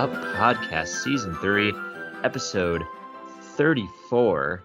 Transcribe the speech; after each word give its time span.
Up 0.00 0.10
podcast, 0.14 1.02
season 1.04 1.34
three, 1.34 1.74
episode 2.24 2.82
34. 3.42 4.64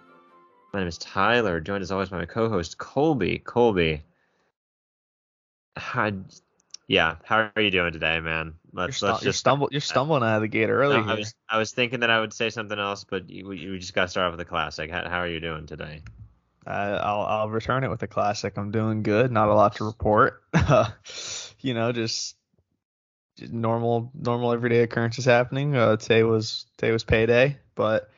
My 0.72 0.80
name 0.80 0.88
is 0.88 0.98
Tyler, 0.98 1.60
joined 1.60 1.82
as 1.82 1.92
always 1.92 2.08
by 2.08 2.20
my 2.20 2.26
co-host 2.26 2.78
Colby. 2.78 3.40
Colby, 3.40 4.04
how, 5.76 6.14
yeah, 6.88 7.18
how 7.26 7.52
are 7.54 7.62
you 7.62 7.70
doing 7.70 7.92
today, 7.92 8.22
man? 8.22 8.54
Let's 8.72 9.02
you're, 9.02 9.12
let's 9.12 9.24
just 9.24 9.40
stumble. 9.40 9.68
You're 9.74 9.82
stumbling 9.82 10.24
out 10.24 10.38
of 10.38 10.42
the 10.42 10.48
gate 10.48 10.70
early. 10.70 10.96
No, 10.96 11.04
I 11.04 11.16
was 11.16 11.36
I 11.50 11.58
was 11.58 11.74
thinking 11.74 12.00
that 12.00 12.10
I 12.10 12.22
would 12.22 12.32
say 12.32 12.50
something 12.50 12.80
else, 12.80 13.04
but 13.04 13.30
you, 13.30 13.52
you 13.52 13.78
just 13.78 13.94
got 13.94 14.04
to 14.04 14.08
start 14.08 14.28
off 14.28 14.38
with 14.38 14.48
the 14.48 14.50
classic. 14.50 14.90
How, 14.90 15.10
how 15.10 15.18
are 15.18 15.28
you 15.28 15.42
doing 15.42 15.66
today? 15.66 16.02
Uh, 16.66 16.98
I'll 17.04 17.24
I'll 17.24 17.50
return 17.50 17.84
it 17.84 17.90
with 17.90 18.02
a 18.04 18.08
classic. 18.08 18.58
I'm 18.58 18.72
doing 18.72 19.04
good. 19.04 19.34
Not 19.34 19.50
a 19.50 19.54
lot 19.54 19.76
to 19.76 19.84
report. 19.84 20.44
you 21.60 21.74
know, 21.74 21.92
just, 21.92 22.38
normal 23.40 24.12
normal 24.14 24.54
everyday 24.54 24.80
occurrences 24.80 25.26
happening. 25.26 25.76
Uh, 25.76 25.98
today 25.98 26.24
was 26.24 26.66
today 26.78 26.92
was 26.92 27.04
payday, 27.04 27.58
but 27.76 28.10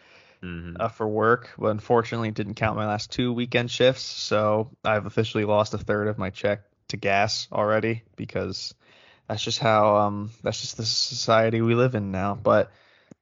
mm-hmm. 0.43 0.75
uh, 0.79 0.89
for 0.89 1.07
work, 1.07 1.49
but 1.57 1.67
unfortunately 1.67 2.31
didn't 2.31 2.55
count 2.55 2.77
my 2.77 2.87
last 2.87 3.11
two 3.11 3.33
weekend 3.33 3.71
shifts, 3.71 4.03
so 4.03 4.69
I've 4.83 5.05
officially 5.05 5.45
lost 5.45 5.73
a 5.73 5.77
third 5.77 6.07
of 6.07 6.17
my 6.17 6.29
check 6.29 6.61
to 6.89 6.97
gas 6.97 7.47
already 7.51 8.03
because 8.15 8.73
that's 9.27 9.43
just 9.43 9.59
how 9.59 9.97
um 9.97 10.31
that's 10.43 10.61
just 10.61 10.77
the 10.77 10.85
society 10.85 11.61
we 11.61 11.75
live 11.75 11.95
in 11.95 12.11
now. 12.11 12.35
But 12.35 12.71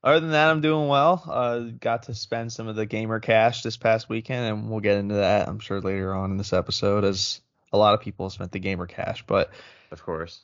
other 0.03 0.19
than 0.19 0.31
that, 0.31 0.51
I'm 0.51 0.61
doing 0.61 0.87
well. 0.87 1.23
Uh, 1.27 1.59
got 1.79 2.03
to 2.03 2.13
spend 2.13 2.53
some 2.53 2.67
of 2.67 2.75
the 2.75 2.85
gamer 2.85 3.19
cash 3.19 3.63
this 3.63 3.75
past 3.75 4.07
weekend, 4.07 4.45
and 4.45 4.69
we'll 4.69 4.79
get 4.79 4.97
into 4.97 5.15
that, 5.15 5.47
I'm 5.47 5.57
sure, 5.57 5.81
later 5.81 6.13
on 6.13 6.29
in 6.29 6.37
this 6.37 6.53
episode, 6.53 7.03
as 7.03 7.41
a 7.73 7.77
lot 7.77 7.95
of 7.95 8.01
people 8.01 8.29
spent 8.29 8.51
the 8.51 8.59
gamer 8.59 8.85
cash. 8.85 9.23
But 9.25 9.49
of 9.91 10.03
course, 10.03 10.41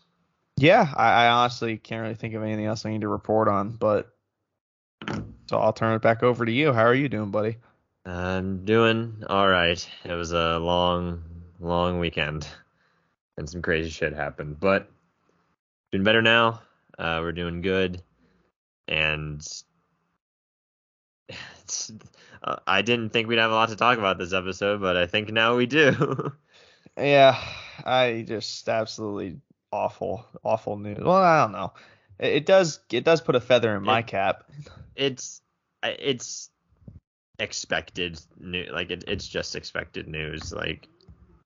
yeah, 0.62 0.94
I, 0.96 1.26
I 1.26 1.30
honestly 1.30 1.78
can't 1.78 2.02
really 2.02 2.16
think 2.16 2.34
of 2.34 2.44
anything 2.44 2.66
else 2.66 2.86
I 2.86 2.92
need 2.92 3.02
to 3.02 3.08
report 3.08 3.48
on. 3.48 3.72
But 3.72 4.10
so 5.48 5.58
I'll 5.58 5.74
turn 5.74 5.96
it 5.96 6.02
back 6.02 6.24
over 6.24 6.46
to 6.46 6.52
you. 6.52 6.74
How 6.74 6.84
are 6.84 6.96
you 6.96 7.10
doing, 7.10 7.32
buddy? 7.32 7.58
I'm 8.06 8.66
doing 8.66 9.24
all 9.28 9.48
right. 9.48 9.90
It 10.06 10.14
was 10.14 10.32
a 10.32 10.58
long, 10.58 11.24
long 11.60 12.00
weekend, 12.00 12.48
and 13.38 13.50
some 13.50 13.62
crazy 13.62 13.90
shit 13.90 14.14
happened, 14.14 14.60
but 14.60 14.90
doing 15.92 16.04
better 16.04 16.22
now. 16.22 16.62
Uh, 16.98 17.20
we're 17.22 17.32
doing 17.32 17.62
good 17.62 18.04
and 18.88 19.48
uh, 22.44 22.58
I 22.68 22.82
didn't 22.82 23.10
think 23.10 23.28
we'd 23.28 23.40
have 23.40 23.52
a 23.52 23.56
lot 23.56 23.70
to 23.70 23.76
talk 23.76 23.98
about 23.98 24.18
this 24.18 24.34
episode, 24.34 24.82
but 24.82 24.98
I 24.98 25.08
think 25.08 25.32
now 25.32 25.56
we 25.56 25.66
do. 25.66 26.34
yeah, 26.98 27.42
I 27.86 28.26
just 28.28 28.68
absolutely 28.68 29.40
awful, 29.72 30.26
awful 30.44 30.78
news. 30.78 31.00
Well, 31.00 31.16
I 31.16 31.42
don't 31.42 31.52
know. 31.52 31.74
It, 32.20 32.34
it 32.34 32.46
does 32.46 32.80
it 32.92 33.04
does 33.04 33.22
put 33.22 33.36
a 33.36 33.42
feather 33.42 33.76
in 33.76 33.84
my 33.84 34.00
it, 34.00 34.08
cap. 34.08 34.44
It's 34.96 35.42
it's 35.84 36.50
expected 37.40 38.20
new 38.40 38.66
like 38.72 38.92
it, 38.92 39.04
it's 39.08 39.28
just 39.28 39.56
expected 39.56 40.08
news. 40.08 40.54
Like 40.54 40.88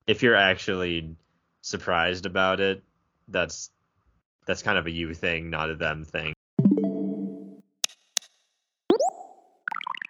if 0.06 0.22
you're 0.22 0.36
actually 0.36 1.16
surprised 1.62 2.26
about 2.26 2.60
it, 2.60 2.82
that's 3.28 3.70
that's 4.46 4.62
kind 4.62 4.78
of 4.78 4.86
a 4.86 4.90
you 4.90 5.14
thing, 5.14 5.50
not 5.50 5.70
a 5.70 5.74
them 5.74 6.04
thing. 6.04 6.35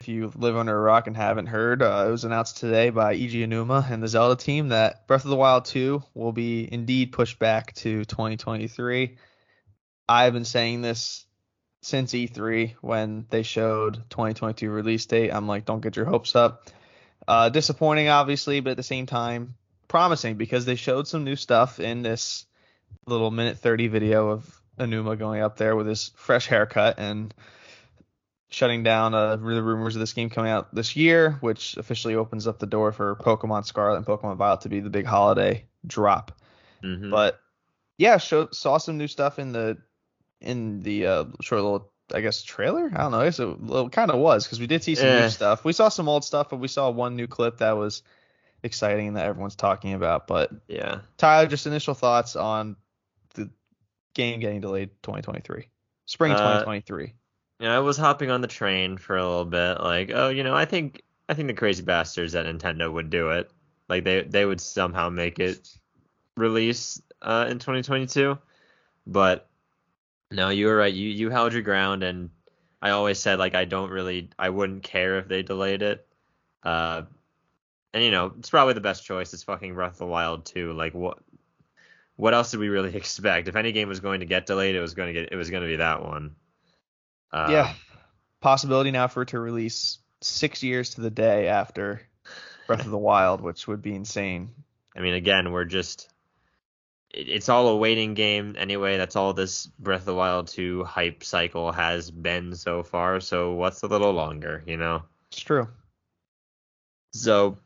If 0.07 0.09
you 0.09 0.31
live 0.37 0.57
under 0.57 0.77
a 0.77 0.81
rock 0.81 1.09
and 1.09 1.17
haven't 1.17 1.47
heard, 1.47 1.83
uh, 1.83 2.05
it 2.07 2.11
was 2.13 2.23
announced 2.23 2.59
today 2.59 2.91
by 2.91 3.17
Eiji 3.17 3.45
Aonuma 3.45 3.91
and 3.91 4.01
the 4.01 4.07
Zelda 4.07 4.41
team 4.41 4.69
that 4.69 5.05
Breath 5.09 5.25
of 5.25 5.31
the 5.31 5.37
Wild 5.37 5.65
2 5.65 6.01
will 6.15 6.31
be 6.31 6.73
indeed 6.73 7.11
pushed 7.11 7.41
back 7.41 7.75
to 7.77 8.05
2023. 8.05 9.17
I've 10.09 10.33
been 10.33 10.45
saying 10.45 10.83
this 10.83 11.27
since 11.83 12.13
E3 12.13 12.77
when 12.81 13.27
they 13.31 13.43
showed 13.43 13.95
2022 14.11 14.71
release 14.71 15.07
date. 15.07 15.33
I'm 15.33 15.49
like, 15.49 15.65
don't 15.65 15.81
get 15.81 15.97
your 15.97 16.07
hopes 16.07 16.37
up. 16.37 16.71
Uh, 17.27 17.49
disappointing, 17.49 18.09
obviously, 18.09 18.61
but 18.61 18.71
at 18.71 18.77
the 18.77 18.85
same 18.85 19.07
time, 19.07 19.57
promising 19.89 20.37
because 20.37 20.65
they 20.67 20.77
showed 20.77 21.09
some 21.09 21.25
new 21.25 21.35
stuff 21.35 21.81
in 21.81 22.03
this 22.03 22.47
little 23.09 23.33
minute 23.33 23.59
30 23.59 23.89
video 23.89 24.31
of 24.31 24.63
Aonuma 24.79 25.19
going 25.19 25.43
up 25.43 25.57
there 25.57 25.75
with 25.75 25.89
his 25.89 26.13
fresh 26.15 26.47
haircut 26.47 27.01
and 27.01 27.35
shutting 28.49 28.83
down 28.83 29.15
uh, 29.15 29.37
the 29.37 29.63
rumors 29.63 29.97
of 29.97 30.01
this 30.01 30.13
game 30.13 30.31
coming 30.31 30.51
out 30.51 30.75
this 30.75 30.97
year, 30.97 31.33
which 31.41 31.77
officially 31.77 32.15
opens 32.15 32.47
up 32.47 32.59
the 32.59 32.67
door 32.67 32.93
for 32.93 33.17
Pokemon 33.17 33.67
Scarlet 33.67 33.97
and 33.97 34.07
Pokemon 34.07 34.37
Violet 34.37 34.63
to 34.63 34.69
be 34.69 34.81
the 34.81 34.91
big 34.91 35.07
holiday 35.07 35.67
drop. 35.87 36.33
Mm-hmm. 36.83 37.11
But 37.11 37.41
yeah, 37.99 38.19
show, 38.19 38.49
saw 38.53 38.79
some 38.79 38.99
new 38.99 39.09
stuff 39.09 39.39
in 39.39 39.53
the 39.53 39.79
in 40.41 40.83
the 40.83 41.07
uh, 41.07 41.25
short 41.41 41.63
little 41.63 41.93
I 42.15 42.21
guess 42.21 42.43
trailer. 42.43 42.91
I 42.95 42.99
don't 42.99 43.13
know. 43.13 43.21
I 43.21 43.25
guess 43.25 43.41
it, 43.41 43.49
it 43.49 43.93
kind 43.93 44.11
of 44.11 44.21
was 44.21 44.45
because 44.45 44.61
we 44.61 44.69
did 44.69 44.85
see 44.85 44.95
some 44.95 45.09
eh. 45.09 45.23
new 45.23 45.29
stuff. 45.29 45.65
We 45.65 45.73
saw 45.73 45.89
some 45.89 46.09
old 46.09 46.25
stuff, 46.25 46.51
but 46.51 46.59
we 46.59 46.69
saw 46.69 46.89
one 46.91 47.17
new 47.17 47.27
clip 47.27 47.59
that 47.59 47.77
was 47.77 48.03
exciting 48.63 49.15
that 49.15 49.27
everyone's 49.27 49.57
talking 49.57 49.93
about. 49.93 50.29
But 50.29 50.51
yeah, 50.69 51.01
Tyler, 51.17 51.49
just 51.49 51.67
initial 51.67 51.95
thoughts 51.95 52.37
on 52.37 52.77
the 53.35 53.51
game 54.15 54.39
getting 54.39 54.61
delayed 54.61 54.91
2023, 55.03 55.69
spring 56.07 56.33
uh, 56.33 56.37
2023 56.37 57.15
you 57.61 57.67
know, 57.67 57.77
I 57.77 57.81
was 57.81 57.97
hopping 57.97 58.31
on 58.31 58.41
the 58.41 58.49
train 58.49 58.99
for 58.99 59.17
a 59.17 59.27
little 59.27 59.45
bit, 59.45 59.81
like, 59.81 60.11
oh, 60.13 60.29
you 60.29 60.45
know, 60.45 60.55
I 60.55 60.65
think 60.65 61.03
I 61.29 61.35
think 61.35 61.49
the 61.49 61.55
crazy 61.55 61.83
bastards 61.83 62.35
at 62.35 62.47
Nintendo 62.47 62.93
would 62.93 63.11
do 63.11 63.31
it. 63.31 63.51
Like 63.89 64.05
they 64.05 64.23
they 64.23 64.45
would 64.45 64.61
somehow 64.61 65.09
make 65.09 65.39
it 65.39 65.77
release 66.37 67.01
uh, 67.23 67.47
in 67.49 67.59
2022. 67.59 68.39
But 69.07 69.49
no, 70.31 70.49
you 70.51 70.67
were 70.67 70.77
right. 70.77 70.93
You 70.93 71.09
you 71.09 71.31
held 71.31 71.53
your 71.53 71.63
ground, 71.63 72.03
and 72.03 72.31
I 72.83 72.91
always 72.91 73.19
said 73.19 73.39
like 73.39 73.55
I 73.55 73.65
don't 73.65 73.91
really 73.91 74.31
I 74.39 74.51
wouldn't 74.51 74.83
care 74.83 75.19
if 75.19 75.29
they 75.29 75.43
delayed 75.43 75.83
it. 75.83 76.07
Uh, 76.63 77.03
and 77.95 78.03
you 78.05 78.11
know 78.11 78.33
it's 78.39 78.51
probably 78.51 78.75
the 78.75 78.81
best 78.81 79.05
choice. 79.05 79.33
It's 79.33 79.45
fucking 79.45 79.75
Breath 79.75 79.93
of 79.93 79.99
the 79.99 80.07
Wild 80.07 80.45
2. 80.47 80.73
Like 80.73 80.95
what 80.95 81.19
what 82.17 82.35
else 82.35 82.51
did 82.51 82.61
we 82.61 82.69
really 82.69 82.95
expect? 82.97 83.49
If 83.49 83.57
any 83.57 83.73
game 83.73 83.89
was 83.89 84.01
going 84.01 84.21
to 84.21 84.27
get 84.27 84.47
delayed, 84.47 84.75
it 84.75 84.81
was 84.81 84.95
going 84.95 85.15
to 85.15 85.21
get 85.21 85.33
it 85.33 85.37
was 85.37 85.51
going 85.51 85.63
to 85.63 85.69
be 85.69 85.77
that 85.77 86.05
one. 86.05 86.35
Uh, 87.33 87.49
yeah, 87.51 87.75
possibility 88.41 88.91
now 88.91 89.09
for 89.09 89.23
it 89.23 89.29
to 89.29 89.39
release 89.39 89.99
six 90.21 90.63
years 90.63 90.91
to 90.95 91.01
the 91.01 91.11
day 91.11 91.49
after 91.49 92.01
Breath 92.67 92.85
of 92.85 92.91
the 92.91 92.99
Wild, 92.99 93.41
which 93.41 93.67
would 93.67 93.83
be 93.83 93.95
insane. 93.95 94.51
I 94.97 95.01
mean, 95.01 95.15
again, 95.15 95.53
we're 95.53 95.65
just 95.65 96.09
it's 97.11 97.49
all 97.49 97.69
a 97.69 97.77
waiting 97.77 98.15
game 98.15 98.57
anyway. 98.59 98.99
That's 98.99 99.17
all 99.17 99.33
this 99.33 99.67
Breath 99.67 100.01
of 100.01 100.07
the 100.07 100.15
Wild 100.15 100.49
2 100.49 100.85
hype 100.85 101.25
cycle 101.25 101.73
has 101.73 102.11
been 102.11 102.55
so 102.55 102.83
far. 102.83 103.21
So 103.21 103.55
what's 103.55 103.83
a 103.83 103.87
little 103.87 104.13
longer, 104.13 104.63
you 104.67 104.77
know? 104.77 105.03
It's 105.31 105.41
true. 105.41 105.69
So, 107.13 107.59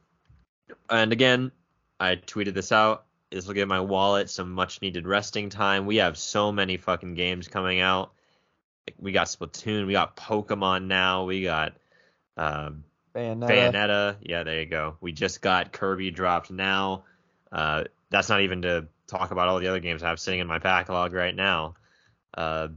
and 0.89 1.13
again, 1.13 1.51
I 1.99 2.17
tweeted 2.17 2.55
this 2.55 2.71
out. 2.71 3.07
This 3.31 3.47
will 3.47 3.55
give 3.55 3.69
my 3.69 3.81
wallet 3.81 4.31
some 4.31 4.53
much 4.53 4.83
needed 4.83 5.07
resting 5.07 5.51
time. 5.51 5.87
We 5.87 5.97
have 5.97 6.17
so 6.17 6.53
many 6.53 6.77
fucking 6.77 7.15
games 7.15 7.49
coming 7.49 7.81
out 7.81 8.13
we 8.99 9.13
got 9.13 9.27
Splatoon, 9.27 9.87
we 9.87 9.93
got 9.93 10.17
Pokemon 10.17 10.87
now, 10.87 11.25
we 11.25 11.43
got 11.43 11.75
um, 12.37 12.85
Bayonetta. 13.15 13.49
Bayonetta. 13.49 14.17
Yeah, 14.23 14.43
there 14.45 14.61
you 14.61 14.67
go. 14.67 14.97
We 15.01 15.13
just 15.13 15.43
got 15.43 15.73
Kirby 15.73 16.11
dropped 16.11 16.51
now. 16.51 17.05
Uh, 17.53 17.85
that's 18.11 18.29
not 18.29 18.43
even 18.43 18.63
to 18.63 18.87
talk 19.07 19.31
about 19.31 19.49
all 19.49 19.59
the 19.59 19.69
other 19.69 19.81
games 19.81 20.03
I 20.03 20.09
have 20.09 20.21
sitting 20.21 20.41
in 20.41 20.47
my 20.47 20.59
backlog 20.59 21.13
right 21.13 21.35
now. 21.35 21.75
Uh, 22.35 22.69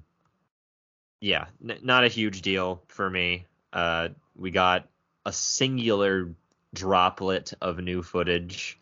yeah, 1.22 1.46
n- 1.68 1.80
not 1.84 2.04
a 2.04 2.08
huge 2.08 2.42
deal 2.42 2.84
for 2.88 3.10
me. 3.10 3.46
Uh, 3.72 4.10
we 4.36 4.52
got 4.52 4.88
a 5.26 5.32
singular 5.32 6.34
droplet 6.74 7.54
of 7.62 7.80
new 7.80 8.02
footage. 8.02 8.80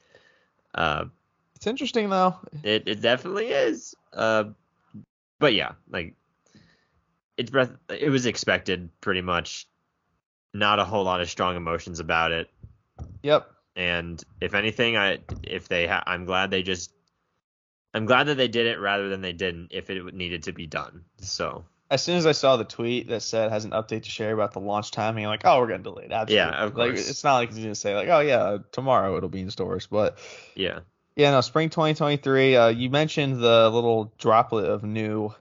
Uh, 0.74 1.06
it's 1.56 1.68
interesting 1.68 2.10
though. 2.10 2.36
It 2.64 2.88
it 2.88 3.02
definitely 3.02 3.48
is. 3.50 3.94
Uh, 4.14 4.46
but 5.40 5.54
yeah, 5.54 5.74
like 5.90 6.16
it's 7.50 7.72
it 7.90 8.10
was 8.10 8.26
expected 8.26 8.90
pretty 9.02 9.22
much. 9.22 9.68
Not 10.54 10.80
a 10.80 10.86
whole 10.86 11.06
lot 11.06 11.22
of 11.22 11.30
strong 11.30 11.56
emotions 11.56 12.02
about 12.02 12.34
it. 12.34 12.50
Yep. 13.24 13.50
And 13.76 14.22
if 14.42 14.54
anything, 14.54 14.98
I 14.98 15.20
if 15.44 15.70
they 15.70 15.88
ha- 15.88 16.04
I'm 16.06 16.26
glad 16.26 16.52
they 16.52 16.62
just 16.62 16.92
I'm 17.94 18.06
glad 18.06 18.28
that 18.28 18.36
they 18.36 18.48
did 18.48 18.68
it 18.68 18.80
rather 18.80 19.10
than 19.10 19.22
they 19.22 19.34
didn't 19.34 19.70
if 19.72 19.90
it 19.90 20.14
needed 20.14 20.44
to 20.44 20.52
be 20.52 20.68
done. 20.68 21.06
So 21.22 21.64
as 21.90 22.04
soon 22.04 22.18
as 22.18 22.26
I 22.26 22.32
saw 22.34 22.58
the 22.58 22.66
tweet 22.66 23.08
that 23.10 23.22
said 23.22 23.52
has 23.52 23.66
an 23.66 23.72
update 23.72 24.04
to 24.04 24.10
share 24.10 24.34
about 24.34 24.54
the 24.54 24.60
launch 24.60 24.92
timing, 24.92 25.26
I'm 25.26 25.30
like, 25.30 25.42
oh, 25.46 25.60
we're 25.60 25.68
gonna 25.68 25.84
delay 25.84 26.06
it. 26.06 26.12
Absolutely. 26.12 26.36
Yeah, 26.36 26.64
of 26.64 26.74
course. 26.74 26.90
Like 26.90 26.98
it's 26.98 27.24
not 27.24 27.36
like 27.36 27.54
he's 27.54 27.64
gonna 27.64 27.76
say 27.76 27.96
like, 27.96 28.10
oh 28.10 28.20
yeah, 28.20 28.58
tomorrow 28.72 29.16
it'll 29.18 29.30
be 29.30 29.42
in 29.42 29.52
stores, 29.52 29.88
but 29.88 30.18
yeah, 30.56 30.80
yeah, 31.16 31.32
no, 31.32 31.42
spring 31.42 31.70
2023. 31.70 32.56
Uh, 32.56 32.68
you 32.70 32.90
mentioned 32.90 33.42
the 33.42 33.70
little 33.70 34.14
droplet 34.18 34.66
of 34.66 34.84
new 34.84 35.34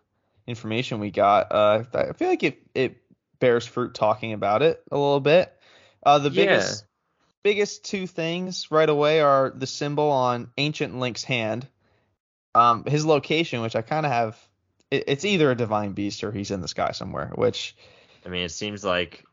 information 0.51 1.01
we 1.01 1.11
got. 1.11 1.51
Uh, 1.51 1.85
I 1.95 2.13
feel 2.13 2.29
like 2.29 2.43
it 2.43 2.63
it 2.75 2.97
bears 3.39 3.65
fruit 3.65 3.95
talking 3.95 4.35
about 4.35 4.61
it 4.61 4.83
a 4.93 4.99
little 4.99 5.21
bit. 5.21 5.51
Uh, 6.05 6.19
the 6.19 6.29
biggest 6.29 6.83
yeah. 6.83 6.87
biggest 7.43 7.85
two 7.87 8.07
things 8.07 8.71
right 8.71 8.89
away 8.89 9.21
are 9.21 9.49
the 9.49 9.67
symbol 9.67 10.11
on 10.11 10.51
Ancient 10.59 10.99
Link's 10.99 11.25
hand, 11.25 11.67
Um, 12.55 12.85
his 12.85 13.07
location, 13.07 13.63
which 13.63 13.77
I 13.77 13.83
kind 13.83 14.05
of 14.05 14.13
have, 14.13 14.37
it, 14.91 15.05
it's 15.07 15.25
either 15.25 15.51
a 15.51 15.55
divine 15.55 15.93
beast 15.93 16.25
or 16.25 16.33
he's 16.33 16.51
in 16.51 16.61
the 16.61 16.69
sky 16.69 16.93
somewhere. 16.93 17.31
Which 17.35 17.77
I 18.27 18.29
mean, 18.29 18.43
it 18.43 18.51
seems 18.51 18.85
like 18.85 19.25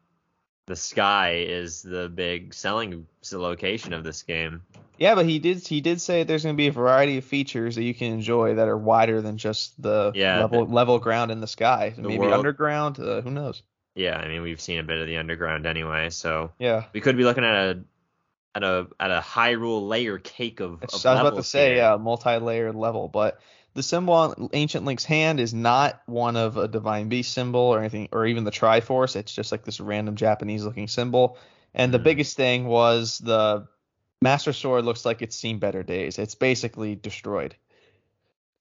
the 0.67 0.75
sky 0.75 1.45
is 1.47 1.81
the 1.81 2.09
big 2.09 2.53
selling 2.53 3.07
location 3.31 3.93
of 3.93 4.03
this 4.03 4.21
game. 4.23 4.61
Yeah, 4.99 5.15
but 5.15 5.25
he 5.25 5.39
did 5.39 5.65
he 5.65 5.81
did 5.81 6.01
say 6.01 6.23
there's 6.23 6.43
going 6.43 6.55
to 6.55 6.57
be 6.57 6.67
a 6.67 6.71
variety 6.71 7.17
of 7.17 7.23
features 7.25 7.75
that 7.75 7.83
you 7.83 7.93
can 7.93 8.13
enjoy 8.13 8.55
that 8.55 8.67
are 8.67 8.77
wider 8.77 9.21
than 9.21 9.37
just 9.37 9.79
the 9.81 10.11
Yeah, 10.13 10.39
level 10.41 10.65
the- 10.65 10.73
level 10.73 10.99
ground 10.99 11.31
in 11.31 11.39
the 11.41 11.47
sky. 11.47 11.93
the 11.95 12.01
Maybe 12.03 12.19
world- 12.19 12.33
underground. 12.33 12.99
Uh, 12.99 13.21
who 13.21 13.31
knows? 13.31 13.63
Yeah, 13.95 14.17
I 14.17 14.27
mean, 14.27 14.41
we've 14.43 14.61
seen 14.61 14.79
a 14.79 14.83
bit 14.83 14.99
of 14.99 15.07
the 15.07 15.17
underground 15.17 15.65
anyway, 15.65 16.09
so 16.11 16.51
Yeah. 16.59 16.83
we 16.93 17.01
could 17.01 17.17
be 17.17 17.23
looking 17.23 17.43
at 17.43 17.55
a 17.55 17.79
at 18.55 18.63
a 18.63 18.87
at 18.99 19.11
a 19.11 19.21
Hyrule 19.21 19.87
layer 19.87 20.17
cake 20.17 20.59
of. 20.59 20.73
I 20.81 20.85
of 20.85 20.93
was 20.93 21.05
about 21.05 21.35
to 21.35 21.43
say, 21.43 21.69
here. 21.69 21.77
yeah, 21.77 21.97
multi-layered 21.97 22.75
level, 22.75 23.07
but 23.07 23.39
the 23.77 23.83
symbol 23.83 24.15
on 24.15 24.50
Ancient 24.53 24.85
Link's 24.85 25.06
hand 25.06 25.39
is 25.39 25.53
not 25.53 26.01
one 26.07 26.35
of 26.35 26.57
a 26.57 26.68
Divine 26.68 27.09
Beast 27.09 27.31
symbol 27.31 27.59
or 27.62 27.77
anything, 27.77 28.09
or 28.12 28.25
even 28.25 28.44
the 28.44 28.50
Triforce. 28.50 29.15
It's 29.15 29.31
just 29.31 29.51
like 29.51 29.63
this 29.63 29.79
random 29.79 30.15
Japanese-looking 30.15 30.88
symbol. 30.88 31.38
And 31.75 31.94
the 31.94 32.00
Mhm. 32.00 32.03
biggest 32.03 32.35
thing 32.35 32.65
was 32.65 33.19
the 33.19 33.68
Master 34.19 34.51
Sword 34.51 34.83
looks 34.83 35.06
like 35.06 35.21
it's 35.21 35.35
seen 35.35 35.59
better 35.59 35.83
days. 35.83 36.18
It's 36.18 36.33
basically 36.33 36.95
destroyed. 36.95 37.56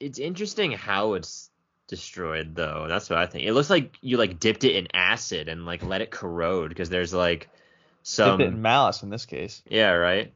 It's 0.01 0.19
interesting 0.19 0.73
how 0.73 1.15
it's 1.15 1.49
destroyed 1.89 2.55
though. 2.55 2.85
That's 2.87 3.09
what 3.09 3.19
I 3.19 3.25
think. 3.25 3.47
It 3.47 3.55
looks 3.55 3.71
like 3.71 3.97
you 4.03 4.19
like 4.19 4.39
dipped 4.39 4.65
it 4.65 4.77
in 4.77 4.89
acid 4.93 5.49
and 5.49 5.65
like 5.65 5.83
let 5.83 6.03
it 6.03 6.11
corrode 6.11 6.69
because 6.69 6.91
there's 6.91 7.15
like 7.15 7.41
Dipped 7.41 7.59
some 8.03 8.41
it 8.43 8.49
in 8.49 8.61
malice 8.61 9.03
in 9.03 9.09
this 9.09 9.25
case. 9.25 9.63
yeah 9.67 9.93
right. 9.93 10.35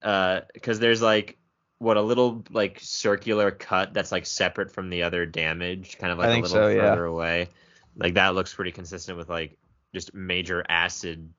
Uh, 0.00 0.40
because 0.54 0.80
there's 0.80 1.02
like 1.02 1.36
what 1.84 1.98
a 1.98 2.02
little 2.02 2.42
like 2.50 2.78
circular 2.80 3.50
cut 3.50 3.92
that's 3.92 4.10
like 4.10 4.24
separate 4.24 4.72
from 4.72 4.88
the 4.88 5.02
other 5.02 5.26
damage, 5.26 5.98
kind 5.98 6.10
of 6.10 6.18
like 6.18 6.28
I 6.28 6.32
a 6.32 6.34
little 6.36 6.48
so, 6.48 6.68
yeah. 6.68 6.80
further 6.80 7.04
away. 7.04 7.48
Like 7.94 8.14
that 8.14 8.34
looks 8.34 8.54
pretty 8.54 8.72
consistent 8.72 9.18
with 9.18 9.28
like 9.28 9.58
just 9.92 10.14
major 10.14 10.64
acid 10.66 11.30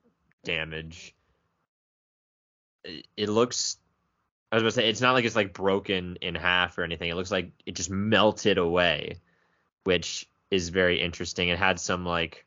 damage. 0.44 1.14
It, 2.84 3.06
it 3.16 3.28
looks. 3.28 3.76
I 4.52 4.56
was 4.56 4.62
gonna 4.62 4.70
say 4.70 4.88
it's 4.88 5.00
not 5.00 5.14
like 5.14 5.24
it's 5.24 5.34
like 5.36 5.52
broken 5.52 6.16
in 6.22 6.36
half 6.36 6.78
or 6.78 6.84
anything. 6.84 7.10
It 7.10 7.16
looks 7.16 7.32
like 7.32 7.50
it 7.66 7.74
just 7.74 7.90
melted 7.90 8.56
away, 8.56 9.16
which 9.82 10.30
is 10.52 10.68
very 10.68 11.00
interesting. 11.00 11.48
It 11.48 11.58
had 11.58 11.80
some 11.80 12.06
like 12.06 12.45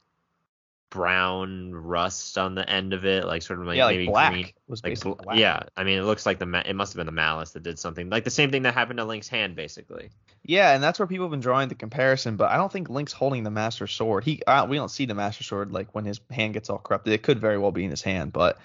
brown 0.90 1.74
rust 1.74 2.38
on 2.38 2.56
the 2.56 2.68
end 2.70 2.94
of 2.94 3.06
it, 3.06 3.26
like 3.26 3.42
sort 3.42 3.60
of 3.60 3.68
like 3.68 3.78
yeah, 3.78 3.86
like 3.86 3.98
maybe 3.98 4.08
black 4.08 4.34
green. 4.34 4.52
was 4.68 4.84
Like 4.84 5.00
bl- 5.00 5.14
black. 5.14 5.38
yeah, 5.38 5.64
I 5.78 5.84
mean 5.84 6.00
it 6.00 6.04
looks 6.04 6.26
like 6.26 6.40
the 6.40 6.46
ma- 6.46 6.64
it 6.66 6.76
must 6.76 6.94
have 6.94 6.98
been 6.98 7.06
the 7.06 7.12
malice 7.12 7.52
that 7.52 7.64
did 7.64 7.78
something 7.78 8.10
like 8.10 8.24
the 8.24 8.32
same 8.32 8.52
thing 8.52 8.64
that 8.64 8.74
happened 8.74 8.98
to 8.98 9.06
Link's 9.06 9.28
hand 9.28 9.56
basically. 9.56 10.10
Yeah, 10.44 10.74
and 10.74 10.84
that's 10.84 11.00
where 11.00 11.08
people 11.08 11.26
have 11.26 11.32
been 11.32 11.42
drawing 11.42 11.70
the 11.70 11.76
comparison, 11.76 12.38
but 12.38 12.50
I 12.50 12.58
don't 12.58 12.72
think 12.72 12.90
Link's 12.90 13.14
holding 13.14 13.44
the 13.44 13.52
Master 13.52 13.88
Sword. 13.88 14.24
He 14.24 14.42
uh, 14.48 14.66
we 14.66 14.78
don't 14.78 14.90
see 14.90 15.06
the 15.06 15.16
Master 15.16 15.44
Sword 15.44 15.72
like 15.72 15.94
when 15.94 16.06
his 16.06 16.20
hand 16.32 16.54
gets 16.54 16.70
all 16.70 16.80
corrupted. 16.80 17.14
It 17.14 17.24
could 17.24 17.40
very 17.40 17.58
well 17.58 17.72
be 17.72 17.84
in 17.84 17.92
his 17.92 18.02
hand, 18.02 18.34
but 18.34 18.60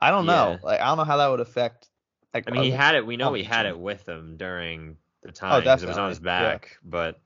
I 0.00 0.10
don't 0.10 0.26
know. 0.26 0.52
Yeah. 0.52 0.58
Like 0.62 0.80
I 0.80 0.86
don't 0.86 0.98
know 0.98 1.04
how 1.04 1.16
that 1.16 1.28
would 1.28 1.40
affect. 1.40 1.88
Like, 2.32 2.44
I 2.48 2.52
mean 2.52 2.64
he 2.64 2.70
had 2.70 2.94
it. 2.94 3.06
We 3.06 3.16
know 3.16 3.30
oh, 3.30 3.34
he 3.34 3.44
had 3.44 3.66
it 3.66 3.78
with 3.78 4.08
him 4.08 4.36
during 4.36 4.96
the 5.22 5.32
time 5.32 5.60
because 5.62 5.82
it 5.82 5.88
was 5.88 5.98
on 5.98 6.08
his 6.10 6.18
definitely, 6.18 6.44
yeah. 6.44 6.52
back, 6.52 6.78
but 6.84 7.20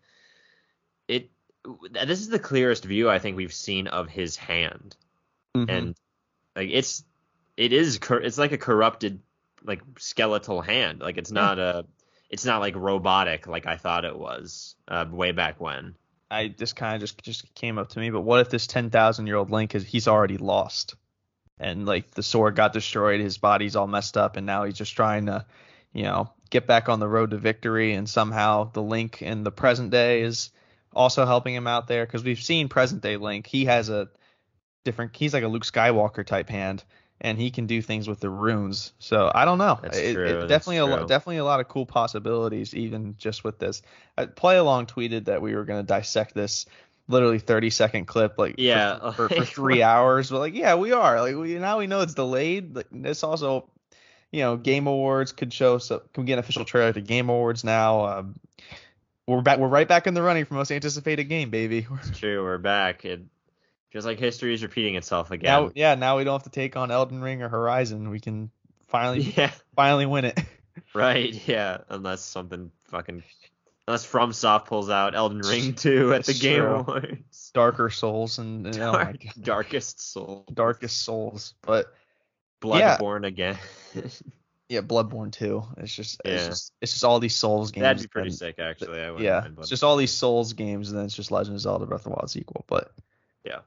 it 1.09 1.31
this 1.91 2.21
is 2.21 2.29
the 2.29 2.39
clearest 2.39 2.85
view 2.85 3.11
I 3.11 3.19
think 3.19 3.37
we've 3.37 3.53
seen 3.53 3.87
of 3.87 4.09
his 4.09 4.37
hand. 4.37 4.97
mhm. 5.57 5.69
and 5.69 5.97
like 6.57 6.71
it's 6.73 7.05
it 7.57 7.73
is 7.73 7.99
it's 8.11 8.39
like 8.39 8.53
a 8.53 8.59
corrupted 8.59 9.21
like 9.65 9.83
skeletal 9.99 10.61
hand 10.61 11.01
like 11.01 11.19
it's 11.19 11.33
not 11.33 11.59
a 11.59 11.85
it's 12.31 12.45
not 12.45 12.61
like 12.61 12.77
robotic 12.77 13.47
like 13.47 13.67
i 13.67 13.77
thought 13.77 14.05
it 14.05 14.17
was 14.17 14.77
uh, 14.87 15.05
way 15.11 15.33
back 15.33 15.61
when 15.61 15.95
I 16.31 16.49
just 16.49 16.77
kind 16.77 16.95
of 16.95 17.01
just 17.01 17.23
just 17.23 17.55
came 17.55 17.79
up 17.79 17.89
to 17.91 17.99
me. 18.01 18.11
But 18.11 18.21
what 18.21 18.41
if 18.41 18.51
this 18.51 18.67
ten 18.67 18.91
thousand 18.91 19.27
year 19.27 19.37
old 19.37 19.51
Link 19.51 19.75
is 19.75 19.85
he's 19.87 20.09
already 20.09 20.37
lost, 20.37 20.95
and 21.59 21.87
like 21.87 22.11
the 22.11 22.23
sword 22.23 22.55
got 22.55 22.73
destroyed, 22.75 23.21
his 23.21 23.39
body's 23.39 23.77
all 23.77 23.87
messed 23.87 24.17
up, 24.17 24.37
and 24.37 24.45
now 24.45 24.65
he's 24.65 24.77
just 24.77 24.95
trying 24.95 25.27
to, 25.27 25.47
you 25.93 26.03
know, 26.03 26.31
get 26.51 26.67
back 26.67 26.89
on 26.91 27.01
the 27.01 27.09
road 27.09 27.31
to 27.31 27.39
victory, 27.39 27.95
and 27.95 28.09
somehow 28.09 28.71
the 28.71 28.83
Link 28.83 29.23
in 29.23 29.43
the 29.43 29.51
present 29.51 29.91
day 29.91 30.21
is 30.21 30.51
also 30.95 31.27
helping 31.27 31.55
him 31.55 31.67
out 31.67 31.87
there 31.89 32.05
because 32.07 32.25
we've 32.25 32.43
seen 32.43 32.69
present 32.69 33.03
day 33.03 33.17
Link. 33.17 33.47
He 33.47 33.67
has 33.67 33.89
a 33.89 34.09
different. 34.85 35.17
He's 35.17 35.35
like 35.35 35.45
a 35.45 35.49
Luke 35.49 35.65
Skywalker 35.65 36.25
type 36.25 36.49
hand. 36.49 36.85
And 37.21 37.37
he 37.37 37.51
can 37.51 37.67
do 37.67 37.83
things 37.83 38.07
with 38.09 38.21
the 38.21 38.31
runes, 38.31 38.93
so 39.01 39.29
I 39.35 39.45
don't 39.45 39.59
know. 39.59 39.81
That's 39.83 39.99
It- 39.99 40.13
true, 40.13 40.25
it 40.29 40.47
that's 40.47 40.49
definitely 40.49 40.77
a 40.77 40.85
true. 40.85 40.93
lot, 40.93 41.09
definitely 41.09 41.39
a 41.39 41.45
lot 41.45 41.59
of 41.59 41.67
cool 41.67 41.85
possibilities, 41.85 42.75
even 42.77 43.17
just 43.19 43.43
with 43.43 43.59
this. 43.59 43.83
Uh, 44.17 44.27
Play 44.27 44.57
Along 44.57 44.87
tweeted 44.87 45.25
that 45.25 45.43
we 45.43 45.57
were 45.57 45.65
going 45.65 45.81
to 45.83 45.87
dissect 45.87 46.33
this 46.35 46.67
literally 47.09 47.41
30 47.41 47.71
second 47.71 48.05
clip 48.07 48.39
like 48.39 48.57
Yeah, 48.59 48.99
for, 49.17 49.29
for, 49.31 49.41
like, 49.41 49.49
three 49.49 49.83
hours 49.83 50.31
but 50.31 50.39
like 50.41 50.55
yeah 50.55 50.75
we 50.75 50.93
are 50.93 51.21
like 51.21 51.35
we 51.35 51.55
now 51.59 51.79
we 51.79 51.87
know 51.87 52.03
it's 52.03 52.15
delayed 52.15 52.77
like 52.77 52.87
this 52.93 53.23
also 53.25 53.69
you 54.31 54.41
know 54.41 54.57
game 54.57 54.87
awards 54.87 55.33
could 55.33 55.53
show 55.53 55.79
so 55.79 56.01
can 56.13 56.23
we 56.23 56.27
get 56.27 56.35
an 56.35 56.39
official 56.41 56.65
trailer 56.65 56.93
to 56.93 57.01
game 57.01 57.31
awards 57.31 57.65
now 57.65 58.05
um 58.07 58.35
we're 59.37 59.43
back 59.43 59.59
we're 59.59 59.69
right 59.69 59.87
back 59.87 60.07
in 60.07 60.15
the 60.15 60.23
running 60.23 60.45
for 60.45 60.55
most 60.55 60.73
anticipated 60.73 61.25
game 61.25 61.51
baby. 61.51 61.87
It's 62.03 62.19
true 62.19 62.43
we're 62.43 62.59
back. 62.59 63.05
It 63.05 63.21
feels 63.91 64.05
like 64.07 64.19
history 64.19 64.55
is 64.55 64.63
repeating 64.63 64.97
itself 64.97 65.31
again. 65.31 65.47
now 65.65 65.71
yeah 65.75 65.95
now 65.95 66.17
we 66.17 66.25
don't 66.25 66.35
have 66.35 66.45
to 66.45 66.51
take 66.51 66.77
on 66.77 66.91
elden 66.91 67.21
ring 67.21 67.43
or 67.43 67.49
horizon. 67.49 68.11
We 68.11 68.21
can 68.21 68.51
finally 68.89 69.21
yeah. 69.37 69.51
finally 69.77 70.07
win 70.07 70.25
it. 70.27 70.39
Right 70.95 71.35
yeah 71.49 71.79
unless 71.89 72.23
something 72.23 72.71
fucking 72.85 73.23
unless 73.89 74.07
FromSoft 74.07 74.67
pulls 74.67 74.89
out 74.91 75.15
Elden 75.17 75.41
Ring 75.41 75.75
2 75.75 76.15
at 76.15 76.25
the 76.25 76.31
It's 76.31 76.41
Game 76.41 76.61
true. 76.61 76.75
Awards. 76.77 77.51
Darker 77.53 77.91
souls 77.91 78.39
and, 78.39 78.65
and 78.67 78.77
oh 78.79 78.93
Dark- 78.93 79.23
god. 79.25 79.33
darkest 79.43 80.01
soul 80.13 80.45
darkest 80.53 81.03
souls 81.03 81.55
but 81.63 81.93
Yeah. 82.65 82.97
Bloodborne 82.97 83.27
again 83.27 83.59
yeah 84.69 84.81
bloodborne 84.81 85.33
too. 85.33 85.65
it's 85.79 85.95
just 85.95 86.21
it's 86.25 86.47
just 86.47 86.73
it's 86.81 86.93
just 86.93 87.05
all 87.05 87.19
these 87.21 87.35
souls 87.37 87.71
games 87.71 87.83
that'd 87.83 88.03
be 88.03 88.09
pretty 88.09 88.29
and- 88.29 88.37
sick 88.39 88.59
actually 88.59 89.01
I 89.01 89.11
wouldn't 89.11 89.25
yeah, 89.25 89.47
it's 89.59 89.69
just 89.69 89.83
all 89.85 89.97
these 89.97 90.13
Souls 90.13 90.53
games, 90.53 90.91
and 90.91 90.99
then 90.99 91.07
it's 91.07 91.15
just 91.17 91.31
Legend 91.31 91.57
of 91.57 91.61
Zelda 91.63 91.87
Breath 91.87 92.01
of 92.01 92.05
the 92.05 92.11
Wild 92.11 92.31
sequel. 92.31 92.65
But 92.69 92.91
Yeah. 93.45 93.61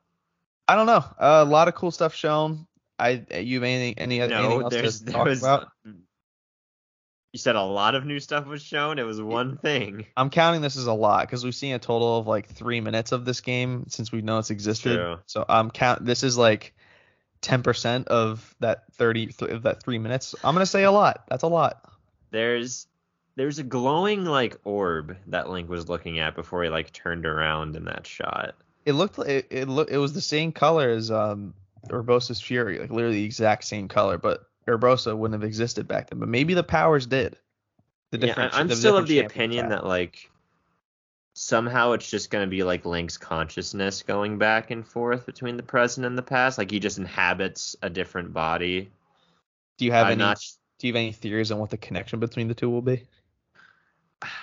I 0.68 0.76
don't 0.76 0.86
know. 0.86 1.04
Uh, 1.20 1.44
a 1.44 1.46
lot 1.46 1.68
of 1.68 1.76
cool 1.76 1.92
stuff 1.92 2.14
shown. 2.16 2.66
I 3.00 3.26
you 3.40 3.56
have 3.58 3.64
anything 3.64 3.96
any 3.98 4.22
anything 4.22 4.62
else 4.62 4.72
there's 4.74 5.00
to 5.00 5.06
there 5.06 5.14
talk 5.16 5.26
was. 5.26 5.42
about? 5.42 5.68
You 5.86 7.38
said 7.40 7.56
a 7.56 7.64
lot 7.64 7.96
of 7.96 8.06
new 8.06 8.20
stuff 8.20 8.46
was 8.46 8.62
shown. 8.62 9.00
It 9.00 9.04
was 9.04 9.22
one 9.22 9.58
thing. 9.58 10.06
I'm 10.18 10.30
counting 10.30 10.62
this 10.62 10.76
as 10.76 10.86
a 10.88 10.94
lot 10.94 11.26
because 11.26 11.46
we've 11.46 11.56
seen 11.56 11.74
a 11.76 11.80
total 11.80 12.18
of 12.20 12.28
like 12.28 12.48
three 12.48 12.82
minutes 12.82 13.14
of 13.14 13.24
this 13.24 13.40
game 13.40 13.86
since 13.88 14.12
we 14.12 14.22
know 14.22 14.38
it's 14.40 14.50
existed. 14.50 14.98
True. 14.98 15.18
So 15.28 15.46
I'm 15.48 15.72
count. 15.72 16.06
This 16.06 16.24
is 16.24 16.38
like 16.38 16.74
10% 17.42 18.08
of 18.08 18.56
that 18.60 18.84
30 18.94 19.32
of 19.42 19.64
that 19.64 19.84
three 19.84 19.98
minutes. 19.98 20.36
I'm 20.44 20.56
gonna 20.56 20.66
say 20.66 20.84
a 20.84 20.92
lot. 20.92 21.24
That's 21.28 21.44
a 21.44 21.48
lot. 21.48 21.92
There's 22.32 22.88
there's 23.36 23.60
a 23.60 23.64
glowing 23.64 24.26
like 24.26 24.58
orb 24.64 25.18
that 25.28 25.50
Link 25.50 25.70
was 25.70 25.90
looking 25.90 26.20
at 26.20 26.36
before 26.36 26.64
he 26.64 26.70
like 26.70 26.94
turned 26.94 27.26
around 27.26 27.76
in 27.76 27.86
that 27.86 28.06
shot. 28.06 28.56
It 28.86 28.94
looked 28.94 29.18
like 29.18 29.28
it, 29.28 29.48
it 29.50 29.68
look 29.68 29.90
it 29.90 29.98
was 29.98 30.14
the 30.14 30.22
same 30.22 30.52
color 30.52 30.90
as 30.90 31.12
um 31.12 31.54
Urbosa's 31.90 32.42
Fury, 32.42 32.80
like 32.80 32.92
literally 32.92 33.18
the 33.18 33.26
exact 33.26 33.64
same 33.64 33.88
color, 33.88 34.18
but 34.18 34.48
Urbosa 34.68 35.18
wouldn't 35.18 35.40
have 35.42 35.48
existed 35.48 35.88
back 35.88 36.10
then. 36.10 36.20
But 36.20 36.30
maybe 36.30 36.54
the 36.54 36.64
powers 36.64 37.06
did. 37.06 37.38
The 38.12 38.28
Yeah, 38.28 38.50
I'm 38.54 38.68
the 38.68 38.76
still 38.76 38.98
of 38.98 39.08
the 39.08 39.20
opinion 39.20 39.70
that 39.70 39.86
like 39.86 40.31
somehow 41.34 41.94
it's 41.94 42.10
just 42.10 42.30
gonna 42.30 42.48
be 42.48 42.64
like 42.64 42.86
Link's 42.86 43.18
consciousness 43.18 44.04
going 44.04 44.38
back 44.38 44.72
and 44.72 44.86
forth 44.86 45.26
between 45.26 45.58
the 45.58 45.64
present 45.64 46.06
and 46.06 46.18
the 46.18 46.24
past. 46.24 46.58
Like 46.58 46.72
he 46.72 46.80
just 46.80 46.98
inhabits 46.98 47.76
a 47.82 47.90
different 47.90 48.34
body. 48.34 48.92
Do 49.78 49.86
you 49.86 49.92
have 49.92 50.08
I'm 50.08 50.14
any 50.14 50.20
not. 50.20 50.40
do 50.80 50.88
you 50.88 50.94
have 50.94 51.00
any 51.00 51.12
theories 51.12 51.52
on 51.52 51.60
what 51.60 51.70
the 51.70 51.78
connection 51.78 52.20
between 52.20 52.48
the 52.48 52.54
two 52.54 52.70
will 52.70 52.82
be? 52.82 53.06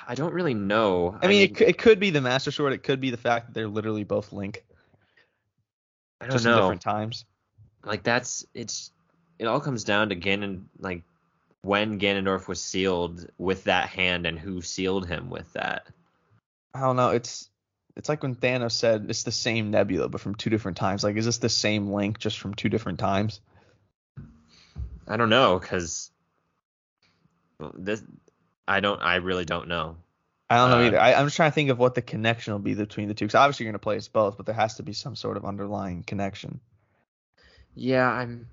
I 0.08 0.14
don't 0.16 0.34
really 0.34 0.54
know. 0.54 1.16
I 1.22 1.28
mean, 1.28 1.42
it, 1.42 1.54
could, 1.54 1.68
it 1.68 1.78
could 1.78 2.00
be 2.00 2.10
the 2.10 2.20
Master 2.20 2.50
Sword. 2.50 2.72
It 2.72 2.82
could 2.82 3.00
be 3.00 3.10
the 3.10 3.16
fact 3.16 3.46
that 3.46 3.54
they're 3.54 3.68
literally 3.68 4.02
both 4.02 4.32
Link, 4.32 4.64
I 6.20 6.24
don't 6.24 6.32
just 6.32 6.44
know. 6.44 6.60
different 6.62 6.82
times. 6.82 7.24
like 7.84 8.02
that's 8.02 8.44
it's 8.54 8.90
it 9.38 9.46
all 9.46 9.60
comes 9.60 9.84
down 9.84 10.08
to 10.08 10.16
Ganon 10.16 10.64
like 10.80 11.04
when 11.62 11.98
Ganondorf 12.00 12.48
was 12.48 12.60
sealed 12.60 13.26
with 13.38 13.64
that 13.64 13.88
hand 13.88 14.26
and 14.26 14.38
who 14.38 14.62
sealed 14.62 15.06
him 15.06 15.30
with 15.30 15.52
that. 15.52 15.86
I 16.74 16.80
don't 16.80 16.96
know. 16.96 17.10
It's 17.10 17.48
it's 17.96 18.08
like 18.08 18.22
when 18.22 18.36
Thanos 18.36 18.72
said 18.72 19.06
it's 19.08 19.24
the 19.24 19.32
same 19.32 19.70
Nebula 19.70 20.08
but 20.08 20.20
from 20.20 20.34
two 20.34 20.50
different 20.50 20.76
times. 20.76 21.02
Like, 21.02 21.16
is 21.16 21.24
this 21.24 21.38
the 21.38 21.48
same 21.48 21.88
Link 21.92 22.18
just 22.18 22.38
from 22.38 22.54
two 22.54 22.68
different 22.68 22.98
times? 22.98 23.40
I 25.06 25.16
don't 25.16 25.30
know 25.30 25.58
cuz 25.58 26.10
this 27.74 28.02
I 28.66 28.80
don't 28.80 29.00
I 29.02 29.16
really 29.16 29.44
don't 29.44 29.68
know. 29.68 29.96
I 30.50 30.56
don't 30.56 30.70
know 30.70 30.78
Uh, 30.78 30.86
either. 30.86 31.00
I, 31.00 31.14
I'm 31.14 31.26
just 31.26 31.36
trying 31.36 31.50
to 31.50 31.54
think 31.54 31.70
of 31.70 31.78
what 31.78 31.94
the 31.94 32.02
connection 32.02 32.52
will 32.54 32.60
be 32.60 32.74
between 32.74 33.08
the 33.08 33.14
two. 33.14 33.26
Because 33.26 33.34
obviously 33.34 33.64
you're 33.64 33.72
gonna 33.72 33.78
play 33.80 33.96
as 33.96 34.08
both, 34.08 34.36
but 34.36 34.46
there 34.46 34.54
has 34.54 34.76
to 34.76 34.82
be 34.82 34.92
some 34.92 35.16
sort 35.16 35.36
of 35.36 35.44
underlying 35.44 36.02
connection. 36.04 36.60
Yeah, 37.74 38.08
I'm 38.10 38.48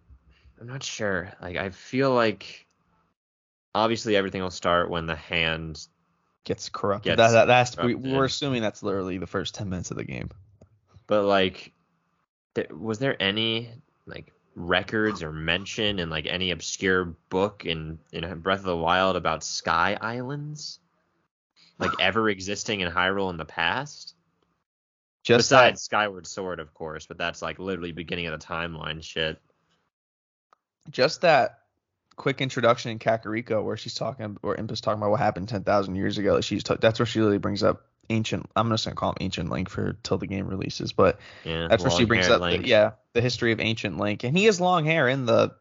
I'm 0.60 0.68
not 0.68 0.84
sure. 0.84 1.32
Like 1.42 1.58
I 1.58 1.70
feel 1.70 2.14
like 2.14 2.66
obviously 3.74 4.16
everything 4.16 4.42
will 4.42 4.52
start 4.52 4.90
when 4.90 5.06
the 5.06 5.16
hand 5.16 5.86
gets 6.46 6.70
corrupted. 6.70 7.18
Gets 7.18 7.18
that, 7.18 7.32
that, 7.32 7.46
that's 7.46 7.78
we, 7.78 7.94
corrupted. 7.94 8.14
we're 8.14 8.26
assuming 8.26 8.62
that's 8.62 8.82
literally 8.82 9.18
the 9.18 9.28
first 9.28 9.56
ten 9.56 9.70
minutes 9.70 9.92
of 9.92 9.98
the 9.98 10.06
game. 10.06 10.30
But 11.08 11.24
like, 11.24 11.74
th- 12.56 12.70
was 12.70 13.00
there 13.00 13.22
any 13.22 13.72
like 14.06 14.32
records 14.56 15.22
or 15.22 15.34
mention 15.34 16.00
in 16.00 16.10
like 16.10 16.26
any 16.26 16.52
obscure 16.52 17.16
book 17.30 17.66
in 17.66 18.00
in 18.14 18.40
Breath 18.40 18.60
of 18.60 18.66
the 18.66 18.78
Wild 18.78 19.18
about 19.18 19.44
Sky 19.44 19.98
Islands, 20.00 20.80
like 21.78 21.92
ever 22.00 22.30
existing 22.30 22.80
in 22.80 22.92
Hyrule 22.92 23.30
in 23.30 23.38
the 23.38 23.46
past? 23.46 24.14
Just 25.24 25.50
Besides 25.50 25.82
Skyward 25.82 26.28
Sword, 26.28 26.60
of 26.60 26.72
course, 26.76 27.08
but 27.08 27.18
that's 27.18 27.42
like 27.42 27.58
literally 27.58 27.92
beginning 27.92 28.28
of 28.28 28.40
the 28.40 28.46
timeline 28.46 29.02
shit. 29.04 29.40
just 30.92 31.22
that 31.22 31.62
quick 32.16 32.42
introduction 32.42 32.92
in 32.92 33.00
Kakariko 33.00 33.64
where 33.64 33.78
she's 33.78 33.94
talking, 33.94 34.38
or 34.42 34.56
Impa's 34.56 34.82
talking 34.82 35.00
about 35.00 35.12
what 35.12 35.20
happened 35.20 35.50
ten 35.50 35.64
thousand 35.64 35.96
years 35.96 36.18
ago. 36.18 36.42
She's 36.42 36.64
t- 36.64 36.76
that's 36.80 37.00
where 37.00 37.06
she 37.06 37.20
really 37.20 37.38
brings 37.38 37.64
up 37.64 37.86
ancient. 38.10 38.50
I'm 38.56 38.70
just 38.70 38.86
gonna 38.86 38.96
call 38.96 39.12
him 39.12 39.18
ancient 39.22 39.50
Link 39.50 39.70
for 39.70 39.94
till 40.04 40.18
the 40.18 40.28
game 40.28 40.48
releases, 40.48 40.94
but 40.94 41.20
Yeah, 41.44 41.68
that's 41.68 41.84
where 41.84 41.92
she 41.92 42.06
brings 42.06 42.28
up, 42.28 42.42
the, 42.42 42.68
yeah, 42.68 42.92
the 43.14 43.22
history 43.22 43.52
of 43.52 43.60
ancient 43.60 43.98
Link, 43.98 44.24
and 44.24 44.38
he 44.38 44.46
has 44.46 44.62
long 44.62 44.86
hair 44.86 45.08
in 45.08 45.26
the 45.26 45.56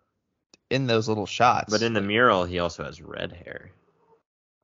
in 0.71 0.87
those 0.87 1.09
little 1.09 1.27
shots. 1.27 1.71
But 1.71 1.83
in 1.83 1.93
the 1.93 2.01
mural, 2.01 2.45
he 2.45 2.59
also 2.59 2.85
has 2.85 3.01
red 3.01 3.33
hair, 3.33 3.71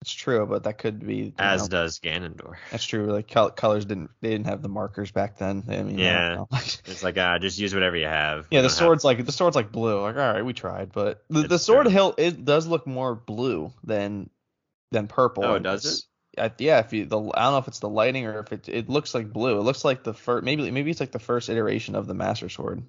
it's 0.01 0.13
true, 0.13 0.47
but 0.47 0.65
that 0.65 0.79
could 0.79 1.07
be 1.07 1.33
as 1.39 1.63
know, 1.63 1.69
does 1.69 1.99
Ganondorf. 1.99 2.57
That's 2.71 2.85
true. 2.85 3.07
Like 3.13 3.29
col- 3.31 3.51
colors 3.51 3.85
didn't 3.85 4.11
they 4.21 4.31
didn't 4.31 4.47
have 4.47 4.63
the 4.63 4.69
markers 4.69 5.11
back 5.11 5.37
then. 5.39 5.65
I 5.69 5.83
mean, 5.83 5.99
Yeah. 5.99 6.37
don't. 6.37 6.51
It's 6.87 7.03
like, 7.03 7.19
ah, 7.19 7.39
just 7.39 7.59
use 7.59 7.75
whatever 7.75 7.97
you 7.97 8.07
have. 8.07 8.47
Yeah, 8.51 8.61
the 8.63 8.69
don't 8.69 8.71
have- 8.71 8.79
sword's 8.79 9.05
like 9.05 9.25
the 9.25 9.33
sword's 9.33 9.57
like 9.57 9.71
blue. 9.73 10.01
Like, 10.01 10.17
all 10.17 10.33
right, 10.33 10.45
we 10.45 10.53
tried, 10.55 10.93
but 10.93 11.23
the, 11.29 11.43
the 11.43 11.59
sword 11.59 11.85
true. 11.87 11.93
hilt 11.93 12.15
it 12.19 12.45
does 12.45 12.67
look 12.67 12.87
more 12.87 13.15
blue 13.15 13.73
than 13.85 14.31
than 14.91 15.07
purple. 15.07 15.45
Oh, 15.45 15.59
does 15.59 15.85
it's- 15.85 16.07
I, 16.39 16.51
yeah, 16.59 16.79
if 16.79 16.93
you 16.93 17.07
the 17.07 17.19
I 17.19 17.43
don't 17.43 17.53
know 17.53 17.59
if 17.59 17.69
it's 17.69 17.81
the 17.81 17.89
lighting 17.89 18.25
or 18.25 18.39
if 18.39 18.53
it 18.53 18.69
it 18.69 18.89
looks 18.89 19.15
like 19.15 19.33
blue. 19.33 19.59
It 19.59 19.63
looks 19.63 19.85
like 19.85 20.05
the 20.05 20.15
first 20.15 20.45
maybe 20.45 20.71
maybe 20.71 20.91
it's 20.91 21.01
like 21.01 21.11
the 21.13 21.19
first 21.19 21.51
iteration 21.51 21.95
of 21.97 22.07
the 22.07 22.15
Master 22.15 22.49
Sword. 22.49 22.85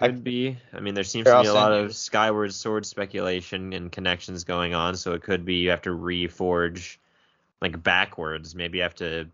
I- 0.00 0.08
Could 0.08 0.22
be. 0.24 0.58
I 0.72 0.80
mean, 0.80 0.94
there 0.94 1.04
seems 1.04 1.24
to 1.26 1.42
be 1.42 1.48
a 1.48 1.54
lot 1.54 1.72
of 1.72 1.94
Skyward 1.94 2.52
Sword 2.52 2.84
speculation 2.84 3.72
and 3.72 3.90
connections 3.90 4.44
going 4.44 4.74
on, 4.74 4.96
so 4.96 5.12
it 5.14 5.22
could 5.22 5.44
be 5.44 5.54
you 5.56 5.70
have 5.70 5.82
to 5.82 5.90
reforge 5.90 6.98
like 7.62 7.82
backwards. 7.82 8.54
Maybe 8.54 8.78
you 8.78 8.82
have 8.82 8.94
to 8.96 9.28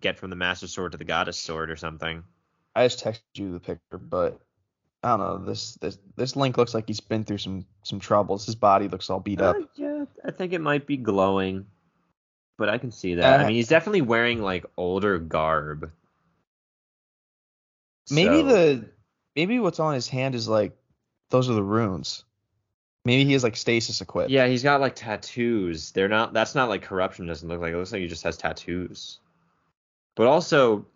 get 0.00 0.18
from 0.18 0.30
the 0.30 0.36
Master 0.36 0.66
Sword 0.68 0.92
to 0.92 0.98
the 0.98 1.04
Goddess 1.04 1.38
Sword 1.38 1.70
or 1.70 1.76
something. 1.76 2.22
I 2.74 2.86
just 2.86 3.04
texted 3.04 3.20
you 3.34 3.52
the 3.52 3.60
picture, 3.60 3.98
but 3.98 4.40
I 5.02 5.10
don't 5.10 5.18
know. 5.20 5.38
This 5.44 5.74
this 5.74 5.98
this 6.16 6.34
Link 6.36 6.56
looks 6.56 6.72
like 6.74 6.86
he's 6.86 7.00
been 7.00 7.24
through 7.24 7.38
some 7.38 7.66
some 7.82 8.00
troubles. 8.00 8.46
His 8.46 8.54
body 8.54 8.88
looks 8.88 9.10
all 9.10 9.20
beat 9.20 9.40
up. 9.42 9.56
Uh, 9.56 9.60
yeah, 9.76 10.04
I 10.24 10.30
think 10.30 10.52
it 10.54 10.60
might 10.62 10.86
be 10.86 10.96
glowing, 10.96 11.66
but 12.56 12.68
I 12.70 12.78
can 12.78 12.90
see 12.90 13.14
that. 13.16 13.40
I 13.40 13.44
Uh, 13.44 13.46
mean, 13.48 13.56
he's 13.56 13.68
definitely 13.68 14.02
wearing 14.02 14.40
like 14.40 14.64
older 14.78 15.18
garb. 15.18 15.90
Maybe 18.10 18.40
So- 18.40 18.46
the 18.46 18.88
maybe 19.36 19.60
what's 19.60 19.78
on 19.78 19.94
his 19.94 20.08
hand 20.08 20.34
is 20.34 20.48
like 20.48 20.72
those 21.30 21.48
are 21.50 21.54
the 21.54 21.62
runes. 21.62 22.24
Maybe 23.04 23.24
he 23.24 23.34
has 23.34 23.44
like 23.44 23.56
stasis 23.56 24.00
equipped. 24.00 24.30
Yeah, 24.30 24.48
he's 24.48 24.64
got 24.64 24.80
like 24.80 24.96
tattoos. 24.96 25.92
They're 25.92 26.08
not. 26.08 26.32
That's 26.32 26.56
not 26.56 26.68
like 26.68 26.82
corruption. 26.82 27.26
Doesn't 27.26 27.48
look 27.48 27.60
like. 27.60 27.72
It 27.72 27.76
looks 27.76 27.92
like 27.92 28.00
he 28.00 28.08
just 28.08 28.24
has 28.24 28.36
tattoos. 28.36 29.20
But 30.16 30.26
also, 30.26 30.86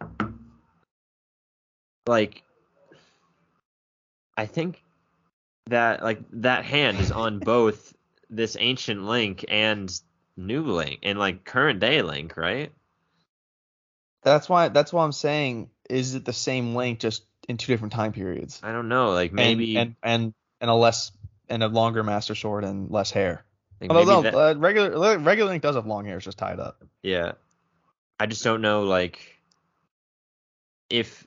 like, 2.06 2.42
I 4.37 4.47
think 4.47 4.82
that 5.66 6.02
like 6.02 6.20
that 6.32 6.64
hand 6.64 6.99
is 6.99 7.12
on 7.12 7.38
both 7.44 7.94
this 8.28 8.56
ancient 8.59 9.04
Link 9.04 9.44
and 9.49 9.92
new 10.37 10.64
Link 10.64 11.00
and 11.04 11.16
like 11.16 11.44
current 11.44 11.78
day 11.78 12.02
Link, 12.02 12.37
right? 12.37 12.73
That's 14.23 14.49
why 14.49 14.68
that's 14.68 14.92
why 14.92 15.04
I'm 15.04 15.12
saying 15.12 15.70
is 15.88 16.14
it 16.14 16.25
the 16.25 16.32
same 16.32 16.75
link 16.75 17.00
just 17.00 17.25
in 17.50 17.57
two 17.57 17.73
different 17.73 17.92
time 17.92 18.12
periods? 18.12 18.61
I 18.62 18.73
don't 18.73 18.88
know. 18.88 19.11
Like 19.11 19.33
maybe 19.33 19.76
and 19.76 19.97
and 20.02 20.23
and, 20.23 20.35
and 20.62 20.71
a 20.71 20.75
less 20.75 21.12
and 21.49 21.62
a 21.62 21.69
longer 21.69 22.02
master 22.02 22.35
sword 22.35 22.64
and 22.64 22.90
less 22.90 23.11
hair. 23.11 23.45
like, 23.80 23.90
Although 23.90 24.04
no, 24.04 24.23
that- 24.23 24.35
uh, 24.35 24.59
regular 24.59 25.19
regular 25.19 25.50
link 25.50 25.62
does 25.62 25.75
have 25.76 25.87
long 25.87 26.04
hair, 26.07 26.16
it's 26.16 26.25
just 26.25 26.38
tied 26.38 26.61
up. 26.61 26.83
Yeah. 27.02 27.33
I 28.19 28.26
just 28.26 28.45
don't 28.45 28.62
know 28.62 28.85
like 28.85 29.21
if 30.88 31.26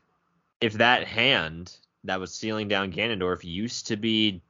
if 0.62 0.74
that 0.74 1.08
hand 1.08 1.76
that 2.06 2.20
was 2.20 2.34
sealing 2.34 2.68
down 2.68 2.92
Ganondorf 2.92 3.44
used 3.44 3.88
to 3.88 3.98
be 3.98 4.42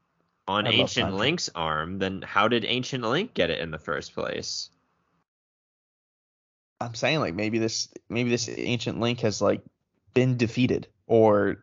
on 0.47 0.67
I 0.67 0.71
Ancient 0.71 1.13
Link's 1.13 1.49
arm, 1.55 1.99
then 1.99 2.21
how 2.21 2.47
did 2.47 2.65
Ancient 2.65 3.03
Link 3.03 3.33
get 3.33 3.49
it 3.49 3.59
in 3.59 3.71
the 3.71 3.77
first 3.77 4.13
place? 4.13 4.69
I'm 6.81 6.95
saying 6.95 7.19
like 7.19 7.33
maybe 7.33 7.59
this 7.59 7.87
maybe 8.09 8.29
this 8.29 8.49
ancient 8.49 8.99
link 8.99 9.21
has 9.21 9.41
like 9.41 9.61
been 10.13 10.35
defeated 10.35 10.87
or 11.07 11.57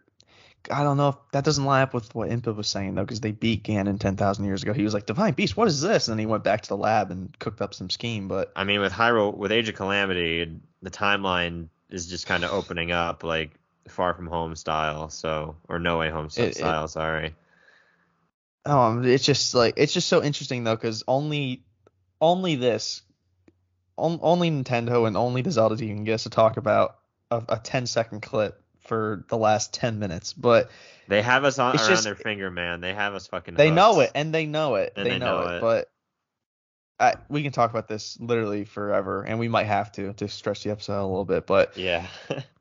I 0.70 0.82
don't 0.82 0.96
know 0.98 1.08
if 1.10 1.14
that 1.32 1.44
doesn't 1.44 1.64
line 1.64 1.82
up 1.82 1.94
with 1.94 2.14
what 2.14 2.28
Impa 2.28 2.54
was 2.54 2.68
saying 2.68 2.94
though 2.94 3.02
because 3.04 3.20
they 3.20 3.32
beat 3.32 3.64
Ganon 3.64 3.98
10,000 3.98 4.44
years 4.44 4.62
ago. 4.62 4.72
He 4.72 4.82
was 4.82 4.92
like 4.92 5.06
divine 5.06 5.32
beast, 5.32 5.56
what 5.56 5.68
is 5.68 5.80
this? 5.80 6.08
And 6.08 6.12
then 6.12 6.18
he 6.18 6.26
went 6.26 6.44
back 6.44 6.62
to 6.62 6.68
the 6.68 6.76
lab 6.76 7.10
and 7.10 7.36
cooked 7.38 7.60
up 7.62 7.72
some 7.74 7.88
scheme. 7.90 8.28
But 8.28 8.52
I 8.54 8.64
mean 8.64 8.80
with 8.80 8.92
Hyrule 8.92 9.36
with 9.36 9.52
Age 9.52 9.68
of 9.68 9.74
Calamity, 9.76 10.60
the 10.82 10.90
timeline 10.90 11.68
is 11.88 12.06
just 12.06 12.26
kind 12.26 12.44
of 12.44 12.52
opening 12.52 12.92
up 12.92 13.24
like 13.24 13.52
Far 13.88 14.14
From 14.14 14.26
Home 14.26 14.54
style, 14.54 15.08
so 15.08 15.56
or 15.68 15.78
No 15.78 15.98
Way 15.98 16.10
Home 16.10 16.26
It- 16.26 16.38
it- 16.38 16.56
style, 16.56 16.86
sorry. 16.88 17.34
um, 18.66 19.04
it's 19.04 19.24
just 19.24 19.54
like 19.54 19.74
it's 19.78 19.92
just 19.92 20.08
so 20.08 20.22
interesting 20.22 20.64
though 20.64 20.76
because 20.76 21.02
only 21.08 21.64
only 22.20 22.56
this 22.56 23.02
on, 23.96 24.18
only 24.22 24.50
Nintendo 24.50 25.06
and 25.06 25.16
only 25.16 25.42
the 25.42 25.50
Zelda 25.50 25.76
team 25.76 25.96
can 25.96 26.04
get 26.04 26.14
us 26.14 26.22
to 26.24 26.30
talk 26.30 26.56
about 26.58 26.98
a, 27.30 27.42
a 27.48 27.58
10 27.58 27.86
second 27.86 28.20
clip 28.20 28.59
for 28.90 29.24
the 29.28 29.36
last 29.38 29.72
10 29.72 30.00
minutes. 30.00 30.32
But 30.32 30.68
They 31.06 31.22
have 31.22 31.44
us 31.44 31.60
on 31.60 31.76
around 31.76 31.88
just- 31.88 32.02
their 32.04 32.16
finger, 32.16 32.50
man. 32.50 32.80
They 32.80 32.92
have 32.92 33.14
us 33.14 33.28
fucking 33.28 33.54
they 33.54 33.70
know 33.70 34.00
it 34.00 34.10
and 34.16 34.34
they 34.34 34.46
know 34.46 34.74
it 34.74 34.92
they, 34.96 35.04
they 35.04 35.18
know, 35.18 35.42
know 35.44 35.48
it, 35.48 35.56
it. 35.56 35.60
but 35.60 35.90
I, 36.98 37.14
we 37.28 37.42
can 37.44 37.52
talk 37.52 37.70
about 37.70 37.86
this 37.88 38.18
literally 38.20 38.64
forever 38.64 39.22
and 39.22 39.38
we 39.38 39.46
might 39.48 39.64
have 39.66 39.92
to 39.92 40.12
to 40.14 40.28
stretch 40.28 40.64
the 40.64 40.70
episode 40.70 41.00
a 41.00 41.06
little 41.06 41.24
bit 41.24 41.46
but 41.46 41.76
Yeah. 41.76 42.06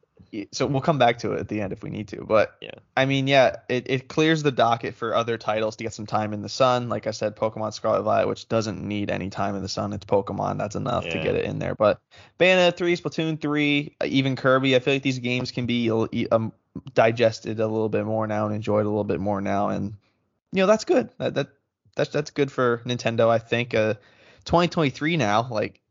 so 0.52 0.66
we'll 0.66 0.82
come 0.82 1.00
back 1.00 1.18
to 1.20 1.34
it 1.34 1.40
at 1.40 1.48
the 1.48 1.60
end 1.62 1.74
if 1.74 1.82
we 1.82 1.90
need 1.90 2.08
to 2.08 2.24
but 2.24 2.56
Yeah. 2.62 2.72
i 2.96 3.06
mean 3.06 3.28
yeah 3.28 3.58
it, 3.68 3.90
it 3.90 4.08
clears 4.08 4.44
the 4.44 4.52
docket 4.52 4.94
for 4.94 5.16
other 5.16 5.38
titles 5.38 5.76
to 5.78 5.84
get 5.84 5.94
some 5.94 6.06
time 6.06 6.34
in 6.34 6.42
the 6.42 6.50
sun. 6.50 6.88
Like 6.90 7.08
i 7.08 7.12
said 7.12 7.36
pokemon 7.36 7.74
scarlet 7.74 8.04
violet 8.04 8.28
which 8.28 8.48
doesn't 8.48 8.82
need 8.82 9.10
any 9.10 9.30
time 9.30 9.56
in 9.56 9.62
the 9.62 9.70
sun. 9.70 9.94
It's 9.94 10.06
pokemon. 10.06 10.58
That's 10.58 10.76
enough 10.76 11.08
to 11.10 11.18
get 11.24 11.36
it 11.36 11.46
in 11.46 11.60
there. 11.60 11.74
But 11.76 12.00
bayonetta 12.40 12.78
3 12.78 12.96
splatoon 12.96 13.42
3 13.42 13.96
uh, 14.02 14.06
even 14.06 14.36
kirby 14.36 14.76
i 14.76 14.80
feel 14.80 14.94
like 14.96 15.04
these 15.04 15.20
games 15.20 15.52
can 15.52 15.66
be 15.66 15.90
um, 16.32 16.54
digested 16.94 17.60
a 17.60 17.68
little 17.68 17.90
bit 17.90 18.06
more 18.06 18.28
now 18.28 18.46
and 18.46 18.54
enjoyed 18.56 18.86
a 18.86 18.90
little 18.90 19.04
bit 19.04 19.20
more 19.20 19.42
now. 19.42 19.70
And 19.70 19.94
you 20.52 20.62
know 20.62 20.68
that's 20.68 20.86
good. 20.86 21.10
That, 21.18 21.34
that 21.36 21.48
that's 21.96 22.12
that's 22.12 22.32
good 22.32 22.52
for 22.52 22.82
nintendo 22.86 23.30
i 23.30 23.40
think. 23.40 23.74
Uh 23.74 23.96
2023 24.46 25.18
now 25.18 25.48
like 25.52 25.82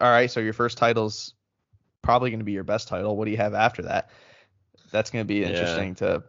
all 0.00 0.10
right 0.10 0.30
so 0.30 0.38
your 0.40 0.52
first 0.52 0.78
title's 0.78 1.34
probably 2.02 2.30
going 2.30 2.40
to 2.40 2.44
be 2.44 2.52
your 2.52 2.64
best 2.64 2.88
title 2.88 3.16
what 3.16 3.24
do 3.24 3.30
you 3.30 3.36
have 3.36 3.54
after 3.54 3.82
that 3.82 4.10
that's 4.90 5.10
going 5.10 5.24
to 5.24 5.28
be 5.28 5.42
Yeah. 5.42 5.48
interesting 5.48 5.94
to 5.96 6.22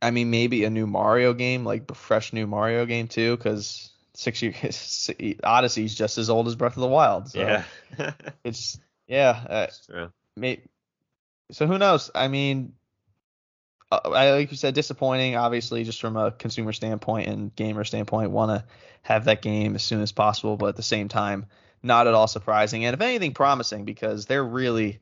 i 0.00 0.10
mean 0.10 0.30
maybe 0.30 0.64
a 0.64 0.70
new 0.70 0.86
mario 0.86 1.34
game 1.34 1.64
like 1.64 1.90
a 1.90 1.94
fresh 1.94 2.32
new 2.32 2.46
mario 2.46 2.86
game 2.86 3.08
too 3.08 3.36
because 3.36 3.90
six 4.14 4.40
years 4.42 5.10
odyssey's 5.44 5.94
just 5.94 6.18
as 6.18 6.30
old 6.30 6.46
as 6.48 6.54
breath 6.56 6.76
of 6.76 6.80
the 6.80 6.88
wild 6.88 7.28
so 7.28 7.40
yeah. 7.40 7.64
it's 8.44 8.78
yeah 9.06 9.44
uh, 9.48 9.66
true. 9.86 10.10
may, 10.36 10.62
so 11.50 11.66
who 11.66 11.78
knows? 11.78 12.10
I 12.14 12.28
mean, 12.28 12.74
uh, 13.90 14.00
I 14.04 14.32
like 14.32 14.50
you 14.50 14.56
said, 14.56 14.74
disappointing. 14.74 15.36
Obviously, 15.36 15.84
just 15.84 16.00
from 16.00 16.16
a 16.16 16.30
consumer 16.30 16.72
standpoint 16.72 17.28
and 17.28 17.54
gamer 17.56 17.84
standpoint, 17.84 18.30
want 18.30 18.50
to 18.50 18.64
have 19.02 19.24
that 19.24 19.40
game 19.40 19.74
as 19.74 19.82
soon 19.82 20.02
as 20.02 20.12
possible, 20.12 20.56
but 20.56 20.66
at 20.66 20.76
the 20.76 20.82
same 20.82 21.08
time, 21.08 21.46
not 21.82 22.06
at 22.06 22.14
all 22.14 22.26
surprising, 22.26 22.84
and 22.84 22.94
if 22.94 23.00
anything, 23.00 23.34
promising 23.34 23.84
because 23.84 24.26
they're 24.26 24.44
really 24.44 25.00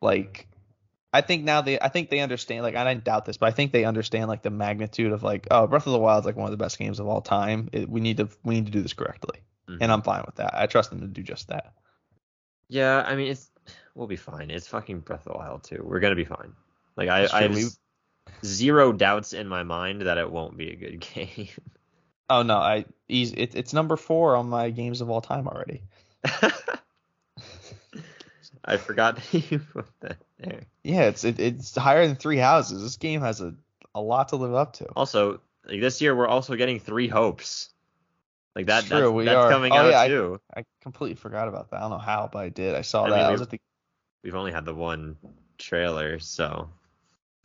like. 0.00 0.48
I 1.12 1.20
think 1.20 1.44
now 1.44 1.60
they, 1.60 1.78
I 1.78 1.88
think 1.90 2.10
they 2.10 2.18
understand. 2.18 2.64
Like, 2.64 2.74
I 2.74 2.82
didn't 2.92 3.04
doubt 3.04 3.24
this, 3.24 3.36
but 3.36 3.46
I 3.46 3.52
think 3.52 3.70
they 3.70 3.84
understand 3.84 4.28
like 4.28 4.42
the 4.42 4.50
magnitude 4.50 5.12
of 5.12 5.22
like, 5.22 5.46
oh, 5.48 5.68
Breath 5.68 5.86
of 5.86 5.92
the 5.92 5.98
Wild 6.00 6.24
is 6.24 6.26
like 6.26 6.34
one 6.34 6.46
of 6.46 6.50
the 6.50 6.56
best 6.56 6.76
games 6.76 6.98
of 6.98 7.06
all 7.06 7.20
time. 7.20 7.68
It, 7.72 7.88
we 7.88 8.00
need 8.00 8.16
to, 8.16 8.28
we 8.42 8.56
need 8.56 8.66
to 8.66 8.72
do 8.72 8.82
this 8.82 8.94
correctly, 8.94 9.38
Mhm. 9.68 9.78
and 9.80 9.92
I'm 9.92 10.02
fine 10.02 10.24
with 10.26 10.34
that. 10.36 10.54
I 10.54 10.66
trust 10.66 10.90
them 10.90 11.00
to 11.02 11.06
do 11.06 11.22
just 11.22 11.48
that. 11.48 11.72
Yeah, 12.68 13.04
I 13.06 13.14
mean 13.14 13.28
it's 13.30 13.48
we'll 13.94 14.08
be 14.08 14.16
fine. 14.16 14.50
It's 14.50 14.66
fucking 14.66 15.00
Breath 15.00 15.26
of 15.26 15.32
the 15.34 15.38
Wild 15.38 15.62
too. 15.62 15.82
We're 15.84 16.00
gonna 16.00 16.16
be 16.16 16.24
fine. 16.24 16.52
Like 16.96 17.08
I, 17.08 17.28
I 17.32 17.42
have 17.42 17.56
zero 18.44 18.92
doubts 18.92 19.32
in 19.32 19.46
my 19.46 19.62
mind 19.62 20.02
that 20.02 20.18
it 20.18 20.30
won't 20.30 20.56
be 20.56 20.70
a 20.70 20.76
good 20.76 21.00
game. 21.14 21.48
Oh 22.28 22.42
no, 22.42 22.56
I, 22.56 22.86
it's 23.08 23.72
number 23.72 23.96
four 23.96 24.34
on 24.34 24.48
my 24.48 24.70
games 24.70 25.00
of 25.00 25.10
all 25.10 25.20
time 25.20 25.46
already. 25.46 25.82
I 28.64 28.76
forgot 28.78 29.16
that 29.16 29.34
you 29.50 29.58
put 29.58 29.86
that 30.00 30.16
there. 30.38 30.62
Yeah, 30.82 31.02
it's 31.04 31.24
it, 31.24 31.38
it's 31.38 31.74
higher 31.76 32.06
than 32.06 32.16
three 32.16 32.38
houses. 32.38 32.82
This 32.82 32.96
game 32.96 33.20
has 33.20 33.40
a, 33.40 33.54
a 33.94 34.00
lot 34.00 34.28
to 34.28 34.36
live 34.36 34.54
up 34.54 34.74
to. 34.74 34.86
Also, 34.96 35.40
like 35.66 35.80
this 35.80 36.00
year 36.00 36.14
we're 36.16 36.28
also 36.28 36.56
getting 36.56 36.80
three 36.80 37.08
hopes. 37.08 37.70
Like 38.56 38.66
that, 38.66 38.84
true, 38.84 39.00
that's, 39.00 39.12
we 39.12 39.24
that's 39.24 39.36
are. 39.36 39.50
coming 39.50 39.72
Oh, 39.72 39.76
out 39.76 39.90
yeah, 39.90 40.00
I- 40.00 40.08
too. 40.08 40.40
I 40.56 40.64
completely 40.80 41.16
forgot 41.16 41.48
about 41.48 41.70
that. 41.70 41.78
I 41.78 41.80
don't 41.80 41.90
know 41.90 41.98
how, 41.98 42.28
but 42.32 42.38
I 42.38 42.48
did. 42.48 42.74
I 42.74 42.82
saw 42.82 43.04
I 43.04 43.10
that. 43.10 43.16
mean, 43.16 43.26
I 43.26 43.30
was 43.32 43.40
at 43.42 43.50
the 43.50 43.58
We've 44.22 44.34
only 44.36 44.52
had 44.52 44.64
the 44.64 44.74
one 44.74 45.16
trailer, 45.58 46.18
so 46.18 46.70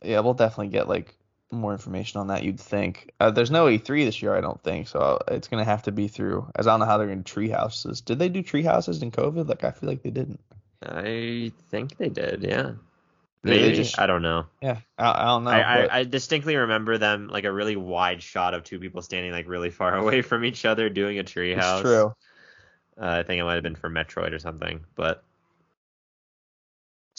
Yeah, 0.02 0.20
we'll 0.20 0.34
definitely 0.34 0.68
get 0.68 0.88
like 0.88 1.14
more 1.52 1.72
information 1.72 2.20
on 2.20 2.28
that. 2.28 2.42
You'd 2.44 2.60
think 2.60 3.10
uh, 3.20 3.30
there's 3.30 3.50
no 3.50 3.66
E3 3.66 4.04
this 4.04 4.22
year, 4.22 4.34
I 4.34 4.40
don't 4.40 4.62
think, 4.62 4.88
so 4.88 5.18
it's 5.28 5.48
gonna 5.48 5.64
have 5.64 5.82
to 5.84 5.92
be 5.92 6.08
through. 6.08 6.50
As 6.54 6.66
I 6.66 6.72
don't 6.72 6.80
know 6.80 6.86
how 6.86 6.98
they're 6.98 7.08
gonna 7.08 7.22
tree 7.22 7.48
houses. 7.48 8.00
Did 8.00 8.18
they 8.18 8.28
do 8.28 8.42
tree 8.42 8.62
houses 8.62 9.02
in 9.02 9.10
COVID? 9.10 9.48
Like 9.48 9.64
I 9.64 9.70
feel 9.70 9.88
like 9.88 10.02
they 10.02 10.10
didn't. 10.10 10.40
I 10.82 11.52
think 11.70 11.96
they 11.96 12.08
did. 12.08 12.42
Yeah, 12.42 12.72
maybe. 13.42 13.74
just- 13.76 13.98
I 13.98 14.06
don't 14.06 14.22
know. 14.22 14.46
Yeah, 14.62 14.78
I, 14.98 15.22
I 15.22 15.24
don't 15.26 15.44
know. 15.44 15.50
I, 15.50 15.60
I, 15.84 15.98
I 15.98 16.04
distinctly 16.04 16.56
remember 16.56 16.96
them 16.98 17.28
like 17.28 17.44
a 17.44 17.52
really 17.52 17.76
wide 17.76 18.22
shot 18.22 18.54
of 18.54 18.64
two 18.64 18.78
people 18.78 19.02
standing 19.02 19.32
like 19.32 19.48
really 19.48 19.70
far 19.70 19.96
away 19.98 20.22
from 20.22 20.44
each 20.44 20.64
other 20.64 20.88
doing 20.88 21.18
a 21.18 21.24
treehouse. 21.24 21.82
true. 21.82 22.14
Uh, 23.00 23.06
I 23.06 23.22
think 23.22 23.40
it 23.40 23.44
might 23.44 23.54
have 23.54 23.62
been 23.62 23.76
for 23.76 23.88
Metroid 23.90 24.32
or 24.32 24.38
something. 24.38 24.80
But 24.94 25.24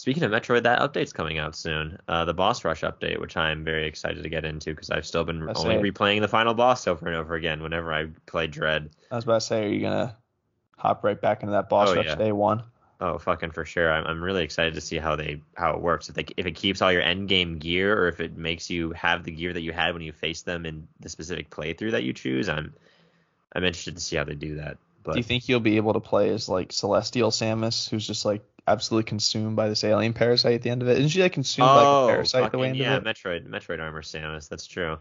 speaking 0.01 0.23
of 0.23 0.31
Metroid, 0.31 0.63
that 0.63 0.79
update's 0.79 1.13
coming 1.13 1.37
out 1.37 1.55
soon. 1.55 1.99
Uh, 2.07 2.25
the 2.25 2.33
boss 2.33 2.65
rush 2.65 2.81
update, 2.81 3.19
which 3.21 3.37
I'm 3.37 3.63
very 3.63 3.85
excited 3.85 4.23
to 4.23 4.29
get 4.29 4.45
into 4.45 4.71
because 4.71 4.89
I've 4.89 5.05
still 5.05 5.23
been 5.23 5.43
only 5.43 5.75
say- 5.75 5.81
replaying 5.91 6.21
the 6.21 6.27
final 6.27 6.55
boss 6.55 6.87
over 6.87 7.05
and 7.05 7.15
over 7.15 7.35
again 7.35 7.61
whenever 7.61 7.93
I 7.93 8.07
play 8.25 8.47
Dread. 8.47 8.89
I 9.11 9.15
was 9.15 9.25
about 9.25 9.41
to 9.41 9.45
say, 9.45 9.65
are 9.65 9.69
you 9.69 9.81
gonna 9.81 10.17
hop 10.75 11.03
right 11.03 11.21
back 11.21 11.43
into 11.43 11.51
that 11.51 11.69
boss 11.69 11.89
Oh, 11.89 11.95
rush 11.97 12.07
yeah. 12.07 12.15
day 12.15 12.31
one? 12.31 12.63
Oh, 12.99 13.19
fucking 13.19 13.51
for 13.51 13.63
sure. 13.63 13.91
I'm, 13.91 14.05
I'm 14.07 14.23
really 14.23 14.43
excited 14.43 14.73
to 14.73 14.81
see 14.81 14.97
how 14.97 15.15
they 15.15 15.39
how 15.55 15.73
it 15.75 15.81
works. 15.81 16.09
If 16.09 16.15
they 16.15 16.25
if 16.35 16.47
it 16.47 16.55
keeps 16.55 16.81
all 16.81 16.91
your 16.91 17.03
end 17.03 17.29
game 17.29 17.59
gear, 17.59 17.95
or 17.95 18.07
if 18.07 18.19
it 18.19 18.35
makes 18.35 18.71
you 18.71 18.93
have 18.93 19.23
the 19.23 19.31
gear 19.31 19.53
that 19.53 19.61
you 19.61 19.71
had 19.71 19.93
when 19.93 20.01
you 20.01 20.13
faced 20.13 20.45
them 20.45 20.65
in 20.65 20.87
the 20.99 21.09
specific 21.09 21.51
playthrough 21.51 21.91
that 21.91 22.03
you 22.03 22.13
choose. 22.13 22.49
I'm 22.49 22.73
I'm 23.53 23.63
interested 23.63 23.95
to 23.97 24.01
see 24.01 24.15
how 24.15 24.23
they 24.23 24.33
do 24.33 24.55
that. 24.55 24.77
But 25.03 25.13
Do 25.13 25.19
you 25.19 25.23
think 25.23 25.47
you'll 25.49 25.59
be 25.59 25.77
able 25.77 25.93
to 25.93 25.99
play 25.99 26.29
as 26.29 26.47
like 26.49 26.71
Celestial 26.71 27.29
Samus, 27.31 27.89
who's 27.89 28.05
just 28.05 28.23
like 28.25 28.43
absolutely 28.71 29.07
consumed 29.07 29.55
by 29.55 29.69
this 29.69 29.83
alien 29.83 30.13
parasite 30.13 30.55
at 30.55 30.61
the 30.61 30.69
end 30.69 30.81
of 30.81 30.87
it? 30.87 30.97
Isn't 30.97 31.09
she 31.09 31.21
like 31.21 31.33
consumed 31.33 31.67
by 31.67 31.83
oh, 31.83 32.05
like 32.05 32.11
a 32.11 32.13
parasite 32.13 32.51
the 32.51 32.57
way 32.57 32.69
fucking- 32.69 32.81
into 32.81 32.91
yeah, 32.91 32.97
it? 32.97 33.03
Metroid 33.03 33.47
Metroid 33.47 33.79
Armor 33.79 34.01
Samus. 34.01 34.49
That's 34.49 34.67
true. 34.67 34.97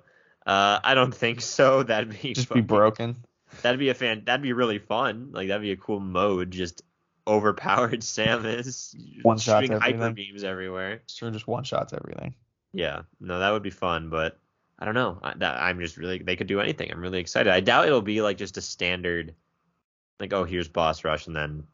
Uh, 0.47 0.81
I 0.83 0.95
don't 0.95 1.15
think 1.15 1.41
so. 1.41 1.83
That'd 1.85 2.21
be 2.21 2.35
Just 2.35 2.53
be 2.53 2.61
broken. 2.61 3.25
That'd 3.63 3.81
be 3.81 3.89
a 3.89 3.95
fan. 3.95 4.23
That'd 4.25 4.43
be 4.43 4.53
really 4.53 4.79
fun. 4.79 5.31
Like 5.33 5.49
that'd 5.49 5.63
be 5.63 5.73
a 5.73 5.77
cool 5.77 6.01
mode. 6.01 6.51
Just 6.51 6.83
overpowered 7.27 8.01
Samus. 8.01 8.95
One 9.23 9.39
shooting 9.39 9.73
hyper 9.73 10.11
beams 10.11 10.45
everywhere. 10.45 11.03
Sure, 11.09 11.31
just 11.31 11.47
one 11.47 11.65
shots 11.65 11.93
everything. 11.93 12.35
Yeah, 12.73 13.03
no, 13.21 13.41
that 13.41 13.51
would 13.51 13.63
be 13.63 13.71
fun, 13.71 14.11
but 14.11 14.39
I 14.79 14.85
don't 14.85 14.95
know. 14.95 15.19
I, 15.23 15.35
that, 15.39 15.61
I'm 15.61 15.81
just 15.81 15.97
really 15.97 16.19
they 16.19 16.37
could 16.37 16.47
do 16.47 16.61
anything. 16.61 16.91
I'm 16.91 17.01
really 17.01 17.19
excited. 17.19 17.53
I 17.53 17.61
doubt 17.61 17.87
it'll 17.87 18.03
be 18.03 18.23
like 18.23 18.39
just 18.39 18.57
a 18.57 18.61
standard, 18.61 19.35
like 20.19 20.33
oh 20.33 20.45
here's 20.45 20.69
boss 20.69 21.05
rush 21.05 21.27
and 21.27 21.35
then 21.35 21.65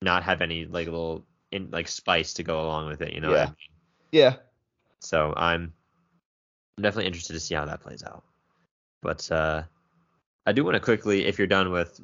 not 0.00 0.22
have 0.22 0.40
any 0.40 0.64
like 0.64 0.86
little 0.86 1.26
in 1.52 1.70
like 1.70 1.88
spice 1.88 2.34
to 2.34 2.42
go 2.42 2.60
along 2.62 2.88
with 2.88 3.02
it. 3.02 3.12
You 3.12 3.20
know 3.20 3.30
what 3.30 3.40
I 3.40 3.44
Yeah. 3.44 3.46
mean? 3.46 3.56
Yeah. 4.12 4.36
So 5.00 5.32
I'm 5.36 5.72
I'm 6.76 6.82
definitely 6.82 7.06
interested 7.06 7.34
to 7.34 7.40
see 7.40 7.54
how 7.54 7.64
that 7.66 7.80
plays 7.80 8.02
out. 8.04 8.24
But 9.02 9.30
uh, 9.30 9.62
I 10.46 10.52
do 10.52 10.64
want 10.64 10.74
to 10.76 10.80
quickly, 10.80 11.26
if 11.26 11.38
you're 11.38 11.46
done 11.46 11.70
with 11.70 12.00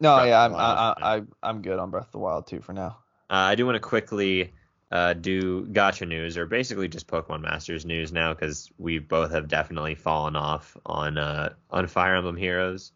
No, 0.00 0.16
Breath 0.16 0.28
yeah, 0.28 0.44
I'm 0.44 0.52
Wild, 0.52 0.78
I, 0.78 0.94
I, 1.00 1.16
I 1.16 1.22
I'm 1.42 1.62
good 1.62 1.78
on 1.78 1.90
Breath 1.90 2.06
of 2.06 2.12
the 2.12 2.18
Wild 2.18 2.46
2 2.46 2.60
for 2.60 2.72
now. 2.72 2.98
Uh, 3.30 3.34
I 3.34 3.54
do 3.54 3.64
want 3.66 3.76
to 3.76 3.80
quickly 3.80 4.52
uh, 4.90 5.14
do 5.14 5.66
gacha 5.66 6.06
news, 6.06 6.36
or 6.36 6.46
basically 6.46 6.88
just 6.88 7.06
Pokemon 7.06 7.40
Masters 7.42 7.84
news 7.84 8.12
now, 8.12 8.34
because 8.34 8.70
we 8.78 8.98
both 8.98 9.32
have 9.32 9.48
definitely 9.48 9.94
fallen 9.94 10.36
off 10.36 10.76
on 10.86 11.18
uh, 11.18 11.54
on 11.70 11.86
Fire 11.86 12.16
Emblem 12.16 12.36
Heroes. 12.36 12.92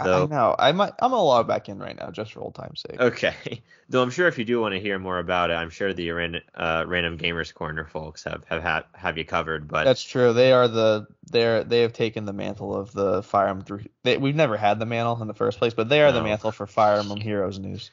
I, 0.00 0.22
I 0.22 0.26
know. 0.26 0.54
I 0.58 0.72
might 0.72 0.92
I'm 1.00 1.10
gonna 1.10 1.22
log 1.22 1.48
back 1.48 1.68
in 1.68 1.78
right 1.78 1.96
now 1.96 2.10
just 2.10 2.32
for 2.32 2.40
old 2.40 2.54
time's 2.54 2.84
sake. 2.88 3.00
okay. 3.00 3.62
Though 3.88 4.02
I'm 4.02 4.10
sure 4.10 4.28
if 4.28 4.38
you 4.38 4.44
do 4.44 4.60
want 4.60 4.74
to 4.74 4.80
hear 4.80 4.98
more 4.98 5.18
about 5.18 5.50
it, 5.50 5.54
I'm 5.54 5.70
sure 5.70 5.92
the 5.92 6.10
uh, 6.54 6.84
Random 6.86 7.16
Gamers 7.16 7.52
Corner 7.52 7.84
folks 7.86 8.24
have 8.24 8.44
have 8.44 8.62
ha- 8.62 8.84
have 8.94 9.16
you 9.16 9.24
covered. 9.24 9.66
But 9.66 9.84
That's 9.84 10.02
true. 10.02 10.32
They 10.32 10.52
are 10.52 10.68
the 10.68 11.06
they're 11.30 11.64
they 11.64 11.80
have 11.82 11.92
taken 11.92 12.24
the 12.24 12.32
mantle 12.32 12.74
of 12.74 12.92
the 12.92 13.22
Fire 13.22 13.48
Emblem. 13.48 13.64
Three, 13.64 13.86
they, 14.02 14.16
we've 14.18 14.36
never 14.36 14.56
had 14.56 14.78
the 14.78 14.86
mantle 14.86 15.20
in 15.20 15.28
the 15.28 15.34
first 15.34 15.58
place, 15.58 15.74
but 15.74 15.88
they 15.88 16.02
are 16.02 16.12
the 16.12 16.22
mantle 16.22 16.52
for 16.52 16.66
Fire 16.66 16.98
Emblem 16.98 17.20
Heroes 17.20 17.58
news. 17.58 17.90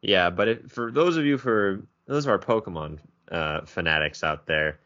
yeah, 0.00 0.30
but 0.30 0.48
it, 0.48 0.70
for 0.70 0.92
those 0.92 1.16
of 1.16 1.24
you 1.24 1.38
for 1.38 1.82
those 2.06 2.24
of 2.26 2.30
our 2.30 2.38
Pokemon 2.38 2.98
uh, 3.30 3.62
fanatics 3.62 4.22
out 4.22 4.46
there. 4.46 4.78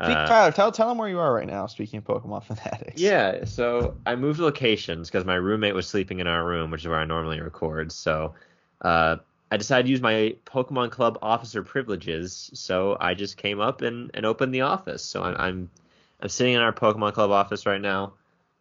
Uh, 0.00 0.26
Tyler, 0.26 0.52
tell 0.52 0.70
tell 0.70 0.88
them 0.88 0.98
where 0.98 1.08
you 1.08 1.18
are 1.18 1.32
right 1.32 1.46
now. 1.46 1.66
Speaking 1.66 1.98
of 1.98 2.04
Pokemon 2.04 2.44
fanatics. 2.44 3.00
Yeah, 3.00 3.44
so 3.44 3.96
I 4.06 4.16
moved 4.16 4.38
locations 4.38 5.08
because 5.08 5.24
my 5.24 5.34
roommate 5.34 5.74
was 5.74 5.88
sleeping 5.88 6.20
in 6.20 6.26
our 6.26 6.44
room, 6.46 6.70
which 6.70 6.82
is 6.82 6.88
where 6.88 6.98
I 6.98 7.04
normally 7.04 7.40
record. 7.40 7.90
So 7.90 8.34
uh, 8.82 9.16
I 9.50 9.56
decided 9.56 9.84
to 9.84 9.90
use 9.90 10.00
my 10.00 10.36
Pokemon 10.46 10.90
Club 10.90 11.18
officer 11.20 11.62
privileges. 11.62 12.50
So 12.54 12.96
I 13.00 13.14
just 13.14 13.36
came 13.36 13.60
up 13.60 13.82
and, 13.82 14.10
and 14.14 14.24
opened 14.24 14.54
the 14.54 14.60
office. 14.62 15.02
So 15.02 15.22
I'm, 15.22 15.36
I'm 15.36 15.70
I'm 16.20 16.28
sitting 16.28 16.54
in 16.54 16.60
our 16.60 16.72
Pokemon 16.72 17.14
Club 17.14 17.30
office 17.30 17.66
right 17.66 17.80
now. 17.80 18.14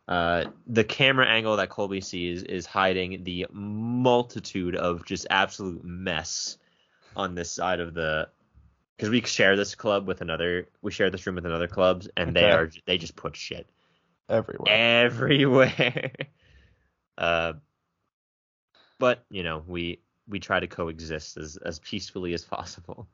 Uh, 0.08 0.46
the 0.68 0.84
camera 0.84 1.28
angle 1.28 1.58
that 1.58 1.70
Colby 1.70 2.02
sees 2.02 2.44
is 2.44 2.66
hiding 2.66 3.24
the 3.26 3.46
multitude 3.52 4.76
of 4.76 5.06
just 5.06 5.28
absolute 5.30 5.84
mess 5.84 6.58
on 7.16 7.36
this 7.36 7.52
side 7.52 7.80
of 7.82 7.94
the 7.94 8.30
because 8.98 9.10
we 9.10 9.22
share 9.22 9.56
this 9.56 9.76
club 9.76 10.08
with 10.08 10.22
another 10.22 10.68
we 10.82 10.92
share 10.92 11.10
this 11.10 11.26
room 11.26 11.36
with 11.36 11.46
another 11.46 11.68
clubs 11.68 12.10
and 12.18 12.36
they 12.36 12.52
are 12.52 12.70
they 12.86 12.98
just 12.98 13.16
put 13.16 13.36
shit 13.36 13.68
Everywhere. 14.30 14.74
everywhere. 14.74 16.12
uh, 17.18 17.54
but 19.00 19.24
you 19.30 19.44
know, 19.44 19.64
we 19.66 20.02
we 20.28 20.40
try 20.40 20.60
to 20.60 20.68
coexist 20.68 21.38
as 21.38 21.58
as 21.58 21.80
peacefully 21.80 22.34
as 22.34 22.44
possible. 22.44 23.08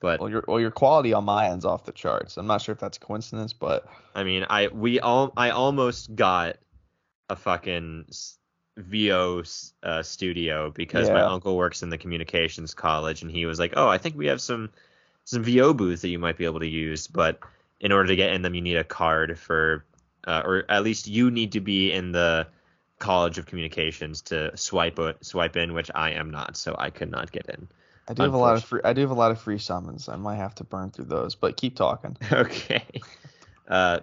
But 0.00 0.20
Well, 0.20 0.30
your 0.30 0.44
well 0.46 0.60
your 0.60 0.70
quality 0.70 1.12
on 1.12 1.24
my 1.24 1.48
end's 1.48 1.64
off 1.64 1.84
the 1.84 1.92
charts. 1.92 2.36
I'm 2.36 2.46
not 2.46 2.62
sure 2.62 2.72
if 2.72 2.78
that's 2.80 2.96
a 2.96 3.00
coincidence, 3.00 3.52
but 3.52 3.88
I 4.14 4.24
mean, 4.24 4.46
I 4.48 4.68
we 4.68 5.00
all 5.00 5.32
I 5.36 5.50
almost 5.50 6.14
got 6.14 6.56
a 7.28 7.36
fucking 7.36 8.06
VO 8.76 9.42
uh, 9.82 10.02
studio 10.02 10.70
because 10.70 11.10
my 11.10 11.20
uncle 11.20 11.56
works 11.56 11.82
in 11.82 11.90
the 11.90 11.98
communications 11.98 12.74
college 12.74 13.22
and 13.22 13.30
he 13.30 13.44
was 13.44 13.58
like, 13.58 13.74
"Oh, 13.76 13.88
I 13.88 13.98
think 13.98 14.16
we 14.16 14.26
have 14.26 14.40
some 14.40 14.70
some 15.28 15.42
VO 15.42 15.74
booths 15.74 16.00
that 16.00 16.08
you 16.08 16.18
might 16.18 16.38
be 16.38 16.46
able 16.46 16.60
to 16.60 16.66
use, 16.66 17.06
but 17.06 17.38
in 17.80 17.92
order 17.92 18.08
to 18.08 18.16
get 18.16 18.32
in 18.32 18.40
them, 18.40 18.54
you 18.54 18.62
need 18.62 18.76
a 18.76 18.84
card 18.84 19.38
for, 19.38 19.84
uh, 20.26 20.40
or 20.42 20.64
at 20.70 20.82
least 20.82 21.06
you 21.06 21.30
need 21.30 21.52
to 21.52 21.60
be 21.60 21.92
in 21.92 22.12
the 22.12 22.46
College 22.98 23.36
of 23.36 23.44
Communications 23.44 24.22
to 24.22 24.56
swipe 24.56 24.98
swipe 25.20 25.54
in, 25.54 25.74
which 25.74 25.90
I 25.94 26.12
am 26.12 26.30
not, 26.30 26.56
so 26.56 26.74
I 26.78 26.88
could 26.88 27.10
not 27.10 27.30
get 27.30 27.44
in." 27.50 27.68
I 28.08 28.14
do 28.14 28.22
have 28.22 28.32
a 28.32 28.38
lot 28.38 28.56
of 28.56 28.64
free 28.64 28.80
I 28.82 28.94
do 28.94 29.02
have 29.02 29.10
a 29.10 29.14
lot 29.14 29.30
of 29.30 29.38
free 29.38 29.58
summons. 29.58 30.08
I 30.08 30.16
might 30.16 30.36
have 30.36 30.54
to 30.56 30.64
burn 30.64 30.92
through 30.92 31.04
those, 31.04 31.34
but 31.34 31.58
keep 31.58 31.76
talking. 31.76 32.16
Okay. 32.32 32.86
Uh, 33.68 34.00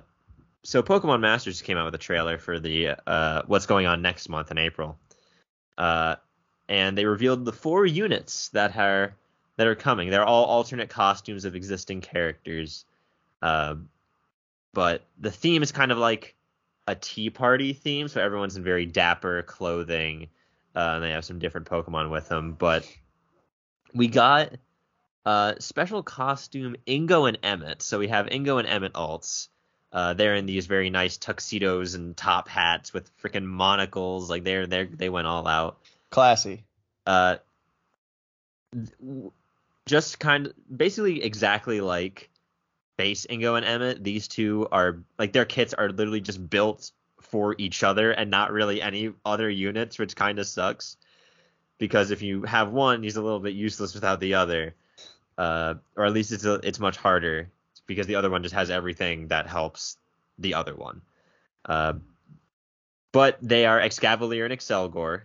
so 0.61 0.83
Pokemon 0.83 1.21
Masters 1.21 1.63
came 1.63 1.75
out 1.75 1.85
with 1.85 1.95
a 1.95 2.03
trailer 2.09 2.38
for 2.38 2.59
the 2.59 2.89
uh, 3.07 3.41
what's 3.47 3.65
going 3.65 3.88
on 3.88 4.03
next 4.03 4.29
month 4.29 4.51
in 4.51 4.59
April, 4.59 4.99
uh, 5.79 6.17
and 6.69 6.95
they 6.95 7.05
revealed 7.05 7.45
the 7.45 7.51
four 7.51 7.83
units 7.83 8.49
that 8.49 8.77
are 8.77 9.15
that 9.57 9.67
are 9.67 9.75
coming. 9.75 10.09
They're 10.09 10.25
all 10.25 10.45
alternate 10.45 10.89
costumes 10.89 11.45
of 11.45 11.55
existing 11.55 12.01
characters, 12.01 12.85
uh, 13.41 13.75
but 14.73 15.05
the 15.19 15.31
theme 15.31 15.63
is 15.63 15.71
kind 15.71 15.91
of 15.91 15.97
like 15.97 16.35
a 16.87 16.95
tea 16.95 17.29
party 17.29 17.73
theme. 17.73 18.07
So 18.07 18.21
everyone's 18.21 18.57
in 18.57 18.63
very 18.63 18.85
dapper 18.85 19.41
clothing, 19.43 20.27
uh, 20.75 20.93
and 20.95 21.03
they 21.03 21.11
have 21.11 21.25
some 21.25 21.39
different 21.39 21.67
Pokemon 21.67 22.11
with 22.11 22.27
them. 22.27 22.53
But 22.53 22.85
we 23.93 24.07
got 24.07 24.51
uh, 25.25 25.53
special 25.59 26.03
costume 26.03 26.75
Ingo 26.85 27.27
and 27.27 27.37
Emmet. 27.41 27.81
So 27.81 27.99
we 27.99 28.09
have 28.09 28.27
Ingo 28.27 28.59
and 28.59 28.67
Emmet 28.67 28.93
alts. 28.93 29.47
Uh, 29.91 30.13
they're 30.13 30.35
in 30.35 30.45
these 30.45 30.65
very 30.65 30.89
nice 30.89 31.15
tuxedos 31.15 31.93
and 31.93 32.17
top 32.17 32.49
hats 32.49 32.93
with 32.93 33.09
freaking 33.17 33.45
monocles. 33.45 34.29
Like 34.29 34.43
they're 34.43 34.67
they 34.67 34.85
they 34.85 35.09
went 35.09 35.25
all 35.25 35.47
out. 35.47 35.79
Classy. 36.09 36.65
Uh, 37.07 37.37
just 39.86 40.19
kind 40.19 40.48
of 40.48 40.54
basically 40.76 41.24
exactly 41.24 41.82
like 41.82 42.30
base 42.98 43.26
Ingo 43.30 43.58
and 43.58 43.65
Emmet. 43.65 44.04
These 44.04 44.28
two 44.28 44.67
are 44.71 45.00
like 45.19 45.34
their 45.34 45.45
kits 45.45 45.74
are 45.74 45.89
literally 45.89 46.21
just 46.21 46.50
built 46.50 46.91
for 47.21 47.56
each 47.58 47.84
other 47.84 48.12
and 48.12 48.32
not 48.32 48.52
really 48.52 48.82
any 48.82 49.13
other 49.26 49.50
units, 49.50 50.00
which 50.00 50.15
kind 50.15 50.39
of 50.39 50.48
sucks. 50.48 50.98
Because 51.78 52.12
if 52.12 52.21
you 52.21 52.43
have 52.43 52.71
one, 52.71 53.04
he's 53.04 53.17
a 53.17 53.21
little 53.21 53.39
bit 53.39 53.54
useless 53.54 53.93
without 53.93 54.21
the 54.21 54.36
other, 54.36 54.76
uh, 55.38 55.76
or 55.98 56.06
at 56.06 56.13
least 56.13 56.32
it's 56.32 56.45
a, 56.45 56.54
it's 56.63 56.80
much 56.80 56.95
harder 56.95 57.50
because 57.86 58.08
the 58.08 58.15
other 58.15 58.30
one 58.30 58.43
just 58.43 58.56
has 58.56 58.69
everything 58.69 59.28
that 59.28 59.48
helps 59.48 59.98
the 60.39 60.54
other 60.54 60.76
one. 60.76 61.02
Uh, 61.65 61.93
but 63.12 63.38
they 63.41 63.65
are 63.65 63.80
Escavalier 63.80 64.45
and 64.45 64.54
Accelgor. 64.54 65.21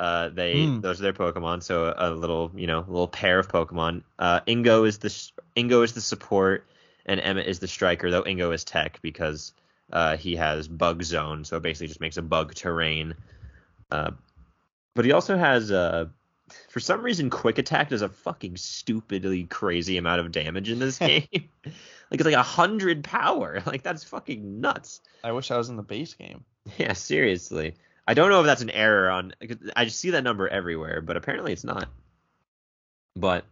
Uh, 0.00 0.30
they 0.30 0.64
Hmm. 0.64 0.80
those 0.80 0.98
are 0.98 1.02
their 1.02 1.12
Pokemon. 1.12 1.62
So 1.62 1.84
a, 1.96 2.10
a 2.10 2.14
little 2.14 2.50
you 2.56 2.66
know 2.66 2.80
little 2.88 3.06
pair 3.06 3.38
of 3.38 3.48
Pokemon. 3.48 4.02
Uh, 4.18 4.40
Ingo 4.48 4.88
is 4.88 4.98
the 4.98 5.08
Ingo 5.56 5.84
is 5.84 5.92
the 5.92 6.00
support, 6.00 6.66
and 7.04 7.20
Emmet 7.20 7.46
is 7.46 7.58
the 7.58 7.68
striker. 7.68 8.10
Though 8.10 8.22
Ingo 8.22 8.54
is 8.54 8.64
tech 8.64 8.98
because 9.02 9.52
uh, 9.92 10.16
he 10.16 10.36
has 10.36 10.68
Bug 10.68 11.02
Zone, 11.02 11.44
so 11.44 11.58
it 11.58 11.62
basically 11.62 11.88
just 11.88 12.00
makes 12.00 12.16
a 12.16 12.22
bug 12.22 12.54
terrain. 12.54 13.14
Uh, 13.90 14.12
But 14.94 15.04
he 15.04 15.12
also 15.12 15.36
has 15.36 15.70
uh 15.70 16.06
for 16.70 16.80
some 16.80 17.02
reason 17.02 17.28
quick 17.28 17.58
attack 17.58 17.90
does 17.90 18.02
a 18.02 18.08
fucking 18.08 18.56
stupidly 18.56 19.44
crazy 19.44 19.98
amount 19.98 20.20
of 20.20 20.32
damage 20.32 20.70
in 20.70 20.78
this 20.78 20.98
game. 21.10 21.28
like 21.32 21.42
it's 22.12 22.24
like 22.24 22.34
a 22.34 22.42
hundred 22.42 23.04
power. 23.04 23.62
Like 23.66 23.82
that's 23.82 24.04
fucking 24.04 24.60
nuts. 24.62 25.02
I 25.22 25.32
wish 25.32 25.50
I 25.50 25.58
was 25.58 25.68
in 25.68 25.76
the 25.76 25.82
base 25.82 26.14
game. 26.14 26.44
Yeah, 26.78 26.94
seriously. 26.94 27.74
I 28.10 28.14
don't 28.14 28.28
know 28.30 28.40
if 28.40 28.46
that's 28.46 28.60
an 28.60 28.70
error 28.70 29.08
on. 29.08 29.32
I 29.76 29.84
just 29.84 30.00
see 30.00 30.10
that 30.10 30.24
number 30.24 30.48
everywhere, 30.48 31.00
but 31.00 31.16
apparently 31.16 31.52
it's 31.52 31.62
not. 31.62 31.88
But 33.14 33.44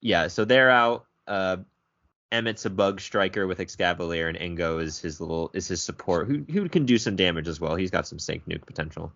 yeah, 0.00 0.28
so 0.28 0.46
they're 0.46 0.70
out. 0.70 1.04
Uh, 1.26 1.58
Emmet's 2.32 2.64
a 2.64 2.70
bug 2.70 3.02
striker 3.02 3.46
with 3.46 3.58
Escavalier, 3.58 4.30
and 4.30 4.38
Ingo 4.38 4.82
is 4.82 4.98
his 4.98 5.20
little 5.20 5.50
is 5.52 5.68
his 5.68 5.82
support, 5.82 6.26
who 6.26 6.46
who 6.50 6.70
can 6.70 6.86
do 6.86 6.96
some 6.96 7.16
damage 7.16 7.48
as 7.48 7.60
well. 7.60 7.76
He's 7.76 7.90
got 7.90 8.06
some 8.06 8.18
Sync 8.18 8.46
Nuke 8.46 8.64
potential. 8.64 9.12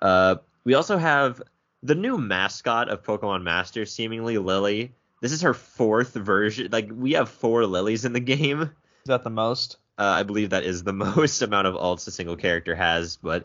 Uh, 0.00 0.36
we 0.64 0.72
also 0.72 0.96
have 0.96 1.42
the 1.82 1.94
new 1.94 2.16
mascot 2.16 2.88
of 2.88 3.02
Pokemon 3.02 3.42
Master, 3.42 3.84
seemingly 3.84 4.38
Lily. 4.38 4.94
This 5.20 5.32
is 5.32 5.42
her 5.42 5.52
fourth 5.52 6.14
version. 6.14 6.70
Like 6.72 6.88
we 6.90 7.12
have 7.12 7.28
four 7.28 7.66
Lilies 7.66 8.06
in 8.06 8.14
the 8.14 8.20
game. 8.20 8.62
Is 8.62 9.08
that 9.08 9.24
the 9.24 9.30
most? 9.30 9.76
Uh, 9.98 10.04
I 10.04 10.22
believe 10.22 10.50
that 10.50 10.64
is 10.64 10.84
the 10.84 10.92
most 11.16 11.42
amount 11.42 11.66
of 11.66 11.74
alts 11.74 12.08
a 12.08 12.10
single 12.10 12.36
character 12.36 12.74
has, 12.74 13.16
but 13.16 13.44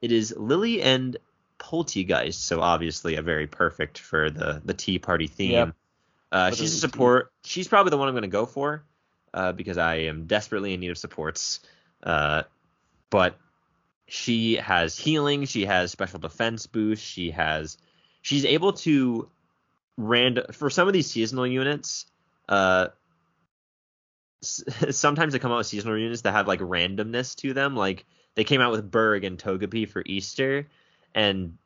it 0.00 0.12
is 0.12 0.34
Lily 0.36 0.82
and 0.82 1.16
Polteageist, 1.58 2.34
so 2.34 2.60
obviously 2.60 3.16
a 3.16 3.22
very 3.22 3.46
perfect 3.46 3.98
for 3.98 4.30
the 4.30 4.62
the 4.64 4.74
Tea 4.74 4.98
Party 4.98 5.26
theme. 5.26 5.50
Yep. 5.50 5.74
Uh, 6.32 6.50
she's 6.52 6.74
a 6.74 6.78
support. 6.78 7.32
She's 7.44 7.68
probably 7.68 7.90
the 7.90 7.98
one 7.98 8.08
I'm 8.08 8.14
going 8.14 8.22
to 8.22 8.28
go 8.28 8.46
for 8.46 8.84
uh, 9.34 9.52
because 9.52 9.78
I 9.78 9.96
am 9.96 10.26
desperately 10.26 10.74
in 10.74 10.80
need 10.80 10.90
of 10.90 10.98
supports. 10.98 11.60
Uh, 12.02 12.44
but 13.10 13.36
she 14.06 14.56
has 14.56 14.96
healing. 14.96 15.44
She 15.44 15.66
has 15.66 15.90
special 15.90 16.18
defense 16.18 16.66
boost. 16.66 17.04
She 17.04 17.30
has. 17.32 17.78
She's 18.22 18.44
able 18.44 18.74
to 18.74 19.28
random 19.96 20.46
for 20.52 20.70
some 20.70 20.88
of 20.88 20.94
these 20.94 21.10
seasonal 21.10 21.46
units. 21.46 22.06
Uh, 22.48 22.88
sometimes 24.42 25.32
they 25.32 25.38
come 25.38 25.52
out 25.52 25.58
with 25.58 25.66
seasonal 25.66 25.98
units 25.98 26.22
that 26.22 26.32
have 26.32 26.48
like 26.48 26.60
randomness 26.60 27.36
to 27.36 27.52
them. 27.52 27.76
Like 27.76 28.06
they 28.34 28.44
came 28.44 28.60
out 28.60 28.72
with 28.72 28.90
Berg 28.90 29.24
and 29.24 29.38
Togepi 29.38 29.88
for 29.88 30.02
Easter, 30.06 30.68
and 31.14 31.56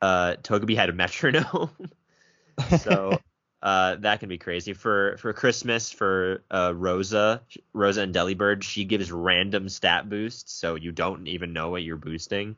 uh, 0.00 0.36
Togepi 0.42 0.76
had 0.76 0.88
a 0.88 0.92
metronome. 0.92 1.70
so 2.80 3.18
uh, 3.62 3.96
that 3.96 4.20
can 4.20 4.28
be 4.28 4.38
crazy. 4.38 4.72
For 4.72 5.16
for 5.18 5.32
Christmas, 5.32 5.90
for 5.90 6.42
uh, 6.50 6.72
Rosa, 6.74 7.42
Rosa 7.72 8.02
and 8.02 8.14
Delibird, 8.14 8.62
she 8.62 8.84
gives 8.84 9.10
random 9.12 9.68
stat 9.68 10.08
boosts, 10.08 10.52
so 10.52 10.74
you 10.74 10.92
don't 10.92 11.26
even 11.26 11.52
know 11.52 11.70
what 11.70 11.82
you're 11.82 11.96
boosting. 11.96 12.56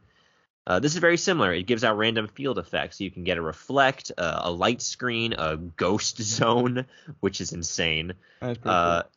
Uh, 0.67 0.81
this 0.81 0.95
is 0.95 0.99
very 0.99 1.17
similar. 1.17 1.53
It 1.53 1.63
gives 1.67 1.85
out 1.85 1.97
random 1.97 2.27
field 2.27 2.59
effects. 2.59 3.01
You 3.01 3.11
can 3.11 3.23
get 3.23 3.39
a 3.39 3.43
reflect, 3.43 4.11
uh, 4.19 4.41
a 4.43 4.51
light 4.51 4.83
screen, 4.83 5.33
a 5.39 5.57
ghost 5.57 6.17
zone, 6.23 6.87
which 7.21 7.41
is 7.41 7.53
insane. 7.53 8.15
Uh, 8.43 9.03
cool. 9.03 9.11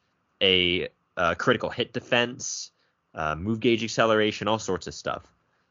a, 0.43 0.89
a, 1.17 1.35
critical 1.35 1.69
hit 1.69 1.91
defense, 1.91 2.71
uh, 3.13 3.36
move 3.36 3.60
gauge 3.60 3.84
acceleration, 3.84 4.48
all 4.48 4.60
sorts 4.60 4.88
of 4.88 4.93
stuff. 4.93 5.24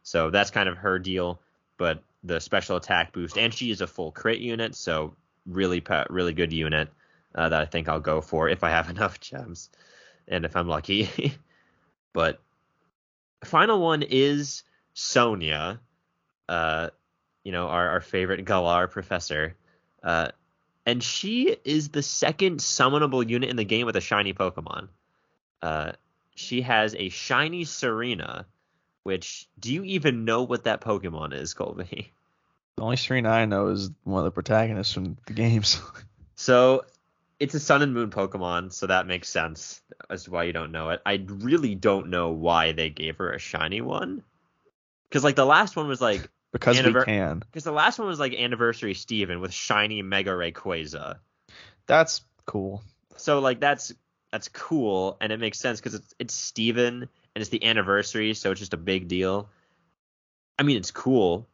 So 0.02 0.30
that's 0.30 0.50
kind 0.50 0.68
of 0.68 0.78
her 0.78 0.98
deal. 0.98 1.40
But 1.76 2.02
the 2.24 2.40
special 2.40 2.76
attack 2.76 3.12
boost, 3.12 3.38
and 3.38 3.54
she 3.54 3.70
is 3.70 3.80
a 3.80 3.86
full 3.86 4.10
crit 4.10 4.40
unit, 4.40 4.74
so 4.74 5.14
really 5.46 5.82
really 6.10 6.32
good 6.32 6.52
unit 6.52 6.88
uh, 7.34 7.48
that 7.48 7.60
I 7.60 7.64
think 7.64 7.88
I'll 7.88 8.00
go 8.00 8.20
for 8.20 8.48
if 8.48 8.64
I 8.64 8.70
have 8.70 8.90
enough 8.96 9.20
gems 9.20 9.70
and 10.26 10.44
if 10.44 10.56
I'm 10.56 10.68
lucky. 10.68 11.08
but 12.12 12.40
final 13.44 13.80
one 13.80 14.02
is 14.02 14.64
Sonia, 14.94 15.80
uh, 16.48 16.90
you 17.44 17.52
know 17.52 17.68
our 17.68 17.88
our 17.90 18.00
favorite 18.00 18.44
Galar 18.44 18.88
professor, 18.88 19.56
uh, 20.02 20.28
and 20.84 21.02
she 21.02 21.56
is 21.64 21.90
the 21.90 22.02
second 22.02 22.58
summonable 22.60 23.28
unit 23.28 23.50
in 23.50 23.56
the 23.56 23.64
game 23.64 23.86
with 23.86 23.96
a 23.96 24.00
shiny 24.00 24.34
Pokemon. 24.34 24.88
She 26.38 26.62
has 26.62 26.94
a 26.94 27.08
shiny 27.08 27.64
Tsareena, 27.64 28.44
which 29.02 29.48
do 29.58 29.72
you 29.72 29.82
even 29.84 30.24
know 30.24 30.44
what 30.44 30.64
that 30.64 30.80
Pokemon 30.80 31.34
is, 31.34 31.52
Colby? 31.52 32.12
The 32.76 32.82
only 32.82 32.96
Serena 32.96 33.30
I 33.30 33.44
know 33.44 33.68
is 33.68 33.90
one 34.04 34.20
of 34.20 34.24
the 34.24 34.30
protagonists 34.30 34.94
from 34.94 35.16
the 35.26 35.32
games. 35.32 35.80
so 36.36 36.84
it's 37.40 37.54
a 37.54 37.60
Sun 37.60 37.82
and 37.82 37.92
Moon 37.92 38.10
Pokemon, 38.10 38.72
so 38.72 38.86
that 38.86 39.08
makes 39.08 39.28
sense 39.28 39.82
as 40.08 40.24
to 40.24 40.30
why 40.30 40.44
you 40.44 40.52
don't 40.52 40.70
know 40.70 40.90
it. 40.90 41.02
I 41.04 41.24
really 41.26 41.74
don't 41.74 42.10
know 42.10 42.30
why 42.30 42.70
they 42.70 42.88
gave 42.88 43.16
her 43.16 43.32
a 43.32 43.40
shiny 43.40 43.80
one. 43.80 44.22
Because 45.08 45.24
like 45.24 45.36
the 45.36 45.44
last 45.44 45.74
one 45.74 45.88
was 45.88 46.00
like 46.00 46.28
because 46.52 46.78
anniver- 46.78 47.00
we 47.00 47.04
can. 47.04 47.40
Because 47.40 47.64
the 47.64 47.72
last 47.72 47.98
one 47.98 48.06
was 48.06 48.20
like 48.20 48.32
Anniversary 48.32 48.94
Steven 48.94 49.40
with 49.40 49.52
shiny 49.52 50.02
Mega 50.02 50.30
Rayquaza. 50.30 51.18
That's 51.86 52.22
cool. 52.46 52.84
So 53.16 53.40
like 53.40 53.58
that's 53.58 53.92
that's 54.32 54.48
cool 54.48 55.16
and 55.20 55.32
it 55.32 55.40
makes 55.40 55.58
sense 55.58 55.80
because 55.80 55.94
it's 55.94 56.14
it's 56.18 56.34
Steven 56.34 57.02
and 57.02 57.42
it's 57.42 57.50
the 57.50 57.64
anniversary, 57.64 58.34
so 58.34 58.50
it's 58.50 58.60
just 58.60 58.74
a 58.74 58.78
big 58.78 59.08
deal. 59.08 59.48
I 60.58 60.64
mean, 60.64 60.76
it's 60.76 60.90
cool, 60.90 61.46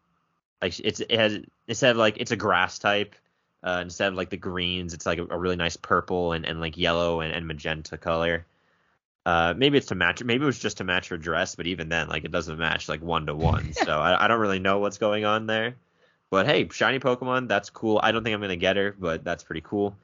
like 0.63 0.79
it's 0.81 1.01
it 1.01 1.11
has 1.13 1.39
instead 1.69 1.91
of 1.91 1.97
like 1.99 2.17
it's 2.19 2.31
a 2.31 2.37
grass 2.37 2.79
type. 2.79 3.15
Uh, 3.63 3.81
instead 3.81 4.09
of 4.09 4.15
like 4.15 4.29
the 4.29 4.37
greens, 4.37 4.93
it's 4.93 5.07
like 5.07 5.19
a, 5.19 5.27
a 5.31 5.39
really 5.39 5.57
nice 5.57 5.77
purple 5.77 6.33
and, 6.33 6.45
and 6.45 6.61
like 6.61 6.77
yellow 6.77 7.21
and, 7.21 7.33
and 7.33 7.47
magenta 7.47 7.97
color. 7.97 8.45
Uh, 9.25 9.55
maybe 9.57 9.79
it's 9.79 9.87
to 9.87 9.95
match. 9.95 10.23
Maybe 10.23 10.43
it 10.43 10.47
was 10.47 10.59
just 10.59 10.79
to 10.79 10.85
match 10.85 11.09
her 11.09 11.17
dress, 11.17 11.55
but 11.55 11.67
even 11.67 11.89
then, 11.89 12.09
like 12.09 12.25
it 12.25 12.31
doesn't 12.31 12.59
match 12.59 12.91
like 12.91 13.01
one 13.01 13.25
to 13.27 13.35
one. 13.35 13.73
so 13.85 13.99
I, 13.99 14.25
I 14.25 14.29
don't 14.29 14.41
really 14.41 14.59
know 14.59 14.81
what's 14.81 14.99
going 14.99 15.25
on 15.25 15.47
there. 15.47 15.77
But 16.31 16.47
hey, 16.47 16.69
shiny 16.71 16.99
Pokemon, 16.99 17.49
that's 17.49 17.71
cool. 17.71 18.01
I 18.03 18.13
don't 18.13 18.23
think 18.23 18.35
I'm 18.35 18.41
gonna 18.41 18.57
get 18.57 18.77
her, 18.77 18.95
but 18.99 19.25
that's 19.25 19.45
pretty 19.45 19.63
cool. 19.63 19.97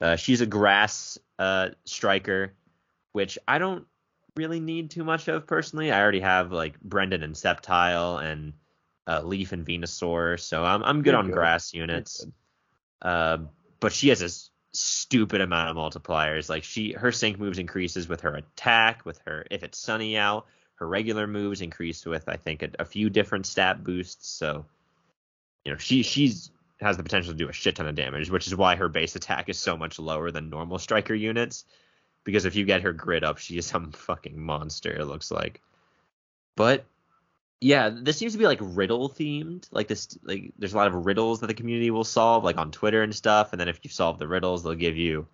Uh, 0.00 0.16
she's 0.16 0.40
a 0.40 0.46
grass 0.46 1.18
uh, 1.38 1.70
striker, 1.84 2.52
which 3.12 3.38
I 3.46 3.58
don't 3.58 3.86
really 4.36 4.60
need 4.60 4.90
too 4.90 5.04
much 5.04 5.28
of 5.28 5.46
personally. 5.46 5.92
I 5.92 6.00
already 6.00 6.20
have 6.20 6.52
like 6.52 6.80
Brendan 6.80 7.22
and 7.22 7.34
Sceptile 7.34 8.18
and 8.18 8.52
uh, 9.06 9.22
Leaf 9.22 9.52
and 9.52 9.66
Venusaur, 9.66 10.38
so 10.40 10.64
I'm 10.64 10.82
I'm 10.82 11.02
good 11.02 11.10
You're 11.10 11.18
on 11.18 11.26
good. 11.26 11.34
grass 11.34 11.72
units. 11.74 12.26
Uh, 13.02 13.38
but 13.80 13.92
she 13.92 14.08
has 14.08 14.22
a 14.22 14.30
stupid 14.76 15.40
amount 15.40 15.70
of 15.70 15.76
multipliers. 15.76 16.48
Like 16.48 16.64
she 16.64 16.92
her 16.92 17.12
sync 17.12 17.38
moves 17.38 17.58
increases 17.58 18.08
with 18.08 18.22
her 18.22 18.34
attack, 18.34 19.04
with 19.04 19.20
her 19.26 19.46
if 19.50 19.62
it's 19.62 19.78
sunny 19.78 20.16
out. 20.16 20.46
Her 20.76 20.88
regular 20.88 21.26
moves 21.26 21.60
increase 21.60 22.04
with 22.04 22.28
I 22.28 22.36
think 22.36 22.62
a, 22.62 22.70
a 22.80 22.84
few 22.84 23.08
different 23.10 23.46
stat 23.46 23.84
boosts. 23.84 24.28
So 24.28 24.64
you 25.64 25.72
know 25.72 25.78
she 25.78 26.02
she's 26.02 26.50
has 26.84 26.96
the 26.96 27.02
potential 27.02 27.32
to 27.32 27.38
do 27.38 27.48
a 27.48 27.52
shit 27.52 27.76
ton 27.76 27.86
of 27.86 27.94
damage, 27.94 28.30
which 28.30 28.46
is 28.46 28.54
why 28.54 28.76
her 28.76 28.88
base 28.88 29.16
attack 29.16 29.48
is 29.48 29.58
so 29.58 29.76
much 29.76 29.98
lower 29.98 30.30
than 30.30 30.50
normal 30.50 30.78
striker 30.78 31.14
units. 31.14 31.64
Because 32.24 32.44
if 32.44 32.54
you 32.54 32.64
get 32.64 32.82
her 32.82 32.92
grid 32.92 33.24
up, 33.24 33.38
she 33.38 33.58
is 33.58 33.66
some 33.66 33.92
fucking 33.92 34.38
monster. 34.38 34.92
It 34.92 35.04
looks 35.04 35.30
like. 35.30 35.60
But 36.56 36.86
yeah, 37.60 37.90
this 37.90 38.16
seems 38.16 38.32
to 38.32 38.38
be 38.38 38.46
like 38.46 38.58
riddle 38.60 39.08
themed. 39.08 39.66
Like 39.70 39.88
this, 39.88 40.16
like 40.22 40.52
there's 40.58 40.72
a 40.72 40.76
lot 40.76 40.86
of 40.86 41.06
riddles 41.06 41.40
that 41.40 41.48
the 41.48 41.54
community 41.54 41.90
will 41.90 42.04
solve, 42.04 42.44
like 42.44 42.56
on 42.56 42.70
Twitter 42.70 43.02
and 43.02 43.14
stuff. 43.14 43.52
And 43.52 43.60
then 43.60 43.68
if 43.68 43.80
you 43.82 43.90
solve 43.90 44.18
the 44.18 44.28
riddles, 44.28 44.62
they'll 44.62 44.74
give 44.74 44.96
you 44.96 45.26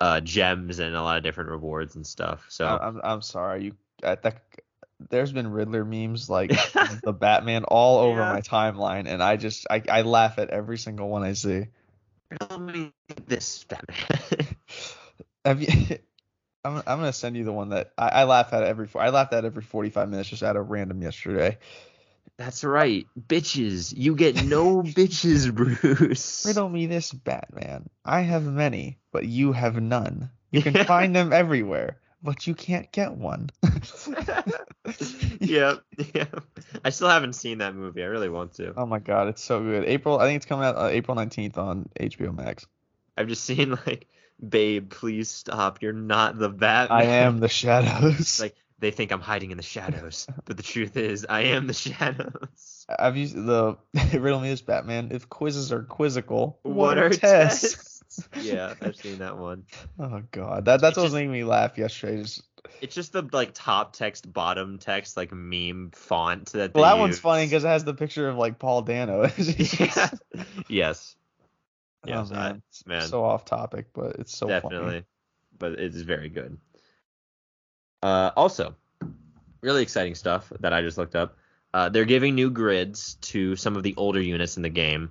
uh, 0.00 0.20
gems 0.20 0.78
and 0.78 0.94
a 0.94 1.02
lot 1.02 1.16
of 1.16 1.22
different 1.22 1.50
rewards 1.50 1.94
and 1.94 2.06
stuff. 2.06 2.46
So 2.48 2.66
I'm 2.66 3.00
I'm 3.02 3.22
sorry, 3.22 3.64
you 3.64 3.76
I 4.02 4.16
think 4.16 4.36
there's 5.10 5.32
been 5.32 5.50
Riddler 5.50 5.84
memes 5.84 6.28
like 6.28 6.50
the 7.04 7.12
Batman 7.12 7.64
all 7.64 7.98
over 7.98 8.20
yeah. 8.20 8.32
my 8.32 8.40
timeline, 8.40 9.06
and 9.06 9.22
I 9.22 9.36
just 9.36 9.66
I, 9.70 9.82
I 9.90 10.02
laugh 10.02 10.38
at 10.38 10.50
every 10.50 10.78
single 10.78 11.08
one 11.08 11.22
I 11.22 11.32
see. 11.32 11.66
Tell 12.40 12.58
me 12.58 12.92
this 13.26 13.64
Batman. 13.64 14.56
Have 15.44 15.62
you? 15.62 15.98
I'm, 16.66 16.76
I'm 16.78 16.98
gonna 16.98 17.12
send 17.12 17.36
you 17.36 17.44
the 17.44 17.52
one 17.52 17.70
that 17.70 17.92
I, 17.98 18.08
I 18.08 18.24
laugh 18.24 18.52
at 18.54 18.62
every 18.62 18.88
I 18.94 19.10
laughed 19.10 19.34
at 19.34 19.44
every 19.44 19.62
45 19.62 20.08
minutes 20.08 20.30
just 20.30 20.42
out 20.42 20.56
of 20.56 20.70
random 20.70 21.02
yesterday. 21.02 21.58
That's 22.36 22.64
right, 22.64 23.06
bitches. 23.28 23.92
You 23.96 24.16
get 24.16 24.44
no 24.44 24.82
bitches, 24.82 25.54
Bruce. 25.54 26.44
Riddle 26.46 26.68
me 26.68 26.86
this, 26.86 27.12
Batman. 27.12 27.88
I 28.04 28.22
have 28.22 28.44
many, 28.44 28.98
but 29.12 29.26
you 29.26 29.52
have 29.52 29.80
none. 29.80 30.30
You 30.50 30.62
can 30.62 30.84
find 30.84 31.14
them 31.14 31.32
everywhere, 31.32 31.98
but 32.24 32.46
you 32.46 32.54
can't 32.54 32.90
get 32.90 33.12
one. 33.12 33.50
yeah, 35.40 35.74
yeah. 36.14 36.24
I 36.84 36.90
still 36.90 37.08
haven't 37.08 37.34
seen 37.34 37.58
that 37.58 37.74
movie. 37.76 38.02
I 38.02 38.06
really 38.06 38.30
want 38.30 38.54
to. 38.54 38.72
Oh 38.76 38.86
my 38.86 38.98
god, 38.98 39.28
it's 39.28 39.44
so 39.44 39.62
good. 39.62 39.84
April, 39.84 40.18
I 40.18 40.24
think 40.24 40.38
it's 40.38 40.46
coming 40.46 40.64
out 40.64 40.76
uh, 40.76 40.86
April 40.86 41.16
19th 41.16 41.58
on 41.58 41.88
HBO 42.00 42.34
Max. 42.34 42.66
I've 43.16 43.28
just 43.28 43.44
seen 43.44 43.78
like 43.86 44.08
babe, 44.46 44.90
please 44.90 45.30
stop. 45.30 45.82
You're 45.82 45.92
not 45.92 46.38
the 46.38 46.48
Batman. 46.48 46.98
I 46.98 47.04
am 47.04 47.38
the 47.38 47.48
shadows. 47.48 48.40
like 48.40 48.56
they 48.78 48.90
think 48.90 49.12
I'm 49.12 49.20
hiding 49.20 49.50
in 49.50 49.56
the 49.56 49.62
shadows, 49.62 50.26
but 50.46 50.56
the 50.56 50.62
truth 50.62 50.96
is 50.96 51.26
I 51.28 51.42
am 51.42 51.66
the 51.66 51.74
shadows. 51.74 52.86
I've 52.98 53.16
used 53.16 53.36
the 53.36 53.76
riddle 54.12 54.40
me 54.40 54.48
this 54.48 54.62
Batman. 54.62 55.10
If 55.12 55.28
quizzes 55.28 55.72
are 55.72 55.82
quizzical, 55.82 56.58
what, 56.62 56.74
what 56.74 56.98
are 56.98 57.10
tests? 57.10 57.60
tests? 57.62 57.93
yeah, 58.42 58.74
I've 58.80 58.96
seen 58.96 59.18
that 59.18 59.38
one. 59.38 59.64
Oh 59.98 60.22
god, 60.30 60.64
that 60.66 60.80
that's 60.80 60.96
what 60.96 61.04
was 61.04 61.12
making 61.12 61.32
me 61.32 61.44
laugh 61.44 61.78
yesterday. 61.78 62.22
Just 62.22 62.42
it's 62.80 62.94
just 62.94 63.12
the 63.12 63.22
like 63.32 63.50
top 63.54 63.94
text, 63.94 64.30
bottom 64.32 64.78
text, 64.78 65.16
like 65.16 65.32
meme 65.32 65.90
font 65.92 66.52
that. 66.52 66.74
Well, 66.74 66.84
that 66.84 66.98
one's 66.98 67.18
funny 67.18 67.46
because 67.46 67.64
it 67.64 67.68
has 67.68 67.84
the 67.84 67.94
picture 67.94 68.28
of 68.28 68.36
like 68.36 68.58
Paul 68.58 68.82
Dano. 68.82 69.22
yeah. 69.46 70.10
Yes. 70.68 71.16
Oh, 72.04 72.08
Yes, 72.08 72.30
I- 72.30 72.34
man. 72.34 72.62
It's 72.68 72.86
man. 72.86 73.02
So 73.02 73.24
off 73.24 73.44
topic, 73.44 73.86
but 73.94 74.16
it's 74.16 74.36
so 74.36 74.48
definitely. 74.48 74.86
funny. 74.86 75.04
But 75.58 75.72
it's 75.72 76.00
very 76.00 76.28
good. 76.28 76.58
Uh, 78.02 78.30
also, 78.36 78.74
really 79.62 79.82
exciting 79.82 80.14
stuff 80.14 80.52
that 80.60 80.72
I 80.72 80.82
just 80.82 80.98
looked 80.98 81.16
up. 81.16 81.36
Uh, 81.72 81.88
they're 81.88 82.04
giving 82.04 82.34
new 82.34 82.50
grids 82.50 83.14
to 83.14 83.56
some 83.56 83.76
of 83.76 83.82
the 83.82 83.94
older 83.96 84.20
units 84.20 84.56
in 84.56 84.62
the 84.62 84.68
game. 84.68 85.10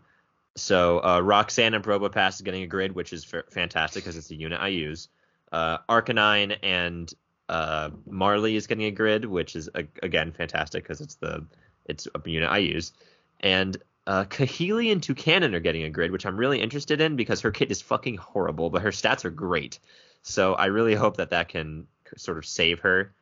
So 0.56 1.04
uh, 1.04 1.20
Roxanne 1.22 1.74
and 1.74 1.84
Probopass 1.84 2.36
is 2.36 2.42
getting 2.42 2.64
a 2.64 2.68
grid, 2.68 2.94
which 2.94 3.12
is 3.14 3.26
f- 3.34 3.46
fantastic 3.52 4.04
because 4.04 4.18
it's 4.18 4.30
a 4.32 4.36
unit 4.36 4.60
I 4.62 4.68
use. 4.68 5.10
Uh, 5.52 5.80
Arcanine 5.90 6.58
and 6.62 7.12
uh, 7.50 7.90
Marley 8.08 8.56
is 8.56 8.68
getting 8.68 8.86
a 8.86 8.92
grid, 8.92 9.26
which 9.26 9.56
is 9.56 9.70
a- 9.74 9.88
again 10.04 10.32
fantastic 10.32 10.84
because 10.84 11.02
it's 11.02 11.16
the 11.16 11.46
it's 11.86 12.08
a 12.14 12.30
unit 12.30 12.50
I 12.50 12.60
use. 12.60 12.94
And 13.40 13.78
uh, 14.06 14.26
Kahili 14.26 14.92
and 14.92 15.02
Toucannon 15.02 15.54
are 15.54 15.60
getting 15.60 15.84
a 15.84 15.90
grid, 15.90 16.12
which 16.12 16.26
I'm 16.26 16.38
really 16.38 16.62
interested 16.62 17.02
in 17.02 17.16
because 17.16 17.42
her 17.42 17.52
kit 17.52 17.72
is 17.72 17.82
fucking 17.82 18.18
horrible, 18.18 18.70
but 18.70 18.82
her 18.84 18.92
stats 18.92 19.26
are 19.26 19.30
great. 19.32 19.80
So 20.22 20.54
I 20.54 20.68
really 20.68 20.96
hope 20.96 21.18
that 21.18 21.32
that 21.32 21.50
can 21.50 21.88
sort 22.18 22.38
of 22.38 22.46
save 22.46 22.80
her. 22.82 23.14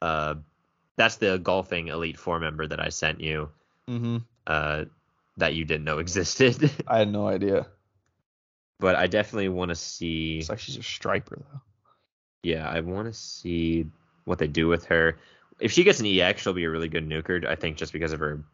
Uh, 0.00 0.36
that's 0.96 1.16
the 1.16 1.38
golfing 1.38 1.88
elite 1.88 2.18
four 2.18 2.38
member 2.40 2.66
that 2.66 2.80
I 2.80 2.88
sent 2.88 3.20
you. 3.20 3.50
hmm 3.86 4.18
Uh, 4.46 4.84
that 5.36 5.54
you 5.54 5.64
didn't 5.64 5.84
know 5.84 5.98
existed. 6.04 6.70
I 6.86 6.98
had 6.98 7.12
no 7.12 7.26
idea. 7.28 7.66
but 8.80 8.96
I 8.96 9.06
definitely 9.06 9.48
want 9.48 9.70
to 9.70 9.74
see. 9.74 10.38
It's 10.38 10.48
like 10.48 10.58
she's 10.58 10.76
a 10.76 10.82
striper 10.82 11.36
though. 11.38 11.60
Yeah, 12.42 12.68
I 12.68 12.80
want 12.80 13.06
to 13.08 13.18
see 13.18 13.86
what 14.26 14.38
they 14.38 14.46
do 14.48 14.68
with 14.68 14.84
her. 14.86 15.18
If 15.60 15.72
she 15.72 15.84
gets 15.84 16.00
an 16.00 16.06
EX, 16.06 16.42
she'll 16.42 16.52
be 16.52 16.64
a 16.64 16.70
really 16.70 16.88
good 16.88 17.08
nuker. 17.08 17.46
I 17.46 17.54
think 17.54 17.76
just 17.78 17.92
because 17.92 18.12
of 18.12 18.20
her 18.20 18.44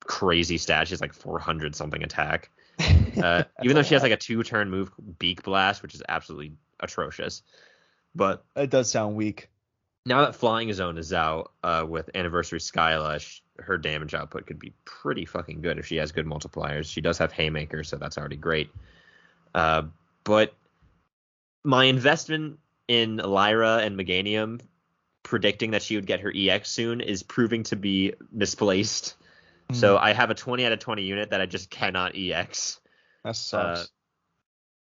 crazy 0.00 0.58
stats, 0.58 0.86
she's 0.86 1.00
like 1.00 1.12
400 1.14 1.74
something 1.74 2.02
attack. 2.02 2.50
Uh, 3.16 3.44
even 3.62 3.74
though 3.74 3.82
she 3.82 3.94
has 3.94 4.02
like 4.02 4.12
a 4.12 4.16
two 4.18 4.42
turn 4.42 4.68
move, 4.68 4.90
Beak 5.18 5.42
Blast, 5.42 5.82
which 5.82 5.94
is 5.94 6.02
absolutely 6.06 6.52
atrocious. 6.80 7.42
But 8.14 8.44
it 8.54 8.68
does 8.68 8.90
sound 8.90 9.16
weak. 9.16 9.48
now 10.04 10.26
that 10.26 10.34
Flying 10.36 10.70
Zone 10.74 10.98
is 10.98 11.14
out 11.14 11.52
uh, 11.64 11.86
with 11.88 12.10
Anniversary 12.14 12.58
Skyla, 12.58 13.20
sh- 13.20 13.40
her 13.58 13.78
damage 13.78 14.14
output 14.14 14.46
could 14.46 14.58
be 14.58 14.72
pretty 14.84 15.24
fucking 15.24 15.60
good 15.60 15.78
if 15.78 15.86
she 15.86 15.96
has 15.96 16.12
good 16.12 16.26
multipliers. 16.26 16.90
She 16.90 17.00
does 17.00 17.18
have 17.18 17.32
Haymaker, 17.32 17.84
so 17.84 17.96
that's 17.96 18.18
already 18.18 18.36
great. 18.36 18.70
Uh, 19.54 19.84
but 20.24 20.54
my 21.64 21.84
investment 21.84 22.58
in 22.88 23.16
Lyra 23.16 23.78
and 23.78 23.98
Meganium, 23.98 24.60
predicting 25.22 25.72
that 25.72 25.82
she 25.82 25.96
would 25.96 26.06
get 26.06 26.20
her 26.20 26.32
EX 26.34 26.70
soon, 26.70 27.00
is 27.00 27.22
proving 27.22 27.62
to 27.64 27.76
be 27.76 28.14
misplaced. 28.32 29.16
So 29.72 29.98
I 29.98 30.12
have 30.12 30.30
a 30.30 30.34
20 30.34 30.64
out 30.64 30.70
of 30.70 30.78
20 30.78 31.02
unit 31.02 31.30
that 31.30 31.40
I 31.40 31.46
just 31.46 31.70
cannot 31.70 32.12
EX. 32.16 32.78
that 33.24 33.34
sucks. 33.34 33.80
uh, 33.80 33.84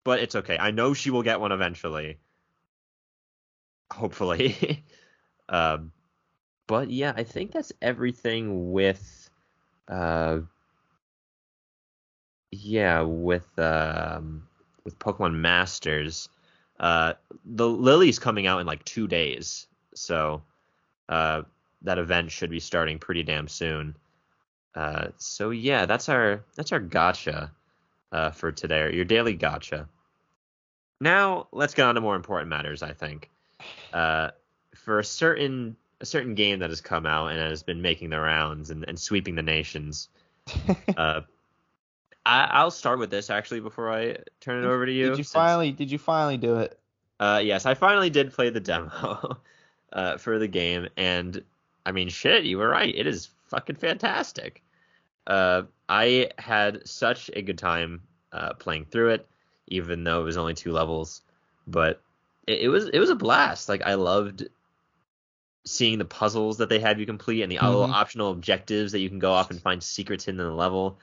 But 0.05 0.21
it's 0.21 0.37
okay. 0.37 0.57
I 0.57 0.71
know 0.71 0.95
she 0.95 1.11
will 1.11 1.25
get 1.25 1.41
one 1.41 1.51
eventually. 1.51 2.19
Hopefully. 3.93 4.85
um, 5.49 5.91
but 6.69 6.91
yeah, 6.91 7.13
I 7.17 7.25
think 7.25 7.51
that's 7.51 7.73
everything 7.83 8.71
with 8.71 9.29
uh 9.89 10.41
yeah, 12.53 13.01
with 13.03 13.59
um 13.59 14.47
with 14.85 14.99
Pokemon 15.01 15.35
Masters. 15.35 16.29
Uh 16.79 17.15
the 17.45 17.69
Lily's 17.69 18.21
coming 18.21 18.47
out 18.47 18.61
in 18.61 18.67
like 18.67 18.85
2 18.85 19.09
days. 19.09 19.67
So 19.95 20.43
uh 21.09 21.43
that 21.83 21.99
event 21.99 22.31
should 22.31 22.51
be 22.51 22.61
starting 22.61 22.99
pretty 23.01 23.25
damn 23.25 23.49
soon. 23.49 23.97
Uh 24.75 25.09
so 25.17 25.51
yeah, 25.51 25.87
that's 25.87 26.09
our 26.09 26.45
that's 26.55 26.71
our 26.73 26.81
gacha 26.81 27.51
uh 28.13 28.31
for 28.31 28.53
today, 28.53 28.95
your 28.95 29.07
daily 29.07 29.37
gacha. 29.37 29.89
Now, 31.01 31.47
let's 31.53 31.75
get 31.75 31.87
on 31.87 31.95
to 31.95 32.01
more 32.01 32.17
important 32.17 32.51
matters, 32.51 32.83
I 32.83 32.93
think. 32.93 33.31
Uh 33.93 34.31
for 34.75 34.99
a 34.99 35.05
certain 35.05 35.77
a 36.01 36.07
certain 36.07 36.35
game 36.35 36.61
that 36.61 36.71
has 36.71 36.81
come 36.81 37.07
out 37.07 37.29
and 37.29 37.39
has 37.39 37.63
been 37.63 37.83
making 37.83 38.11
the 38.11 38.21
rounds 38.21 38.71
and, 38.71 38.85
and 38.89 38.99
sweeping 38.99 39.35
the 39.35 39.43
nations. 39.43 40.09
Uh, 40.97 41.21
I, 42.27 42.45
I'll 42.51 42.71
start 42.71 42.99
with 42.99 43.11
this 43.11 43.31
actually 43.31 43.61
before 43.61 43.93
I 43.93 44.19
turn 44.41 44.65
it 44.65 44.67
over 44.67 44.85
to 44.85 44.93
you. 44.93 45.11
Did 45.11 45.19
you 45.19 45.25
since- 45.25 45.33
finally? 45.33 45.73
Did 45.73 45.91
you 45.91 45.99
finally 45.99 46.37
do 46.37 46.57
it? 46.59 46.79
Uh, 47.21 47.41
yes, 47.43 47.67
I 47.67 47.75
finally 47.75 48.11
did 48.11 48.33
play 48.33 48.51
the 48.51 48.61
demo 48.61 49.39
uh, 49.93 50.19
for 50.19 50.39
the 50.39 50.47
game, 50.49 50.89
and 50.97 51.43
I 51.85 51.93
mean, 51.93 52.09
shit, 52.09 52.45
you 52.45 52.59
were 52.59 52.69
right. 52.69 52.95
It 52.95 53.07
is 53.07 53.31
fucking 53.49 53.77
fantastic. 53.77 54.63
Uh, 55.27 55.63
I 55.89 56.31
had 56.39 56.87
such 56.87 57.31
a 57.35 57.43
good 57.43 57.59
time 57.59 58.03
uh, 58.33 58.55
playing 58.55 58.87
through 58.87 59.11
it, 59.11 59.29
even 59.69 60.05
though 60.05 60.21
it 60.21 60.25
was 60.25 60.37
only 60.37 60.55
two 60.55 60.73
levels. 60.73 61.23
But 61.67 62.01
it, 62.47 62.61
it 62.61 62.69
was 62.69 62.89
it 62.89 62.99
was 62.99 63.11
a 63.11 63.17
blast. 63.17 63.69
Like 63.69 63.83
I 63.83 63.95
loved 63.95 64.49
seeing 65.69 65.99
the 65.99 66.05
puzzles 66.05 66.59
that 66.59 66.69
they 66.69 66.81
have 66.81 66.99
you 66.99 67.07
complete 67.07 67.43
and 67.43 67.53
the 67.53 67.57
little 67.57 67.87
Mhm. 67.87 67.93
optional 67.93 68.31
objectives 68.31 68.93
that 68.93 69.01
you 69.01 69.09
can 69.09 69.19
go 69.19 69.33
off 69.33 69.51
and 69.51 69.61
find 69.61 69.83
secrets 69.83 70.29
in 70.29 70.37
the 70.37 70.51
level. 70.51 70.99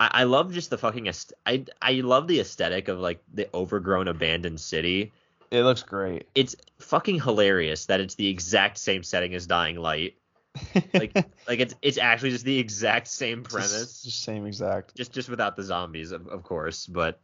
I, 0.00 0.10
I 0.12 0.24
love 0.24 0.52
just 0.52 0.70
the 0.70 0.78
fucking 0.78 1.06
est- 1.06 1.32
I 1.46 1.64
I 1.80 1.92
love 1.94 2.26
the 2.28 2.40
aesthetic 2.40 2.88
of 2.88 2.98
like 2.98 3.22
the 3.32 3.48
overgrown 3.54 4.08
abandoned 4.08 4.60
city. 4.60 5.12
It 5.50 5.62
looks 5.62 5.82
great. 5.82 6.26
It's 6.34 6.56
fucking 6.78 7.20
hilarious 7.20 7.86
that 7.86 8.00
it's 8.00 8.14
the 8.14 8.28
exact 8.28 8.78
same 8.78 9.02
setting 9.02 9.34
as 9.34 9.46
Dying 9.46 9.76
Light. 9.76 10.16
Like 10.94 11.14
like 11.48 11.60
it's 11.60 11.74
it's 11.80 11.98
actually 11.98 12.30
just 12.30 12.44
the 12.44 12.58
exact 12.58 13.08
same 13.08 13.42
premise 13.42 14.02
Just, 14.02 14.22
same 14.22 14.46
exact. 14.46 14.94
just 14.94 15.12
just 15.12 15.28
without 15.30 15.56
the 15.56 15.62
zombies 15.62 16.12
of, 16.12 16.28
of 16.28 16.42
course 16.42 16.86
but 16.86 17.18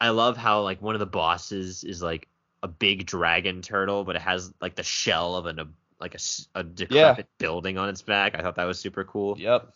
i 0.00 0.08
love 0.08 0.36
how 0.36 0.62
like 0.62 0.82
one 0.82 0.96
of 0.96 0.98
the 0.98 1.06
bosses 1.06 1.84
is 1.84 2.02
like 2.02 2.26
a 2.64 2.68
big 2.68 3.06
dragon 3.06 3.62
turtle 3.62 4.02
but 4.02 4.16
it 4.16 4.22
has 4.22 4.52
like 4.60 4.74
the 4.74 4.82
shell 4.82 5.36
of 5.36 5.46
an 5.46 5.60
like 6.00 6.14
a, 6.14 6.18
a 6.54 6.62
decrepit 6.64 7.26
building 7.38 7.78
on 7.78 7.88
its 7.88 8.02
back 8.02 8.34
i 8.38 8.42
thought 8.42 8.56
that 8.56 8.64
was 8.64 8.78
super 8.78 9.04
cool 9.04 9.36
Yep. 9.38 9.68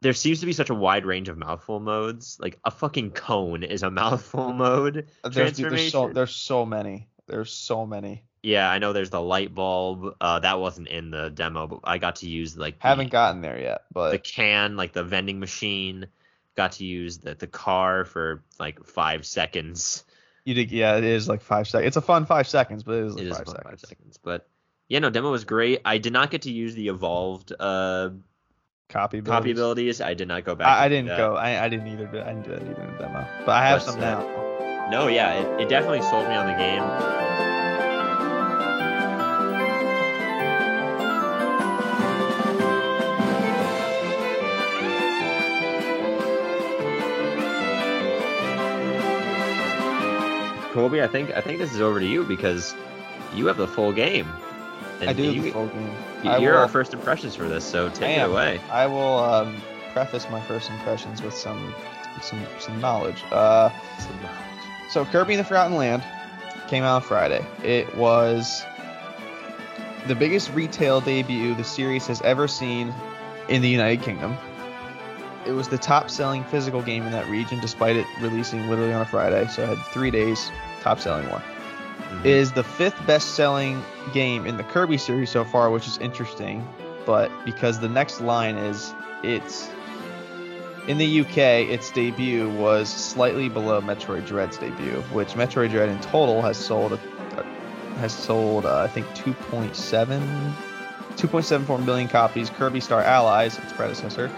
there 0.00 0.12
seems 0.12 0.40
to 0.40 0.46
be 0.46 0.52
such 0.52 0.70
a 0.70 0.74
wide 0.74 1.04
range 1.06 1.28
of 1.28 1.36
mouthful 1.38 1.80
modes 1.80 2.38
like 2.40 2.58
a 2.64 2.70
fucking 2.70 3.10
cone 3.10 3.62
is 3.62 3.82
a 3.82 3.90
mouthful 3.90 4.52
mode 4.52 5.08
There's, 5.24 5.56
there's 5.56 5.90
so 5.92 6.10
there's 6.12 6.34
so 6.34 6.64
many. 6.66 7.08
There's 7.26 7.52
so 7.52 7.86
many. 7.86 8.24
yeah 8.42 8.68
i 8.70 8.78
know 8.78 8.92
there's 8.92 9.10
the 9.10 9.20
light 9.20 9.54
bulb 9.54 10.16
uh 10.20 10.40
that 10.40 10.58
wasn't 10.58 10.88
in 10.88 11.10
the 11.10 11.30
demo 11.30 11.66
but 11.66 11.80
i 11.84 11.98
got 11.98 12.16
to 12.16 12.28
use 12.28 12.56
like 12.56 12.80
the- 12.80 12.88
Haven't 12.88 13.10
gotten 13.10 13.40
there 13.42 13.60
yet, 13.60 13.82
but 13.92 14.10
the 14.10 14.18
can, 14.18 14.76
like 14.76 14.92
the 14.92 15.04
vending 15.04 15.38
machine. 15.40 16.06
Got 16.54 16.72
to 16.72 16.84
use 16.84 17.16
the 17.18 17.34
the 17.34 17.46
car 17.46 18.04
for 18.04 18.42
like 18.60 18.84
five 18.84 19.24
seconds. 19.24 20.04
you 20.44 20.52
did. 20.52 20.70
Yeah, 20.70 20.98
it 20.98 21.04
is 21.04 21.26
like 21.26 21.40
five 21.40 21.66
seconds. 21.66 21.86
It's 21.88 21.96
a 21.96 22.02
fun 22.02 22.26
five 22.26 22.46
seconds, 22.46 22.82
but 22.82 22.92
it 22.96 23.04
is 23.06 23.14
like 23.14 23.22
It 23.24 23.28
is 23.28 23.36
five, 23.38 23.46
fun, 23.46 23.54
seconds. 23.56 23.70
five 23.70 23.80
seconds. 23.88 24.18
But 24.22 24.46
yeah, 24.92 24.98
no, 24.98 25.08
demo 25.08 25.30
was 25.30 25.44
great. 25.44 25.80
I 25.86 25.96
did 25.96 26.12
not 26.12 26.30
get 26.30 26.42
to 26.42 26.52
use 26.52 26.74
the 26.74 26.88
evolved 26.88 27.50
uh 27.58 28.10
Copy 28.90 29.22
copy 29.22 29.52
abilities. 29.52 30.00
abilities. 30.00 30.00
I 30.02 30.12
did 30.12 30.28
not 30.28 30.44
go 30.44 30.54
back. 30.54 30.66
I, 30.68 30.84
I 30.84 30.88
didn't 30.90 31.16
go. 31.16 31.34
I, 31.34 31.64
I 31.64 31.68
didn't 31.70 31.86
either. 31.88 32.06
but 32.12 32.24
I 32.26 32.34
didn't 32.34 32.44
do 32.44 32.50
that 32.50 32.60
either 32.60 32.82
in 32.82 32.92
the 32.92 32.98
demo. 32.98 33.26
But 33.46 33.52
I 33.52 33.66
have 33.68 33.78
But, 33.86 33.92
some 33.92 34.00
uh, 34.00 34.04
now. 34.04 34.88
No, 34.90 35.08
yeah, 35.08 35.32
it, 35.32 35.62
it 35.62 35.68
definitely 35.70 36.02
sold 36.02 36.28
me 36.28 36.34
on 36.34 36.46
the 36.46 36.58
game. 36.58 36.82
Colby, 50.72 51.02
I 51.02 51.06
think 51.06 51.30
I 51.32 51.42
think 51.42 51.58
this 51.58 51.72
is 51.74 51.82
over 51.82 52.00
to 52.00 52.06
you 52.06 52.24
because 52.24 52.74
you 53.34 53.46
have 53.46 53.58
the 53.58 53.68
full 53.68 53.92
game. 53.92 54.26
And 55.02 55.10
I 55.10 55.12
do 55.12 55.24
You, 55.32 55.42
the 55.42 55.50
full 55.50 55.66
game. 55.66 55.90
you- 56.22 56.30
I 56.30 56.38
You're 56.38 56.52
will- 56.54 56.60
our 56.60 56.68
first 56.68 56.94
impressions 56.94 57.34
for 57.34 57.48
this, 57.48 57.64
so 57.64 57.88
take 57.90 58.16
it 58.16 58.22
away. 58.22 58.60
I 58.70 58.86
will 58.86 59.18
um, 59.18 59.60
preface 59.92 60.28
my 60.30 60.40
first 60.42 60.70
impressions 60.70 61.20
with 61.22 61.34
some 61.34 61.74
some 62.22 62.40
some 62.60 62.80
knowledge. 62.80 63.22
Uh, 63.32 63.68
so 64.90 65.04
Kirby 65.06 65.34
and 65.34 65.40
the 65.40 65.44
Forgotten 65.44 65.76
Land 65.76 66.02
came 66.68 66.84
out 66.84 66.96
on 66.96 67.02
Friday. 67.02 67.44
It 67.64 67.94
was 67.96 68.64
the 70.06 70.14
biggest 70.14 70.52
retail 70.52 71.00
debut 71.00 71.54
the 71.54 71.64
series 71.64 72.06
has 72.06 72.20
ever 72.22 72.46
seen 72.48 72.94
in 73.48 73.60
the 73.62 73.68
United 73.68 74.02
Kingdom. 74.02 74.36
It 75.46 75.52
was 75.52 75.66
the 75.68 75.78
top-selling 75.78 76.44
physical 76.44 76.82
game 76.82 77.04
in 77.04 77.10
that 77.12 77.28
region, 77.28 77.58
despite 77.60 77.96
it 77.96 78.06
releasing 78.20 78.68
literally 78.70 78.92
on 78.92 79.02
a 79.02 79.06
Friday. 79.06 79.46
So 79.48 79.62
it 79.64 79.68
had 79.70 79.78
three 79.92 80.10
days 80.12 80.50
top-selling 80.82 81.28
one. 81.30 81.42
Mhm. 82.12 82.20
It 82.24 82.32
is 82.32 82.52
the 82.52 82.64
fifth 82.64 83.04
best-selling 83.06 83.82
game 84.12 84.46
in 84.46 84.56
the 84.56 84.64
Kirby 84.64 84.98
series 84.98 85.30
so 85.30 85.44
far, 85.44 85.70
which 85.70 85.86
is 85.86 85.98
interesting. 85.98 86.66
But 87.06 87.30
because 87.44 87.80
the 87.80 87.88
next 87.88 88.20
line 88.20 88.56
is 88.56 88.92
it's 89.22 89.68
in 90.88 90.98
the 90.98 91.06
UK, 91.20 91.62
its 91.68 91.90
debut 91.90 92.48
was 92.50 92.88
slightly 92.88 93.48
below 93.48 93.80
Metroid 93.80 94.26
Dread's 94.26 94.56
debut, 94.58 95.02
which 95.12 95.34
Metroid 95.34 95.70
Dread 95.70 95.88
in 95.88 95.98
total 96.00 96.42
has 96.42 96.56
sold 96.56 96.92
a, 96.92 96.98
a- 97.38 97.98
has 97.98 98.12
sold, 98.12 98.66
uh, 98.66 98.78
I 98.82 98.88
think, 98.88 99.06
2.7, 99.14 100.52
2.74 101.16 101.84
million 101.84 102.08
copies. 102.08 102.50
Kirby 102.50 102.80
Star 102.80 103.02
Allies, 103.02 103.58
its 103.58 103.72
predecessor, 103.72 104.30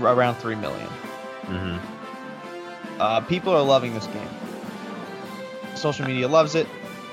around 0.00 0.34
3 0.36 0.54
million. 0.56 0.88
Mm-hmm. 1.42 3.00
Uh, 3.00 3.20
people 3.22 3.52
are 3.52 3.62
loving 3.62 3.94
this 3.94 4.06
game. 4.08 4.28
Social 5.76 6.06
media 6.06 6.28
loves 6.28 6.54
it. 6.54 6.66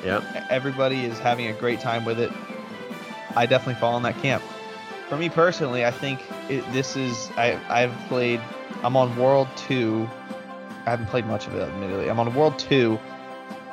Yep. 0.03 0.23
Everybody 0.49 1.05
is 1.05 1.17
having 1.19 1.47
a 1.47 1.53
great 1.53 1.79
time 1.79 2.05
with 2.05 2.19
it. 2.19 2.31
I 3.35 3.45
definitely 3.45 3.79
fall 3.79 3.97
in 3.97 4.03
that 4.03 4.17
camp. 4.21 4.43
For 5.09 5.17
me 5.17 5.29
personally, 5.29 5.85
I 5.85 5.91
think 5.91 6.21
it, 6.49 6.63
this 6.73 6.95
is 6.95 7.29
I 7.37 7.59
I've 7.69 7.95
played. 8.07 8.41
I'm 8.83 8.95
on 8.97 9.15
World 9.17 9.47
Two. 9.55 10.09
I 10.85 10.89
haven't 10.89 11.07
played 11.07 11.25
much 11.25 11.47
of 11.47 11.55
it, 11.55 11.61
admittedly. 11.61 12.09
I'm 12.09 12.19
on 12.19 12.33
World 12.35 12.59
Two, 12.59 12.99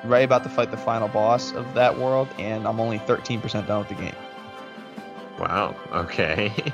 right 0.05 0.25
about 0.25 0.45
to 0.45 0.49
fight 0.49 0.71
the 0.71 0.77
final 0.77 1.09
boss 1.09 1.53
of 1.53 1.75
that 1.75 1.99
world, 1.99 2.29
and 2.39 2.67
I'm 2.69 2.79
only 2.79 3.01
13% 3.01 3.67
done 3.67 3.81
with 3.81 3.89
the 3.89 3.95
game. 3.95 4.15
Wow. 5.39 5.75
Okay. 5.93 6.53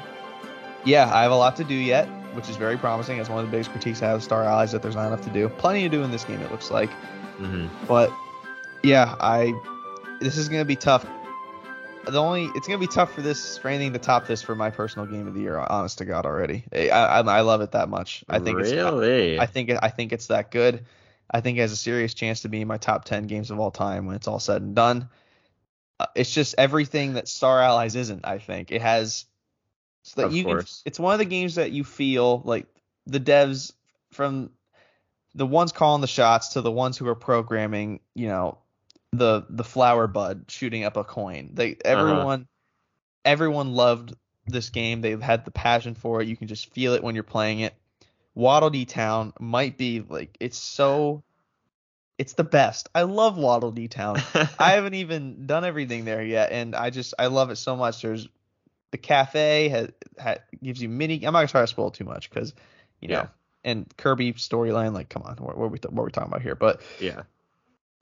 Yeah, 0.86 1.12
I 1.12 1.22
have 1.22 1.32
a 1.32 1.36
lot 1.36 1.56
to 1.56 1.64
do 1.64 1.74
yet, 1.74 2.06
which 2.34 2.48
is 2.48 2.54
very 2.54 2.76
promising. 2.76 3.16
That's 3.16 3.28
one 3.28 3.40
of 3.40 3.46
the 3.46 3.50
biggest 3.50 3.70
critiques 3.70 4.02
I 4.02 4.06
have 4.06 4.18
of 4.18 4.22
Star 4.22 4.44
Allies 4.44 4.70
that 4.70 4.82
there's 4.82 4.94
not 4.94 5.08
enough 5.08 5.22
to 5.22 5.30
do. 5.30 5.48
Plenty 5.48 5.82
to 5.82 5.88
do 5.88 6.04
in 6.04 6.12
this 6.12 6.22
game, 6.22 6.40
it 6.40 6.50
looks 6.52 6.70
like. 6.70 6.90
Mm-hmm. 7.38 7.66
But 7.86 8.10
yeah, 8.82 9.14
I 9.20 9.52
this 10.20 10.36
is 10.36 10.48
gonna 10.48 10.64
be 10.64 10.76
tough. 10.76 11.06
The 12.06 12.20
only 12.20 12.44
it's 12.54 12.66
gonna 12.66 12.78
be 12.78 12.86
tough 12.86 13.12
for 13.14 13.22
this 13.22 13.58
for 13.58 13.68
anything 13.68 13.92
to 13.92 13.98
top 13.98 14.26
this 14.26 14.42
for 14.42 14.54
my 14.54 14.70
personal 14.70 15.06
game 15.06 15.26
of 15.26 15.34
the 15.34 15.40
year. 15.40 15.58
Honest 15.58 15.98
to 15.98 16.04
God, 16.04 16.24
already. 16.24 16.64
I 16.72 16.88
I, 16.90 17.20
I 17.20 17.40
love 17.40 17.60
it 17.60 17.72
that 17.72 17.88
much. 17.88 18.24
I 18.28 18.38
think 18.38 18.60
it's 18.60 18.70
really. 18.70 19.38
I 19.38 19.46
think 19.46 19.70
I 19.82 19.88
think 19.88 20.12
it's 20.12 20.28
that 20.28 20.50
good. 20.50 20.84
I 21.30 21.40
think 21.40 21.58
it 21.58 21.62
has 21.62 21.72
a 21.72 21.76
serious 21.76 22.14
chance 22.14 22.42
to 22.42 22.48
be 22.48 22.60
in 22.60 22.68
my 22.68 22.78
top 22.78 23.04
ten 23.04 23.26
games 23.26 23.50
of 23.50 23.58
all 23.58 23.72
time 23.72 24.06
when 24.06 24.14
it's 24.14 24.28
all 24.28 24.38
said 24.38 24.62
and 24.62 24.74
done. 24.76 25.08
Uh, 25.98 26.06
it's 26.14 26.32
just 26.32 26.54
everything 26.58 27.14
that 27.14 27.26
Star 27.26 27.60
Allies 27.60 27.96
isn't. 27.96 28.24
I 28.24 28.38
think 28.38 28.70
it 28.70 28.82
has. 28.82 29.24
So 30.02 30.20
that 30.20 30.28
Of 30.28 30.34
you 30.36 30.44
can, 30.44 30.52
course. 30.52 30.82
it's 30.86 31.00
one 31.00 31.14
of 31.14 31.18
the 31.18 31.24
games 31.24 31.56
that 31.56 31.72
you 31.72 31.82
feel 31.82 32.40
like 32.44 32.66
the 33.06 33.18
devs 33.18 33.72
from 34.12 34.50
the 35.36 35.46
ones 35.46 35.70
calling 35.70 36.00
the 36.00 36.06
shots 36.06 36.48
to 36.54 36.62
the 36.62 36.72
ones 36.72 36.96
who 36.96 37.06
are 37.06 37.14
programming, 37.14 38.00
you 38.14 38.26
know, 38.26 38.58
the 39.12 39.44
the 39.48 39.64
flower 39.64 40.06
bud 40.06 40.46
shooting 40.48 40.84
up 40.84 40.96
a 40.96 41.04
coin. 41.04 41.50
They 41.52 41.72
uh-huh. 41.72 41.80
everyone 41.84 42.48
everyone 43.24 43.72
loved 43.72 44.14
this 44.46 44.70
game. 44.70 45.02
They've 45.02 45.20
had 45.20 45.44
the 45.44 45.50
passion 45.50 45.94
for 45.94 46.22
it. 46.22 46.28
You 46.28 46.36
can 46.36 46.48
just 46.48 46.72
feel 46.72 46.94
it 46.94 47.04
when 47.04 47.14
you're 47.14 47.24
playing 47.24 47.60
it. 47.60 47.74
Waddle 48.34 48.70
Dee 48.70 48.86
Town 48.86 49.32
might 49.38 49.76
be 49.76 50.04
like 50.08 50.36
it's 50.40 50.58
so 50.58 51.22
it's 52.18 52.32
the 52.32 52.44
best. 52.44 52.88
I 52.94 53.02
love 53.02 53.36
Waddle 53.36 53.72
Dee 53.72 53.88
Town. 53.88 54.16
I 54.58 54.72
haven't 54.72 54.94
even 54.94 55.46
done 55.46 55.64
everything 55.64 56.06
there 56.06 56.22
yet, 56.22 56.50
and 56.50 56.74
I 56.74 56.88
just 56.88 57.12
I 57.18 57.26
love 57.26 57.50
it 57.50 57.56
so 57.56 57.76
much. 57.76 58.00
There's 58.00 58.26
the 58.90 58.98
cafe 58.98 59.68
has, 59.68 59.90
ha 60.18 60.36
gives 60.62 60.80
you 60.80 60.88
mini. 60.88 61.16
I'm 61.16 61.34
not 61.34 61.40
gonna 61.40 61.48
try 61.48 61.60
to 61.60 61.66
spoil 61.66 61.90
too 61.90 62.04
much 62.04 62.30
because 62.30 62.54
you 63.00 63.08
know, 63.08 63.14
Yeah. 63.16 63.26
And 63.66 63.92
Kirby 63.96 64.32
storyline. 64.34 64.94
Like, 64.94 65.10
come 65.10 65.24
on, 65.24 65.36
what, 65.36 65.58
what 65.58 65.64
are 65.64 65.68
we 65.68 65.78
what 65.90 66.02
are 66.02 66.06
we 66.06 66.10
talking 66.12 66.28
about 66.30 66.40
here? 66.40 66.54
But 66.54 66.80
yeah. 67.00 67.24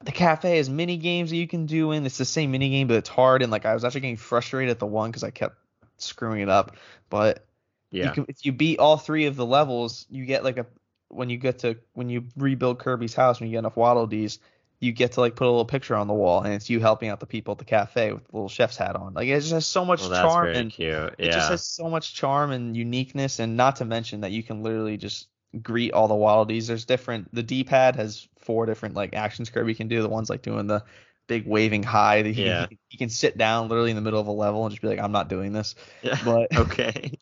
the 0.05 0.13
cafe 0.13 0.59
has 0.59 0.71
mini 0.71 0.99
games 0.99 1.31
that 1.31 1.37
you 1.37 1.49
can 1.49 1.67
do 1.67 1.91
in. 1.91 2.07
It's 2.07 2.19
the 2.19 2.25
same 2.25 2.53
mini 2.53 2.71
game, 2.71 2.87
but 2.87 2.99
it's 2.99 3.09
hard. 3.09 3.43
And 3.43 3.51
like 3.51 3.67
I 3.67 3.75
was 3.75 3.85
actually 3.85 4.03
getting 4.03 4.17
frustrated 4.19 4.71
at 4.71 4.79
the 4.79 4.87
one 4.87 5.11
because 5.11 5.25
I 5.25 5.31
kept 5.31 5.57
screwing 5.97 6.43
it 6.43 6.49
up. 6.51 6.77
But 7.09 7.45
Yeah. 7.91 8.05
you 8.07 8.13
can, 8.13 8.27
if 8.29 8.45
you 8.45 8.53
beat 8.53 8.79
all 8.79 8.99
three 8.99 9.25
of 9.27 9.37
the 9.37 9.47
levels, 9.47 10.07
you 10.11 10.27
get 10.27 10.45
like 10.45 10.59
a 10.59 10.67
when 11.09 11.31
you 11.31 11.39
get 11.39 11.61
to 11.61 11.79
when 11.95 12.11
you 12.11 12.27
rebuild 12.37 12.79
Kirby's 12.79 13.15
house 13.15 13.41
when 13.41 13.49
you 13.49 13.53
get 13.53 13.61
enough 13.61 13.77
Waddle 13.77 14.07
Dees, 14.07 14.41
you 14.81 14.93
get 14.93 15.13
to 15.13 15.21
like 15.21 15.35
put 15.35 15.47
a 15.47 15.51
little 15.51 15.65
picture 15.65 15.95
on 15.95 16.09
the 16.09 16.15
wall 16.15 16.43
and 16.43 16.53
it's 16.53 16.69
you 16.69 16.81
helping 16.81 17.09
out 17.09 17.21
the 17.21 17.27
people 17.27 17.53
at 17.53 17.59
the 17.59 17.65
cafe 17.65 18.13
with 18.13 18.27
the 18.27 18.37
little 18.37 18.49
chef's 18.51 18.77
hat 18.77 18.97
on. 18.97 19.15
Like 19.15 19.29
it 19.29 19.41
just 19.41 19.53
has 19.53 19.67
so 19.67 19.85
much 19.85 20.03
well, 20.03 20.11
charm 20.11 20.49
and 20.49 20.71
cute. 20.71 21.15
it 21.17 21.31
just 21.31 21.51
has 21.51 21.65
so 21.65 21.89
much 21.89 22.15
charm 22.15 22.51
and 22.51 22.77
uniqueness, 22.77 23.39
and 23.39 23.57
not 23.57 23.77
to 23.77 23.87
mention 23.87 24.21
that 24.23 24.33
you 24.33 24.43
can 24.43 24.63
literally 24.63 24.99
just 24.99 25.29
greet 25.63 25.93
all 25.93 26.09
the 26.09 26.15
wildies. 26.15 26.67
There's 26.67 26.85
different. 26.85 27.35
The 27.35 27.43
D-pad 27.43 27.97
has 27.97 28.29
four 28.39 28.67
different 28.67 28.95
like 28.95 29.15
actions 29.15 29.51
Kirby 29.51 29.75
can 29.75 29.89
do. 29.89 30.03
The 30.03 30.09
one's 30.09 30.31
like 30.31 30.43
doing 30.43 30.67
the 30.67 30.85
big 31.27 31.47
waving 31.47 31.83
high. 31.83 32.23
That 32.23 32.35
he, 32.35 32.47
Yeah. 32.47 32.67
he, 32.69 32.79
he 32.89 32.99
can 32.99 33.09
sit 33.09 33.39
down 33.39 33.69
literally 33.69 33.91
in 33.91 33.97
the 33.97 34.03
middle 34.03 34.21
of 34.21 34.27
a 34.27 34.33
level 34.33 34.65
and 34.65 34.73
just 34.73 34.83
be 34.83 34.89
like, 34.89 34.99
I'm 34.99 35.13
not 35.13 35.29
doing 35.29 35.53
this. 35.53 35.75
Yeah. 36.03 36.19
But 36.25 36.55
okay. 36.57 37.19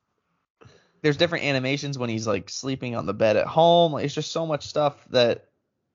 there's 1.02 1.16
different 1.16 1.44
animations 1.44 1.98
when 1.98 2.10
he's 2.10 2.26
like 2.26 2.48
sleeping 2.50 2.96
on 2.96 3.06
the 3.06 3.14
bed 3.14 3.36
at 3.36 3.46
home. 3.46 3.92
Like, 3.92 4.04
it's 4.04 4.14
just 4.14 4.32
so 4.32 4.46
much 4.46 4.66
stuff 4.66 4.96
that 5.10 5.46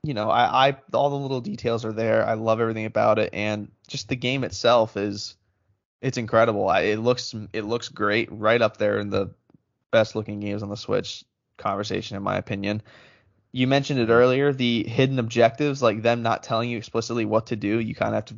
you 0.03 0.13
know. 0.13 0.29
I, 0.29 0.69
I 0.69 0.77
all 0.93 1.09
the 1.09 1.15
little 1.17 1.41
details 1.41 1.85
are 1.85 1.93
there. 1.93 2.25
I 2.25 2.33
love 2.35 2.59
everything 2.61 2.85
about 2.85 3.19
it, 3.19 3.29
and 3.33 3.71
just 3.87 4.09
the 4.09 4.15
game 4.15 4.43
itself 4.43 4.95
is 4.97 5.35
it's 6.01 6.17
incredible. 6.17 6.69
I, 6.69 6.81
it 6.81 6.99
looks 6.99 7.33
it 7.53 7.63
looks 7.63 7.89
great, 7.89 8.29
right 8.31 8.61
up 8.61 8.77
there 8.77 8.99
in 8.99 9.09
the 9.09 9.31
best 9.91 10.15
looking 10.15 10.39
games 10.39 10.63
on 10.63 10.69
the 10.69 10.75
Switch 10.77 11.23
conversation, 11.57 12.17
in 12.17 12.23
my 12.23 12.37
opinion. 12.37 12.81
You 13.51 13.67
mentioned 13.67 13.99
it 13.99 14.09
earlier, 14.09 14.53
the 14.53 14.83
hidden 14.87 15.19
objectives, 15.19 15.81
like 15.81 16.01
them 16.01 16.21
not 16.21 16.43
telling 16.43 16.69
you 16.69 16.77
explicitly 16.77 17.25
what 17.25 17.47
to 17.47 17.55
do. 17.55 17.79
You 17.79 17.95
kind 17.95 18.09
of 18.09 18.15
have 18.15 18.25
to 18.25 18.35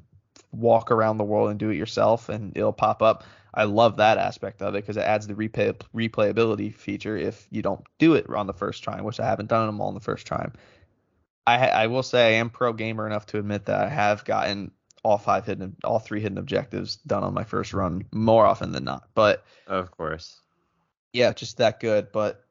walk 0.51 0.91
around 0.91 1.17
the 1.17 1.23
world 1.23 1.49
and 1.49 1.59
do 1.59 1.69
it 1.69 1.75
yourself, 1.77 2.29
and 2.29 2.55
it'll 2.55 2.73
pop 2.73 3.01
up. 3.01 3.23
I 3.53 3.63
love 3.63 3.97
that 3.97 4.17
aspect 4.17 4.61
of 4.61 4.75
it 4.75 4.81
because 4.81 4.97
it 4.97 5.01
adds 5.01 5.25
the 5.27 5.33
replay 5.33 5.75
replayability 5.93 6.73
feature 6.73 7.17
if 7.17 7.47
you 7.49 7.61
don't 7.61 7.83
do 7.97 8.13
it 8.13 8.29
on 8.29 8.47
the 8.47 8.53
first 8.53 8.83
try, 8.83 9.01
which 9.01 9.19
I 9.19 9.25
haven't 9.25 9.49
done 9.49 9.65
them 9.65 9.81
all 9.81 9.87
on 9.87 9.95
the 9.95 9.99
first 9.99 10.27
time. 10.27 10.53
I 11.47 11.67
I 11.67 11.87
will 11.87 12.03
say 12.03 12.27
I 12.27 12.39
am 12.39 12.51
pro 12.51 12.73
gamer 12.73 13.07
enough 13.07 13.25
to 13.27 13.39
admit 13.39 13.65
that 13.65 13.81
I 13.83 13.89
have 13.89 14.23
gotten 14.23 14.71
all 15.03 15.17
five 15.17 15.45
hidden, 15.45 15.75
all 15.83 15.99
three 15.99 16.21
hidden 16.21 16.37
objectives 16.37 16.97
done 16.97 17.23
on 17.23 17.33
my 17.33 17.43
first 17.43 17.73
run 17.73 18.05
more 18.11 18.45
often 18.45 18.71
than 18.71 18.83
not. 18.83 19.07
But 19.15 19.43
Of 19.65 19.91
course. 19.91 20.39
yeah, 21.13 21.33
just 21.33 21.57
that 21.57 21.79
good. 21.79 22.11
But 22.11 22.43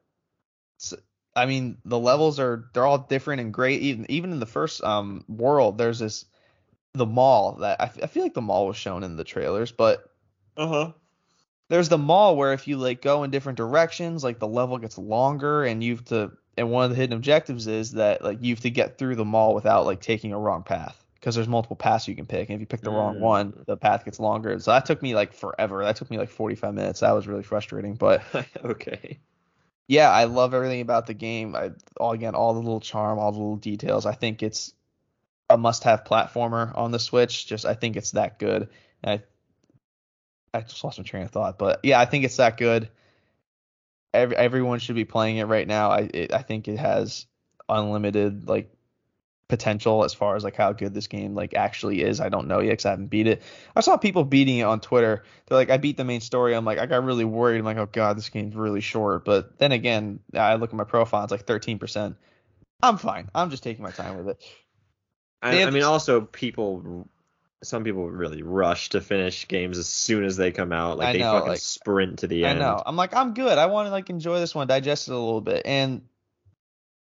I 1.35 1.45
mean, 1.45 1.77
the 1.85 1.99
levels 1.99 2.39
are 2.39 2.69
they're 2.73 2.85
all 2.85 2.97
different 2.99 3.41
and 3.41 3.53
great. 3.53 3.81
Even 3.81 4.05
even 4.09 4.31
in 4.31 4.39
the 4.39 4.45
first 4.45 4.83
um 4.83 5.23
world, 5.27 5.77
there's 5.77 5.99
this 5.99 6.25
the 6.93 7.05
mall 7.05 7.53
that 7.57 7.81
I, 7.81 7.85
f- 7.85 8.03
I 8.03 8.07
feel 8.07 8.23
like 8.23 8.33
the 8.35 8.41
mall 8.41 8.67
was 8.67 8.77
shown 8.77 9.03
in 9.03 9.15
the 9.17 9.23
trailers, 9.25 9.71
but 9.71 10.11
Uh 10.55 10.67
huh. 10.67 10.93
there's 11.69 11.89
the 11.89 11.97
mall 11.97 12.35
where 12.35 12.53
if 12.53 12.67
you 12.67 12.77
like 12.77 13.01
go 13.01 13.23
in 13.23 13.31
different 13.31 13.57
directions, 13.57 14.23
like 14.23 14.39
the 14.39 14.47
level 14.47 14.77
gets 14.77 14.97
longer 14.97 15.63
and 15.63 15.83
you 15.83 15.95
have 15.95 16.05
to 16.05 16.31
and 16.57 16.71
one 16.71 16.83
of 16.83 16.89
the 16.89 16.95
hidden 16.97 17.15
objectives 17.15 17.67
is 17.67 17.93
that 17.93 18.23
like 18.23 18.39
you 18.41 18.53
have 18.53 18.61
to 18.61 18.69
get 18.69 18.97
through 18.97 19.15
the 19.15 19.25
mall 19.25 19.53
without 19.55 19.85
like 19.85 20.01
taking 20.01 20.33
a 20.33 20.39
wrong 20.39 20.63
path 20.63 21.05
because 21.15 21.35
there's 21.35 21.47
multiple 21.47 21.75
paths 21.75 22.07
you 22.07 22.15
can 22.15 22.25
pick 22.25 22.49
and 22.49 22.55
if 22.55 22.59
you 22.61 22.65
pick 22.65 22.81
the 22.81 22.91
wrong 22.91 23.17
Mm. 23.17 23.19
one, 23.19 23.63
the 23.67 23.77
path 23.77 24.03
gets 24.05 24.19
longer. 24.19 24.57
So 24.59 24.71
that 24.71 24.85
took 24.85 25.01
me 25.01 25.15
like 25.15 25.33
forever. 25.33 25.83
That 25.83 25.95
took 25.95 26.09
me 26.09 26.17
like 26.17 26.29
45 26.29 26.73
minutes. 26.73 27.01
That 27.01 27.11
was 27.11 27.27
really 27.27 27.43
frustrating, 27.43 27.95
but 27.95 28.23
okay. 28.65 29.19
Yeah, 29.89 30.11
I 30.11 30.25
love 30.25 30.53
everything 30.53 30.81
about 30.81 31.07
the 31.07 31.15
game. 31.15 31.55
I 31.55 31.71
all 31.97 32.11
again 32.11 32.35
all 32.35 32.53
the 32.53 32.59
little 32.59 32.79
charm, 32.79 33.17
all 33.17 33.31
the 33.31 33.39
little 33.39 33.55
details. 33.55 34.05
I 34.05 34.13
think 34.13 34.43
it's 34.43 34.71
a 35.49 35.57
must-have 35.57 36.03
platformer 36.03 36.77
on 36.77 36.91
the 36.91 36.99
Switch. 36.99 37.47
Just 37.47 37.65
I 37.65 37.73
think 37.73 37.97
it's 37.97 38.11
that 38.11 38.37
good. 38.37 38.69
And 39.01 39.19
I 40.53 40.57
I 40.59 40.61
just 40.61 40.83
lost 40.83 40.99
my 40.99 41.03
train 41.03 41.23
of 41.23 41.31
thought, 41.31 41.57
but 41.57 41.79
yeah, 41.81 41.99
I 41.99 42.05
think 42.05 42.23
it's 42.23 42.37
that 42.37 42.57
good. 42.57 42.87
Every, 44.13 44.35
everyone 44.37 44.77
should 44.77 44.95
be 44.95 45.05
playing 45.05 45.37
it 45.37 45.45
right 45.45 45.67
now. 45.67 45.89
I 45.89 46.09
it, 46.13 46.33
I 46.33 46.43
think 46.43 46.67
it 46.67 46.77
has 46.77 47.25
unlimited 47.67 48.47
like 48.47 48.71
potential 49.49 50.05
as 50.05 50.13
far 50.13 50.35
as 50.35 50.43
like 50.43 50.55
how 50.55 50.71
good 50.71 50.93
this 50.93 51.07
game 51.07 51.35
like 51.35 51.53
actually 51.55 52.01
is. 52.01 52.21
I 52.21 52.29
don't 52.29 52.47
know 52.47 52.59
yet 52.59 52.71
because 52.71 52.85
I 52.85 52.91
haven't 52.91 53.07
beat 53.07 53.27
it. 53.27 53.41
I 53.75 53.81
saw 53.81 53.97
people 53.97 54.23
beating 54.23 54.59
it 54.59 54.63
on 54.63 54.79
Twitter. 54.79 55.23
They're 55.47 55.57
like, 55.57 55.71
I 55.71 55.77
beat 55.77 55.97
the 55.97 56.05
main 56.05 56.21
story. 56.21 56.53
I'm 56.53 56.63
like, 56.65 56.77
I 56.77 56.85
got 56.85 57.03
really 57.03 57.25
worried. 57.25 57.59
I'm 57.59 57.65
like, 57.65 57.77
oh 57.77 57.87
god, 57.91 58.17
this 58.17 58.29
game's 58.29 58.55
really 58.55 58.79
short. 58.79 59.25
But 59.25 59.57
then 59.57 59.71
again, 59.73 60.19
I 60.33 60.55
look 60.55 60.69
at 60.69 60.75
my 60.75 60.83
profile, 60.85 61.23
it's 61.23 61.31
like 61.31 61.45
13%. 61.45 62.15
I'm 62.81 62.97
fine. 62.97 63.29
I'm 63.35 63.49
just 63.49 63.63
taking 63.63 63.83
my 63.83 63.91
time 63.91 64.17
with 64.17 64.29
it. 64.29 64.43
I, 65.41 65.63
I 65.63 65.69
mean, 65.71 65.83
also 65.83 66.21
people, 66.21 67.07
some 67.63 67.83
people 67.83 68.09
really 68.09 68.43
rush 68.43 68.89
to 68.89 69.01
finish 69.01 69.47
games 69.47 69.77
as 69.77 69.87
soon 69.87 70.23
as 70.23 70.37
they 70.37 70.51
come 70.51 70.71
out. 70.71 70.97
Like 70.97 71.07
I 71.09 71.13
they 71.13 71.19
know, 71.19 71.33
fucking 71.33 71.49
like- 71.49 71.59
sprint 71.59 72.19
to 72.19 72.27
the 72.27 72.45
I 72.45 72.49
end. 72.51 72.59
know. 72.59 72.81
I'm 72.85 72.95
like, 72.95 73.15
I'm 73.15 73.33
good. 73.33 73.57
I 73.57 73.65
want 73.65 73.87
to 73.87 73.91
like 73.91 74.09
enjoy 74.09 74.39
this 74.39 74.53
one, 74.53 74.67
digest 74.67 75.07
it 75.07 75.13
a 75.13 75.17
little 75.17 75.41
bit. 75.41 75.63
And 75.65 76.03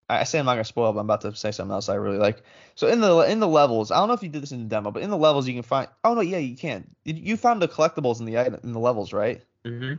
I 0.08 0.24
say 0.24 0.38
I'm 0.38 0.44
not 0.46 0.54
gonna 0.54 0.64
spoil, 0.64 0.92
but 0.92 1.00
I'm 1.00 1.06
about 1.06 1.22
to 1.22 1.34
say 1.34 1.50
something 1.50 1.72
else 1.72 1.88
I 1.88 1.94
really 1.94 2.18
like. 2.18 2.42
So 2.74 2.88
in 2.88 3.00
the 3.00 3.18
in 3.20 3.40
the 3.40 3.48
levels, 3.48 3.90
I 3.90 3.96
don't 3.96 4.08
know 4.08 4.14
if 4.14 4.22
you 4.22 4.28
did 4.28 4.42
this 4.42 4.52
in 4.52 4.60
the 4.64 4.68
demo, 4.68 4.90
but 4.90 5.02
in 5.02 5.10
the 5.10 5.16
levels 5.16 5.46
you 5.48 5.54
can 5.54 5.62
find. 5.62 5.88
Oh 6.04 6.14
no, 6.14 6.20
yeah, 6.20 6.38
you 6.38 6.56
can. 6.56 6.94
You- 7.04 7.14
You 7.14 7.36
found 7.36 7.62
the 7.62 7.68
collectibles 7.68 8.20
in 8.20 8.26
the 8.26 8.36
in 8.62 8.72
the 8.72 8.78
levels, 8.80 9.12
right? 9.12 9.42
Mm-hmm. 9.64 9.94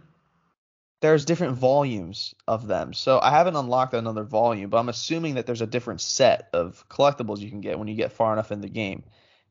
there's 1.01 1.25
different 1.25 1.57
volumes 1.57 2.33
of 2.47 2.67
them. 2.67 2.93
So 2.93 3.19
I 3.19 3.29
haven't 3.31 3.55
unlocked 3.55 3.93
another 3.93 4.23
volume, 4.23 4.69
but 4.69 4.77
I'm 4.77 4.89
assuming 4.89 5.35
that 5.35 5.45
there's 5.45 5.61
a 5.61 5.67
different 5.67 6.01
set 6.01 6.49
of 6.53 6.87
collectibles 6.89 7.39
you 7.39 7.49
can 7.49 7.61
get 7.61 7.77
when 7.77 7.87
you 7.87 7.95
get 7.95 8.11
far 8.11 8.33
enough 8.33 8.51
in 8.51 8.61
the 8.61 8.69
game. 8.69 9.03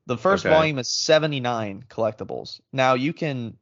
The 0.07 0.19
first 0.19 0.45
Okay. 0.45 0.55
volume 0.55 0.79
is 0.79 0.89
79 0.89 1.85
collectibles. 1.89 2.61
Now 2.73 2.95
you 2.95 3.13
can 3.13 3.57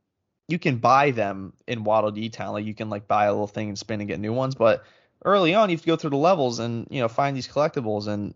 you 0.49 0.59
can 0.59 0.77
buy 0.79 1.11
them 1.13 1.53
in 1.67 1.85
Waddle 1.85 2.11
Dee 2.11 2.29
Town, 2.29 2.53
like 2.53 2.67
you 2.67 2.75
can 2.75 2.91
like 2.91 3.07
buy 3.09 3.27
a 3.27 3.33
little 3.33 3.47
thing 3.47 3.69
and 3.69 3.79
spin 3.79 4.01
and 4.01 4.09
get 4.09 4.21
new 4.21 4.33
ones, 4.33 4.55
but 4.55 4.85
early 5.25 5.55
on 5.55 5.71
you 5.71 5.77
have 5.77 5.83
to 5.83 5.87
go 5.87 5.97
through 5.97 6.11
the 6.11 6.17
levels 6.17 6.59
and 6.59 6.87
you 6.91 7.01
know 7.01 7.09
find 7.09 7.37
these 7.37 7.49
collectibles 7.49 8.09
and 8.09 8.35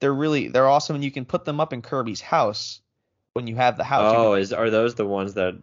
they're 0.00 0.14
really 0.14 0.48
they're 0.48 0.68
awesome 0.68 0.96
and 0.96 1.04
you 1.04 1.10
can 1.10 1.24
put 1.24 1.44
them 1.44 1.60
up 1.60 1.72
in 1.72 1.82
Kirby's 1.82 2.20
house 2.20 2.80
when 3.34 3.46
you 3.46 3.56
have 3.56 3.76
the 3.76 3.84
house. 3.84 4.14
Oh, 4.16 4.34
is 4.34 4.52
are 4.52 4.70
those 4.70 4.94
the 4.94 5.06
ones 5.06 5.34
that 5.34 5.54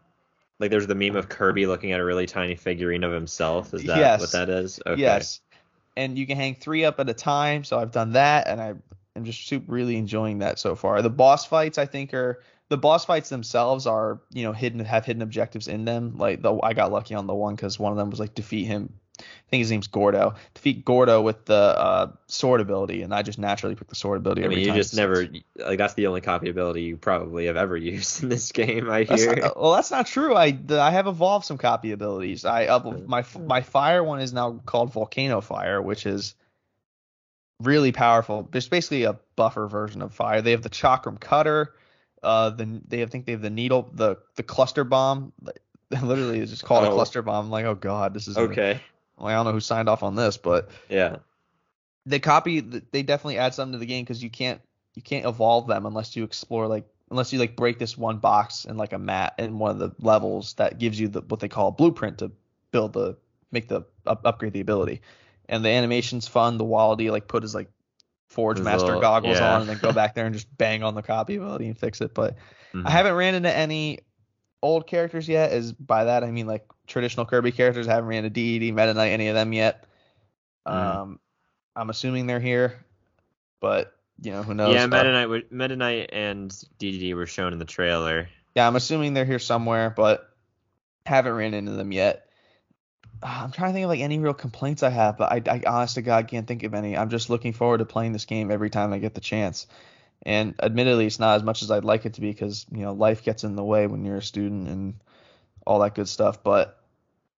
like 0.59 0.71
there's 0.71 0.87
the 0.87 0.95
meme 0.95 1.15
of 1.15 1.29
Kirby 1.29 1.61
mm-hmm. 1.61 1.71
looking 1.71 1.91
at 1.91 1.99
a 1.99 2.05
really 2.05 2.25
tiny 2.25 2.55
figurine 2.55 3.03
of 3.03 3.11
himself? 3.11 3.73
Is 3.73 3.83
that 3.83 3.97
Yes. 3.97 4.21
what 4.21 4.31
that 4.31 4.49
is? 4.49 4.79
Okay. 4.85 5.01
Yes. 5.01 5.41
And 5.95 6.17
you 6.17 6.25
can 6.25 6.37
hang 6.37 6.55
three 6.55 6.85
up 6.85 6.99
at 6.99 7.09
a 7.09 7.13
time. 7.13 7.63
So 7.63 7.77
I've 7.77 7.91
done 7.91 8.13
that, 8.13 8.47
and 8.47 8.61
I 8.61 8.73
am 9.15 9.25
just 9.25 9.47
super 9.47 9.71
really 9.71 9.97
enjoying 9.97 10.39
that 10.39 10.59
so 10.59 10.75
far. 10.75 11.01
The 11.01 11.09
boss 11.09 11.45
fights, 11.45 11.77
I 11.77 11.85
think, 11.85 12.13
are 12.13 12.41
the 12.69 12.77
boss 12.77 13.05
fights 13.05 13.29
themselves 13.29 13.85
are 13.87 14.21
you 14.31 14.43
know 14.43 14.53
hidden 14.53 14.79
have 14.85 15.05
hidden 15.05 15.21
objectives 15.21 15.67
in 15.67 15.85
them. 15.85 16.17
Like 16.17 16.41
the 16.41 16.57
I 16.61 16.73
got 16.73 16.91
lucky 16.91 17.15
on 17.15 17.27
the 17.27 17.35
one 17.35 17.55
because 17.55 17.79
one 17.79 17.91
of 17.91 17.97
them 17.97 18.09
was 18.09 18.19
like 18.19 18.35
defeat 18.35 18.65
him. 18.65 18.93
I 19.19 19.49
think 19.49 19.61
his 19.61 19.71
name's 19.71 19.87
Gordo. 19.87 20.35
Defeat 20.53 20.85
Gordo 20.85 21.21
with 21.21 21.45
the 21.45 21.53
uh, 21.55 22.11
sword 22.27 22.61
ability, 22.61 23.01
and 23.01 23.13
I 23.13 23.21
just 23.23 23.39
naturally 23.39 23.75
pick 23.75 23.87
the 23.87 23.95
sword 23.95 24.17
ability. 24.17 24.41
I 24.41 24.45
every 24.45 24.57
mean, 24.57 24.67
you 24.67 24.73
just 24.73 24.95
never 24.95 25.27
like 25.57 25.77
that's 25.77 25.95
the 25.95 26.07
only 26.07 26.21
copy 26.21 26.49
ability 26.49 26.83
you 26.83 26.97
probably 26.97 27.47
have 27.47 27.57
ever 27.57 27.75
used 27.95 28.23
in 28.23 28.29
this 28.29 28.51
game. 28.51 28.89
I 28.89 29.03
That's 29.03 29.23
hear. 29.23 29.35
not, 29.35 29.59
well, 29.59 29.73
that's 29.73 29.91
not 29.91 30.07
true. 30.07 30.35
I 30.35 30.51
the, 30.51 30.79
I 30.79 30.91
have 30.91 31.07
evolved 31.07 31.45
some 31.45 31.57
copy 31.57 31.91
abilities. 31.91 32.45
I 32.45 32.65
up 32.67 32.85
my 33.07 33.25
my 33.45 33.61
fire 33.61 34.03
one 34.03 34.21
is 34.21 34.33
now 34.33 34.59
called 34.65 34.93
Volcano 34.93 35.41
Fire, 35.41 35.81
which 35.81 36.05
is 36.05 36.35
really 37.61 37.91
powerful. 37.91 38.47
It's 38.53 38.67
basically 38.67 39.03
a 39.03 39.19
buffer 39.35 39.67
version 39.67 40.01
of 40.01 40.13
fire. 40.13 40.41
They 40.41 40.51
have 40.51 40.61
the 40.61 40.69
Chakram 40.69 41.19
Cutter. 41.19 41.73
Uh, 42.21 42.49
the 42.49 42.81
they 42.87 42.99
have, 42.99 43.09
think 43.11 43.25
they 43.25 43.31
have 43.31 43.41
the 43.41 43.49
needle, 43.49 43.89
the 43.93 44.17
the 44.35 44.43
cluster 44.43 44.83
bomb. 44.83 45.33
Literally, 45.91 46.39
it's 46.39 46.51
just 46.51 46.63
called 46.65 46.83
a 46.85 46.89
Oh. 46.89 46.93
cluster 46.93 47.21
bomb. 47.21 47.45
I'm 47.45 47.51
like, 47.51 47.65
oh 47.65 47.75
god, 47.75 48.13
this 48.13 48.27
is 48.27 48.37
okay. 48.37 48.79
Well, 49.19 49.27
I 49.27 49.33
don't 49.33 49.45
know 49.45 49.51
who 49.51 49.59
signed 49.59 49.89
off 49.89 50.03
on 50.03 50.15
this, 50.15 50.37
but 50.37 50.69
Yeah. 50.89 51.17
they 52.05 52.19
copy. 52.19 52.59
They 52.61 53.03
definitely 53.03 53.37
add 53.37 53.53
something 53.53 53.73
to 53.73 53.77
the 53.77 53.85
game 53.85 54.03
because 54.03 54.23
you 54.23 54.29
can't 54.29 54.61
you 54.95 55.01
can't 55.01 55.25
evolve 55.25 55.67
them 55.67 55.85
unless 55.85 56.15
you 56.15 56.23
explore 56.23 56.67
like 56.67 56.85
unless 57.11 57.31
you 57.33 57.39
like 57.39 57.55
break 57.55 57.79
this 57.79 57.97
one 57.97 58.17
box 58.17 58.65
in 58.65 58.77
like 58.77 58.93
a 58.93 58.97
mat 58.99 59.33
in 59.37 59.57
one 59.59 59.71
of 59.71 59.79
the 59.79 59.91
levels 59.99 60.53
that 60.55 60.77
gives 60.79 60.99
you 60.99 61.07
the 61.07 61.21
what 61.21 61.39
they 61.39 61.47
call 61.47 61.67
a 61.69 61.71
blueprint 61.71 62.17
to 62.19 62.31
build 62.71 62.93
the 62.93 63.15
make 63.51 63.67
the 63.67 63.83
up, 64.05 64.21
upgrade 64.25 64.53
the 64.53 64.59
ability. 64.61 65.01
And 65.47 65.63
the 65.65 65.69
animation's 65.69 66.27
fun. 66.27 66.57
The 66.57 66.63
Wally 66.65 67.09
like 67.09 67.27
put 67.27 67.43
his 67.43 67.55
like 67.55 67.69
Forge 68.27 68.59
Master 68.59 68.85
little- 68.87 69.01
goggles 69.01 69.37
yeah. 69.39 69.55
on 69.55 69.61
and 69.61 69.69
then 69.69 69.79
go 69.79 69.91
back 69.91 70.13
there 70.13 70.25
and 70.25 70.35
just 70.35 70.55
bang 70.57 70.83
on 70.83 70.93
the 70.93 71.01
copy 71.01 71.35
ability 71.35 71.65
and 71.67 71.77
fix 71.77 71.99
it. 72.01 72.13
But 72.13 72.35
Mhm. 72.73 72.85
I 72.85 72.91
haven't 72.91 73.13
ran 73.15 73.33
into 73.33 73.55
any 73.55 73.99
old 74.61 74.87
characters 74.87 75.27
yet. 75.27 75.51
Is 75.53 75.71
by 75.73 76.05
that 76.05 76.23
I 76.23 76.31
mean 76.31 76.47
like 76.47 76.65
traditional 76.87 77.25
Kirby 77.25 77.51
characters. 77.51 77.87
I 77.87 77.93
haven't 77.95 78.09
ran 78.09 78.25
into 78.25 78.39
Dedede, 78.39 78.73
Meta 78.73 78.93
Knight, 78.93 79.09
any 79.09 79.27
of 79.27 79.35
them 79.35 79.53
yet. 79.53 79.85
Mhm. 80.67 80.73
Um, 80.73 81.19
I'm 81.75 81.89
assuming 81.89 82.27
they're 82.27 82.39
here, 82.39 82.83
but 83.61 83.95
you 84.21 84.31
know 84.31 84.43
who 84.43 84.53
knows. 84.53 84.73
yeah, 84.73 84.85
Meta 84.87 85.11
Knight, 85.11 85.27
were- 85.27 85.43
Meta 85.49 85.75
Knight 85.75 86.09
and 86.11 86.51
Dedede 86.79 87.13
were 87.15 87.25
shown 87.25 87.53
in 87.53 87.59
the 87.59 87.65
trailer. 87.65 88.27
yeah, 88.55 88.67
I'm 88.67 88.75
assuming 88.75 89.13
they're 89.13 89.25
here 89.25 89.39
somewhere, 89.39 89.89
but 89.95 90.29
haven't 91.05 91.33
ran 91.33 91.53
into 91.53 91.71
them 91.71 91.91
yet. 91.91 92.25
Uh, 93.23 93.41
I'm 93.43 93.51
trying 93.51 93.69
to 93.71 93.73
think 93.73 93.83
of 93.85 93.89
like 93.89 93.99
any 94.01 94.19
real 94.19 94.33
complaints 94.33 94.83
I 94.83 94.89
have, 94.89 95.17
but 95.17 95.31
I, 95.31 95.41
I 95.55 95.61
honest 95.67 95.95
to 95.95 96.01
God 96.01 96.27
can't 96.27 96.47
think 96.47 96.63
of 96.63 96.73
any. 96.73 96.97
I'm 96.97 97.09
just 97.09 97.29
looking 97.29 97.53
forward 97.53 97.77
to 97.79 97.85
playing 97.85 98.11
this 98.13 98.25
game 98.25 98.51
every 98.51 98.69
time 98.69 98.91
I 98.93 98.99
get 98.99 99.13
the 99.13 99.21
chance. 99.21 99.67
And 100.23 100.55
admittedly, 100.61 101.05
it's 101.07 101.19
not 101.19 101.37
as 101.37 101.43
much 101.43 101.61
as 101.63 101.71
I'd 101.71 101.85
like 101.85 102.05
it 102.05 102.15
to 102.15 102.21
be 102.21 102.31
because 102.31 102.65
you 102.71 102.81
know 102.81 102.93
life 102.93 103.23
gets 103.23 103.43
in 103.43 103.55
the 103.55 103.63
way 103.63 103.87
when 103.87 104.05
you're 104.05 104.17
a 104.17 104.21
student 104.21 104.67
and 104.67 104.95
all 105.65 105.79
that 105.79 105.95
good 105.95 106.09
stuff. 106.09 106.43
But 106.43 106.77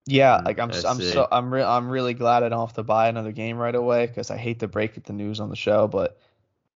yeah, 0.07 0.39
Mm, 0.39 0.45
like 0.45 0.59
I'm 0.59 0.71
I'm 0.71 1.01
so 1.01 1.27
I'm 1.31 1.53
re- 1.53 1.63
I'm 1.63 1.89
really 1.89 2.13
glad 2.13 2.43
I 2.43 2.49
don't 2.49 2.67
have 2.67 2.75
to 2.75 2.83
buy 2.83 3.07
another 3.09 3.31
game 3.31 3.57
right 3.57 3.75
away 3.75 4.07
because 4.07 4.31
I 4.31 4.37
hate 4.37 4.59
to 4.61 4.67
break 4.67 4.97
it 4.97 5.05
the 5.05 5.13
news 5.13 5.39
on 5.39 5.49
the 5.49 5.55
show, 5.55 5.87
but 5.87 6.19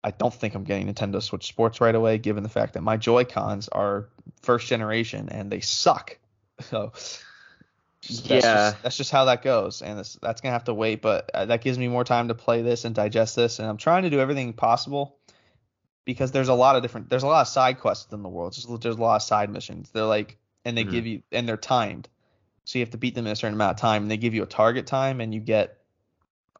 I 0.05 0.11
don't 0.11 0.35
think 0.35 0.55
I'm 0.55 0.65
getting 0.65 0.89
Nintendo 0.93 1.23
Switch 1.23 1.47
Sports 1.47 1.81
right 1.81 1.95
away, 1.95 2.19
given 2.19 2.43
the 2.43 2.49
fact 2.51 2.75
that 2.75 2.83
my 2.83 2.97
Joy 2.99 3.25
Cons 3.25 3.69
are 3.69 4.09
first 4.43 4.69
generation 4.69 5.29
and 5.31 5.51
they 5.51 5.61
suck. 5.61 6.19
So 6.61 6.93
that's 8.29 8.45
Yeah. 8.45 8.51
just, 8.51 8.83
that's 8.83 8.97
just 8.97 9.11
how 9.11 9.27
that 9.27 9.43
goes, 9.43 9.83
and 9.83 9.99
that's 9.99 10.15
that's 10.21 10.41
gonna 10.41 10.53
have 10.53 10.65
to 10.65 10.75
wait. 10.75 11.01
But 11.03 11.31
uh, 11.35 11.47
that 11.47 11.63
gives 11.63 11.79
me 11.79 11.89
more 11.89 12.05
time 12.05 12.29
to 12.29 12.35
play 12.35 12.63
this 12.63 12.85
and 12.85 12.95
digest 12.95 13.37
this, 13.37 13.59
and 13.59 13.69
I'm 13.69 13.77
trying 13.79 14.03
to 14.03 14.11
do 14.11 14.21
everything 14.21 14.53
possible 14.53 15.17
because 16.05 16.33
there's 16.33 16.49
a 16.49 16.55
lot 16.55 16.77
of 16.77 16.83
different 16.83 17.09
there's 17.11 17.23
a 17.23 17.27
lot 17.27 17.41
of 17.43 17.49
side 17.49 17.81
quests 17.81 18.13
in 18.13 18.23
the 18.23 18.29
world. 18.29 18.55
There's, 18.55 18.81
there's 18.81 18.97
a 18.97 19.01
lot 19.01 19.17
of 19.17 19.23
side 19.23 19.51
missions. 19.51 19.91
They're 19.91 20.05
like 20.05 20.37
and 20.65 20.77
they 20.77 20.85
Mhm. 20.85 20.91
give 20.91 21.07
you 21.07 21.23
and 21.33 21.49
they're 21.49 21.57
timed, 21.57 22.09
so 22.65 22.79
you 22.79 22.85
have 22.85 22.91
to 22.93 22.99
beat 22.99 23.15
them 23.15 23.27
in 23.27 23.33
a 23.33 23.37
certain 23.37 23.55
amount 23.55 23.77
of 23.77 23.81
time, 23.81 24.03
and 24.03 24.11
they 24.11 24.17
give 24.17 24.35
you 24.35 24.43
a 24.43 24.47
target 24.47 24.87
time, 24.87 25.21
and 25.21 25.35
you 25.35 25.41
get 25.41 25.79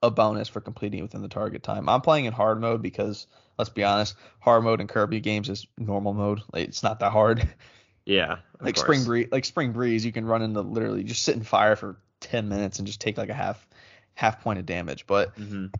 a 0.03 0.11
bonus 0.11 0.49
for 0.49 0.61
completing 0.61 0.99
it 0.99 1.03
within 1.03 1.23
the 1.23 1.29
target 1.29 1.63
time. 1.63 1.89
I'm 1.89 2.03
playing 2.03 2.27
in 2.27 2.33
hard 2.35 2.61
mode 2.61 2.83
because 2.83 3.27
let's 3.59 3.71
be 3.71 3.85
honest, 3.85 4.17
hard 4.41 4.63
mode 4.65 4.81
in 4.81 4.87
Kirby 4.87 5.21
games 5.21 5.49
is 5.49 5.67
normal 5.79 6.13
mode. 6.13 6.43
Like, 6.53 6.69
it's 6.69 6.83
not 6.83 7.01
that 7.01 7.13
hard. 7.13 7.49
Yeah. 8.07 8.41
like 8.61 8.75
course. 8.75 8.85
spring 8.85 9.05
breeze, 9.05 9.29
like 9.33 9.47
spring 9.47 9.73
breeze, 9.73 10.05
you 10.05 10.13
can 10.13 10.27
run 10.27 10.43
into 10.43 10.61
literally 10.61 11.05
just 11.05 11.23
sit 11.23 11.37
in 11.37 11.43
fire 11.43 11.75
for 11.75 11.97
10 12.21 12.51
minutes 12.51 12.79
and 12.79 12.87
just 12.87 13.01
take 13.01 13.17
like 13.17 13.31
a 13.31 13.35
half 13.35 13.67
half 14.13 14.43
point 14.43 14.59
of 14.59 14.67
damage. 14.67 15.07
But 15.07 15.35
Mhm. 15.37 15.73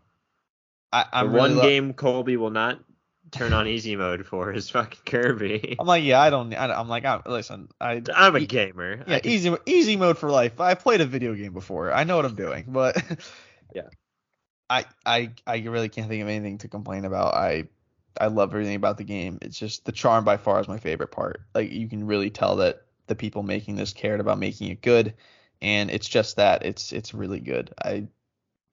I, 0.91 1.05
I'm 1.13 1.27
really 1.27 1.37
one 1.37 1.55
lo- 1.57 1.61
game 1.63 1.93
Colby 1.93 2.35
will 2.35 2.49
not 2.49 2.79
turn 3.31 3.53
on 3.53 3.67
easy 3.67 3.95
mode 3.95 4.25
for 4.25 4.51
is 4.51 4.69
fucking 4.69 4.99
Kirby. 5.05 5.75
I'm 5.79 5.87
like, 5.87 6.03
yeah, 6.03 6.21
I 6.21 6.29
don't. 6.29 6.53
I, 6.53 6.73
I'm 6.73 6.87
like, 6.89 7.05
I'm, 7.05 7.21
listen, 7.25 7.69
I 7.79 8.01
I'm 8.13 8.35
a 8.35 8.39
e- 8.39 8.45
gamer. 8.45 9.03
Yeah, 9.07 9.19
can- 9.19 9.31
easy 9.31 9.55
easy 9.65 9.95
mode 9.95 10.17
for 10.17 10.29
life. 10.29 10.59
I 10.59 10.73
played 10.75 11.01
a 11.01 11.05
video 11.05 11.33
game 11.33 11.53
before. 11.53 11.91
I 11.91 12.03
know 12.03 12.15
what 12.15 12.25
I'm 12.25 12.35
doing, 12.35 12.65
but 12.67 12.95
Yeah. 13.73 13.89
I 14.69 14.85
I 15.05 15.31
I 15.45 15.57
really 15.57 15.89
can't 15.89 16.07
think 16.07 16.21
of 16.21 16.29
anything 16.29 16.57
to 16.59 16.67
complain 16.67 17.05
about. 17.05 17.33
I 17.35 17.65
I 18.19 18.27
love 18.27 18.51
everything 18.53 18.75
about 18.75 18.97
the 18.97 19.03
game. 19.03 19.37
It's 19.41 19.59
just 19.59 19.85
the 19.85 19.91
charm 19.91 20.23
by 20.23 20.37
far 20.37 20.59
is 20.59 20.67
my 20.67 20.79
favorite 20.79 21.11
part. 21.11 21.41
Like 21.53 21.71
you 21.71 21.87
can 21.87 22.07
really 22.07 22.29
tell 22.29 22.55
that 22.57 22.83
the 23.07 23.15
people 23.15 23.43
making 23.43 23.75
this 23.75 23.93
cared 23.93 24.19
about 24.19 24.39
making 24.39 24.69
it 24.71 24.81
good, 24.81 25.13
and 25.61 25.91
it's 25.91 26.07
just 26.07 26.37
that 26.37 26.65
it's 26.65 26.93
it's 26.93 27.13
really 27.13 27.39
good. 27.39 27.73
I 27.83 28.07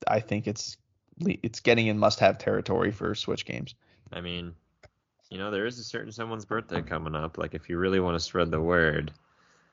I 0.06 0.20
think 0.20 0.46
it's 0.46 0.76
it's 1.20 1.60
getting 1.60 1.86
in 1.88 1.98
must-have 1.98 2.38
territory 2.38 2.90
for 2.90 3.14
Switch 3.14 3.44
games. 3.44 3.74
I 4.12 4.20
mean, 4.20 4.54
you 5.30 5.38
know, 5.38 5.50
there 5.50 5.66
is 5.66 5.78
a 5.78 5.84
certain 5.84 6.12
someone's 6.12 6.44
birthday 6.44 6.82
coming 6.82 7.14
up. 7.14 7.38
Like, 7.38 7.54
if 7.54 7.68
you 7.68 7.78
really 7.78 8.00
want 8.00 8.16
to 8.16 8.20
spread 8.20 8.50
the 8.50 8.60
word, 8.60 9.12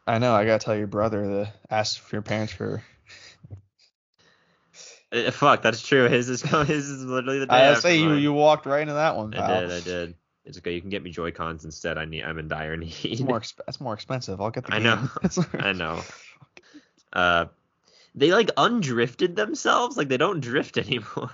I 0.08 0.18
know. 0.18 0.34
I 0.34 0.46
gotta 0.46 0.64
tell 0.64 0.76
your 0.76 0.88
brother 0.88 1.24
to 1.24 1.54
ask 1.70 2.00
for 2.00 2.16
your 2.16 2.24
parents 2.24 2.54
for. 2.54 2.84
Eh, 5.12 5.32
fuck, 5.32 5.64
that's 5.64 5.82
true. 5.82 6.08
His 6.08 6.30
is 6.30 6.42
his 6.68 6.88
is 6.88 7.04
literally 7.04 7.40
the 7.40 7.48
day 7.48 7.70
I 7.70 7.74
say 7.76 7.98
you 7.98 8.10
mine. 8.10 8.20
you 8.20 8.32
walked 8.34 8.66
right 8.68 8.82
into 8.82 8.94
that 8.94 9.16
one. 9.16 9.34
I 9.34 9.60
did, 9.60 9.72
I 9.72 9.80
did. 9.80 10.16
It's 10.46 10.58
okay. 10.60 10.74
You 10.74 10.82
can 10.82 10.92
get 10.92 11.02
me 11.02 11.10
Joy 11.10 11.32
Cons 11.32 11.66
instead. 11.66 11.98
I 11.98 12.06
need. 12.06 12.24
I'm 12.24 12.38
in 12.38 12.48
dire 12.48 12.78
need. 12.78 12.94
It's 13.04 13.22
more 13.22 13.40
exp- 13.40 13.60
that's 13.66 13.82
more 13.82 13.94
expensive. 13.94 14.40
I'll 14.40 14.52
get 14.52 14.66
the 14.66 14.74
I 14.74 14.80
game. 14.80 14.84
know. 14.84 15.44
I 15.54 15.74
know. 15.74 16.02
Uh, 17.12 17.46
they 18.14 18.32
like 18.32 18.48
undrifted 18.56 19.36
themselves. 19.36 19.98
Like 19.98 20.10
they 20.10 20.18
don't 20.18 20.42
drift 20.42 20.78
anymore. 20.78 21.32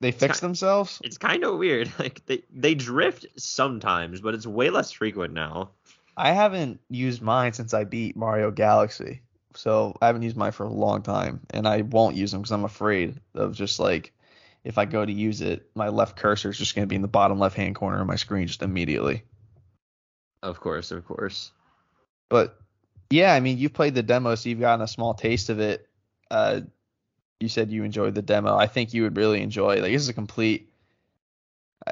They 0.00 0.12
fix 0.12 0.40
themselves. 0.40 1.00
It's 1.02 1.18
kind 1.18 1.44
of 1.44 1.58
weird. 1.58 1.90
Like 1.98 2.24
they 2.26 2.42
they 2.52 2.74
drift 2.74 3.26
sometimes, 3.36 4.20
but 4.20 4.34
it's 4.34 4.46
way 4.46 4.70
less 4.70 4.90
frequent 4.90 5.32
now. 5.32 5.70
I 6.16 6.32
haven't 6.32 6.80
used 6.90 7.22
mine 7.22 7.52
since 7.52 7.74
I 7.74 7.84
beat 7.84 8.16
Mario 8.16 8.50
Galaxy, 8.50 9.22
so 9.54 9.96
I 10.00 10.06
haven't 10.06 10.22
used 10.22 10.36
mine 10.36 10.52
for 10.52 10.64
a 10.64 10.72
long 10.72 11.02
time, 11.02 11.40
and 11.50 11.66
I 11.66 11.82
won't 11.82 12.16
use 12.16 12.32
them 12.32 12.42
because 12.42 12.52
I'm 12.52 12.64
afraid 12.64 13.20
of 13.34 13.54
just 13.54 13.80
like 13.80 14.12
if 14.64 14.78
I 14.78 14.86
go 14.86 15.04
to 15.04 15.12
use 15.12 15.40
it, 15.40 15.70
my 15.74 15.88
left 15.88 16.16
cursor 16.16 16.50
is 16.50 16.58
just 16.58 16.74
going 16.74 16.84
to 16.84 16.88
be 16.88 16.96
in 16.96 17.02
the 17.02 17.08
bottom 17.08 17.38
left 17.38 17.56
hand 17.56 17.74
corner 17.74 18.00
of 18.00 18.06
my 18.06 18.16
screen 18.16 18.46
just 18.46 18.62
immediately. 18.62 19.22
Of 20.42 20.60
course, 20.60 20.90
of 20.90 21.04
course. 21.04 21.52
But 22.28 22.58
yeah, 23.10 23.32
I 23.34 23.40
mean, 23.40 23.58
you've 23.58 23.74
played 23.74 23.94
the 23.94 24.02
demo, 24.02 24.34
so 24.34 24.48
you've 24.48 24.60
gotten 24.60 24.82
a 24.82 24.88
small 24.88 25.14
taste 25.14 25.50
of 25.50 25.60
it. 25.60 25.86
Uh, 26.30 26.62
you 27.40 27.48
said 27.48 27.70
you 27.70 27.84
enjoyed 27.84 28.14
the 28.14 28.22
demo. 28.22 28.56
I 28.56 28.66
think 28.66 28.94
you 28.94 29.02
would 29.02 29.16
really 29.16 29.42
enjoy. 29.42 29.80
Like 29.80 29.92
this 29.92 30.02
is 30.02 30.08
a 30.08 30.12
complete. 30.14 30.70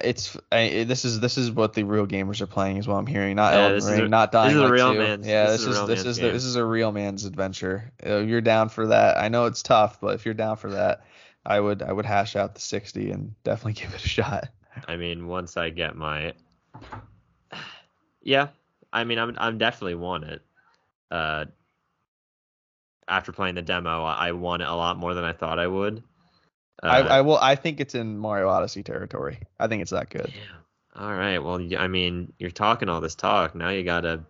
It's 0.03 0.39
I, 0.51 0.85
this 0.85 1.05
is 1.05 1.21
this 1.21 1.37
is 1.37 1.51
what 1.51 1.75
the 1.75 1.83
real 1.83 2.07
gamers 2.07 2.41
are 2.41 2.47
playing, 2.47 2.79
is 2.79 2.89
what 2.89 2.95
I'm 2.97 3.07
hearing. 3.07 3.37
Not 3.37 3.53
Yeah, 3.53 3.69
Elden 3.69 3.85
Ring, 3.85 4.01
a- 4.03 4.09
not 4.09 4.33
Dying 4.33 4.55
this 4.55 4.65
is 4.65 4.71
a 4.71 4.73
real 4.73 4.93
2. 4.95 4.99
man's- 4.99 5.27
Yeah, 5.27 5.51
this 5.51 5.65
this, 5.65 5.67
is 5.67 5.67
a 5.67 5.71
is 5.71 5.77
real 5.79 5.87
this 5.87 6.05
is 6.07 6.17
the, 6.17 6.31
this 6.31 6.45
is 6.45 6.57
a 6.57 6.65
real 6.65 6.93
man's 6.93 7.25
adventure. 7.27 7.93
Uh, 8.05 8.17
you're 8.19 8.41
down 8.41 8.71
for 8.71 8.87
that. 8.87 9.19
I 9.19 9.29
know 9.29 9.45
it's 9.45 9.63
tough, 9.63 10.01
but 10.01 10.15
if 10.15 10.25
you're 10.25 10.33
down 10.35 10.57
for 10.57 10.71
that, 10.71 11.05
I 11.45 11.61
would 11.61 11.83
I 11.83 11.93
would 11.93 12.07
hash 12.07 12.37
out 12.37 12.55
the 12.55 12.61
60 12.63 13.11
and 13.11 13.35
definitely 13.45 13.73
give 13.83 13.93
it 13.93 14.03
a 14.03 14.09
shot. 14.09 14.49
I 14.89 14.97
mean, 14.97 15.27
once 15.29 15.59
I 15.59 15.69
get 15.69 15.95
my, 15.95 16.33
yeah. 18.23 18.49
I 18.93 19.05
mean, 19.05 19.19
I'm 19.19 19.35
I'm 19.39 19.59
definitely 19.59 19.97
want 19.97 20.25
it. 20.25 20.43
Uh, 21.11 21.47
after 23.13 23.31
playing 23.31 23.57
the 23.57 23.63
demo, 23.63 24.05
I 24.05 24.33
want 24.33 24.63
it 24.63 24.69
a 24.69 24.75
lot 24.75 24.97
more 24.97 25.13
than 25.13 25.25
I 25.25 25.33
thought 25.33 25.59
I 25.59 25.67
would. 25.67 26.03
Uh, 26.83 26.87
I, 26.87 26.99
I 27.01 27.21
will. 27.21 27.37
I 27.37 27.55
think 27.55 27.79
it's 27.79 27.95
in 27.95 28.17
Mario 28.17 28.49
Odyssey 28.49 28.83
territory. 28.83 29.41
I 29.61 29.69
think 29.69 29.83
it's 29.83 29.91
that 29.91 30.09
good. 30.09 30.33
yeah. 30.35 31.01
All 31.01 31.13
right. 31.13 31.39
Well, 31.39 31.61
I 31.79 31.89
mean, 31.89 32.33
you're 32.39 32.51
talking 32.51 32.89
all 32.89 33.01
this 33.01 33.15
talk. 33.15 33.55
Now 33.55 33.69
you 33.69 33.85
gotta 33.85 34.25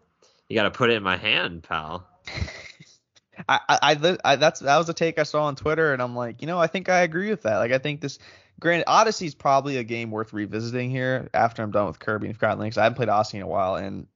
you 0.48 0.54
gotta 0.56 0.70
put 0.70 0.90
it 0.90 0.94
in 0.94 1.02
my 1.02 1.16
hand, 1.16 1.62
pal. 1.62 2.06
I, 3.48 3.60
I, 3.68 3.78
I, 3.82 4.18
I 4.24 4.36
that's 4.36 4.60
that 4.60 4.76
was 4.76 4.88
a 4.88 4.94
take 4.94 5.18
I 5.18 5.22
saw 5.22 5.44
on 5.44 5.56
Twitter, 5.56 5.92
and 5.92 6.02
I'm 6.02 6.14
like, 6.14 6.42
you 6.42 6.46
know, 6.46 6.58
I 6.58 6.66
think 6.66 6.88
I 6.88 7.00
agree 7.00 7.30
with 7.30 7.42
that. 7.42 7.58
Like, 7.58 7.72
I 7.72 7.78
think 7.78 8.00
this, 8.00 8.18
granted, 8.60 8.84
Odyssey's 8.86 9.34
probably 9.34 9.78
a 9.78 9.84
game 9.84 10.10
worth 10.10 10.32
revisiting 10.32 10.90
here 10.90 11.30
after 11.32 11.62
I'm 11.62 11.70
done 11.70 11.86
with 11.86 11.98
Kirby 11.98 12.26
and 12.26 12.36
Forgotten 12.36 12.58
Land. 12.58 12.76
I 12.76 12.82
haven't 12.82 12.96
played 12.96 13.08
Odyssey 13.08 13.38
in 13.38 13.42
a 13.42 13.48
while, 13.48 13.76
and 13.76 14.06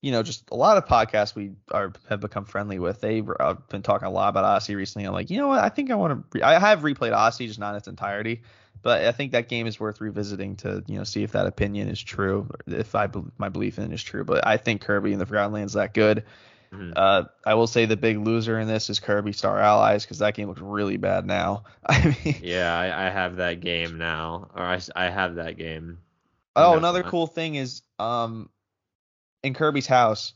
you 0.00 0.12
know, 0.12 0.22
just 0.22 0.50
a 0.50 0.54
lot 0.56 0.76
of 0.76 0.86
podcasts 0.86 1.34
we 1.34 1.52
are 1.72 1.92
have 2.08 2.20
become 2.20 2.44
friendly 2.44 2.78
with. 2.78 3.00
They've 3.00 3.28
uh, 3.40 3.54
been 3.68 3.82
talking 3.82 4.06
a 4.06 4.10
lot 4.10 4.28
about 4.28 4.44
Odyssey 4.44 4.74
recently. 4.76 5.06
I'm 5.06 5.12
like, 5.12 5.30
you 5.30 5.38
know 5.38 5.48
what? 5.48 5.58
I 5.60 5.68
think 5.68 5.90
I 5.90 5.96
want 5.96 6.12
to. 6.32 6.38
Re- 6.38 6.42
I 6.42 6.58
have 6.58 6.80
replayed 6.80 7.14
Odyssey, 7.14 7.46
just 7.48 7.58
not 7.58 7.70
in 7.70 7.76
its 7.76 7.88
entirety. 7.88 8.42
But 8.80 9.04
I 9.04 9.12
think 9.12 9.32
that 9.32 9.48
game 9.48 9.66
is 9.66 9.80
worth 9.80 10.00
revisiting 10.00 10.54
to, 10.58 10.84
you 10.86 10.98
know, 10.98 11.04
see 11.04 11.24
if 11.24 11.32
that 11.32 11.46
opinion 11.46 11.88
is 11.88 12.00
true, 12.00 12.48
if 12.68 12.94
I 12.94 13.08
my 13.36 13.48
belief 13.48 13.76
in 13.78 13.84
it 13.90 13.92
is 13.94 14.02
true. 14.02 14.24
But 14.24 14.46
I 14.46 14.56
think 14.56 14.82
Kirby 14.82 15.10
and 15.12 15.20
the 15.20 15.26
Forgotten 15.26 15.52
Land 15.52 15.66
is 15.66 15.72
that 15.72 15.94
good. 15.94 16.24
Mhm. 16.72 16.92
Uh, 16.96 17.24
I 17.44 17.54
will 17.54 17.66
say 17.66 17.86
the 17.86 17.96
big 17.96 18.18
loser 18.18 18.58
in 18.58 18.68
this 18.68 18.88
is 18.90 19.00
Kirby 19.00 19.32
Star 19.32 19.58
Allies 19.58 20.04
because 20.04 20.18
that 20.20 20.34
game 20.34 20.48
looks 20.48 20.60
really 20.60 20.96
bad 20.96 21.26
now. 21.26 21.64
I 21.86 22.16
mean, 22.24 22.36
Yeah, 22.38 22.72
I, 22.74 23.06
I 23.06 23.10
have 23.10 23.36
that 23.36 23.60
game 23.60 23.98
now, 23.98 24.48
or 24.54 24.62
I, 24.62 24.80
I 24.94 25.10
have 25.10 25.36
that 25.36 25.56
game. 25.56 25.98
oh, 26.56 26.76
another 26.76 27.02
uh, 27.02 27.10
cool 27.10 27.26
thing 27.26 27.54
is 27.56 27.82
um, 27.98 28.48
in 29.42 29.54
Kirby's 29.54 29.86
house, 29.86 30.32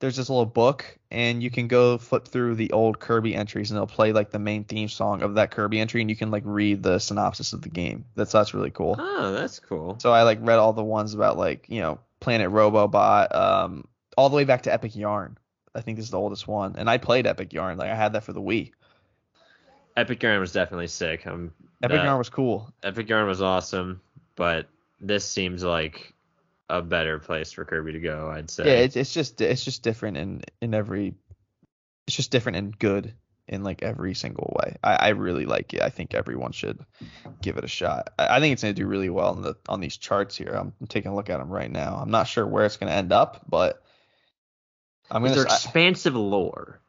there's 0.00 0.16
this 0.16 0.28
little 0.28 0.46
book, 0.46 0.98
and 1.12 1.42
you 1.42 1.50
can 1.50 1.68
go 1.68 1.96
flip 1.96 2.26
through 2.26 2.56
the 2.56 2.72
old 2.72 2.98
Kirby 2.98 3.36
entries, 3.36 3.70
and 3.70 3.78
they'll 3.78 3.86
play 3.86 4.12
like 4.12 4.30
the 4.30 4.38
main 4.40 4.64
theme 4.64 4.88
song 4.88 5.22
of 5.22 5.36
that 5.36 5.52
Kirby 5.52 5.78
entry, 5.78 6.00
and 6.00 6.10
you 6.10 6.16
can 6.16 6.30
like 6.32 6.42
read 6.44 6.82
the 6.82 6.98
synopsis 6.98 7.52
of 7.52 7.62
the 7.62 7.68
game. 7.68 8.04
That's 8.16 8.32
that's 8.32 8.52
really 8.52 8.70
cool. 8.70 8.96
Oh, 8.98 9.32
that's 9.32 9.60
cool. 9.60 9.96
So 10.00 10.12
I 10.12 10.24
like 10.24 10.38
read 10.40 10.58
all 10.58 10.72
the 10.72 10.82
ones 10.82 11.14
about 11.14 11.38
like 11.38 11.66
you 11.68 11.80
know 11.80 12.00
Planet 12.18 12.50
Robobot, 12.50 13.34
um, 13.34 13.86
all 14.16 14.28
the 14.28 14.36
way 14.36 14.44
back 14.44 14.62
to 14.62 14.72
Epic 14.72 14.96
Yarn. 14.96 15.38
I 15.74 15.80
think 15.80 15.96
this 15.96 16.06
is 16.06 16.10
the 16.10 16.18
oldest 16.18 16.48
one, 16.48 16.74
and 16.76 16.90
I 16.90 16.98
played 16.98 17.26
Epic 17.26 17.52
Yarn. 17.52 17.78
Like 17.78 17.90
I 17.90 17.94
had 17.94 18.14
that 18.14 18.24
for 18.24 18.32
the 18.32 18.42
Wii. 18.42 18.72
Epic 19.96 20.22
Yarn 20.22 20.40
was 20.40 20.52
definitely 20.52 20.88
sick. 20.88 21.26
I'm, 21.26 21.52
Epic 21.82 21.98
that- 21.98 22.04
Yarn 22.04 22.18
was 22.18 22.28
cool. 22.28 22.72
Epic 22.82 23.08
Yarn 23.08 23.28
was 23.28 23.40
awesome, 23.40 24.00
but 24.34 24.66
this 25.00 25.24
seems 25.24 25.62
like 25.62 26.12
a 26.72 26.82
better 26.82 27.18
place 27.18 27.52
for 27.52 27.64
Kirby 27.64 27.92
to 27.92 28.00
go. 28.00 28.30
I'd 28.30 28.50
say. 28.50 28.64
Yeah, 28.64 28.84
it's 28.84 28.96
it's 28.96 29.12
just 29.12 29.40
it's 29.40 29.64
just 29.64 29.82
different 29.82 30.16
in 30.16 30.42
in 30.60 30.74
every. 30.74 31.14
It's 32.06 32.16
just 32.16 32.30
different 32.30 32.56
and 32.56 32.76
good 32.76 33.14
in 33.46 33.62
like 33.62 33.82
every 33.82 34.14
single 34.14 34.56
way. 34.58 34.76
I, 34.82 34.94
I 34.94 35.08
really 35.10 35.44
like 35.44 35.74
it. 35.74 35.82
I 35.82 35.90
think 35.90 36.14
everyone 36.14 36.52
should 36.52 36.80
give 37.42 37.58
it 37.58 37.64
a 37.64 37.68
shot. 37.68 38.10
I, 38.18 38.36
I 38.36 38.40
think 38.40 38.54
it's 38.54 38.62
gonna 38.62 38.74
do 38.74 38.86
really 38.86 39.10
well 39.10 39.34
on 39.34 39.42
the 39.42 39.54
on 39.68 39.80
these 39.80 39.96
charts 39.96 40.36
here. 40.36 40.52
I'm 40.52 40.72
taking 40.88 41.12
a 41.12 41.14
look 41.14 41.30
at 41.30 41.38
them 41.38 41.50
right 41.50 41.70
now. 41.70 41.96
I'm 42.00 42.10
not 42.10 42.26
sure 42.26 42.46
where 42.46 42.64
it's 42.64 42.78
gonna 42.78 42.92
end 42.92 43.12
up, 43.12 43.44
but 43.48 43.82
I'm 45.10 45.22
gonna. 45.22 45.34
their 45.34 45.48
I- 45.48 45.54
expansive 45.54 46.16
lore. 46.16 46.80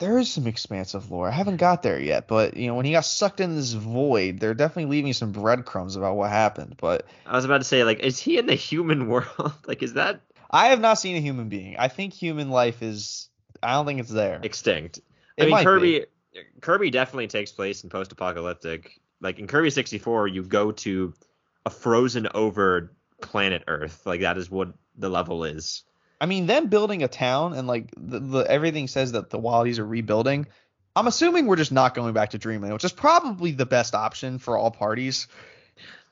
There 0.00 0.18
is 0.18 0.32
some 0.32 0.46
expansive 0.46 1.10
lore. 1.10 1.28
I 1.28 1.32
haven't 1.32 1.58
got 1.58 1.82
there 1.82 2.00
yet, 2.00 2.26
but 2.26 2.56
you 2.56 2.66
know, 2.66 2.74
when 2.74 2.86
he 2.86 2.92
got 2.92 3.04
sucked 3.04 3.38
in 3.38 3.54
this 3.54 3.72
void, 3.72 4.40
they're 4.40 4.54
definitely 4.54 4.90
leaving 4.90 5.12
some 5.12 5.30
breadcrumbs 5.30 5.94
about 5.94 6.16
what 6.16 6.30
happened. 6.30 6.76
But 6.78 7.06
I 7.26 7.36
was 7.36 7.44
about 7.44 7.58
to 7.58 7.64
say, 7.64 7.84
like, 7.84 8.00
is 8.00 8.18
he 8.18 8.38
in 8.38 8.46
the 8.46 8.54
human 8.54 9.08
world? 9.08 9.52
like, 9.66 9.82
is 9.82 9.92
that 9.94 10.20
I 10.50 10.68
have 10.68 10.80
not 10.80 10.94
seen 10.94 11.16
a 11.16 11.20
human 11.20 11.48
being. 11.48 11.76
I 11.78 11.88
think 11.88 12.12
human 12.12 12.50
life 12.50 12.82
is. 12.82 13.28
I 13.62 13.74
don't 13.74 13.86
think 13.86 14.00
it's 14.00 14.10
there. 14.10 14.40
extinct? 14.42 14.98
It 15.36 15.42
I 15.42 15.44
mean, 15.44 15.50
might 15.50 15.60
be. 15.60 15.64
Kirby. 15.64 16.04
Kirby 16.60 16.90
definitely 16.90 17.26
takes 17.26 17.52
place 17.52 17.84
in 17.84 17.90
post-apocalyptic. 17.90 19.00
Like 19.20 19.38
in 19.38 19.46
Kirby 19.46 19.70
64, 19.70 20.28
you 20.28 20.42
go 20.42 20.72
to 20.72 21.12
a 21.66 21.70
frozen 21.70 22.28
over 22.34 22.92
planet 23.20 23.64
Earth. 23.66 24.06
Like 24.06 24.22
that 24.22 24.38
is 24.38 24.50
what 24.50 24.72
the 24.96 25.10
level 25.10 25.44
is. 25.44 25.84
I 26.20 26.26
mean, 26.26 26.46
them 26.46 26.66
building 26.66 27.02
a 27.02 27.08
town 27.08 27.54
and 27.54 27.66
like 27.66 27.90
the, 27.96 28.20
the 28.20 28.38
everything 28.40 28.88
says 28.88 29.12
that 29.12 29.30
the 29.30 29.38
Wildies 29.38 29.78
are 29.78 29.86
rebuilding. 29.86 30.46
I'm 30.94 31.06
assuming 31.06 31.46
we're 31.46 31.56
just 31.56 31.72
not 31.72 31.94
going 31.94 32.12
back 32.14 32.30
to 32.30 32.38
Dreamland, 32.38 32.72
which 32.74 32.84
is 32.84 32.92
probably 32.92 33.52
the 33.52 33.66
best 33.66 33.94
option 33.94 34.38
for 34.38 34.56
all 34.58 34.70
parties 34.70 35.28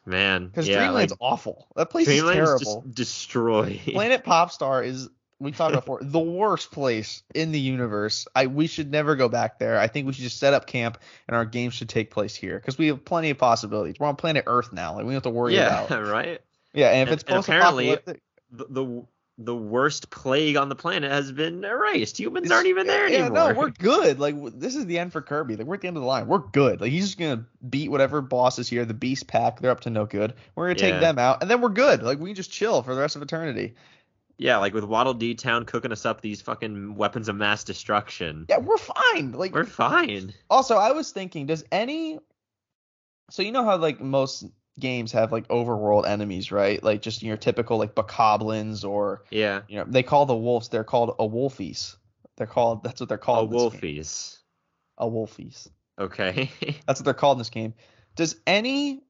Man, 0.07 0.47
because 0.47 0.67
yeah, 0.67 0.79
Dreamland's 0.79 1.13
like, 1.13 1.19
awful. 1.21 1.67
That 1.77 1.91
place 1.91 2.07
Dreamland's 2.07 2.39
is 2.39 2.47
terrible. 2.63 2.83
just 2.87 2.95
destroyed. 2.95 3.81
Planet 3.85 4.25
Popstar 4.25 4.85
is 4.85 5.11
we 5.39 5.53
talked 5.53 5.73
about 5.73 5.85
before 5.85 6.01
the 6.03 6.19
worst 6.19 6.73
place 6.73 7.23
in 7.35 7.53
the 7.53 7.61
universe. 7.61 8.27
I 8.35 8.47
we 8.47 8.67
should 8.69 8.91
never 8.91 9.17
go 9.17 9.29
back 9.29 9.59
there. 9.59 9.79
I 9.79 9.87
think 9.89 10.07
we 10.07 10.15
should 10.15 10.23
just 10.25 10.39
set 10.39 10.55
up 10.55 10.67
camp 10.67 10.99
and 11.29 11.37
our 11.37 11.45
games 11.45 11.75
should 11.75 11.91
take 11.91 12.11
place 12.11 12.35
here 12.35 12.59
because 12.59 12.79
we 12.79 12.87
have 12.87 13.05
plenty 13.05 13.31
of 13.31 13.37
possibilities. 13.39 13.97
We're 14.01 14.07
on 14.07 14.17
planet 14.17 14.45
Earth 14.47 14.73
now. 14.73 14.95
Like 14.95 15.05
we 15.05 15.09
don't 15.09 15.15
have 15.15 15.23
to 15.25 15.31
worry 15.31 15.55
yeah, 15.55 15.85
about. 15.85 16.07
right. 16.09 16.41
Yeah, 16.73 16.89
and 16.91 17.03
if 17.03 17.09
And- 17.09 17.15
it's 17.15 17.23
post 17.25 17.49
apparently- 17.49 17.91
apocalyptic, 17.91 18.23
The, 18.51 18.67
the 18.71 19.05
the 19.41 19.55
worst 19.55 20.11
plague 20.11 20.57
on 20.57 20.69
the 20.69 20.75
planet 20.75 21.13
has 21.13 21.31
been 21.31 21.63
erased. 21.65 22.19
Humans 22.19 22.51
aren't 22.51 22.67
even 22.67 22.89
there 22.89 23.09
yeah, 23.09 23.27
anymore. 23.27 23.53
no, 23.53 23.59
we're 23.59 23.71
good. 23.71 24.19
Like 24.19 24.35
this 24.59 24.75
is 24.75 24.87
the 24.87 24.99
end 24.99 25.13
for 25.13 25.23
Kirby. 25.23 25.55
Like 25.57 25.67
we're 25.67 25.77
at 25.77 25.81
the 25.81 25.87
end 25.89 25.97
of 25.97 26.03
the 26.03 26.09
line. 26.09 26.27
We're 26.27 26.39
good. 26.41 26.81
Like 26.81 26.91
he's 26.91 27.05
just 27.07 27.19
gonna 27.19 27.45
beat 27.71 27.89
whatever 27.91 28.21
boss 28.21 28.59
is 28.59 28.69
here. 28.69 28.85
The 28.85 28.95
Beast 28.95 29.29
Pack, 29.29 29.61
they're 29.61 29.71
up 29.71 29.81
to 29.83 29.91
no 29.91 30.07
good. 30.07 30.35
We're 30.57 30.67
gonna 30.67 30.75
take 30.81 30.95
Yeah. 30.95 31.01
them 31.01 31.19
out, 31.21 31.41
and 31.41 31.49
then 31.51 31.61
we're 31.61 31.69
good. 31.69 32.03
Like 32.03 32.19
we 32.19 32.31
can 32.31 32.35
just 32.35 32.51
chill 32.51 32.83
for 32.83 32.95
the 32.95 33.01
rest 33.01 33.15
of 33.15 33.23
eternity. 33.23 33.75
yeah, 34.39 34.57
like 34.59 34.75
with 34.75 34.85
Waddle 34.85 35.15
Dee 35.15 35.35
Town 35.35 35.65
cooking 35.65 35.93
us 35.93 36.05
up 36.05 36.21
these 36.21 36.41
fucking 36.43 36.95
weapons 36.97 37.29
of 37.29 37.37
mass 37.37 37.63
destruction. 37.65 38.47
Yeah, 38.49 38.59
we're 38.59 38.77
fine. 38.79 39.33
Like 39.33 39.55
We're 39.55 39.65
fine. 39.65 40.33
Also, 40.51 40.77
I 40.77 40.91
was 40.93 41.11
thinking, 41.13 41.47
does 41.47 41.65
any 41.71 42.19
so 43.31 43.43
you 43.43 43.53
know 43.53 43.65
how 43.65 43.77
like 43.77 44.01
most 44.01 44.47
games 44.79 45.13
have 45.13 45.33
like 45.33 45.47
overworld 45.49 46.07
enemies, 46.07 46.51
right? 46.53 46.83
Like 46.83 47.03
just 47.03 47.23
your 47.23 47.37
typical 47.37 47.79
like 47.79 47.95
bokoblins 47.95 48.89
or 48.89 49.25
Yeah. 49.31 49.63
you 49.69 49.79
know 49.79 49.85
they 49.89 50.03
call 50.03 50.27
the 50.27 50.37
wolves 50.37 50.69
they're 50.69 50.85
called 50.85 51.17
Awoofies. 51.19 51.97
They're 52.37 52.47
called 52.47 52.83
that's 52.85 53.01
what 53.01 53.09
they're 53.09 53.19
called. 53.19 53.51
this 53.51 53.61
wolfies. 53.63 54.39
Awoofies. 55.01 55.69
Okay. 55.99 56.51
That's 56.87 57.01
what 57.01 57.05
they're 57.05 57.15
called 57.15 57.37
in 57.37 57.41
this 57.41 57.51
game. 57.51 57.75
Does 58.15 58.37
any 58.47 59.03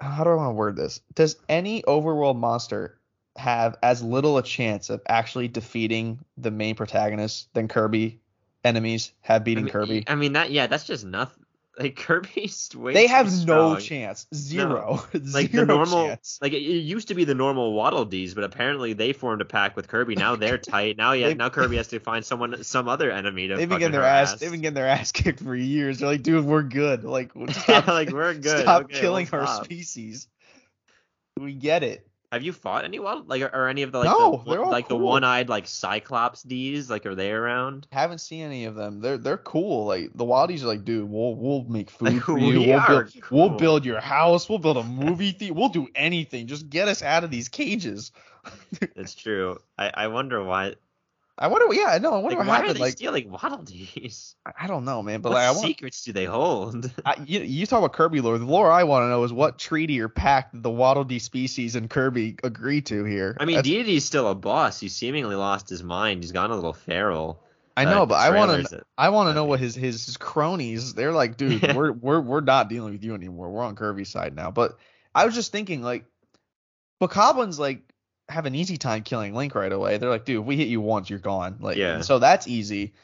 how 0.00 0.24
do 0.24 0.30
I 0.30 0.34
want 0.34 0.48
to 0.50 0.54
word 0.54 0.76
this? 0.76 1.00
Does 1.14 1.36
any 1.48 1.82
overworld 1.82 2.36
monster 2.36 2.98
have 3.36 3.76
as 3.82 4.02
little 4.02 4.36
a 4.38 4.42
chance 4.42 4.90
of 4.90 5.00
actually 5.08 5.48
defeating 5.48 6.18
the 6.36 6.50
main 6.50 6.74
protagonist 6.74 7.52
than 7.54 7.68
Kirby 7.68 8.20
enemies 8.64 9.12
have 9.20 9.42
I 9.42 9.44
beating 9.44 9.64
mean, 9.64 9.72
Kirby? 9.72 10.04
I 10.06 10.14
mean 10.16 10.32
that. 10.34 10.50
Yeah, 10.50 10.66
that's 10.66 10.84
just 10.84 11.04
nothing. 11.04 11.44
Like 11.78 11.96
Kirby's 12.04 12.70
way 12.76 12.92
They 12.92 13.06
have 13.06 13.46
no 13.46 13.76
chance. 13.78 14.26
Zero. 14.34 15.02
Like 15.14 15.50
Zero 15.50 15.64
the 15.64 15.64
normal, 15.66 16.06
chance. 16.08 16.38
like 16.42 16.52
it, 16.52 16.60
used 16.60 17.08
to 17.08 17.14
be 17.14 17.24
the 17.24 17.34
normal 17.34 17.72
Waddle 17.72 18.04
Dees, 18.04 18.34
but 18.34 18.44
apparently 18.44 18.92
they 18.92 19.12
formed 19.14 19.40
a 19.40 19.46
pack 19.46 19.74
with 19.74 19.88
Kirby. 19.88 20.14
Now 20.14 20.36
they're 20.36 20.58
tight. 20.74 20.98
Now, 20.98 21.12
yeah, 21.12 21.28
They- 21.28 21.34
now 21.34 21.48
Kirby 21.48 21.76
has 21.76 21.88
to 21.88 21.98
find 21.98 22.24
someone, 22.24 22.62
some 22.62 22.88
other 22.88 23.10
enemy 23.10 23.48
to 23.48 23.56
They've 23.56 23.68
been 23.68 23.78
getting 23.78 23.92
their 23.92 24.02
harass. 24.02 24.34
ass. 24.34 24.40
They've 24.40 24.50
been 24.50 24.60
getting 24.60 24.74
their 24.74 24.88
ass 24.88 25.12
kicked 25.12 25.40
for 25.40 25.56
years. 25.56 26.00
They're 26.00 26.08
like, 26.08 26.22
dude, 26.22 26.44
we're 26.44 26.62
good. 26.62 27.04
Like, 27.04 27.30
yeah, 27.34 27.50
stop, 27.52 27.86
like 27.88 28.10
we're 28.10 28.34
good. 28.34 28.60
stop 28.60 28.84
Okay, 28.84 29.00
killing 29.00 29.26
we'll 29.32 29.40
our 29.42 29.64
species. 29.64 30.28
We 31.40 31.54
get 31.54 31.82
it. 31.82 32.06
Have 32.32 32.42
you 32.42 32.54
fought 32.54 32.84
any 32.86 32.98
Waddle, 32.98 33.24
like, 33.26 33.42
are 33.42 33.68
any 33.68 33.82
of 33.82 33.92
the 33.92 33.98
like 33.98 34.06
No, 34.06 34.42
the, 34.42 34.50
they're 34.50 34.64
all 34.64 34.70
like 34.70 34.88
the 34.88 34.96
one-eyed 34.96 35.50
like 35.50 35.66
Cyclops 35.66 36.42
D's? 36.42 36.88
Like, 36.88 37.04
are 37.04 37.14
they 37.14 37.30
around? 37.30 37.86
Haven't 37.92 38.20
seen 38.20 38.46
any 38.46 38.64
of 38.64 38.74
them. 38.74 39.00
They're 39.00 39.18
they're 39.18 39.36
cool. 39.36 39.84
Like 39.84 40.12
the 40.14 40.24
Wildies 40.24 40.62
are 40.62 40.66
like, 40.66 40.82
dude, 40.82 41.10
we'll 41.10 41.34
we'll 41.34 41.64
make 41.64 41.90
food 41.98 42.14
Like, 42.14 42.22
for 42.22 42.32
we 42.32 42.58
you. 42.58 42.60
We'll 42.70 42.78
are 42.80 43.04
build 43.04 43.30
we'll 43.30 43.50
build 43.50 43.84
your 43.84 44.00
house. 44.00 44.48
We'll 44.48 44.58
build 44.60 44.78
a 44.78 44.82
movie 45.04 45.32
theater. 45.32 45.52
We'll 45.52 45.68
do 45.68 45.88
anything. 45.94 46.46
Just 46.46 46.70
get 46.70 46.88
us 46.88 47.02
out 47.02 47.22
of 47.22 47.30
these 47.30 47.48
cages. 47.48 48.12
It's 48.96 49.14
true. 49.14 49.58
I, 49.78 49.90
I 49.94 50.06
wonder 50.08 50.42
why. 50.42 50.74
I 51.38 51.48
wonder. 51.48 51.72
Yeah, 51.74 51.86
I 51.86 51.98
know. 51.98 52.12
I 52.12 52.16
Like, 52.16 52.22
wonder 52.24 52.38
why 52.40 52.44
what 52.44 52.48
are 52.48 52.56
happened. 52.56 52.76
they 52.76 52.80
Like 52.80 52.92
stealing 52.92 53.30
Waddle 53.30 53.62
Dees? 53.62 54.36
I- 54.44 54.66
don't 54.66 54.84
know, 54.84 55.02
man. 55.02 55.22
But 55.22 55.30
What 55.30 55.36
like, 55.36 55.46
I 55.48 55.50
want. 55.52 55.62
secrets 55.66 56.04
do 56.04 56.12
they 56.12 56.26
hold? 56.26 56.90
I, 57.06 57.16
you, 57.26 57.40
you 57.40 57.66
talk 57.66 57.78
about 57.78 57.94
Kirby 57.94 58.20
lore. 58.20 58.36
The 58.38 58.44
lore 58.44 58.70
I 58.70 58.84
want 58.84 59.04
to 59.04 59.08
know 59.08 59.24
is 59.24 59.32
what 59.32 59.58
treaty 59.58 60.00
or 60.00 60.08
pact 60.08 60.50
the 60.62 60.70
Waddle 60.70 61.04
Dee 61.04 61.18
species 61.18 61.74
and 61.74 61.88
Kirby 61.88 62.36
agree 62.44 62.82
to 62.82 63.04
here. 63.04 63.36
I 63.40 63.46
mean, 63.46 63.56
That's- 63.56 63.72
Dedede's 63.72 64.04
still 64.04 64.28
a 64.28 64.34
boss. 64.34 64.78
He 64.78 64.88
seemingly 64.88 65.34
lost 65.34 65.68
his 65.70 65.82
mind. 65.82 66.22
He's 66.22 66.32
gone 66.32 66.50
a 66.50 66.54
little 66.54 66.74
feral. 66.74 67.40
I 67.78 67.86
Uh, 67.86 67.90
know, 67.94 68.04
but 68.06 68.16
I 68.16 68.36
want 68.36 68.68
to. 68.68 68.82
I 68.98 69.08
want 69.08 69.30
to 69.30 69.34
know 69.34 69.46
what 69.46 69.58
his, 69.58 69.74
his 69.74 70.04
his 70.04 70.18
cronies. 70.18 70.92
They're 70.92 71.12
like, 71.12 71.38
dude, 71.38 71.62
Yeah. 71.62 71.72
we're 71.76 71.92
we're 71.92 72.20
we're 72.20 72.40
not 72.42 72.68
dealing 72.68 72.92
with 72.92 73.02
you 73.02 73.14
anymore. 73.14 73.48
We're 73.50 73.62
on 73.64 73.76
Kirby's 73.76 74.10
side 74.10 74.36
now. 74.36 74.50
But 74.50 74.76
I 75.14 75.24
was 75.24 75.34
just 75.34 75.50
thinking, 75.52 75.80
like, 75.82 76.04
Bokoblins 77.00 77.58
like 77.58 77.80
have 78.32 78.46
an 78.46 78.54
easy 78.54 78.76
time 78.76 79.02
killing 79.02 79.34
Link 79.34 79.54
right 79.54 79.72
away. 79.72 79.98
They're 79.98 80.10
like, 80.10 80.24
dude, 80.24 80.40
if 80.40 80.46
we 80.46 80.56
hit 80.56 80.68
you 80.68 80.80
once, 80.80 81.08
you're 81.10 81.18
gone. 81.18 81.58
Like, 81.60 81.76
Yeah. 81.76 82.00
so 82.00 82.18
that's 82.18 82.46
easy. 82.48 82.94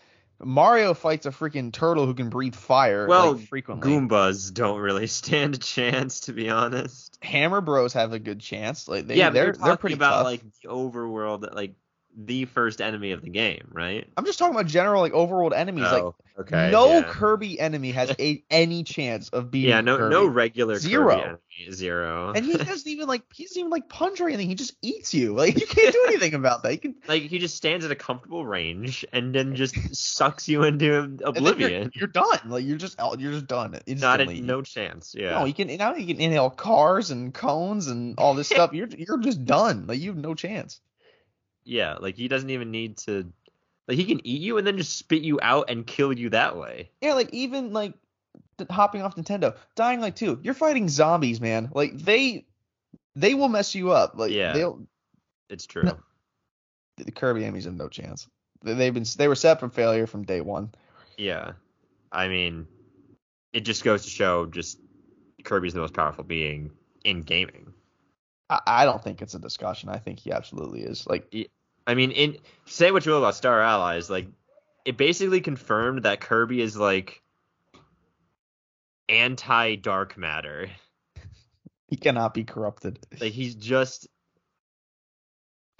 Mario 0.40 0.94
fights 0.94 1.26
a 1.26 1.30
freaking 1.30 1.72
turtle 1.72 2.06
who 2.06 2.14
can 2.14 2.28
breathe 2.30 2.54
fire 2.54 3.08
Well, 3.08 3.32
like, 3.32 3.46
frequently. 3.48 3.90
Goombas 3.90 4.54
don't 4.54 4.78
really 4.78 5.06
stand 5.08 5.56
a 5.56 5.58
chance, 5.58 6.20
to 6.20 6.32
be 6.32 6.48
honest. 6.48 7.18
Hammer 7.22 7.60
Bros 7.60 7.92
have 7.94 8.12
a 8.12 8.18
good 8.20 8.38
chance. 8.40 8.86
Like, 8.86 9.06
they, 9.08 9.16
yeah, 9.16 9.30
they're 9.30 9.52
they're 9.52 9.76
pretty 9.76 9.94
about 9.96 10.18
tough. 10.18 10.24
like 10.26 10.42
the 10.62 10.68
overworld, 10.68 11.40
that 11.40 11.56
like 11.56 11.74
the 12.20 12.46
first 12.46 12.80
enemy 12.80 13.12
of 13.12 13.22
the 13.22 13.30
game, 13.30 13.68
right? 13.72 14.08
I'm 14.16 14.24
just 14.24 14.38
talking 14.40 14.54
about 14.54 14.66
general 14.66 15.00
like 15.00 15.12
overworld 15.12 15.54
enemies. 15.54 15.84
like 15.84 16.02
Oh, 16.02 16.14
okay. 16.40 16.68
no 16.72 16.94
yeah. 16.94 17.02
Kirby 17.04 17.60
enemy 17.60 17.92
has 17.92 18.12
a, 18.18 18.42
any 18.50 18.82
chance 18.82 19.28
of 19.28 19.52
beating. 19.52 19.70
Yeah, 19.70 19.80
no 19.82 19.96
Kirby. 19.96 20.14
no 20.14 20.26
regular 20.26 20.78
Zero. 20.78 21.10
Kirby 21.10 21.22
enemy. 21.22 21.38
Zero. 21.70 22.32
And 22.34 22.44
he 22.44 22.56
doesn't 22.56 22.88
even 22.88 23.06
like 23.06 23.22
he 23.32 23.44
doesn't 23.44 23.58
even 23.58 23.70
like 23.70 23.88
punch 23.88 24.20
or 24.20 24.26
anything. 24.28 24.48
He 24.48 24.56
just 24.56 24.74
eats 24.82 25.14
you. 25.14 25.32
Like 25.34 25.60
you 25.60 25.66
can't 25.66 25.92
do 25.92 26.04
anything 26.08 26.34
about 26.34 26.64
that. 26.64 26.72
You 26.72 26.78
can 26.78 26.94
like 27.06 27.22
he 27.22 27.38
just 27.38 27.56
stands 27.56 27.84
at 27.84 27.92
a 27.92 27.96
comfortable 27.96 28.44
range 28.44 29.06
and 29.12 29.32
then 29.32 29.54
just 29.54 29.76
sucks 29.96 30.48
you 30.48 30.64
into 30.64 31.18
oblivion. 31.24 31.70
You're, 31.70 31.90
you're 31.94 32.08
done. 32.08 32.40
Like 32.46 32.64
you're 32.64 32.78
just 32.78 32.98
out. 32.98 33.20
You're 33.20 33.32
just 33.32 33.46
done. 33.46 33.70
Not 33.72 33.82
Instantly. 33.86 34.38
a, 34.40 34.42
no 34.42 34.62
chance. 34.62 35.14
Yeah. 35.16 35.38
No, 35.38 35.44
you 35.44 35.54
can 35.54 35.68
now 35.76 35.94
you 35.94 36.06
can 36.06 36.20
inhale 36.20 36.50
cars 36.50 37.12
and 37.12 37.32
cones 37.32 37.86
and 37.86 38.18
all 38.18 38.34
this 38.34 38.48
stuff. 38.50 38.72
You're 38.72 38.88
you're 38.88 39.18
just 39.18 39.44
done. 39.44 39.86
Like 39.86 40.00
you 40.00 40.10
have 40.10 40.18
no 40.18 40.34
chance. 40.34 40.80
Yeah, 41.68 41.94
like 42.00 42.16
he 42.16 42.28
doesn't 42.28 42.48
even 42.50 42.70
need 42.70 42.96
to. 42.98 43.30
Like 43.86 43.96
he 43.98 44.04
can 44.04 44.26
eat 44.26 44.40
you 44.40 44.56
and 44.58 44.66
then 44.66 44.76
just 44.78 44.96
spit 44.98 45.22
you 45.22 45.38
out 45.42 45.68
and 45.70 45.86
kill 45.86 46.12
you 46.12 46.30
that 46.30 46.56
way. 46.56 46.90
Yeah, 47.02 47.14
like 47.14 47.32
even 47.32 47.72
like 47.72 47.92
hopping 48.70 49.02
off 49.02 49.16
Nintendo, 49.16 49.54
Dying 49.76 50.00
Light 50.00 50.16
2, 50.16 50.40
you're 50.42 50.54
fighting 50.54 50.88
zombies, 50.88 51.40
man. 51.40 51.70
Like 51.74 51.96
they 51.96 52.46
they 53.14 53.34
will 53.34 53.48
mess 53.48 53.74
you 53.74 53.90
up. 53.92 54.12
Like 54.16 54.30
Yeah. 54.32 54.52
they'll 54.52 54.86
It's 55.50 55.66
true. 55.66 55.82
No. 55.82 55.98
the 56.96 57.10
Kirby 57.12 57.44
enemies 57.44 57.64
have 57.64 57.74
no 57.74 57.88
chance. 57.88 58.26
They- 58.62 58.74
They've 58.74 58.94
been 58.94 59.04
they 59.16 59.28
were 59.28 59.34
set 59.36 59.60
for 59.60 59.68
failure 59.68 60.06
from 60.06 60.24
day 60.24 60.40
one. 60.40 60.72
Yeah. 61.16 61.52
I 62.12 62.28
mean, 62.28 62.66
it 63.52 63.60
just 63.60 63.84
goes 63.84 64.04
to 64.04 64.10
show 64.10 64.46
just 64.46 64.78
Kirby's 65.44 65.74
the 65.74 65.80
most 65.80 65.94
powerful 65.94 66.24
being 66.24 66.70
in 67.04 67.22
gaming. 67.22 67.72
I, 68.50 68.60
I 68.66 68.84
don't 68.84 69.02
think 69.02 69.22
it's 69.22 69.34
a 69.34 69.38
discussion. 69.38 69.88
I 69.88 69.98
think 69.98 70.18
he 70.18 70.32
absolutely 70.32 70.80
is. 70.82 71.06
Like 71.06 71.32
I 71.88 71.94
mean, 71.94 72.10
in 72.10 72.36
say 72.66 72.90
what 72.90 73.06
you 73.06 73.12
will 73.12 73.18
about 73.18 73.34
Star 73.34 73.62
Allies, 73.62 74.10
like 74.10 74.28
it 74.84 74.98
basically 74.98 75.40
confirmed 75.40 76.02
that 76.02 76.20
Kirby 76.20 76.60
is 76.60 76.76
like 76.76 77.22
anti 79.08 79.76
dark 79.76 80.18
matter. 80.18 80.68
he 81.88 81.96
cannot 81.96 82.34
be 82.34 82.44
corrupted. 82.44 82.98
Like 83.18 83.32
he's 83.32 83.54
just 83.54 84.06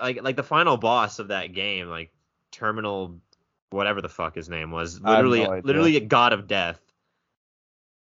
like 0.00 0.22
like 0.22 0.36
the 0.36 0.42
final 0.42 0.78
boss 0.78 1.18
of 1.18 1.28
that 1.28 1.52
game, 1.52 1.88
like 1.88 2.10
Terminal 2.52 3.20
whatever 3.68 4.00
the 4.00 4.08
fuck 4.08 4.34
his 4.34 4.48
name 4.48 4.70
was, 4.70 4.98
literally 5.02 5.44
no 5.44 5.60
literally 5.62 5.96
a 5.98 6.00
god 6.00 6.32
of 6.32 6.48
death. 6.48 6.80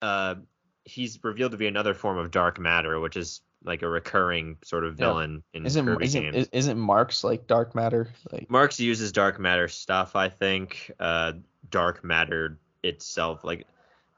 Uh 0.00 0.36
he's 0.84 1.18
revealed 1.24 1.50
to 1.50 1.58
be 1.58 1.66
another 1.66 1.92
form 1.92 2.18
of 2.18 2.30
dark 2.30 2.60
matter, 2.60 3.00
which 3.00 3.16
is 3.16 3.40
like 3.66 3.82
a 3.82 3.88
recurring 3.88 4.56
sort 4.64 4.84
of 4.84 4.98
Yeah. 4.98 5.06
villain 5.06 5.42
in 5.52 5.66
Isn't 5.66 5.84
Kirby 5.86 6.04
isn't, 6.06 6.22
games. 6.22 6.36
is- 6.36 6.48
isn't 6.52 6.78
Marx 6.78 7.24
like 7.24 7.46
dark 7.46 7.74
matter? 7.74 8.08
Like 8.32 8.48
Marx 8.50 8.78
uses 8.80 9.12
dark 9.12 9.38
matter 9.40 9.68
stuff, 9.68 10.14
I 10.16 10.28
think. 10.28 10.90
Uh, 11.00 11.32
dark 11.70 12.04
matter 12.04 12.58
itself, 12.82 13.42
like 13.44 13.66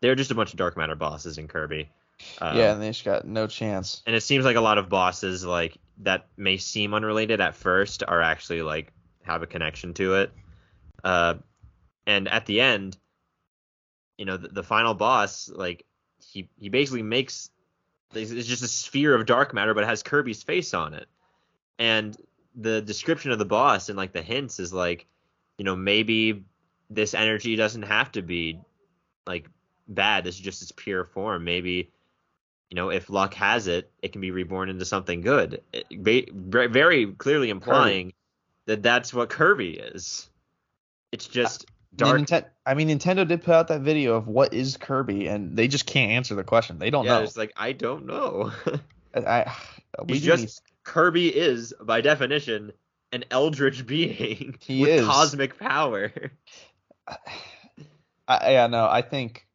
they're 0.00 0.14
just 0.14 0.30
a 0.30 0.34
bunch 0.34 0.52
of 0.52 0.58
dark 0.58 0.76
matter 0.76 0.94
bosses 0.94 1.38
in 1.38 1.48
Kirby. 1.48 1.90
Um, 2.40 2.56
yeah, 2.58 2.72
and 2.72 2.82
they 2.82 2.88
just 2.90 3.04
got 3.04 3.26
no 3.26 3.46
chance. 3.46 4.02
and 4.06 4.14
it 4.14 4.20
seems 4.22 4.44
like 4.44 4.56
a 4.56 4.60
lot 4.60 4.76
of 4.78 4.88
bosses 4.88 5.44
like 5.44 5.78
that 5.98 6.26
may 6.36 6.56
seem 6.58 6.92
unrelated 6.94 7.40
at 7.40 7.54
first 7.54 8.02
are 8.06 8.20
actually 8.20 8.62
like 8.62 8.92
have 9.22 9.42
a 9.42 9.46
connection 9.46 9.94
to 9.94 10.14
it. 10.16 10.32
Uh, 11.04 11.34
and 12.06 12.28
at 12.28 12.44
the 12.46 12.60
end, 12.60 12.96
you 14.16 14.24
know, 14.24 14.36
the, 14.36 14.48
the 14.48 14.62
final 14.62 14.94
boss, 14.94 15.48
like 15.48 15.84
he 16.20 16.48
he 16.58 16.68
basically 16.68 17.02
makes 17.02 17.50
it's 18.14 18.46
just 18.46 18.62
a 18.62 18.68
sphere 18.68 19.14
of 19.14 19.26
dark 19.26 19.52
matter, 19.52 19.74
but 19.74 19.84
it 19.84 19.88
has 19.88 20.02
Kirby's 20.02 20.42
face 20.42 20.74
on 20.74 20.94
it. 20.94 21.06
And 21.78 22.16
the 22.54 22.80
description 22.80 23.30
of 23.30 23.38
the 23.38 23.44
boss 23.44 23.88
and 23.88 23.96
like 23.96 24.12
the 24.12 24.22
hints 24.22 24.58
is 24.58 24.72
like, 24.72 25.06
you 25.58 25.64
know, 25.64 25.76
maybe 25.76 26.44
this 26.90 27.14
energy 27.14 27.56
doesn't 27.56 27.82
have 27.82 28.10
to 28.12 28.22
be 28.22 28.60
like 29.26 29.48
bad. 29.86 30.24
This 30.24 30.36
is 30.36 30.40
just 30.40 30.62
its 30.62 30.72
pure 30.72 31.04
form. 31.04 31.44
Maybe, 31.44 31.90
you 32.70 32.74
know, 32.74 32.90
if 32.90 33.10
luck 33.10 33.34
has 33.34 33.66
it, 33.66 33.90
it 34.02 34.12
can 34.12 34.20
be 34.20 34.30
reborn 34.30 34.70
into 34.70 34.84
something 34.84 35.20
good. 35.20 35.62
It, 35.72 35.86
very- 36.32 36.66
very 36.68 37.06
clearly 37.12 37.50
implying 37.50 38.12
that 38.66 38.82
that's 38.82 39.12
what 39.14 39.30
Kirby 39.30 39.78
is. 39.78 40.28
It's 41.12 41.26
just 41.26 41.66
dark. 41.94 42.30
I 42.66 42.74
mean, 42.74 42.88
Nintendo 42.88 43.26
did 43.26 43.42
put 43.42 43.54
out 43.54 43.68
that 43.68 43.80
video 43.80 44.14
of 44.14 44.28
what 44.28 44.52
is 44.54 44.76
Kirby, 44.76 45.26
and 45.26 45.56
they 45.56 45.68
just 45.68 45.86
can't 45.86 46.12
answer 46.12 46.34
the 46.34 46.44
question. 46.44 46.78
They 46.78 46.90
don't 46.90 47.04
yeah, 47.04 47.18
know. 47.18 47.22
it's 47.24 47.36
like 47.36 47.52
I 47.56 47.72
don't 47.72 48.06
know. 48.06 48.52
I, 49.14 49.20
I- 49.20 49.56
we 50.06 50.20
just 50.20 50.62
Kirby 50.84 51.28
is 51.34 51.74
by 51.80 52.00
definition 52.00 52.72
an 53.12 53.24
eldritch 53.30 53.86
being 53.86 54.56
He 54.60 54.80
with 54.82 54.90
is. 54.90 55.06
cosmic 55.06 55.58
power. 55.58 56.12
I, 58.28 58.50
yeah, 58.52 58.66
no, 58.66 58.86
I 58.86 59.00
think 59.02 59.46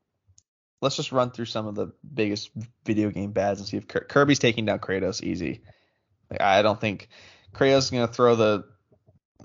let's 0.82 0.96
just 0.96 1.12
run 1.12 1.32
through 1.32 1.46
some 1.46 1.68
of 1.68 1.76
the 1.76 1.94
biggest 2.14 2.50
video 2.86 3.12
game 3.12 3.32
bads 3.32 3.60
and 3.60 3.70
see 3.70 3.78
if 3.78 3.88
Kirby's 3.88 4.40
taking 4.40 4.66
down 4.66 4.80
Kratos 4.80 5.22
easy. 5.24 5.62
Like, 6.32 6.42
I 6.42 6.62
don't 6.64 6.82
think 6.82 7.10
Kratos 7.54 7.78
is 7.78 7.90
gonna 7.92 8.08
throw 8.08 8.36
the 8.36 8.66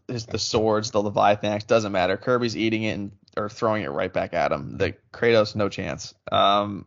his, 0.06 0.26
the 0.26 0.38
swords, 0.38 0.90
the 0.90 1.02
Leviathan 1.02 1.52
axe, 1.52 1.64
doesn't 1.64 1.92
matter. 1.92 2.16
Kirby's 2.16 2.56
eating 2.56 2.82
it 2.84 2.92
and 2.92 3.12
or 3.36 3.48
throwing 3.48 3.82
it 3.82 3.90
right 3.90 4.12
back 4.12 4.34
at 4.34 4.52
him. 4.52 4.76
The 4.78 4.94
Kratos, 5.12 5.54
no 5.54 5.68
chance. 5.68 6.14
Um, 6.30 6.86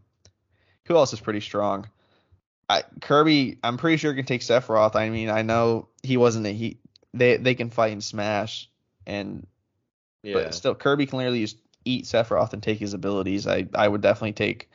who 0.86 0.96
else 0.96 1.14
is 1.14 1.20
pretty 1.20 1.42
strong? 1.42 1.88
I, 2.70 2.84
Kirby, 3.02 3.58
I'm 3.64 3.78
pretty 3.78 3.98
sure 3.98 4.14
can 4.14 4.26
take 4.26 4.42
Sephiroth. 4.42 4.96
I 4.96 5.10
mean, 5.10 5.30
I 5.30 5.42
know 5.42 5.90
he 6.04 6.18
wasn't 6.18 6.46
a 6.46 6.52
he. 6.52 6.78
They 7.14 7.38
they 7.38 7.56
can 7.56 7.70
fight 7.70 7.92
and 7.92 8.04
smash, 8.04 8.70
and 9.06 9.46
Yeah. 10.24 10.36
but 10.36 10.54
still 10.56 10.76
Kirby 10.76 11.06
can 11.06 11.18
literally 11.18 11.42
just 11.42 11.58
eat 11.84 12.06
Sephiroth 12.06 12.54
and 12.54 12.64
take 12.64 12.80
his 12.80 12.94
abilities. 12.94 13.48
I 13.48 13.68
I 13.76 13.88
would 13.88 14.02
definitely 14.02 14.34
take 14.34 14.70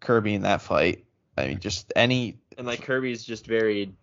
Kirby 0.00 0.34
in 0.34 0.42
that 0.42 0.60
fight. 0.60 1.04
I 1.38 1.48
mean, 1.48 1.60
just 1.60 1.92
any 1.96 2.38
and 2.58 2.66
like 2.66 2.82
Kirby's 2.82 3.24
just 3.24 3.46
very 3.46 3.94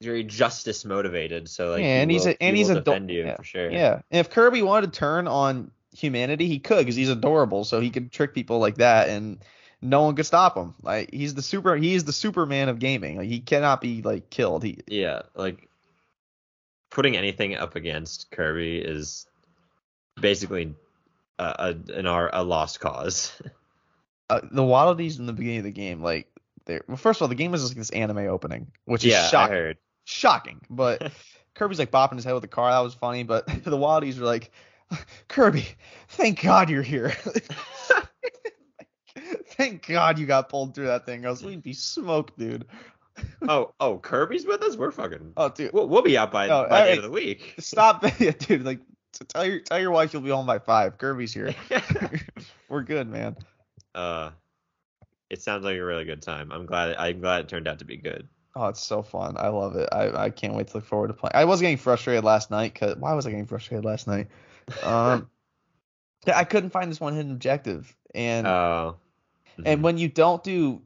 very 0.00 0.24
justice 0.24 0.84
motivated, 0.84 1.48
so 1.48 1.70
like 1.70 1.80
Yeah, 1.82 1.96
he 1.96 2.02
and 2.02 2.10
he's 2.10 2.24
will- 2.24 2.32
a- 2.32 2.42
and 2.42 2.56
he 2.56 2.62
he's 2.62 2.68
will 2.70 2.78
a 2.78 2.80
do- 2.80 2.84
defend 2.90 3.10
you 3.10 3.24
yeah, 3.26 3.36
for 3.36 3.44
sure. 3.44 3.70
yeah. 3.70 4.00
And 4.10 4.20
if 4.20 4.30
Kirby 4.30 4.62
wanted 4.62 4.92
to 4.92 4.98
turn 4.98 5.28
on 5.28 5.70
humanity, 5.94 6.46
he 6.46 6.58
could 6.58 6.78
because 6.78 6.94
he's 6.96 7.10
adorable, 7.10 7.64
so 7.64 7.80
he 7.80 7.90
could 7.90 8.10
trick 8.10 8.34
people 8.34 8.58
like 8.58 8.76
that, 8.76 9.08
and 9.10 9.38
no 9.82 10.02
one 10.02 10.14
could 10.16 10.26
stop 10.26 10.56
him. 10.56 10.74
Like 10.82 11.12
he's 11.12 11.34
the 11.34 11.42
super, 11.42 11.76
he's 11.76 12.04
the 12.04 12.12
Superman 12.12 12.68
of 12.68 12.78
gaming. 12.78 13.18
Like 13.18 13.28
he 13.28 13.40
cannot 13.40 13.80
be 13.80 14.02
like 14.02 14.30
killed. 14.30 14.62
He 14.64 14.78
Yeah, 14.86 15.22
like 15.34 15.68
putting 16.90 17.16
anything 17.16 17.56
up 17.56 17.76
against 17.76 18.30
Kirby 18.30 18.78
is 18.78 19.26
basically 20.20 20.74
a, 21.38 21.74
a 21.88 21.92
an 21.98 22.06
our 22.06 22.30
a 22.32 22.42
lost 22.42 22.80
cause. 22.80 23.32
uh, 24.30 24.40
the 24.50 24.94
Dees 24.94 25.18
in 25.18 25.26
the 25.26 25.32
beginning 25.32 25.58
of 25.58 25.64
the 25.64 25.70
game, 25.72 26.02
like 26.02 26.26
they 26.64 26.80
well, 26.88 26.96
first 26.96 27.18
of 27.18 27.22
all, 27.22 27.28
the 27.28 27.34
game 27.34 27.50
was 27.52 27.60
just 27.62 27.72
like 27.72 27.78
this 27.78 27.90
anime 27.90 28.18
opening, 28.28 28.70
which 28.86 29.04
yeah, 29.04 29.20
is 29.20 29.26
I 29.26 29.30
shocking. 29.30 29.74
Shocking. 30.04 30.60
But 30.70 31.12
Kirby's 31.54 31.78
like 31.78 31.90
bopping 31.90 32.16
his 32.16 32.24
head 32.24 32.32
with 32.34 32.42
the 32.42 32.48
car. 32.48 32.70
That 32.70 32.80
was 32.80 32.94
funny. 32.94 33.22
But 33.22 33.46
the 33.64 33.76
Wildies 33.76 34.18
were 34.18 34.26
like, 34.26 34.50
Kirby, 35.28 35.66
thank 36.08 36.42
God 36.42 36.68
you're 36.70 36.82
here. 36.82 37.12
thank 39.48 39.86
God 39.86 40.18
you 40.18 40.26
got 40.26 40.48
pulled 40.48 40.74
through 40.74 40.86
that 40.86 41.06
thing, 41.06 41.24
else 41.24 41.42
we'd 41.42 41.62
be 41.62 41.72
smoked, 41.72 42.38
dude. 42.38 42.64
Oh, 43.48 43.74
oh, 43.80 43.98
Kirby's 43.98 44.46
with 44.46 44.62
us. 44.62 44.76
We're 44.76 44.90
fucking. 44.92 45.32
Oh, 45.36 45.48
dude, 45.50 45.72
We'll, 45.72 45.88
we'll 45.88 46.02
be 46.02 46.16
out 46.16 46.32
by 46.32 46.48
by 46.48 46.48
the 46.48 46.54
alright. 46.54 46.88
end 46.88 46.98
of 46.98 47.04
the 47.04 47.10
week. 47.10 47.54
stop, 47.58 48.02
yeah, 48.18 48.30
dude. 48.30 48.64
Like, 48.64 48.80
tell 49.28 49.44
your 49.44 49.60
tell 49.60 49.78
your 49.78 49.90
wife 49.90 50.12
you'll 50.12 50.22
be 50.22 50.30
home 50.30 50.46
by 50.46 50.58
five. 50.58 50.96
Kirby's 50.96 51.34
here. 51.34 51.54
We're 52.68 52.82
good, 52.82 53.08
man. 53.08 53.36
uh, 53.94 54.30
it 55.28 55.42
sounds 55.42 55.64
like 55.64 55.76
a 55.76 55.84
really 55.84 56.04
good 56.04 56.22
time. 56.22 56.50
I'm 56.50 56.64
glad. 56.66 56.96
I'm 56.96 57.20
glad 57.20 57.40
it 57.40 57.48
turned 57.48 57.68
out 57.68 57.80
to 57.80 57.84
be 57.84 57.96
good. 57.98 58.26
Oh, 58.56 58.66
it's 58.66 58.82
so 58.82 59.02
fun. 59.02 59.36
I 59.38 59.48
love 59.48 59.76
it. 59.76 59.88
I, 59.92 60.24
I 60.24 60.30
can't 60.30 60.54
wait 60.54 60.68
to 60.68 60.78
look 60.78 60.84
forward 60.84 61.08
to 61.08 61.14
playing. 61.14 61.32
I 61.34 61.44
was 61.44 61.60
getting 61.60 61.76
frustrated 61.76 62.24
last 62.24 62.50
night. 62.50 62.74
Cause 62.74 62.96
why 62.96 63.14
was 63.14 63.26
I 63.26 63.30
getting 63.30 63.46
frustrated 63.46 63.84
last 63.84 64.06
night? 64.06 64.28
Um, 64.82 65.30
I 66.26 66.44
couldn't 66.44 66.70
find 66.70 66.90
this 66.90 67.00
one 67.00 67.14
hidden 67.14 67.32
objective, 67.32 67.94
and 68.14 68.46
Oh. 68.46 68.96
and 69.64 69.82
when 69.82 69.98
you 69.98 70.08
don't 70.08 70.42
do, 70.42 70.82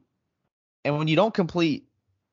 and 0.83 0.97
when 0.97 1.07
you 1.07 1.15
don't 1.15 1.33
complete 1.33 1.87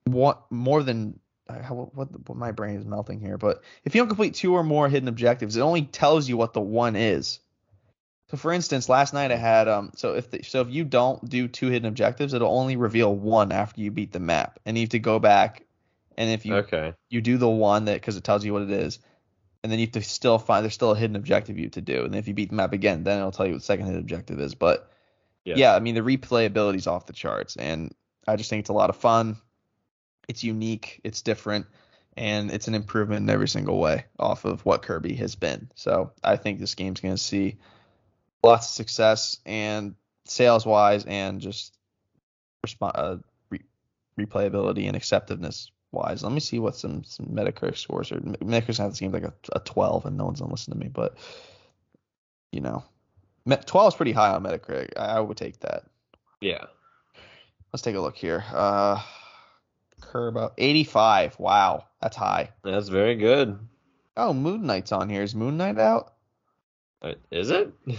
one 0.05 0.37
more 0.51 0.83
than 0.83 1.19
uh, 1.49 1.63
how 1.63 1.75
what, 1.95 2.29
what 2.29 2.37
my 2.37 2.53
brain 2.53 2.77
is 2.77 2.85
melting 2.85 3.19
here, 3.21 3.39
but 3.39 3.63
if 3.85 3.95
you 3.95 4.01
don't 4.01 4.09
complete 4.09 4.35
two 4.35 4.55
or 4.55 4.63
more 4.63 4.89
hidden 4.89 5.09
objectives, 5.09 5.57
it 5.57 5.61
only 5.61 5.83
tells 5.83 6.29
you 6.29 6.37
what 6.37 6.53
the 6.53 6.61
one 6.61 6.95
is. 6.95 7.41
So 8.33 8.39
for 8.39 8.51
instance, 8.51 8.89
last 8.89 9.13
night 9.13 9.31
I 9.31 9.37
had 9.37 9.69
um 9.69 9.93
so 9.95 10.15
if 10.15 10.31
the, 10.31 10.43
so 10.43 10.63
if 10.63 10.71
you 10.71 10.85
don't 10.85 11.29
do 11.29 11.49
two 11.49 11.69
hidden 11.69 11.87
objectives, 11.87 12.33
it'll 12.33 12.59
only 12.59 12.77
reveal 12.77 13.15
one 13.15 13.53
after 13.53 13.83
you 13.83 13.91
beat 13.91 14.11
the 14.11 14.21
map, 14.21 14.59
and 14.65 14.77
you 14.77 14.85
have 14.85 14.91
to 14.91 14.99
go 14.99 15.19
back, 15.19 15.67
and 16.17 16.31
if 16.31 16.47
you 16.47 16.55
okay. 16.57 16.95
you 17.11 17.21
do 17.21 17.37
the 17.37 17.49
one 17.49 17.85
that 17.85 18.01
because 18.01 18.17
it 18.17 18.25
tells 18.25 18.43
you 18.43 18.55
what 18.55 18.63
it 18.63 18.71
is, 18.71 19.01
and 19.63 19.71
then 19.71 19.79
you 19.79 19.85
have 19.85 19.93
to 19.93 20.03
still 20.03 20.39
find 20.39 20.65
there's 20.65 20.73
still 20.73 20.93
a 20.93 20.97
hidden 20.97 21.15
objective 21.15 21.59
you 21.59 21.65
have 21.65 21.73
to 21.73 21.83
do, 21.83 22.07
and 22.07 22.15
if 22.15 22.27
you 22.27 22.33
beat 22.33 22.49
the 22.49 22.57
map 22.57 22.73
again, 22.73 23.05
then 23.05 23.19
it'll 23.19 23.33
tell 23.33 23.45
you 23.45 23.53
what 23.53 23.61
the 23.61 23.67
second 23.67 23.85
hidden 23.85 24.01
objective 24.01 24.41
is. 24.41 24.55
But 24.55 24.91
Yeah. 25.45 25.57
yeah, 25.59 25.77
I 25.77 25.81
mean 25.81 25.95
the 25.95 26.01
replayability 26.01 26.77
is 26.77 26.87
off 26.87 27.05
the 27.05 27.13
charts, 27.13 27.57
and 27.57 27.95
I 28.27 28.37
just 28.37 28.49
think 28.49 28.61
it's 28.61 28.71
a 28.71 28.73
lot 28.73 28.89
of 28.89 28.97
fun. 28.97 29.37
It's 30.27 30.43
unique, 30.43 31.03
it's 31.05 31.21
different. 31.21 31.67
and 32.17 32.51
it's 32.51 32.69
an 32.69 32.75
improvement 32.75 33.23
in 33.23 33.31
every 33.31 33.49
single 33.49 33.79
way 33.79 34.05
off 34.19 34.45
of 34.47 34.65
what 34.65 34.83
Kirby 34.83 35.15
has 35.17 35.35
been. 35.35 35.71
So 35.75 36.13
I 36.23 36.37
think 36.37 36.61
this 36.61 36.75
game's 36.75 37.01
going 37.01 37.15
to 37.15 37.23
see 37.23 37.57
lots 38.43 38.69
of 38.69 38.75
success 38.75 39.39
and 39.47 39.95
sales 40.25 40.67
wise 40.67 41.05
and 41.05 41.41
just 41.41 41.77
resp- 42.67 42.93
uh, 42.95 43.17
re- 43.51 43.61
replayability 44.19 44.87
and 44.87 44.97
acceptiveness 44.97 45.71
wise. 45.93 46.23
Let 46.23 46.33
me 46.33 46.41
see 46.41 46.59
what 46.59 46.77
some 46.77 47.05
some 47.05 47.27
Metacritic 47.27 47.79
scores 47.79 48.13
are. 48.13 48.21
Metacritic 48.21 48.79
has 48.79 48.93
this 48.93 49.01
game 49.01 49.13
like 49.13 49.25
a, 49.25 49.35
a 49.53 49.61
12, 49.61 50.07
and 50.07 50.17
no 50.17 50.25
one's 50.25 50.41
gonna 50.41 50.53
listen 50.53 50.73
to 50.73 50.79
me, 50.79 50.89
but 50.89 51.17
you 52.51 52.61
know, 52.61 52.85
12 53.47 53.89
is 53.89 53.97
pretty 53.97 54.13
high 54.13 54.31
on 54.31 54.43
Metacritic. 54.43 54.91
I, 54.97 55.17
I 55.17 55.21
would 55.21 55.37
take 55.37 55.61
that. 55.61 55.85
Yeah. 56.41 56.65
Let's 57.73 57.83
take 57.83 57.97
a 57.97 58.01
look 58.01 58.17
here. 58.17 58.45
Uh, 58.53 59.01
Kirby 60.01 60.49
85. 60.59 61.39
Wow, 61.39 61.87
that's 62.03 62.17
high. 62.17 62.51
That's 62.63 62.89
very 62.89 63.15
good. 63.15 63.59
Oh, 64.17 64.35
Moon 64.35 64.67
Knight's 64.67 64.93
on 64.93 65.09
here. 65.09 65.23
Is 65.23 65.35
Moon 65.35 65.57
Knight 65.57 65.79
out? 65.79 66.13
Uh, 67.01 67.15
Is 67.31 67.51
it? 67.51 67.73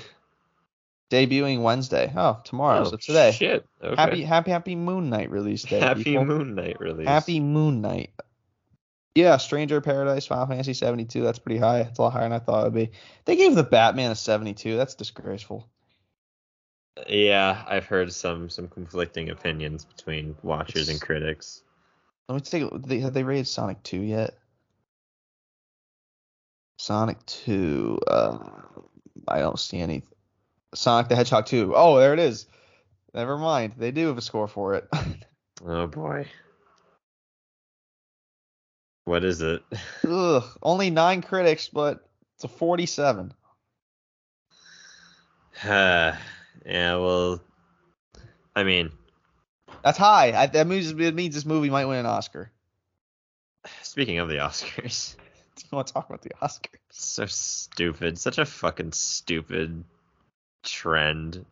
Debuting 1.13 1.61
Wednesday. 1.61 2.11
Oh, 2.15 2.39
tomorrow. 2.43 2.79
Oh, 2.81 2.83
so 2.85 2.97
today. 2.97 3.31
Shit. 3.31 3.67
Okay. 3.83 4.01
Happy 4.01 4.23
Happy 4.23 4.49
Happy 4.51 4.75
Moon 4.75 5.11
Knight 5.11 5.29
release 5.29 5.61
day. 5.61 5.79
Happy 5.79 6.03
people. 6.03 6.25
Moon 6.25 6.55
Knight 6.55 6.79
release. 6.79 7.07
Happy 7.07 7.39
Moon 7.39 7.81
Knight. 7.81 8.09
Yeah, 9.13 9.37
Stranger 9.37 9.79
Paradise, 9.79 10.25
Final 10.25 10.47
Fantasy 10.47 10.73
72. 10.73 11.21
That's 11.21 11.37
pretty 11.37 11.59
high. 11.59 11.81
It's 11.81 11.99
a 11.99 12.01
lot 12.01 12.13
higher 12.13 12.23
than 12.23 12.33
I 12.33 12.39
thought 12.39 12.61
it 12.61 12.63
would 12.63 12.73
be. 12.73 12.89
They 13.25 13.35
gave 13.35 13.53
the 13.53 13.61
Batman 13.63 14.09
a 14.09 14.15
72. 14.15 14.75
That's 14.75 14.95
disgraceful. 14.95 15.69
Yeah, 17.07 17.63
I've 17.67 17.85
heard 17.85 18.11
some 18.11 18.49
some 18.49 18.67
conflicting 18.67 19.29
opinions 19.29 19.85
between 19.85 20.35
watchers 20.41 20.89
and 20.89 20.99
critics. 20.99 21.61
Let 22.27 22.35
me 22.35 22.41
take. 22.41 22.63
a- 22.71 22.77
They, 22.79 22.99
have 23.01 23.13
they 23.13 23.23
rated 23.23 23.47
Sonic 23.47 23.83
2 23.83 23.99
yet? 24.01 24.35
Sonic 26.79 27.23
2. 27.27 27.99
Uh, 28.07 28.37
I 29.27 29.39
don't 29.39 29.59
see 29.59 29.79
any. 29.79 30.01
Sonic 30.73 31.07
the 31.09 31.15
Hedgehog 31.15 31.45
2. 31.45 31.73
Oh, 31.75 31.97
there 31.99 32.13
it 32.13 32.19
is. 32.19 32.47
Never 33.13 33.37
mind. 33.37 33.73
They 33.77 33.91
do 33.91 34.07
have 34.07 34.17
a 34.17 34.21
score 34.21 34.47
for 34.47 34.75
it. 34.75 34.87
Oh 35.65 35.87
boy. 35.87 36.27
What 39.05 39.23
is 39.23 39.41
it? 39.41 39.63
Ugh, 40.05 40.43
only 40.61 40.89
nine 40.89 41.21
critics, 41.21 41.69
but 41.69 42.05
it's 42.35 42.43
a 42.43 42.47
47. 42.49 43.33
yeah, 45.63 46.17
well, 46.65 47.41
I 48.55 48.63
mean, 48.63 48.91
That's 49.83 49.97
high. 49.97 50.33
I, 50.33 50.47
that 50.47 50.67
means 50.67 50.91
it 50.91 51.15
means 51.15 51.35
this 51.35 51.45
movie 51.45 51.69
might 51.69 51.85
win 51.85 51.99
an 51.99 52.05
Oscar. 52.05 52.51
speaking 53.83 54.17
of 54.17 54.27
the 54.27 54.37
Oscars, 54.37 55.15
Do 55.55 55.63
you 55.71 55.75
want 55.75 55.87
to 55.87 55.93
talk 55.93 56.09
about 56.09 56.23
the 56.23 56.31
Oscars? 56.41 56.79
so 56.91 57.25
stupid. 57.25 58.17
Such 58.17 58.37
a 58.37 58.45
fucking 58.45 58.91
stupid 58.91 59.83
trend. 60.63 61.45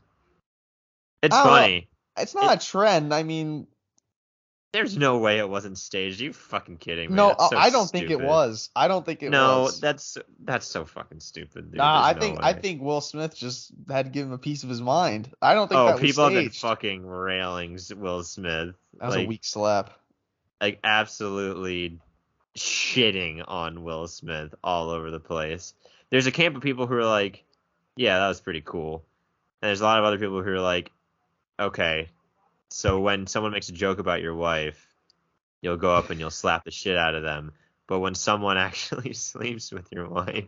It's 1.22 1.36
I 1.36 1.44
funny. 1.44 1.88
It's 2.18 2.34
not 2.36 2.62
a 2.62 2.66
trend. 2.66 3.14
I 3.14 3.24
mean, 3.24 3.68
There's 4.74 4.98
no 4.98 5.18
way 5.20 5.38
it 5.40 5.48
wasn't 5.50 5.78
staged. 5.78 6.22
Are 6.22 6.24
you 6.26 6.34
fucking 6.34 6.78
kidding 6.78 7.10
me? 7.10 7.16
no, 7.16 7.30
uh, 7.30 7.50
so 7.50 7.58
I 7.58 7.70
don't 7.70 7.90
think 7.90 8.10
it 8.10 8.20
was. 8.22 8.70
I 8.76 8.88
don't 8.88 9.06
think 9.06 9.22
it 9.22 9.30
no, 9.30 9.64
was. 9.64 9.82
No, 9.82 9.88
that's 9.88 10.18
that's 10.44 10.66
so 10.66 10.86
fucking 10.86 11.20
stupid, 11.20 11.72
dude. 11.72 11.78
Nah, 11.78 12.04
I 12.06 12.14
no 12.14 12.20
think 12.20 12.40
I 12.42 12.54
think 12.54 12.82
Will 12.82 13.02
Smith 13.02 13.36
just 13.36 13.72
had 13.90 14.06
to 14.06 14.12
give 14.12 14.26
him 14.28 14.34
a 14.34 14.38
piece 14.38 14.64
of 14.64 14.70
his 14.70 14.82
mind. 14.82 15.30
I 15.42 15.54
don't 15.54 15.68
think 15.68 15.80
Oh, 15.80 15.86
that 15.88 15.94
was 15.94 16.02
people 16.02 16.24
have 16.24 16.34
been 16.34 16.50
fucking 16.50 17.06
railing 17.06 17.78
Will 17.96 18.24
Smith. 18.24 18.76
that 19.00 19.06
was 19.06 19.16
like, 19.16 19.26
a 19.26 19.28
weak 19.28 19.44
slap. 19.44 19.92
like 20.60 20.80
absolutely 20.84 22.00
shitting 22.58 23.44
on 23.48 23.84
Will 23.84 24.08
Smith 24.08 24.54
all 24.64 24.90
over 24.90 25.12
the 25.12 25.20
place. 25.20 25.74
There's 26.10 26.28
a 26.28 26.32
camp 26.32 26.56
of 26.56 26.62
people 26.62 26.88
who 26.88 26.96
are 26.96 27.06
like, 27.06 27.46
yeah, 28.02 28.18
that 28.18 28.28
was 28.28 28.42
pretty 28.42 28.62
cool. 28.62 29.06
And 29.62 29.70
there's 29.70 29.82
a 29.82 29.84
lot 29.84 30.00
of 30.00 30.06
other 30.06 30.18
people 30.18 30.42
who 30.42 30.50
are 30.50 30.60
like, 30.60 30.92
okay, 31.60 32.10
so 32.70 33.00
when 33.00 33.28
someone 33.28 33.52
makes 33.52 33.70
a 33.70 33.74
joke 33.74 34.00
about 34.00 34.22
your 34.22 34.34
wife, 34.34 34.88
you'll 35.62 35.78
go 35.78 35.94
up 35.96 36.10
and 36.10 36.20
you'll 36.20 36.32
slap 36.32 36.66
the 36.66 36.72
shit 36.72 36.98
out 36.98 37.14
of 37.14 37.22
them. 37.22 37.52
But 37.88 38.00
when 38.00 38.16
someone 38.16 38.58
actually 38.68 39.14
sleeps 39.14 39.72
with 39.72 39.92
your 39.92 40.10
wife, 40.10 40.48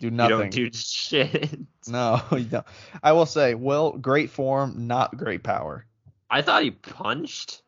do 0.00 0.10
nothing. 0.10 0.30
You 0.30 0.42
don't 0.42 0.50
do 0.50 0.70
shit. 0.72 1.58
no, 1.88 2.22
you 2.32 2.44
don't. 2.44 2.66
I 3.02 3.12
will 3.12 3.26
say, 3.26 3.54
well, 3.54 3.92
great 3.92 4.30
form, 4.30 4.86
not 4.86 5.16
great 5.16 5.42
power. 5.42 5.86
I 6.30 6.42
thought 6.42 6.62
he 6.62 6.70
punched, 6.70 7.62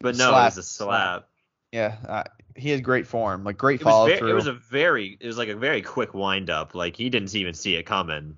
but 0.00 0.16
no, 0.16 0.26
it 0.26 0.30
Slap, 0.30 0.44
was 0.44 0.58
a 0.58 0.62
slap. 0.62 1.28
Yeah, 1.70 1.96
uh, 2.08 2.24
he 2.56 2.70
had 2.70 2.82
great 2.82 3.06
form, 3.06 3.44
like 3.44 3.56
great 3.56 3.80
It 3.80 3.84
was, 3.84 3.92
follow 3.92 4.16
through. 4.16 4.30
it 4.30 4.34
was 4.34 4.46
a 4.46 4.52
very, 4.52 5.16
it 5.20 5.26
was 5.26 5.38
like 5.38 5.48
a 5.48 5.56
very 5.56 5.80
quick 5.82 6.12
wind 6.12 6.50
up. 6.50 6.74
Like 6.74 6.96
he 6.96 7.08
didn't 7.08 7.34
even 7.34 7.54
see 7.54 7.76
it 7.76 7.84
coming. 7.84 8.36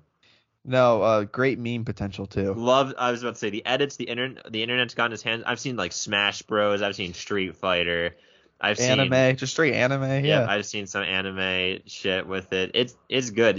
No, 0.67 1.01
uh, 1.01 1.23
great 1.23 1.57
meme 1.57 1.85
potential 1.85 2.27
too. 2.27 2.53
Love. 2.53 2.93
I 2.97 3.11
was 3.11 3.23
about 3.23 3.35
to 3.35 3.39
say 3.39 3.49
the 3.49 3.65
edits. 3.65 3.95
The 3.95 4.03
internet. 4.03 4.51
The 4.51 4.61
internet's 4.61 4.93
gotten 4.93 5.11
his 5.11 5.23
hands. 5.23 5.43
I've 5.45 5.59
seen 5.59 5.77
like 5.77 5.93
Smash 5.93 6.41
Bros. 6.41 6.81
I've 6.81 6.95
seen 6.95 7.13
Street 7.13 7.55
Fighter. 7.55 8.15
I've 8.59 8.77
seen 8.77 8.99
Anime, 8.99 9.37
just 9.37 9.53
straight 9.53 9.75
anime. 9.75 10.03
Yeah, 10.03 10.19
Yeah, 10.41 10.45
I've 10.49 10.65
seen 10.65 10.87
some 10.87 11.03
anime 11.03 11.81
shit 11.85 12.27
with 12.27 12.51
it. 12.53 12.71
It's 12.73 12.95
it's 13.07 13.29
good. 13.29 13.55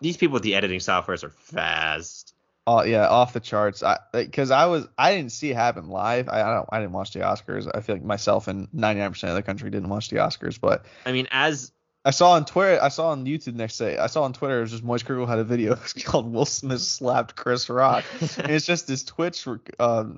These 0.00 0.16
people 0.16 0.34
with 0.34 0.42
the 0.42 0.54
editing 0.54 0.80
softwares 0.80 1.24
are 1.24 1.30
fast. 1.30 2.34
Oh 2.66 2.82
yeah, 2.82 3.08
off 3.08 3.32
the 3.32 3.40
charts. 3.40 3.82
I 3.82 3.98
because 4.12 4.50
I 4.50 4.66
was 4.66 4.86
I 4.98 5.14
didn't 5.16 5.32
see 5.32 5.50
it 5.50 5.56
happen 5.56 5.88
live. 5.88 6.28
I, 6.28 6.42
I 6.42 6.54
don't 6.54 6.68
I 6.70 6.78
didn't 6.80 6.92
watch 6.92 7.14
the 7.14 7.20
Oscars. 7.20 7.68
I 7.74 7.80
feel 7.80 7.96
like 7.96 8.04
myself 8.04 8.46
and 8.46 8.68
99% 8.72 9.28
of 9.28 9.34
the 9.34 9.42
country 9.42 9.70
didn't 9.70 9.88
watch 9.88 10.10
the 10.10 10.16
Oscars, 10.16 10.60
but 10.60 10.84
I 11.06 11.12
mean, 11.12 11.26
as 11.30 11.72
I 12.08 12.10
saw 12.10 12.30
on 12.32 12.46
Twitter, 12.46 12.82
I 12.82 12.88
saw 12.88 13.10
on 13.10 13.26
YouTube 13.26 13.54
next 13.54 13.76
day. 13.76 13.98
I 13.98 14.06
saw 14.06 14.22
on 14.22 14.32
Twitter 14.32 14.56
it 14.56 14.62
was 14.62 14.70
just 14.70 14.82
Moist 14.82 15.04
Kruger 15.04 15.26
had 15.26 15.38
a 15.38 15.44
video 15.44 15.72
it's 15.84 15.92
called 15.92 16.32
Will 16.32 16.46
Smith 16.46 16.80
slapped 16.80 17.36
Chris 17.36 17.68
Rock. 17.68 18.02
and 18.38 18.50
it's 18.50 18.64
just 18.64 18.86
this 18.86 19.04
Twitch 19.04 19.46
um 19.78 20.16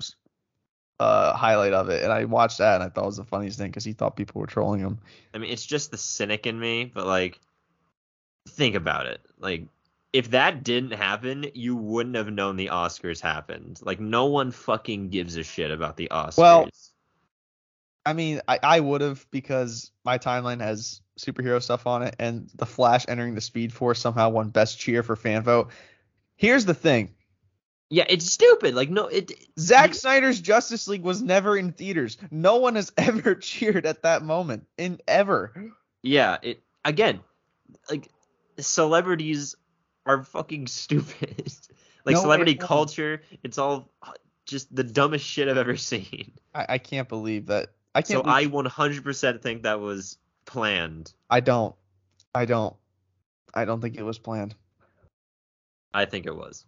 uh 1.01 1.33
highlight 1.33 1.73
of 1.73 1.89
it, 1.89 2.01
and 2.01 2.13
I 2.13 2.23
watched 2.23 2.59
that 2.59 2.75
and 2.75 2.83
I 2.85 2.87
thought 2.87 3.03
it 3.03 3.07
was 3.07 3.17
the 3.17 3.25
funniest 3.25 3.57
thing 3.57 3.71
because 3.71 3.83
he 3.83 3.91
thought 3.91 4.15
people 4.15 4.39
were 4.39 4.47
trolling 4.47 4.79
him. 4.79 4.99
I 5.33 5.39
mean, 5.39 5.51
it's 5.51 5.65
just 5.65 5.91
the 5.91 5.97
cynic 5.97 6.47
in 6.47 6.57
me, 6.57 6.85
but 6.85 7.05
like, 7.05 7.41
think 8.47 8.75
about 8.75 9.07
it. 9.07 9.19
Like, 9.37 9.67
if 10.13 10.31
that 10.31 10.63
didn't 10.63 10.93
happen, 10.93 11.47
you 11.53 11.75
wouldn't 11.75 12.15
have 12.15 12.31
known 12.31 12.55
the 12.55 12.67
Oscars 12.67 13.19
happened. 13.19 13.81
Like, 13.83 13.99
no 13.99 14.27
one 14.27 14.51
fucking 14.51 15.09
gives 15.09 15.35
a 15.35 15.43
shit 15.43 15.71
about 15.71 15.97
the 15.97 16.07
Oscars. 16.09 16.37
Well, 16.37 16.69
I 18.05 18.13
mean, 18.13 18.41
I, 18.47 18.59
I 18.63 18.79
would 18.79 19.01
have 19.01 19.25
because 19.31 19.91
my 20.03 20.17
timeline 20.17 20.61
has 20.61 21.01
superhero 21.19 21.61
stuff 21.61 21.85
on 21.85 22.03
it, 22.03 22.15
and 22.19 22.49
the 22.55 22.65
Flash 22.65 23.05
entering 23.07 23.35
the 23.35 23.41
Speed 23.41 23.73
Force 23.73 23.99
somehow 23.99 24.29
won 24.29 24.49
Best 24.49 24.79
Cheer 24.79 25.03
for 25.03 25.15
fan 25.15 25.43
vote. 25.43 25.71
Here's 26.35 26.65
the 26.65 26.73
thing: 26.73 27.13
yeah, 27.91 28.05
it's 28.07 28.25
stupid. 28.25 28.73
Like, 28.73 28.89
no, 28.89 29.07
it. 29.07 29.31
Zack 29.59 29.89
you- 29.89 29.93
Snyder's 29.95 30.39
Justice 30.39 30.87
League 30.87 31.03
was 31.03 31.21
never 31.21 31.57
in 31.57 31.73
theaters. 31.73 32.17
No 32.31 32.55
one 32.55 32.75
has 32.75 32.91
ever 32.97 33.35
cheered 33.35 33.85
at 33.85 34.03
that 34.03 34.23
moment 34.23 34.65
in 34.77 34.99
ever. 35.07 35.53
Yeah, 36.01 36.37
it 36.41 36.63
again, 36.85 37.19
like, 37.89 38.07
celebrities 38.59 39.55
are 40.05 40.23
fucking 40.23 40.67
stupid. 40.67 41.53
like, 42.05 42.15
No, 42.15 42.21
celebrity 42.21 42.53
it 42.53 42.59
culture, 42.61 43.21
it's 43.43 43.57
all 43.57 43.91
just 44.45 44.73
the 44.73 44.83
dumbest 44.83 45.25
shit 45.25 45.47
I've 45.49 45.57
ever 45.57 45.77
seen. 45.77 46.31
I, 46.55 46.65
I 46.69 46.77
can't 46.79 47.07
believe 47.07 47.47
that. 47.47 47.69
I 47.93 48.01
So 48.01 48.21
can't. 48.21 48.27
I 48.27 48.45
100% 48.45 49.41
think 49.41 49.63
that 49.63 49.79
was 49.79 50.17
planned. 50.45 51.13
I 51.29 51.39
don't. 51.39 51.75
I 52.33 52.45
don't. 52.45 52.75
I 53.53 53.65
don't 53.65 53.81
think 53.81 53.97
it 53.97 54.03
was 54.03 54.17
planned. 54.17 54.55
I 55.93 56.05
think 56.05 56.25
it 56.25 56.35
was. 56.35 56.65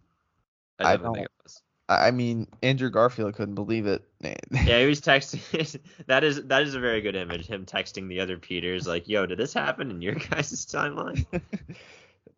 I 0.80 0.84
I 0.84 0.92
definitely 0.94 1.20
think 1.20 1.26
it 1.26 1.44
was. 1.44 1.62
I 1.90 2.12
mean, 2.12 2.48
Andrew 2.62 2.90
Garfield 2.90 3.36
couldn't 3.36 3.56
believe 3.56 3.86
it. 3.86 4.04
Yeah, 4.52 4.80
he 4.80 4.86
was 4.86 5.02
texting. 5.02 5.80
that 6.08 6.24
is 6.24 6.46
that 6.46 6.62
is 6.62 6.76
a 6.76 6.80
very 6.80 7.02
good 7.02 7.16
image. 7.16 7.46
Him 7.46 7.66
texting 7.66 8.08
the 8.08 8.22
other 8.22 8.38
Peters 8.38 8.88
like, 8.88 9.10
"Yo, 9.10 9.26
did 9.26 9.38
this 9.38 9.54
happen 9.54 9.92
in 9.92 10.02
your 10.02 10.14
guys' 10.30 10.66
timeline?" 10.66 11.26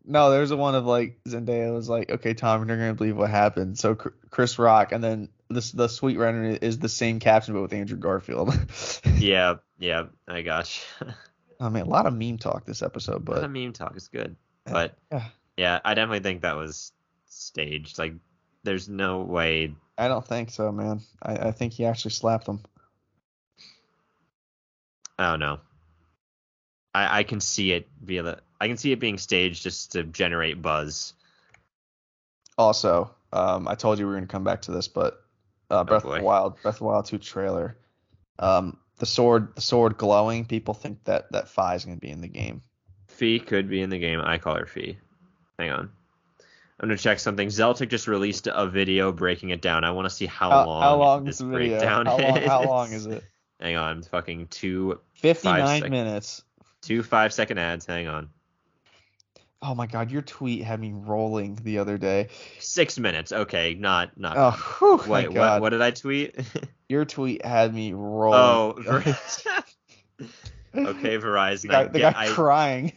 no, 0.04 0.32
there's 0.32 0.50
a 0.50 0.58
one 0.58 0.74
of 0.74 0.88
like 0.88 1.20
Zendaya 1.28 1.72
was 1.74 1.88
like, 1.88 2.10
okay, 2.10 2.34
Tom, 2.34 2.68
you're 2.68 2.78
gonna 2.78 2.96
believe 2.96 3.18
what 3.18 3.30
happened. 3.30 3.78
So 3.78 3.94
Chr- 3.94 4.10
Chris 4.32 4.58
Rock, 4.58 4.92
and 4.92 5.04
then 5.04 5.30
this 5.50 5.72
the 5.72 5.88
sweet 5.88 6.18
rendering 6.18 6.56
is 6.58 6.80
the 6.80 6.90
same 6.90 7.20
caption 7.20 7.54
but 7.54 7.62
with 7.62 7.74
Andrew 7.74 7.98
Garfield. 7.98 8.58
yeah, 9.18 9.56
yeah, 9.78 10.06
I 10.28 10.42
got 10.42 10.76
you. 11.02 11.08
I 11.60 11.70
mean, 11.70 11.84
a 11.84 11.90
lot 11.90 12.06
of 12.06 12.14
meme 12.14 12.38
talk 12.38 12.66
this 12.66 12.82
episode, 12.82 13.24
But 13.24 13.36
the 13.36 13.42
but 13.42 13.52
meme 13.52 13.74
talk 13.74 13.96
is 13.96 14.08
good, 14.10 14.36
but 14.66 14.98
Yeah. 15.12 15.26
yeah, 15.56 15.80
I 15.86 15.94
definitely 15.94 16.20
think 16.20 16.42
that 16.42 16.58
was 16.58 16.92
staged. 17.28 17.98
Like, 17.98 18.14
there's 18.64 18.90
no 18.90 19.22
way. 19.22 19.74
I 19.98 20.08
don't 20.10 20.26
think 20.26 20.50
so, 20.50 20.72
man. 20.72 21.00
I, 21.22 21.36
I 21.48 21.52
think 21.52 21.74
he 21.74 21.86
actually 21.86 22.12
slapped 22.12 22.48
him. 22.48 22.60
I 25.18 25.30
don't 25.32 25.40
know. 25.40 25.60
I 26.94 27.20
I 27.20 27.24
can 27.24 27.40
see 27.40 27.72
it 27.72 27.88
via 28.04 28.24
the. 28.24 28.40
I 28.60 28.68
can 28.68 28.78
see 28.78 28.92
it 28.92 29.00
being 29.00 29.18
staged 29.18 29.64
just 29.64 29.94
to 29.94 30.04
generate 30.04 30.62
buzz. 30.62 31.14
Also, 32.58 33.14
um, 33.32 33.68
I 33.68 33.76
told 33.76 34.00
you 34.00 34.06
we 34.06 34.12
were 34.14 34.18
gonna 34.18 34.28
come 34.28 34.44
back 34.44 34.64
to 34.64 34.72
this, 34.72 34.88
but 34.88 35.25
uh, 35.76 35.84
Breath 35.84 36.06
of 36.06 36.14
the 36.14 36.24
Wild, 36.24 36.62
Breath 36.62 36.76
of 36.76 36.80
the 36.80 36.86
Wild 36.86 37.06
2 37.06 37.18
trailer. 37.18 37.78
Um, 38.40 38.78
the 38.98 39.06
sword 39.06 39.56
the 39.56 39.62
sword 39.62 39.98
glowing, 39.98 40.46
people 40.46 40.74
think 40.74 41.04
that 41.06 41.32
that 41.32 41.48
Fi 41.50 41.76
is 41.76 41.86
gonna 41.86 41.98
be 41.98 42.10
in 42.10 42.22
the 42.22 42.28
game. 42.28 42.62
Fee 43.08 43.40
could 43.40 43.70
be 43.70 43.82
in 43.82 43.90
the 43.90 44.00
game. 44.00 44.20
I 44.22 44.38
call 44.38 44.56
her 44.56 44.66
Fee. 44.66 44.98
Hang 45.60 45.72
on. 45.72 45.90
I'm 46.80 46.90
gonna 46.90 46.98
check 46.98 47.20
something. 47.20 47.48
Zeltik 47.48 47.90
just 47.90 48.08
released 48.08 48.48
a 48.52 48.68
video 48.68 49.12
breaking 49.12 49.50
it 49.52 49.62
down. 49.62 49.84
I 49.86 49.92
want 49.92 50.06
to 50.08 50.10
see 50.14 50.26
how, 50.26 50.50
How, 50.50 50.66
long 50.66 50.82
how 50.82 50.96
long 50.98 51.24
this 51.24 51.36
is 51.36 51.40
the 51.40 51.46
video? 51.48 51.78
breakdown 51.80 52.06
How 52.06 52.18
long, 52.18 52.38
is. 52.38 52.48
how 52.48 52.64
long 52.66 52.92
is 52.92 53.06
it? 53.06 53.24
Hang 53.62 53.78
on, 53.78 54.02
fucking 54.04 54.48
two 54.48 55.00
59 55.14 55.82
sec- 55.82 55.92
minutes. 55.92 56.44
two 56.82 57.02
five 57.04 57.32
second 57.34 57.58
ads. 57.58 57.86
Hang 57.86 58.08
on, 58.08 58.30
Oh 59.68 59.74
my 59.74 59.88
god, 59.88 60.12
your 60.12 60.22
tweet 60.22 60.64
had 60.64 60.80
me 60.80 60.94
rolling 60.94 61.56
the 61.64 61.80
other 61.80 61.98
day. 61.98 62.28
six 62.60 63.00
minutes. 63.00 63.32
Okay, 63.32 63.74
not 63.74 64.18
not. 64.20 64.38
Oh, 64.38 64.52
whew, 64.80 64.98
Wait, 65.12 65.28
what? 65.30 65.34
God. 65.34 65.62
What 65.62 65.70
did 65.72 65.82
I 65.82 65.92
tweet? 65.92 66.36
Your 66.90 67.04
tweet 67.04 67.44
had 67.44 67.74
me 67.74 67.94
rolling. 67.94 68.40
oh, 68.40 68.74
the 68.84 68.90
other 68.92 69.18
Ver- 70.20 70.90
okay, 70.92 71.18
Verizon. 71.18 71.62
The 71.64 71.68
guy, 71.70 71.84
the 71.86 72.00
guy 72.00 72.14
I- 72.16 72.28
crying. 72.28 72.94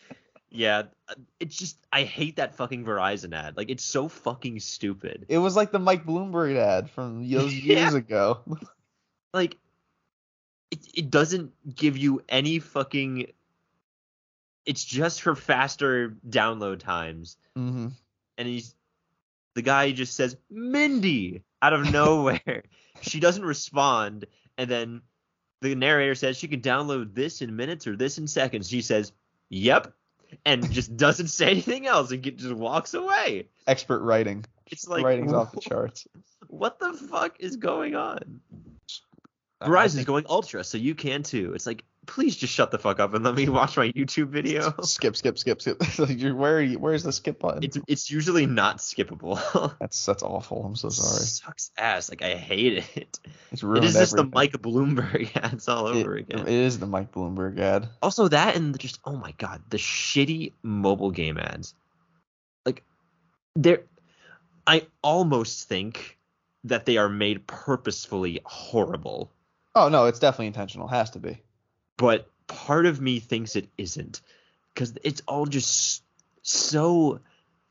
yeah, 0.50 0.82
it's 1.38 1.56
just 1.56 1.78
I 1.92 2.02
hate 2.02 2.36
that 2.36 2.56
fucking 2.56 2.84
Verizon 2.84 3.32
ad. 3.32 3.56
Like 3.56 3.70
it's 3.70 3.84
so 3.84 4.08
fucking 4.08 4.58
stupid. 4.58 5.26
it 5.28 5.38
was 5.38 5.54
like 5.54 5.70
the 5.70 5.78
Mike 5.78 6.04
Bloomberg 6.04 6.56
ad 6.56 6.90
from 6.90 7.22
Yeah. 7.22 7.42
years 7.42 7.94
ago. 7.94 8.40
like 9.32 9.56
it, 10.72 10.80
it 10.94 11.10
doesn't 11.10 11.52
give 11.72 11.96
you 11.96 12.22
any 12.28 12.58
fucking 12.58 13.28
it's 14.66 14.84
just 14.84 15.22
for 15.22 15.34
faster 15.34 16.16
download 16.28 16.80
times. 16.80 17.36
Hmm 17.56 17.88
and 18.40 18.48
he's 18.48 18.74
the 19.54 19.60
guy 19.62 19.92
just 19.92 20.16
says 20.16 20.36
mindy 20.50 21.42
out 21.60 21.74
of 21.74 21.92
nowhere. 21.92 22.62
She 23.02 23.20
doesn't 23.20 23.44
respond. 23.44 24.24
And 24.56 24.68
then 24.70 25.02
the 25.60 25.74
narrator 25.74 26.14
says 26.14 26.38
she 26.38 26.48
can 26.48 26.62
download 26.62 27.14
this 27.14 27.42
in 27.42 27.54
minutes 27.54 27.86
or 27.86 27.96
this 27.96 28.16
in 28.16 28.26
seconds. 28.26 28.68
She 28.70 28.80
says 28.80 29.12
yep 29.50 29.92
and 30.46 30.70
just 30.72 30.96
doesn't 30.96 31.28
say 31.28 31.50
anything 31.50 31.86
else 31.86 32.10
and 32.12 32.22
get, 32.22 32.38
just 32.38 32.54
walks 32.54 32.94
away. 32.94 33.48
Expert 33.66 34.00
writing. 34.00 34.44
it's 34.70 34.88
like 34.88 35.04
Writing's 35.04 35.34
off 35.34 35.52
the 35.52 35.60
charts. 35.68 36.06
what 36.48 36.78
the 36.78 36.94
fuck 36.94 37.36
is 37.40 37.56
going 37.56 37.94
on? 37.94 38.40
Verizon's 39.62 39.96
think- 39.96 40.06
going 40.06 40.24
ultra, 40.30 40.64
so 40.64 40.78
you 40.78 40.94
can 40.94 41.22
too. 41.22 41.52
It's 41.54 41.66
like, 41.66 41.84
please 42.10 42.36
just 42.36 42.52
shut 42.52 42.72
the 42.72 42.78
fuck 42.78 42.98
up 42.98 43.14
and 43.14 43.24
let 43.24 43.34
me 43.36 43.48
watch 43.48 43.76
my 43.76 43.88
YouTube 43.92 44.28
video. 44.28 44.74
Skip, 44.82 45.16
skip, 45.16 45.38
skip, 45.38 45.62
skip. 45.62 45.80
Where 46.34 46.60
you? 46.60 46.78
Where's 46.78 47.04
the 47.04 47.12
skip 47.12 47.38
button? 47.38 47.62
It's 47.62 47.78
it's 47.86 48.10
usually 48.10 48.46
not 48.46 48.78
skippable. 48.78 49.38
that's 49.80 50.04
that's 50.04 50.22
awful. 50.22 50.64
I'm 50.64 50.74
so 50.76 50.88
sorry. 50.88 51.22
It 51.22 51.26
Sucks 51.26 51.70
ass. 51.78 52.10
Like 52.10 52.22
I 52.22 52.34
hate 52.34 52.84
it. 52.96 53.20
It's 53.52 53.62
ruined 53.62 53.84
is 53.84 53.94
just 53.94 54.16
the. 54.16 54.24
Mike 54.24 54.52
Bloomberg 54.52 55.30
ads 55.42 55.68
all 55.68 55.86
It- 55.88 56.00
over 56.00 56.16
again. 56.16 56.40
It 56.40 56.48
is 56.48 56.78
the 56.78 56.86
Mike 56.86 57.12
Bloomberg 57.12 57.58
ad. 57.58 57.88
also 58.02 58.28
that 58.28 58.56
and 58.56 58.78
just 58.78 58.98
oh 59.04 59.16
my 59.16 59.32
god, 59.38 59.62
the 59.70 59.76
shitty 59.78 60.52
mobile 60.62 61.12
game 61.12 61.38
ads. 61.38 61.74
Like 62.66 62.82
they're 63.54 63.82
I 64.66 64.86
almost 65.02 65.68
think 65.68 66.18
that 66.64 66.86
they 66.86 66.96
are 66.96 67.08
made 67.08 67.46
purposefully 67.46 68.40
horrible. 68.44 69.30
Oh 69.76 69.88
no, 69.88 70.06
it's 70.06 70.18
definitely 70.18 70.48
intentional. 70.48 70.88
Has 70.88 71.10
to 71.10 71.20
be. 71.20 71.40
But 72.00 72.26
part 72.48 72.86
of 72.86 73.00
me 73.00 73.20
thinks 73.20 73.54
it 73.54 73.68
isn't 73.78 74.22
because 74.74 74.94
it's 75.04 75.22
all 75.28 75.44
just 75.46 76.02
so 76.42 77.20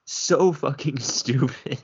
so 0.06 0.54
fucking 0.54 1.00
stupid 1.02 1.80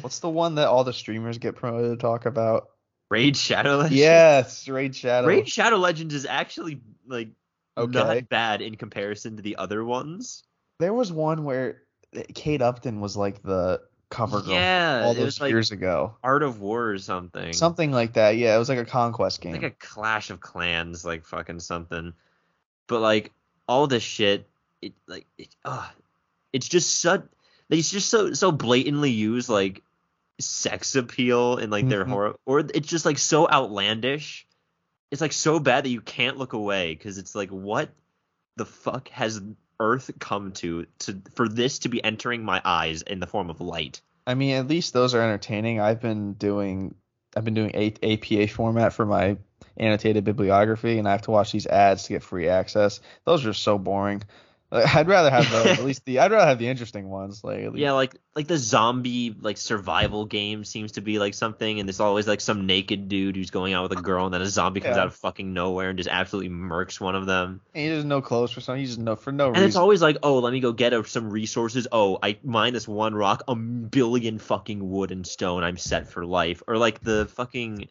What's 0.00 0.18
the 0.20 0.28
one 0.28 0.54
that 0.56 0.68
all 0.68 0.84
the 0.84 0.92
streamers 0.92 1.38
get 1.38 1.56
promoted 1.56 1.92
to 1.92 1.96
talk 1.96 2.26
about? 2.26 2.68
raid 3.08 3.36
shadow 3.36 3.76
legends 3.78 3.96
Yes, 3.98 4.68
Raid 4.68 4.94
Shadow. 4.94 5.26
raid 5.28 5.48
shadow 5.48 5.76
legends 5.76 6.14
is 6.14 6.26
actually 6.26 6.80
like 7.06 7.28
Okay. 7.78 7.98
not 7.98 8.28
bad 8.28 8.60
in 8.62 8.74
comparison 8.76 9.36
to 9.36 9.42
the 9.42 9.56
other 9.56 9.84
ones 9.84 10.42
There 10.80 10.92
was 10.92 11.12
one 11.12 11.44
where 11.44 11.82
Kate 12.34 12.60
Upton 12.62 13.00
was 13.00 13.16
like 13.16 13.42
the 13.42 13.80
cover 14.10 14.40
girl 14.42 14.54
yeah 14.54 15.02
all 15.04 15.14
those 15.14 15.24
was 15.24 15.40
like 15.40 15.50
years 15.50 15.70
ago. 15.70 16.16
art 16.22 16.42
of 16.42 16.60
war 16.60 16.90
or 16.90 16.98
something 16.98 17.52
Something 17.52 17.92
like 17.92 18.14
that. 18.14 18.36
Yeah, 18.36 18.54
it 18.56 18.58
was 18.58 18.68
like 18.68 18.78
a 18.78 18.84
conquest 18.84 19.40
game. 19.40 19.52
like 19.52 19.62
a 19.62 19.70
clash 19.70 20.30
of 20.30 20.40
clans 20.40 21.04
like 21.04 21.24
fucking 21.24 21.60
something 21.60 22.12
but 22.88 23.00
like 23.00 23.30
all 23.68 23.86
this 23.86 24.02
shit 24.02 24.48
it 24.82 24.94
like 25.06 25.26
it, 25.38 25.48
uh, 25.64 25.88
it's 26.52 26.68
just 26.68 27.00
such 27.00 27.22
they 27.68 27.80
just 27.80 28.08
so 28.10 28.32
so 28.32 28.50
blatantly 28.50 29.10
use 29.10 29.48
like 29.48 29.82
sex 30.40 30.96
appeal 30.96 31.58
in 31.58 31.70
like 31.70 31.88
their 31.88 32.04
Mhm. 32.04 32.08
horror 32.08 32.34
or 32.46 32.60
it's 32.60 32.88
just 32.88 33.04
like 33.04 33.18
so 33.18 33.48
outlandish 33.48 34.46
it's 35.12 35.20
like 35.20 35.32
so 35.32 35.60
bad 35.60 35.84
that 35.84 35.90
you 35.90 36.00
can't 36.00 36.36
look 36.38 36.52
away 36.52 36.94
because 36.94 37.18
it's 37.18 37.34
like 37.34 37.50
what 37.50 37.90
the 38.56 38.64
fuck 38.64 39.08
has 39.10 39.40
earth 39.80 40.10
come 40.20 40.52
to 40.52 40.86
to 41.00 41.20
for 41.34 41.48
this 41.48 41.80
to 41.80 41.88
be 41.88 42.02
entering 42.04 42.44
my 42.44 42.62
eyes 42.64 43.02
in 43.02 43.18
the 43.18 43.26
form 43.26 43.50
of 43.50 43.60
light 43.60 44.00
I 44.26 44.34
mean, 44.34 44.54
at 44.54 44.68
least 44.68 44.92
those 44.92 45.14
are 45.14 45.22
entertaining. 45.22 45.80
I've 45.80 46.00
been 46.00 46.34
doing 46.34 46.94
I've 47.36 47.44
been 47.44 47.54
doing 47.54 47.72
a- 47.74 48.12
APA 48.14 48.52
format 48.52 48.92
for 48.92 49.06
my 49.06 49.38
annotated 49.76 50.24
bibliography, 50.24 50.98
and 50.98 51.08
I 51.08 51.12
have 51.12 51.22
to 51.22 51.30
watch 51.30 51.52
these 51.52 51.66
ads 51.66 52.04
to 52.04 52.12
get 52.12 52.22
free 52.22 52.48
access. 52.48 53.00
Those 53.24 53.46
are 53.46 53.52
so 53.52 53.78
boring. 53.78 54.22
Like, 54.72 54.94
I'd 54.94 55.08
rather 55.08 55.30
have 55.30 55.50
those. 55.50 55.66
at 55.78 55.84
least 55.84 56.04
the 56.04 56.20
I'd 56.20 56.30
rather 56.30 56.46
have 56.46 56.58
the 56.60 56.68
interesting 56.68 57.08
ones. 57.08 57.42
Like 57.42 57.70
Yeah, 57.74 57.92
like 57.92 58.14
like 58.36 58.46
the 58.46 58.56
zombie 58.56 59.34
like 59.40 59.56
survival 59.56 60.26
game 60.26 60.64
seems 60.64 60.92
to 60.92 61.00
be 61.00 61.18
like 61.18 61.34
something, 61.34 61.80
and 61.80 61.88
there's 61.88 61.98
always 61.98 62.28
like 62.28 62.40
some 62.40 62.66
naked 62.66 63.08
dude 63.08 63.34
who's 63.36 63.50
going 63.50 63.72
out 63.74 63.88
with 63.90 63.98
a 63.98 64.02
girl, 64.02 64.26
and 64.26 64.32
then 64.34 64.42
a 64.42 64.46
zombie 64.46 64.80
comes 64.80 64.94
Yeah. 64.96 65.02
out 65.02 65.06
of 65.08 65.16
fucking 65.16 65.52
nowhere 65.52 65.88
and 65.90 65.96
just 65.98 66.08
absolutely 66.08 66.50
murks 66.50 67.00
one 67.00 67.16
of 67.16 67.26
them. 67.26 67.60
And 67.74 67.84
he 67.84 67.90
just 67.96 68.06
no 68.06 68.22
clothes 68.22 68.52
for 68.52 68.60
some. 68.60 68.76
He 68.76 68.86
just 68.86 68.98
no 69.00 69.16
for 69.16 69.32
no 69.32 69.46
And 69.48 69.56
reason. 69.56 69.66
it's 69.68 69.76
always 69.76 70.00
like, 70.02 70.18
oh, 70.22 70.38
let 70.38 70.52
me 70.52 70.60
go 70.60 70.72
get 70.72 70.92
some 71.08 71.30
resources. 71.30 71.88
Oh, 71.90 72.18
I 72.22 72.38
mine 72.44 72.72
this 72.72 72.86
one 72.86 73.14
rock, 73.14 73.42
a 73.48 73.56
billion 73.56 74.38
fucking 74.38 74.88
wood 74.88 75.10
and 75.10 75.26
stone. 75.26 75.64
I'm 75.64 75.78
set 75.78 76.08
for 76.08 76.24
life. 76.24 76.62
Or 76.68 76.76
like 76.78 77.00
the 77.00 77.26
fucking 77.34 77.88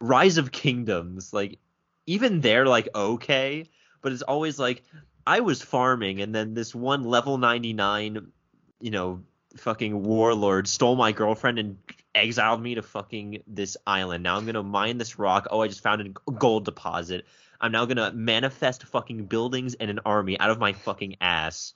Rise 0.00 0.36
of 0.36 0.52
Kingdoms. 0.52 1.32
Like 1.32 1.58
even 2.06 2.40
they're 2.42 2.66
like 2.66 2.88
okay, 2.94 3.64
but 4.02 4.12
it's 4.12 4.22
always 4.22 4.58
like 4.58 4.82
I 5.28 5.40
was 5.40 5.60
farming 5.60 6.22
and 6.22 6.34
then 6.34 6.54
this 6.54 6.74
one 6.74 7.04
level 7.04 7.36
99, 7.36 8.32
you 8.80 8.90
know, 8.90 9.24
fucking 9.58 10.02
warlord 10.02 10.66
stole 10.66 10.96
my 10.96 11.12
girlfriend 11.12 11.58
and 11.58 11.76
exiled 12.14 12.62
me 12.62 12.76
to 12.76 12.82
fucking 12.82 13.42
this 13.46 13.76
island. 13.86 14.22
Now 14.22 14.38
I'm 14.38 14.46
gonna 14.46 14.62
mine 14.62 14.96
this 14.96 15.18
rock. 15.18 15.46
Oh, 15.50 15.60
I 15.60 15.68
just 15.68 15.82
found 15.82 16.00
a 16.00 16.30
gold 16.30 16.64
deposit. 16.64 17.26
I'm 17.60 17.72
now 17.72 17.84
gonna 17.84 18.10
manifest 18.10 18.84
fucking 18.84 19.26
buildings 19.26 19.74
and 19.74 19.90
an 19.90 20.00
army 20.06 20.40
out 20.40 20.48
of 20.48 20.58
my 20.58 20.72
fucking 20.72 21.16
ass 21.20 21.74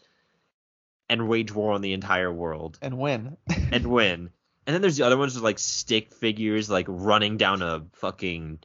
and 1.10 1.28
wage 1.28 1.52
war 1.52 1.74
on 1.74 1.82
the 1.82 1.92
entire 1.92 2.32
world 2.32 2.78
and 2.80 2.96
win. 2.96 3.36
and 3.70 3.86
win. 3.86 4.30
And 4.66 4.72
then 4.72 4.80
there's 4.80 4.96
the 4.96 5.04
other 5.04 5.18
ones 5.18 5.34
with 5.34 5.44
like 5.44 5.58
stick 5.58 6.14
figures 6.14 6.70
like 6.70 6.86
running 6.88 7.36
down 7.36 7.60
a 7.60 7.84
fucking 7.92 8.60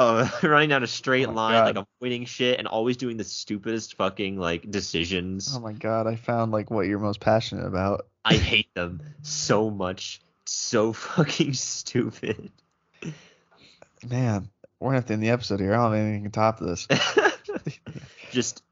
uh 0.00 0.28
running 0.42 0.70
down 0.70 0.82
a 0.82 0.86
straight 0.86 1.28
Oh 1.28 1.32
line 1.32 1.52
God. 1.52 1.76
like 1.76 1.86
avoiding 2.00 2.24
shit 2.24 2.58
and 2.58 2.66
always 2.66 2.96
doing 2.96 3.16
the 3.18 3.24
stupidest 3.24 3.96
fucking 3.96 4.38
like 4.38 4.68
decisions. 4.70 5.52
oh 5.54 5.60
my 5.60 5.72
god, 5.74 6.06
I 6.06 6.16
found 6.16 6.50
like 6.52 6.70
what 6.70 6.86
you're 6.86 6.98
most 6.98 7.20
passionate 7.20 7.66
about. 7.66 8.06
I 8.24 8.34
hate 8.52 8.74
them 8.74 9.02
so 9.22 9.70
much. 9.70 10.20
So 10.46 10.92
fucking 10.94 11.52
stupid. 11.52 12.50
Man, 14.08 14.48
we're 14.80 14.88
gonna 14.88 14.96
have 14.98 15.06
to 15.06 15.12
end 15.12 15.22
the 15.22 15.30
episode 15.30 15.60
here. 15.60 15.74
I 15.74 15.76
don't 15.76 15.92
have 15.92 16.00
anything 16.00 16.24
to 16.24 16.30
top 16.30 16.58
this. 16.58 16.88
Just 18.30 18.62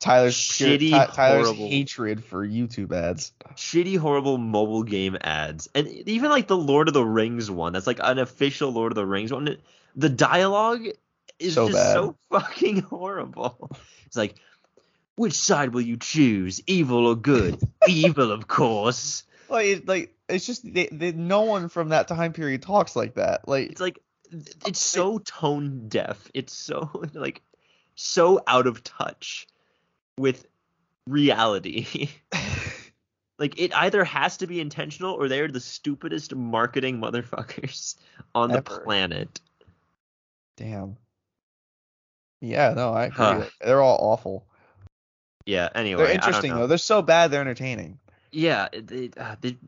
Tyler's 0.00 0.56
pure- 0.56 0.70
Shitty, 0.70 0.90
Ty- 0.90 1.06
Tyler's 1.06 1.46
horrible. 1.48 1.68
hatred 1.68 2.24
for 2.24 2.46
YouTube 2.46 2.90
ads. 2.92 3.32
shitty, 3.54 3.98
horrible 3.98 4.38
mobile 4.38 4.82
game 4.82 5.16
ads, 5.20 5.68
and 5.74 5.86
even 5.88 6.30
like 6.30 6.46
the 6.48 6.56
Lord 6.56 6.88
of 6.88 6.94
the 6.94 7.04
Rings 7.04 7.50
one. 7.50 7.72
That's 7.74 7.86
like 7.86 8.00
an 8.02 8.18
official 8.18 8.70
Lord 8.72 8.92
of 8.92 8.96
the 8.96 9.04
Rings 9.06 9.32
one. 9.32 9.56
The 9.96 10.08
dialogue 10.08 10.86
is 11.38 11.54
So 11.54 11.68
just 11.68 11.76
bad. 11.78 11.92
so 11.92 12.16
fucking 12.30 12.80
horrible. 12.82 13.70
It's 14.06 14.16
like, 14.16 14.36
which 15.16 15.34
side 15.34 15.74
will 15.74 15.82
you 15.82 15.98
choose, 15.98 16.62
evil 16.66 17.06
or 17.06 17.16
good? 17.16 17.58
evil, 17.88 18.32
of 18.32 18.48
course. 18.48 19.24
Like, 19.50 19.66
it- 19.66 19.88
like 19.88 20.14
it's 20.30 20.46
just 20.46 20.62
they, 20.72 20.88
they, 20.90 21.12
no 21.12 21.42
one 21.42 21.68
from 21.68 21.90
that 21.90 22.08
time 22.08 22.32
period 22.32 22.62
talks 22.62 22.96
like 22.96 23.14
that. 23.16 23.46
Like, 23.48 23.70
It's 23.72 23.80
like 23.80 23.98
it's 24.64 24.80
so 24.80 25.18
tone 25.18 25.88
deaf. 25.88 26.30
It's 26.32 26.54
so 26.54 27.02
like 27.12 27.42
so 27.96 28.40
out 28.46 28.66
of 28.68 28.82
touch 28.84 29.46
with 30.20 30.46
reality. 31.06 32.08
like 33.38 33.58
it 33.58 33.74
either 33.74 34.04
has 34.04 34.36
to 34.36 34.46
be 34.46 34.60
intentional 34.60 35.14
or 35.14 35.28
they're 35.28 35.48
the 35.48 35.60
stupidest 35.60 36.34
marketing 36.34 37.00
motherfuckers 37.00 37.96
on 38.34 38.50
the 38.50 38.62
planet. 38.62 39.40
damn. 40.56 40.96
Yeah, 42.42 42.72
no, 42.74 42.92
I 42.92 43.04
agree. 43.06 43.16
Huh. 43.16 43.44
They're 43.60 43.82
all 43.82 43.98
awful. 44.00 44.46
Yeah. 45.44 45.68
Anyway, 45.74 46.04
They're 46.04 46.12
I 46.12 46.16
don't 46.16 46.24
interesting 46.24 46.54
though. 46.54 46.66
They're 46.66 46.78
so 46.78 47.02
bad 47.02 47.30
they're 47.30 47.42
entertaining. 47.42 47.98
Yeah. 48.32 48.68
They, 48.72 49.10
uh, 49.16 49.36
they, 49.40 49.58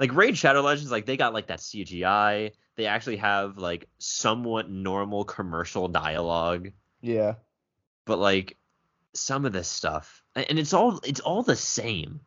like 0.00 0.12
Raid 0.14 0.36
Shadow 0.36 0.62
Legends, 0.62 0.90
like 0.90 1.06
they 1.06 1.16
got 1.16 1.34
like 1.34 1.46
that 1.48 1.60
CGI. 1.60 2.52
They 2.76 2.86
actually 2.86 3.18
have 3.18 3.58
like 3.58 3.88
somewhat 3.98 4.68
normal 4.70 5.24
commercial 5.24 5.86
dialogue, 5.86 6.70
Yeah. 7.00 7.34
but 8.06 8.18
like 8.18 8.56
some 9.18 9.44
of 9.44 9.52
this 9.52 9.68
stuff, 9.68 10.22
and 10.34 10.58
it's 10.58 10.72
all 10.72 11.00
it's 11.04 11.20
all 11.20 11.42
the 11.42 11.56
same. 11.56 12.20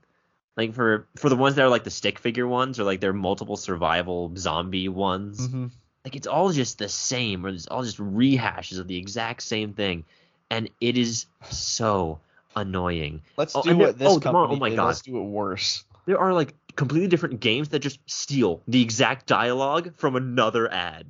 Like 0.57 0.73
for 0.73 1.07
for 1.15 1.29
the 1.29 1.35
ones 1.35 1.55
that 1.55 1.63
are 1.63 1.69
like 1.69 1.83
the 1.85 1.89
stick 1.91 2.19
figure 2.19 2.47
ones, 2.47 2.79
or 2.79 2.83
like 2.83 2.99
they're 2.99 3.13
multiple 3.13 3.57
survival 3.57 4.31
zombie 4.37 4.89
ones, 4.89 5.45
hmm 5.47 5.67
like 6.03 6.15
it's 6.15 6.27
all 6.27 6.51
just 6.51 6.79
the 6.79 6.89
same, 6.89 7.45
or 7.45 7.49
it's 7.49 7.67
all 7.67 7.83
just 7.83 7.97
rehashes 7.99 8.79
of 8.79 8.87
the 8.87 8.97
exact 8.97 9.43
same 9.43 9.73
thing, 9.73 10.03
and 10.49 10.69
it 10.81 10.97
is 10.97 11.27
so 11.49 12.19
annoying. 12.55 13.21
Let's 13.37 13.55
Oh, 13.55 13.61
do 13.61 13.77
what 13.77 13.97
this 13.99 14.09
oh, 14.11 14.19
come 14.19 14.35
on, 14.35 14.49
oh 14.51 14.55
my 14.55 14.69
did. 14.69 14.75
God. 14.77 14.87
Let's 14.87 15.01
do 15.03 15.17
it 15.17 15.23
worse. 15.23 15.85
there 16.07 16.19
are 16.19 16.33
like 16.33 16.53
completely 16.75 17.07
different 17.07 17.39
games 17.39 17.69
that 17.69 17.79
just 17.79 17.99
steal 18.07 18.61
the 18.67 18.81
exact 18.81 19.27
dialogue 19.27 19.93
from 19.95 20.15
another 20.15 20.71
ad. 20.71 21.05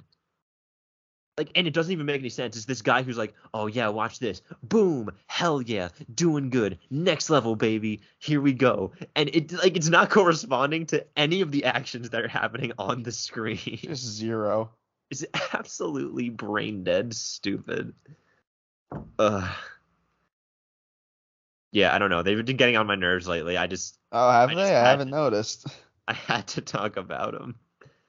Like, 1.42 1.50
and 1.56 1.66
it 1.66 1.74
doesn't 1.74 1.92
even 1.92 2.06
make 2.06 2.20
any 2.20 2.30
sense. 2.30 2.56
It's 2.56 2.66
this 2.66 2.84
guy 2.84 3.02
who's 3.02 3.18
like, 3.18 3.34
"Oh 3.52 3.66
yeah, 3.66 3.88
watch 3.88 4.20
this, 4.20 4.44
boom, 4.62 5.10
hell 5.26 5.60
yeah, 5.60 5.90
doing 6.14 6.52
good, 6.52 6.78
next 6.92 7.32
level, 7.32 7.56
baby, 7.56 8.02
here 8.20 8.40
we 8.40 8.54
go," 8.54 8.92
and 9.16 9.28
it 9.34 9.52
like 9.52 9.76
it's 9.76 9.90
not 9.90 10.10
corresponding 10.12 10.86
to 10.88 11.04
any 11.18 11.42
of 11.42 11.52
the 11.52 11.66
actions 11.66 12.12
that 12.12 12.24
are 12.24 12.28
happening 12.28 12.74
on 12.78 13.02
the 13.02 13.12
screen. 13.12 13.58
Just 13.58 14.04
zero. 14.06 14.70
It's 15.10 15.26
absolutely 15.52 16.30
brain 16.30 16.84
dead 16.84 17.16
stupid. 17.16 17.96
Ugh. 19.18 19.50
Yeah, 21.72 21.96
I 21.96 21.98
don't 21.98 22.12
know. 22.12 22.22
They've 22.22 22.46
been 22.46 22.56
getting 22.58 22.78
on 22.78 22.86
my 22.86 22.96
nerves 22.96 23.28
lately. 23.28 23.58
I 23.58 23.66
just 23.66 23.98
Oh, 24.12 24.30
have 24.30 24.52
I 24.52 24.56
they? 24.56 24.76
I 24.76 24.90
haven't 24.92 25.08
to- 25.08 25.12
noticed. 25.16 25.66
I 26.08 26.14
had 26.14 26.46
to 26.50 26.62
talk 26.62 26.98
about 26.98 27.32
them. 27.34 27.56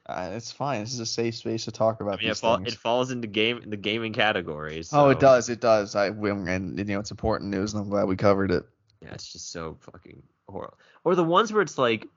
Uh, 0.05 0.31
it's 0.33 0.51
fine. 0.51 0.81
This 0.81 0.95
is 0.95 1.01
a 1.01 1.07
safe 1.07 1.37
space 1.37 1.65
to 1.67 1.73
talk 1.73 1.99
I 2.01 2.05
about 2.05 2.21
mean, 2.21 2.31
it, 2.31 2.37
fall, 2.37 2.63
it 2.67 2.75
falls 2.75 3.13
into 3.13 3.29
game 3.29 3.63
the 3.67 3.77
gaming 3.77 4.13
category. 4.13 4.83
Oh, 4.93 5.11
it 5.11 5.21
does. 5.21 5.49
It 5.49 5.61
does. 5.61 5.95
I 5.95 6.09
and 6.09 6.79
you 6.79 6.85
know 6.85 7.01
it's 7.01 7.13
important 7.13 7.51
news, 7.51 7.73
and 7.73 7.83
I'm 7.83 7.89
glad 7.89 8.09
we 8.09 8.17
covered 8.17 8.51
it. 8.51 8.65
Yeah, 9.01 9.15
it's 9.15 9.33
just 9.33 9.53
so 9.53 9.77
fucking 9.81 10.23
horrible. 10.49 10.79
Or 11.05 11.15
the 11.15 11.25
ones 11.25 11.53
where 11.53 11.63
it's 11.63 11.79
like 11.79 12.09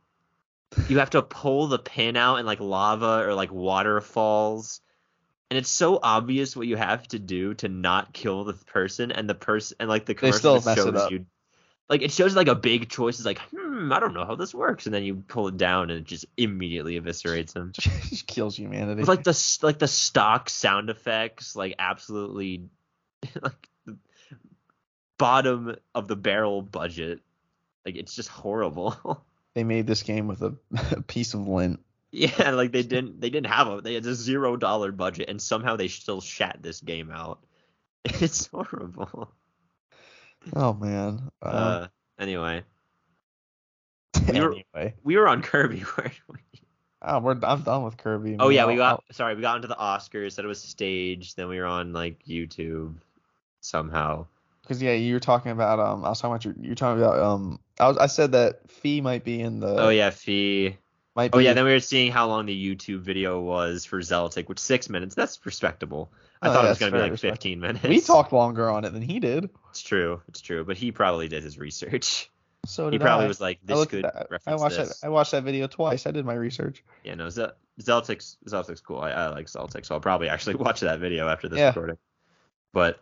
you 0.90 0.98
have 0.98 1.12
to 1.12 1.22
pull 1.22 1.68
the 1.68 1.78
pin 1.78 2.16
out 2.18 2.38
and 2.38 2.48
like 2.48 2.60
lava 2.60 3.24
or 3.24 3.36
like 3.36 3.52
waterfalls. 3.52 4.82
And 5.52 5.60
it's 5.60 5.70
so 5.70 6.00
obvious 6.02 6.56
what 6.56 6.66
you 6.66 6.76
have 6.76 7.08
to 7.10 7.20
do 7.20 7.54
to 7.56 7.70
not 7.70 8.14
kill 8.14 8.46
the 8.46 8.54
person, 8.54 9.12
and 9.12 9.30
the 9.30 9.36
person 9.36 9.78
and 9.80 9.88
like 9.88 10.08
the 10.08 10.16
commercial 10.16 10.40
still 10.40 10.56
just 10.56 10.66
mess 10.66 10.78
it 10.80 10.84
shows 10.84 11.12
you, 11.12 11.26
like 11.90 12.02
it 12.02 12.12
shows 12.12 12.36
like 12.36 12.48
a 12.48 12.56
big 12.56 12.90
choice. 12.90 13.18
It's 13.18 13.26
like, 13.26 13.40
hmm, 13.52 13.92
I 13.92 14.00
don't 14.00 14.14
know 14.14 14.26
how 14.26 14.36
this 14.36 14.56
works, 14.56 14.86
and 14.86 14.96
then 14.96 15.04
you 15.04 15.16
pull 15.28 15.48
it 15.48 15.58
down 15.58 15.92
and 15.92 16.00
it 16.00 16.06
just 16.06 16.26
immediately 16.36 17.00
eviscerates 17.00 17.54
them. 17.54 17.74
Just 17.76 18.26
kills 18.28 18.58
humanity. 18.58 19.02
With 19.02 19.10
like 19.10 19.24
the 19.24 19.58
like 19.62 19.80
the 19.80 19.88
stock 19.88 20.50
sound 20.50 20.90
effects, 20.90 21.56
like 21.56 21.76
absolutely 21.78 22.70
like 23.42 23.70
the 23.86 23.98
bottom 25.18 25.76
of 25.94 26.08
the 26.08 26.16
barrel 26.16 26.62
budget. 26.62 27.22
Like 27.86 27.96
it's 27.96 28.16
just 28.16 28.30
horrible. 28.30 29.24
they 29.54 29.64
made 29.64 29.86
this 29.86 30.02
game 30.02 30.28
with 30.28 30.42
a, 30.42 30.56
a 30.92 31.02
piece 31.02 31.36
of 31.36 31.48
lint. 31.48 31.80
yeah, 32.12 32.50
like 32.52 32.72
they 32.72 32.82
didn't 32.82 33.22
they 33.22 33.30
didn't 33.30 33.52
have 33.52 33.68
a 33.68 33.82
they 33.82 33.94
had 33.94 34.06
a 34.08 34.16
zero 34.16 34.58
dollar 34.58 34.92
budget 34.92 35.30
and 35.30 35.40
somehow 35.40 35.76
they 35.76 35.88
still 35.88 36.22
shat 36.22 36.58
this 36.62 36.82
game 36.82 37.12
out. 37.12 37.46
It's 38.06 38.48
horrible. 38.48 39.32
Oh 40.54 40.74
man. 40.74 41.30
Um, 41.42 41.56
Uh, 41.56 41.88
anyway, 42.20 42.64
we 44.32 44.40
were- 44.40 44.56
anyway. 44.76 44.94
we 45.04 45.18
were 45.18 45.28
on 45.28 45.42
Kirby. 45.42 45.84
Oh, 47.08 47.20
we're 47.20 47.38
I'm 47.44 47.62
done 47.62 47.84
with 47.84 47.98
Kirby. 47.98 48.38
Oh 48.40 48.46
Man, 48.48 48.56
yeah, 48.56 48.66
we 48.66 48.78
got 48.78 49.04
sorry, 49.12 49.36
we 49.36 49.42
got 49.42 49.58
into 49.58 49.68
the 49.68 49.76
Oscars. 49.76 50.32
Said 50.32 50.44
it 50.44 50.48
was 50.48 50.60
staged. 50.60 51.38
Then 51.38 51.50
we 51.50 51.60
were 51.60 51.66
on 51.68 51.94
like 51.94 52.24
YouTube 52.26 52.96
somehow. 53.62 54.26
Because 54.64 54.82
yeah, 54.82 54.94
you 54.94 55.14
were 55.14 55.20
talking 55.20 55.52
about 55.52 55.80
um, 55.80 56.04
I 56.04 56.10
was 56.10 56.20
talking 56.20 56.32
about 56.34 56.46
your, 56.46 56.56
You're 56.60 56.74
talking 56.74 57.04
about 57.04 57.20
um, 57.20 57.60
I 57.80 57.88
was 57.88 57.98
I 57.98 58.08
said 58.08 58.32
that 58.32 58.72
Fee 58.72 59.02
might 59.02 59.24
be 59.24 59.40
in 59.40 59.60
the. 59.60 59.80
oh 59.80 59.90
yeah, 59.90 60.10
Fee. 60.10 60.78
Might 61.16 61.32
be 61.32 61.38
Oh 61.38 61.40
yeah, 61.40 61.54
then 61.54 61.64
we 61.66 61.72
were 61.72 61.80
seeing 61.80 62.12
how 62.12 62.28
long 62.28 62.46
the 62.46 62.76
YouTube 62.76 63.00
video 63.00 63.40
was 63.40 63.86
for 63.86 64.00
Zeltik, 64.00 64.50
which 64.50 64.60
six 64.60 64.90
minutes. 64.90 65.16
That's 65.16 65.40
respectable. 65.46 66.12
I 66.42 66.50
Oh, 66.50 66.54
thought 66.54 66.60
yeah, 66.62 66.66
it 66.66 66.70
was 66.70 66.80
gonna 66.80 66.92
be 66.92 66.98
like 67.10 67.18
15 67.20 67.60
minutes. 67.60 67.84
we 67.88 68.02
talked 68.02 68.34
longer 68.34 68.70
on 68.70 68.84
it 68.84 68.92
than 68.92 69.02
he 69.02 69.20
did. 69.20 69.50
It's 69.70 69.82
true. 69.82 70.22
It's 70.28 70.42
true. 70.42 70.66
But 70.66 70.78
he 70.78 70.92
probably 70.92 71.28
did 71.30 71.44
his 71.44 71.58
research. 71.58 72.30
So 72.66 72.90
He 72.90 72.98
probably 72.98 73.26
I. 73.26 73.28
was 73.28 73.40
like, 73.40 73.60
I 73.64 73.68
this 73.68 73.78
looked 73.78 73.92
could 73.92 74.06
I 74.48 74.56
watched 74.56 74.78
this. 74.78 75.00
that. 75.00 75.06
I 75.06 75.10
watched 75.10 75.32
that 75.32 75.44
video 75.44 75.68
twice. 75.68 76.08
I 76.08 76.12
did 76.12 76.26
my 76.26 76.34
research. 76.34 76.84
Yeah, 77.04 77.14
no, 77.16 77.30
Zel- 77.30 77.54
Zeltik's 77.80 78.38
Zeltik's 78.48 78.82
cool. 78.82 79.00
I, 79.00 79.12
I 79.12 79.28
like 79.30 79.46
Zeltik, 79.46 79.86
so 79.86 79.96
I'll 79.96 80.02
probably 80.02 80.30
actually 80.30 80.56
watch 80.66 80.80
that 80.82 81.00
video 81.00 81.30
after 81.30 81.48
this 81.48 81.60
Yeah. 81.60 81.68
recording. 81.68 81.98
But 82.74 83.00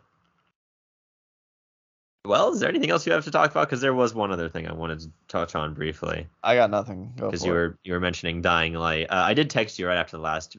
well, 2.24 2.52
is 2.52 2.60
there 2.60 2.68
anything 2.68 2.90
else 2.90 3.06
you 3.06 3.12
have 3.12 3.24
to 3.24 3.30
talk 3.30 3.50
about? 3.50 3.68
Because 3.68 3.80
there 3.80 3.94
was 3.94 4.14
one 4.14 4.32
other 4.32 4.48
thing 4.48 4.66
I 4.66 4.72
wanted 4.72 5.00
to 5.00 5.10
touch 5.28 5.54
on 5.54 5.74
briefly. 5.74 6.26
I 6.42 6.54
got 6.54 6.70
nothing. 6.70 7.12
Because 7.14 7.44
you 7.44 7.52
it. 7.52 7.54
were 7.54 7.78
you 7.84 7.92
were 7.92 8.00
mentioning 8.00 8.40
Dying 8.42 8.74
Light. 8.74 9.06
Uh, 9.10 9.22
I 9.26 9.34
did 9.34 9.50
text 9.50 9.78
you 9.78 9.86
right 9.86 9.98
after 9.98 10.16
the 10.16 10.22
last 10.22 10.56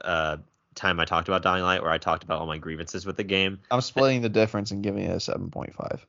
uh, 0.00 0.36
time 0.74 1.00
I 1.00 1.04
talked 1.04 1.28
about 1.28 1.42
Dying 1.42 1.64
Light, 1.64 1.82
where 1.82 1.90
I 1.90 1.98
talked 1.98 2.22
about 2.22 2.40
all 2.40 2.46
my 2.46 2.58
grievances 2.58 3.04
with 3.04 3.16
the 3.16 3.24
game. 3.24 3.60
I'm 3.70 3.80
splitting 3.80 4.22
the 4.22 4.28
difference 4.28 4.70
and 4.70 4.82
giving 4.82 5.04
it 5.04 5.10
a 5.10 5.16
7.5. 5.16 6.00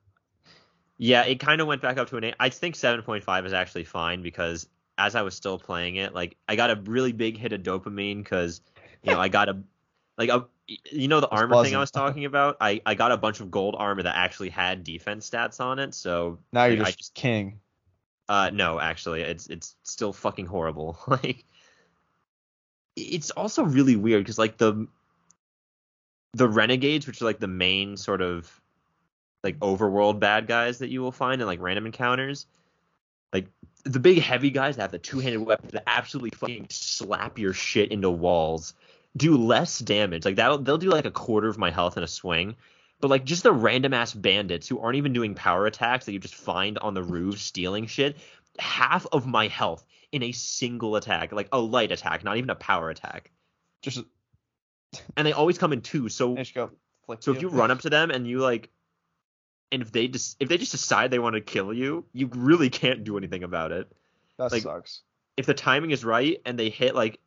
Yeah, 0.98 1.24
it 1.24 1.40
kind 1.40 1.62
of 1.62 1.68
went 1.68 1.82
back 1.82 1.98
up 1.98 2.10
to 2.10 2.18
an 2.18 2.24
eight. 2.24 2.36
I 2.40 2.50
think 2.50 2.76
7.5 2.76 3.46
is 3.46 3.54
actually 3.54 3.84
fine 3.84 4.22
because 4.22 4.68
as 4.98 5.16
I 5.16 5.24
was 5.24 5.36
still 5.36 5.60
playing 5.60 5.98
it, 5.98 6.14
like 6.14 6.38
I 6.48 6.56
got 6.56 6.70
a 6.70 6.76
really 6.86 7.12
big 7.12 7.38
hit 7.38 7.54
of 7.54 7.62
dopamine 7.64 8.20
because 8.20 8.62
you 9.04 9.12
know 9.12 9.20
I 9.20 9.28
got 9.28 9.50
a 9.50 9.58
like 10.18 10.30
a 10.30 10.46
you 10.68 11.08
know 11.08 11.20
the 11.20 11.30
armor 11.30 11.64
thing 11.64 11.76
I 11.76 11.80
was 11.80 11.92
talking 11.92 12.26
about. 12.26 12.58
I 12.60 12.82
I 12.86 12.96
got 12.96 13.12
a 13.12 13.18
bunch 13.18 13.40
of 13.40 13.52
gold 13.52 13.76
armor 13.78 14.04
that 14.04 14.16
actually 14.16 14.50
had 14.50 14.84
defense 14.84 15.30
stats 15.30 15.60
on 15.60 15.80
it. 15.80 15.94
So 15.94 16.40
Now 16.52 16.66
you're 16.66 16.80
like, 16.80 16.88
I 16.88 16.92
just, 16.92 17.14
king. 17.14 17.60
uh 18.30 18.50
no, 18.54 18.80
actually 18.80 19.22
it's 19.22 19.48
it's 19.48 19.76
still 19.84 20.14
fucking 20.14 20.46
horrible. 20.48 20.98
like 21.08 21.46
it's 22.96 23.32
also 23.32 23.64
really 23.64 23.96
weird 23.96 24.24
because 24.24 24.40
like 24.40 24.58
the 24.58 24.88
the 26.34 26.48
renegades, 26.48 27.08
which 27.08 27.22
are 27.22 27.26
like 27.26 27.40
the 27.40 27.48
main 27.48 27.98
sort 27.98 28.22
of 28.22 28.62
like 29.44 29.58
overworld 29.60 30.20
bad 30.20 30.48
guys 30.48 30.80
that 30.80 30.90
you 30.90 31.02
will 31.02 31.12
find 31.12 31.42
in 31.42 31.48
like 31.48 31.62
random 31.62 31.86
encounters, 31.86 32.48
like 33.32 33.48
the 33.84 34.00
big 34.00 34.20
heavy 34.20 34.50
guys 34.50 34.76
that 34.76 34.82
have 34.82 34.92
the 34.92 34.98
two-handed 34.98 35.40
weapons 35.40 35.72
that 35.74 35.84
absolutely 35.86 36.32
fucking 36.32 36.66
slap 36.72 37.38
your 37.38 37.54
shit 37.54 37.92
into 37.92 38.10
walls 38.10 38.74
do 39.16 39.38
less 39.38 39.80
damage. 39.80 40.26
Like 40.26 40.36
that 40.36 40.66
they'll 40.66 40.78
do 40.78 40.90
like 40.90 41.06
a 41.06 41.12
quarter 41.12 41.48
of 41.48 41.58
my 41.58 41.72
health 41.72 41.98
in 41.98 42.04
a 42.04 42.08
swing. 42.08 42.56
But 43.02 43.10
like 43.10 43.26
just 43.26 43.44
the 43.44 43.52
random 43.52 43.94
ass 43.94 44.14
bandits 44.14 44.68
who 44.68 44.80
aren't 44.80 44.98
even 44.98 45.14
doing 45.14 45.36
power 45.36 45.66
attacks 45.66 46.06
that 46.06 46.14
you 46.14 46.20
just 46.20 46.36
find 46.36 46.78
on 46.78 46.94
the 46.94 47.04
roof 47.04 47.40
stealing 47.40 47.88
shit, 47.88 48.18
half 48.58 49.06
of 49.12 49.28
my 49.28 49.48
health 49.48 49.86
in 50.12 50.24
a 50.24 50.32
single 50.32 50.96
attack, 50.96 51.32
like 51.32 51.50
a 51.52 51.60
light 51.60 51.92
attack, 51.92 52.24
not 52.24 52.38
even 52.38 52.50
a 52.50 52.56
power 52.56 52.90
attack. 52.90 53.32
Just 53.82 54.02
And 55.18 55.28
they 55.28 55.34
always 55.34 55.58
come 55.58 55.74
in 55.74 55.82
two. 55.82 56.10
So 56.10 56.36
there 56.36 56.46
you 56.56 56.72
so 57.20 57.34
if 57.34 57.42
you 57.42 57.50
run 57.50 57.70
up 57.70 57.82
to 57.82 57.90
them 57.90 58.10
and 58.10 58.26
you 58.26 58.40
like 58.40 58.70
and 59.72 59.82
if 59.82 59.92
they 59.92 60.08
just 60.08 60.38
if 60.40 60.50
they 60.50 60.58
just 60.58 60.72
decide 60.72 61.12
they 61.12 61.20
want 61.20 61.36
to 61.36 61.42
kill 61.42 61.74
you, 61.74 62.06
you 62.14 62.30
really 62.34 62.70
can't 62.70 63.04
do 63.04 63.18
anything 63.18 63.44
about 63.44 63.72
it. 63.72 63.92
that 64.38 64.52
like- 64.52 64.64
sucks. 64.64 65.02
If 65.38 65.46
the 65.46 65.54
timing 65.54 65.92
is 65.92 66.06
right 66.06 66.42
and 66.46 66.58
they 66.58 66.70
hit 66.70 66.96
like 66.96 67.20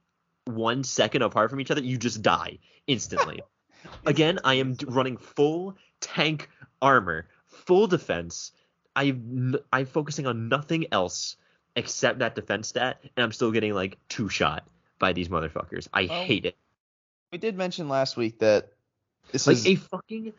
one 0.48 0.82
second 0.84 1.22
apart 1.22 1.50
from 1.50 1.60
each 1.60 1.70
other, 1.70 1.82
you 1.82 1.96
just 1.98 2.22
die 2.22 2.58
instantly. 2.86 3.40
Again, 4.06 4.38
I 4.44 4.54
am 4.54 4.76
running 4.86 5.16
full 5.16 5.76
tank 6.00 6.48
armor, 6.82 7.28
full 7.46 7.86
defense. 7.86 8.52
I'm 8.96 9.52
n- 9.54 9.60
I'm 9.72 9.86
focusing 9.86 10.26
on 10.26 10.48
nothing 10.48 10.86
else 10.92 11.36
except 11.76 12.18
that 12.18 12.34
defense 12.34 12.68
stat, 12.68 12.98
and 13.16 13.22
I'm 13.24 13.32
still 13.32 13.52
getting 13.52 13.72
like 13.74 13.98
two 14.08 14.28
shot 14.28 14.66
by 14.98 15.12
these 15.12 15.28
motherfuckers. 15.28 15.86
I 15.92 16.04
Oh. 16.04 16.06
hate 16.08 16.44
it. 16.46 16.56
We 17.30 17.38
did 17.38 17.56
mention 17.56 17.88
last 17.88 18.16
week 18.16 18.38
that 18.40 18.72
this 19.30 19.46
like 19.46 19.56
is 19.58 19.66
a 19.66 19.74
fucking 19.76 20.32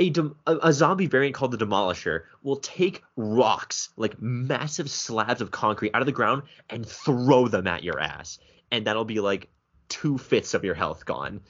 a, 0.00 0.10
dem- 0.10 0.36
a 0.46 0.56
a 0.64 0.72
zombie 0.72 1.06
variant 1.06 1.34
called 1.36 1.52
the 1.52 1.56
demolisher 1.64 2.22
will 2.42 2.56
take 2.56 3.02
rocks 3.16 3.90
like 3.96 4.20
massive 4.20 4.90
slabs 4.90 5.40
of 5.40 5.50
concrete 5.52 5.92
out 5.94 6.02
of 6.02 6.06
the 6.06 6.12
ground 6.12 6.42
and 6.68 6.84
throw 6.84 7.46
them 7.48 7.66
at 7.68 7.84
your 7.84 8.00
ass 8.00 8.38
and 8.74 8.86
that'll 8.86 9.04
be 9.04 9.20
like 9.20 9.48
two 9.88 10.18
fifths 10.18 10.54
of 10.54 10.64
your 10.64 10.74
health 10.74 11.04
gone 11.06 11.40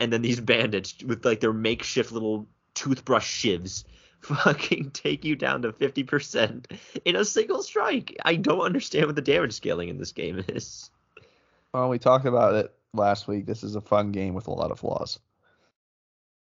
and 0.00 0.12
then 0.12 0.22
these 0.22 0.40
bandits 0.40 0.94
with 1.04 1.24
like 1.24 1.40
their 1.40 1.52
makeshift 1.52 2.10
little 2.12 2.48
toothbrush 2.74 3.44
shivs 3.44 3.84
fucking 4.20 4.90
take 4.92 5.24
you 5.24 5.36
down 5.36 5.62
to 5.62 5.72
50% 5.72 6.64
in 7.04 7.16
a 7.16 7.24
single 7.24 7.62
strike 7.62 8.16
i 8.24 8.36
don't 8.36 8.60
understand 8.62 9.06
what 9.06 9.16
the 9.16 9.22
damage 9.22 9.52
scaling 9.52 9.88
in 9.90 9.98
this 9.98 10.12
game 10.12 10.42
is 10.48 10.90
well, 11.74 11.88
we 11.88 11.98
talked 11.98 12.26
about 12.26 12.54
it 12.54 12.70
last 12.92 13.26
week. 13.26 13.46
This 13.46 13.62
is 13.64 13.76
a 13.76 13.80
fun 13.80 14.12
game 14.12 14.34
with 14.34 14.46
a 14.46 14.50
lot 14.52 14.70
of 14.70 14.78
flaws. 14.80 15.18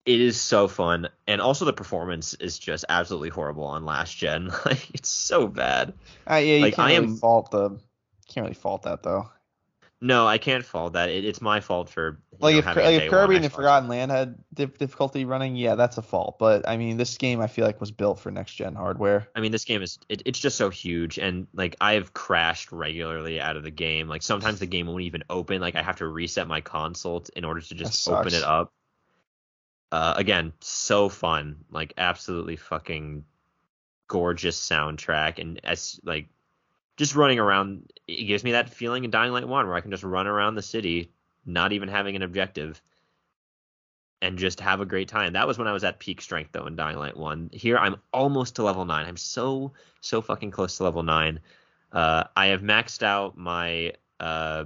it 0.06 0.20
is 0.20 0.40
so 0.40 0.66
fun 0.68 1.08
and 1.26 1.40
also 1.40 1.64
the 1.66 1.72
performance 1.72 2.32
is 2.34 2.58
just 2.58 2.84
absolutely 2.88 3.28
horrible 3.28 3.64
on 3.64 3.84
last 3.84 4.16
gen 4.16 4.48
like 4.66 4.88
it's 4.94 5.10
so 5.10 5.46
bad 5.46 5.92
Uh, 6.30 6.36
yeah, 6.36 6.56
you 6.56 6.62
Like, 6.62 6.74
can't 6.76 6.88
I 6.88 6.92
really 6.94 7.06
am- 7.08 7.16
fault 7.16 7.50
the 7.50 7.68
can't 7.70 7.80
can't 8.28 8.44
really 8.44 8.54
fault 8.54 8.82
that 8.82 9.02
though. 9.02 9.28
No, 10.00 10.28
I 10.28 10.38
can't 10.38 10.64
fault 10.64 10.92
that. 10.92 11.08
It, 11.08 11.24
it's 11.24 11.40
my 11.40 11.60
fault 11.60 11.88
for 11.88 12.20
Like 12.38 12.52
know, 12.52 12.58
if, 12.60 12.76
like 12.76 13.02
if 13.02 13.10
Kirby 13.10 13.36
and 13.36 13.44
the 13.44 13.50
Forgotten 13.50 13.88
Land 13.88 14.12
had 14.12 14.36
dif- 14.54 14.78
difficulty 14.78 15.24
running, 15.24 15.56
yeah, 15.56 15.74
that's 15.74 15.98
a 15.98 16.02
fault. 16.02 16.38
But 16.38 16.68
I 16.68 16.76
mean, 16.76 16.96
this 16.96 17.16
game 17.18 17.40
I 17.40 17.48
feel 17.48 17.66
like 17.66 17.80
was 17.80 17.90
built 17.90 18.20
for 18.20 18.30
next 18.30 18.54
gen 18.54 18.76
hardware. 18.76 19.28
I 19.34 19.40
mean, 19.40 19.50
this 19.50 19.64
game 19.64 19.82
is 19.82 19.98
it, 20.08 20.22
it's 20.24 20.38
just 20.38 20.56
so 20.56 20.70
huge, 20.70 21.18
and 21.18 21.48
like 21.52 21.76
I've 21.80 22.12
crashed 22.12 22.70
regularly 22.70 23.40
out 23.40 23.56
of 23.56 23.64
the 23.64 23.72
game. 23.72 24.06
Like 24.08 24.22
sometimes 24.22 24.60
the 24.60 24.66
game 24.66 24.86
won't 24.86 25.02
even 25.02 25.24
open. 25.28 25.60
Like 25.60 25.74
I 25.74 25.82
have 25.82 25.96
to 25.96 26.06
reset 26.06 26.46
my 26.46 26.60
console 26.60 27.24
in 27.34 27.44
order 27.44 27.60
to 27.60 27.74
just 27.74 28.08
open 28.08 28.34
it 28.34 28.44
up. 28.44 28.72
Uh, 29.90 30.14
again, 30.16 30.52
so 30.60 31.08
fun, 31.08 31.64
like 31.72 31.94
absolutely 31.98 32.54
fucking 32.54 33.24
gorgeous 34.06 34.60
soundtrack, 34.60 35.40
and 35.40 35.60
as 35.64 35.98
like 36.04 36.28
just 36.98 37.14
running 37.14 37.38
around, 37.38 37.90
it 38.06 38.24
gives 38.24 38.44
me 38.44 38.52
that 38.52 38.68
feeling 38.68 39.04
in 39.04 39.10
Dying 39.10 39.32
Light 39.32 39.48
One 39.48 39.66
where 39.66 39.76
I 39.76 39.80
can 39.80 39.92
just 39.92 40.02
run 40.02 40.26
around 40.26 40.56
the 40.56 40.62
city, 40.62 41.12
not 41.46 41.72
even 41.72 41.88
having 41.88 42.16
an 42.16 42.22
objective. 42.22 42.82
And 44.20 44.36
just 44.36 44.58
have 44.58 44.80
a 44.80 44.84
great 44.84 45.06
time. 45.06 45.34
That 45.34 45.46
was 45.46 45.58
when 45.58 45.68
I 45.68 45.72
was 45.72 45.84
at 45.84 46.00
peak 46.00 46.20
strength 46.20 46.50
though 46.50 46.66
in 46.66 46.74
Dying 46.74 46.98
Light 46.98 47.16
One. 47.16 47.50
Here 47.52 47.78
I'm 47.78 47.96
almost 48.12 48.56
to 48.56 48.64
level 48.64 48.84
nine. 48.84 49.06
I'm 49.06 49.16
so 49.16 49.72
so 50.00 50.20
fucking 50.20 50.50
close 50.50 50.76
to 50.78 50.82
level 50.82 51.04
nine. 51.04 51.38
Uh, 51.92 52.24
I 52.36 52.46
have 52.46 52.60
maxed 52.60 53.04
out 53.04 53.38
my 53.38 53.92
uh, 54.18 54.64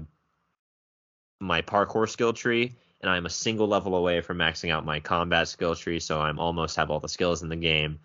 my 1.38 1.60
parkour 1.60 2.08
skill 2.08 2.32
tree, 2.32 2.74
and 3.02 3.10
I'm 3.10 3.26
a 3.26 3.30
single 3.30 3.68
level 3.68 3.94
away 3.94 4.22
from 4.22 4.38
maxing 4.38 4.72
out 4.72 4.86
my 4.86 5.00
combat 5.00 5.48
skill 5.48 5.74
tree. 5.74 6.00
So 6.00 6.18
I'm 6.18 6.38
almost 6.38 6.76
have 6.76 6.90
all 6.90 7.00
the 7.00 7.08
skills 7.10 7.42
in 7.42 7.50
the 7.50 7.56
game. 7.56 7.98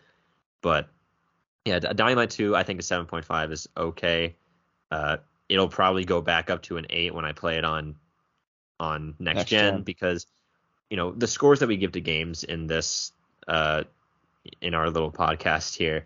But 0.62 0.90
yeah, 1.68 1.80
D- 1.80 1.88
Dying 1.96 2.16
Light 2.18 2.30
2, 2.30 2.56
I 2.56 2.64
think 2.64 2.80
a 2.80 2.84
7.5 2.84 3.52
is 3.52 3.68
okay. 3.78 4.36
Uh, 4.92 5.18
it'll 5.50 5.68
probably 5.70 6.06
go 6.06 6.22
back 6.22 6.50
up 6.50 6.62
to 6.64 6.78
an 6.78 6.86
8 6.90 7.14
when 7.14 7.26
I 7.26 7.32
play 7.34 7.58
it 7.58 7.66
on 7.66 7.96
on 8.80 9.16
next, 9.20 9.38
Next 9.38 9.50
gen, 9.50 9.74
gen. 9.76 9.84
because 9.84 10.28
you 10.90 10.98
know 10.98 11.12
the 11.12 11.28
scores 11.28 11.60
that 11.60 11.68
we 11.68 11.78
give 11.78 11.94
to 11.94 12.02
games 12.02 12.44
in 12.44 12.68
this 12.68 13.12
uh, 13.48 13.84
in 14.62 14.74
our 14.74 14.90
little 14.90 15.12
podcast 15.12 15.76
here, 15.76 16.06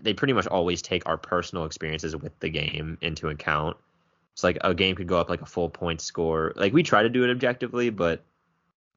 they 0.00 0.14
pretty 0.14 0.32
much 0.32 0.46
always 0.46 0.82
take 0.82 1.06
our 1.06 1.18
personal 1.18 1.64
experiences 1.66 2.16
with 2.16 2.38
the 2.40 2.48
game 2.48 2.96
into 3.02 3.28
account. 3.28 3.76
It's 4.32 4.42
like 4.44 4.58
a 4.62 4.74
game 4.74 4.96
could 4.96 5.06
go 5.06 5.18
up 5.18 5.28
like 5.30 5.42
a 5.42 5.46
full 5.46 5.68
point 5.70 6.00
score. 6.00 6.52
Like 6.56 6.72
we 6.72 6.82
try 6.82 7.02
to 7.02 7.08
do 7.08 7.22
it 7.24 7.30
objectively, 7.30 7.90
but 7.90 8.24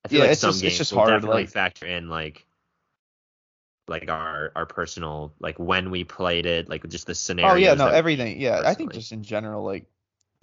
I 0.03 0.07
feel 0.07 0.19
Yeah, 0.19 0.23
like 0.25 0.31
it's 0.31 0.41
some 0.41 0.51
just- 0.51 0.63
it's 0.63 0.77
just 0.77 0.91
will 0.93 0.99
hard, 0.99 1.09
definitely 1.11 1.43
like- 1.43 1.49
factor 1.49 1.85
in 1.85 2.09
like 2.09 2.45
like 3.89 4.09
our 4.09 4.51
our 4.55 4.65
personal 4.65 5.33
like 5.39 5.57
when 5.59 5.91
we 5.91 6.03
played 6.03 6.45
it, 6.45 6.69
like 6.69 6.87
just 6.87 7.07
the 7.07 7.15
scenario. 7.15 7.51
Oh 7.53 7.55
yeah, 7.55 7.73
no, 7.73 7.87
everything. 7.87 8.39
Yeah, 8.39 8.61
I 8.65 8.73
think 8.73 8.93
just 8.93 9.11
in 9.11 9.23
general, 9.23 9.63
like, 9.63 9.85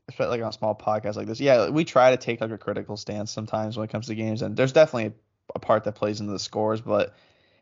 especially 0.08 0.38
like 0.38 0.42
on 0.42 0.48
a 0.48 0.52
small 0.52 0.74
podcasts 0.74 1.16
like 1.16 1.26
this, 1.26 1.40
yeah, 1.40 1.68
we 1.68 1.84
try 1.84 2.10
to 2.10 2.16
take 2.16 2.40
like 2.40 2.50
a 2.50 2.58
critical 2.58 2.96
stance 2.96 3.30
sometimes 3.30 3.76
when 3.76 3.84
it 3.84 3.90
comes 3.90 4.06
to 4.08 4.14
games, 4.14 4.42
and 4.42 4.56
there's 4.56 4.72
definitely 4.72 5.14
a 5.54 5.58
part 5.58 5.84
that 5.84 5.94
plays 5.94 6.20
into 6.20 6.32
the 6.32 6.38
scores, 6.38 6.80
but 6.80 7.14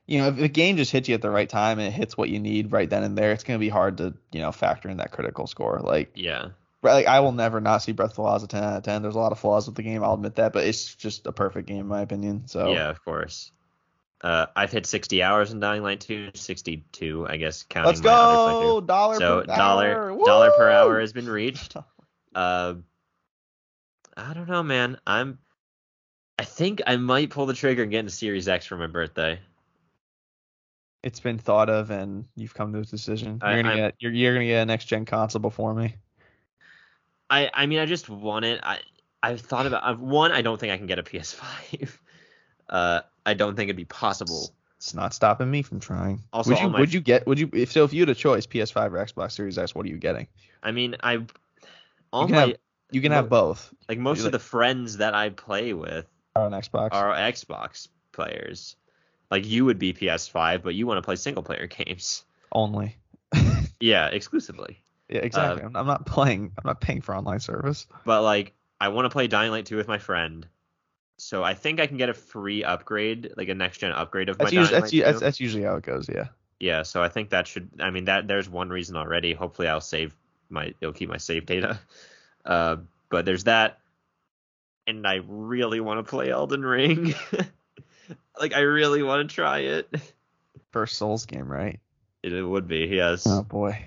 you 0.07 0.19
know, 0.19 0.29
if 0.29 0.37
the 0.37 0.49
game 0.49 0.77
just 0.77 0.93
hits 0.93 1.09
you 1.09 1.15
at 1.15 1.23
the 1.23 1.31
right 1.31 1.49
time 1.49 1.79
and 1.79 1.89
it 1.89 1.93
hits 1.93 2.17
what 2.17 2.29
you 2.29 2.39
need 2.39 2.73
right 2.73 2.89
then 2.91 3.03
and 3.03 3.17
there, 3.17 3.33
it's 3.33 3.45
gonna 3.45 3.59
be 3.59 3.69
hard 3.71 3.99
to 3.99 4.15
you 4.33 4.41
know 4.41 4.53
factor 4.53 4.89
in 4.89 4.99
that 4.99 5.13
critical 5.13 5.47
score. 5.47 5.81
Like, 5.83 6.13
Yeah. 6.15 6.51
like 6.83 7.07
I 7.07 7.21
will 7.21 7.33
never 7.33 7.61
not 7.61 7.79
see 7.79 7.93
Breath 7.93 8.11
of 8.11 8.17
the 8.17 8.23
Wild 8.23 8.37
as 8.37 8.43
a 8.43 8.49
10 8.49 8.63
out 8.65 8.77
of 8.77 8.83
10. 8.83 9.03
There's 9.03 9.15
a 9.15 9.19
lot 9.19 9.33
of 9.33 9.39
flaws 9.39 9.67
with 9.67 9.77
the 9.77 9.83
game, 9.83 10.05
I'll 10.05 10.15
admit 10.15 10.37
that, 10.37 10.53
but 10.53 10.67
it's 10.67 10.95
just 10.95 11.27
a 11.27 11.33
perfect 11.33 11.67
game 11.69 11.81
in 11.81 11.87
my 11.87 12.03
opinion. 12.03 12.47
So 12.47 12.73
Yeah, 12.73 12.91
of 12.91 13.03
course. 13.05 13.51
Uh, 14.25 14.47
I've 14.57 14.73
hit 14.73 14.87
60 14.87 15.23
hours 15.23 15.53
in 15.53 15.61
Dying 15.61 15.83
Light 15.83 16.01
2, 16.01 16.31
62, 16.35 17.27
I 17.29 17.37
guess, 17.37 17.63
counting 17.69 17.89
let's 17.89 18.01
go, 18.01 18.81
dollar 18.81 19.17
So 19.17 19.41
per 19.43 19.47
dollar 19.55 19.87
hour. 20.11 20.19
dollar 20.25 20.51
per 20.57 20.71
hour 20.71 20.99
has 21.01 21.13
been 21.13 21.29
reached. 21.29 21.77
Uh, 22.35 22.75
I 24.17 24.35
don't 24.35 24.49
know, 24.49 24.65
man. 24.65 24.99
I'm. 25.07 25.39
I 26.37 26.43
think 26.45 26.83
I 26.85 26.97
might 26.97 27.31
pull 27.31 27.47
the 27.47 27.55
trigger 27.55 27.83
and 27.83 27.93
get 27.93 28.01
into 28.01 28.11
Series 28.11 28.49
X 28.49 28.67
for 28.67 28.77
my 28.77 28.89
birthday. 28.89 29.39
it's 31.05 31.21
been 31.21 31.39
thought 31.39 31.69
of 31.71 31.93
and 31.93 32.25
you've 32.35 32.55
come 32.55 32.73
to 32.73 32.81
a 32.81 32.85
decision. 32.85 33.39
You're 33.41 33.51
I- 33.51 33.57
gonna 33.63 33.69
I'm- 33.69 33.77
get 33.79 33.95
you're, 34.01 34.11
you're 34.13 34.35
gonna 34.35 34.47
get 34.47 34.63
a 34.63 34.67
next 34.67 34.87
gen 34.87 35.05
console 35.05 35.41
before 35.43 35.75
me. 35.75 35.95
I 37.31 37.51
I 37.55 37.67
mean, 37.67 37.79
I 37.79 37.87
just 37.87 38.09
want 38.09 38.45
it. 38.45 38.59
I 38.65 38.81
I've 39.23 39.41
thought 39.41 39.67
about. 39.67 39.85
I've, 39.85 40.01
one, 40.01 40.33
I 40.33 40.43
don't 40.43 40.59
think 40.59 40.73
I 40.73 40.77
can 40.77 40.87
get 40.89 40.99
a 40.99 41.03
PS5. 41.05 41.99
Uh, 42.69 43.03
I 43.27 43.35
don't 43.35 43.57
think 43.57 43.69
it'd 43.69 43.77
be 43.77 43.85
possible. 43.85 44.55
It's 44.77 44.95
not 44.95 45.15
stopping 45.15 45.51
me 45.51 45.63
from 45.63 45.81
trying. 45.81 46.23
Also, 46.33 46.51
would 46.51 46.59
you 46.61 46.69
my- 46.69 46.81
would 46.81 46.93
you 46.93 47.01
get 47.01 47.27
would 47.27 47.39
you 47.39 47.49
if 47.53 47.73
so 47.73 47.85
if 47.85 47.93
you 47.93 48.01
had 48.03 48.09
a 48.11 48.15
choice 48.15 48.47
PS5 48.47 48.93
or 48.93 49.05
Xbox 49.05 49.33
Series 49.33 49.57
X 49.59 49.75
what 49.75 49.87
are 49.87 49.89
you 49.89 49.97
getting? 49.99 50.27
I 50.63 50.73
mean, 50.73 50.97
I 51.03 51.25
all 52.13 52.23
You 52.23 52.27
can 52.29 52.35
my 52.37 52.41
have- 52.49 52.57
You 52.93 53.01
can 53.01 53.13
have 53.13 53.29
both 53.31 53.73
like 53.89 53.99
most 53.99 54.21
you 54.21 54.27
of 54.27 54.33
the 54.33 54.39
friends 54.39 54.99
that 54.99 55.15
I 55.15 55.31
play 55.31 55.73
with 55.73 56.07
are 56.37 56.45
on 56.47 56.53
Xbox. 56.53 56.91
are 56.93 57.13
Xbox 57.15 57.89
players. 58.13 58.77
Like 59.31 59.47
you 59.47 59.65
would 59.65 59.79
be 59.79 59.93
PS5, 59.95 60.63
but 60.63 60.75
you 60.75 60.87
want 60.87 60.99
to 60.99 61.03
play 61.03 61.17
single 61.17 61.43
player 61.43 61.67
games. 61.79 62.25
only. 62.53 62.97
Yeah, 63.81 64.07
exclusively. 64.07 64.83
yeah, 65.11 65.19
exactly. 65.19 65.63
Uh, 65.63 65.67
I'm, 65.67 65.77
I'm 65.77 65.87
not 65.87 66.07
playing. 66.07 66.53
I'm 66.57 66.63
not 66.67 66.81
paying 66.81 67.01
for 67.03 67.15
online 67.15 67.41
service. 67.41 67.87
But 68.07 68.23
like, 68.23 68.55
I 68.81 68.89
want 68.89 69.05
to 69.07 69.11
play 69.11 69.27
Dying 69.27 69.51
Light 69.51 69.67
2 69.67 69.77
with 69.77 69.89
my 69.89 69.99
friend. 69.99 70.47
So 71.17 71.45
I 71.45 71.55
think 71.55 71.81
I 71.81 71.87
can 71.87 71.97
get 71.97 72.09
a 72.09 72.15
free 72.15 72.65
upgrade, 72.65 73.33
like 73.37 73.49
a 73.49 73.55
next 73.55 73.79
gen 73.79 73.93
upgrade 73.93 74.29
of 74.29 74.39
That's 74.39 74.53
my 74.53 74.61
usually 74.61 74.81
that's, 74.81 74.93
that's 74.93 75.21
that's 75.21 75.41
usually 75.41 75.63
how 75.63 75.77
it 75.77 75.85
goes. 75.85 76.09
Yeah. 76.09 76.29
Yeah, 76.61 76.83
so 76.83 77.03
I 77.03 77.09
think 77.09 77.31
that 77.31 77.47
should. 77.47 77.69
I 77.81 77.91
mean, 77.91 78.07
that 78.07 78.27
there's 78.29 78.49
one 78.49 78.71
reason 78.71 78.97
already. 78.97 79.35
Hopefully, 79.35 79.69
I'll 79.69 79.81
save 79.81 80.15
my. 80.49 80.73
It'll 80.81 80.93
keep 80.95 81.09
my 81.09 81.19
save 81.19 81.47
data. 81.47 81.79
Uh, 82.47 82.77
but 83.09 83.25
there's 83.25 83.45
that, 83.45 83.79
and 84.87 85.07
I 85.07 85.21
really 85.27 85.81
want 85.81 85.99
to 85.99 86.03
play 86.11 86.29
Elden 86.29 86.63
Ring. 86.63 87.15
like, 88.39 88.53
I 88.53 88.61
really 88.61 89.03
want 89.03 89.27
to 89.27 89.35
try 89.35 89.61
it. 89.61 89.89
First 90.71 90.99
Souls 90.99 91.25
game, 91.25 91.51
right? 91.51 91.81
It, 92.23 92.35
it 92.35 92.43
would 92.43 92.69
be 92.69 92.81
yes. 92.81 93.27
Oh 93.27 93.43
boy, 93.43 93.83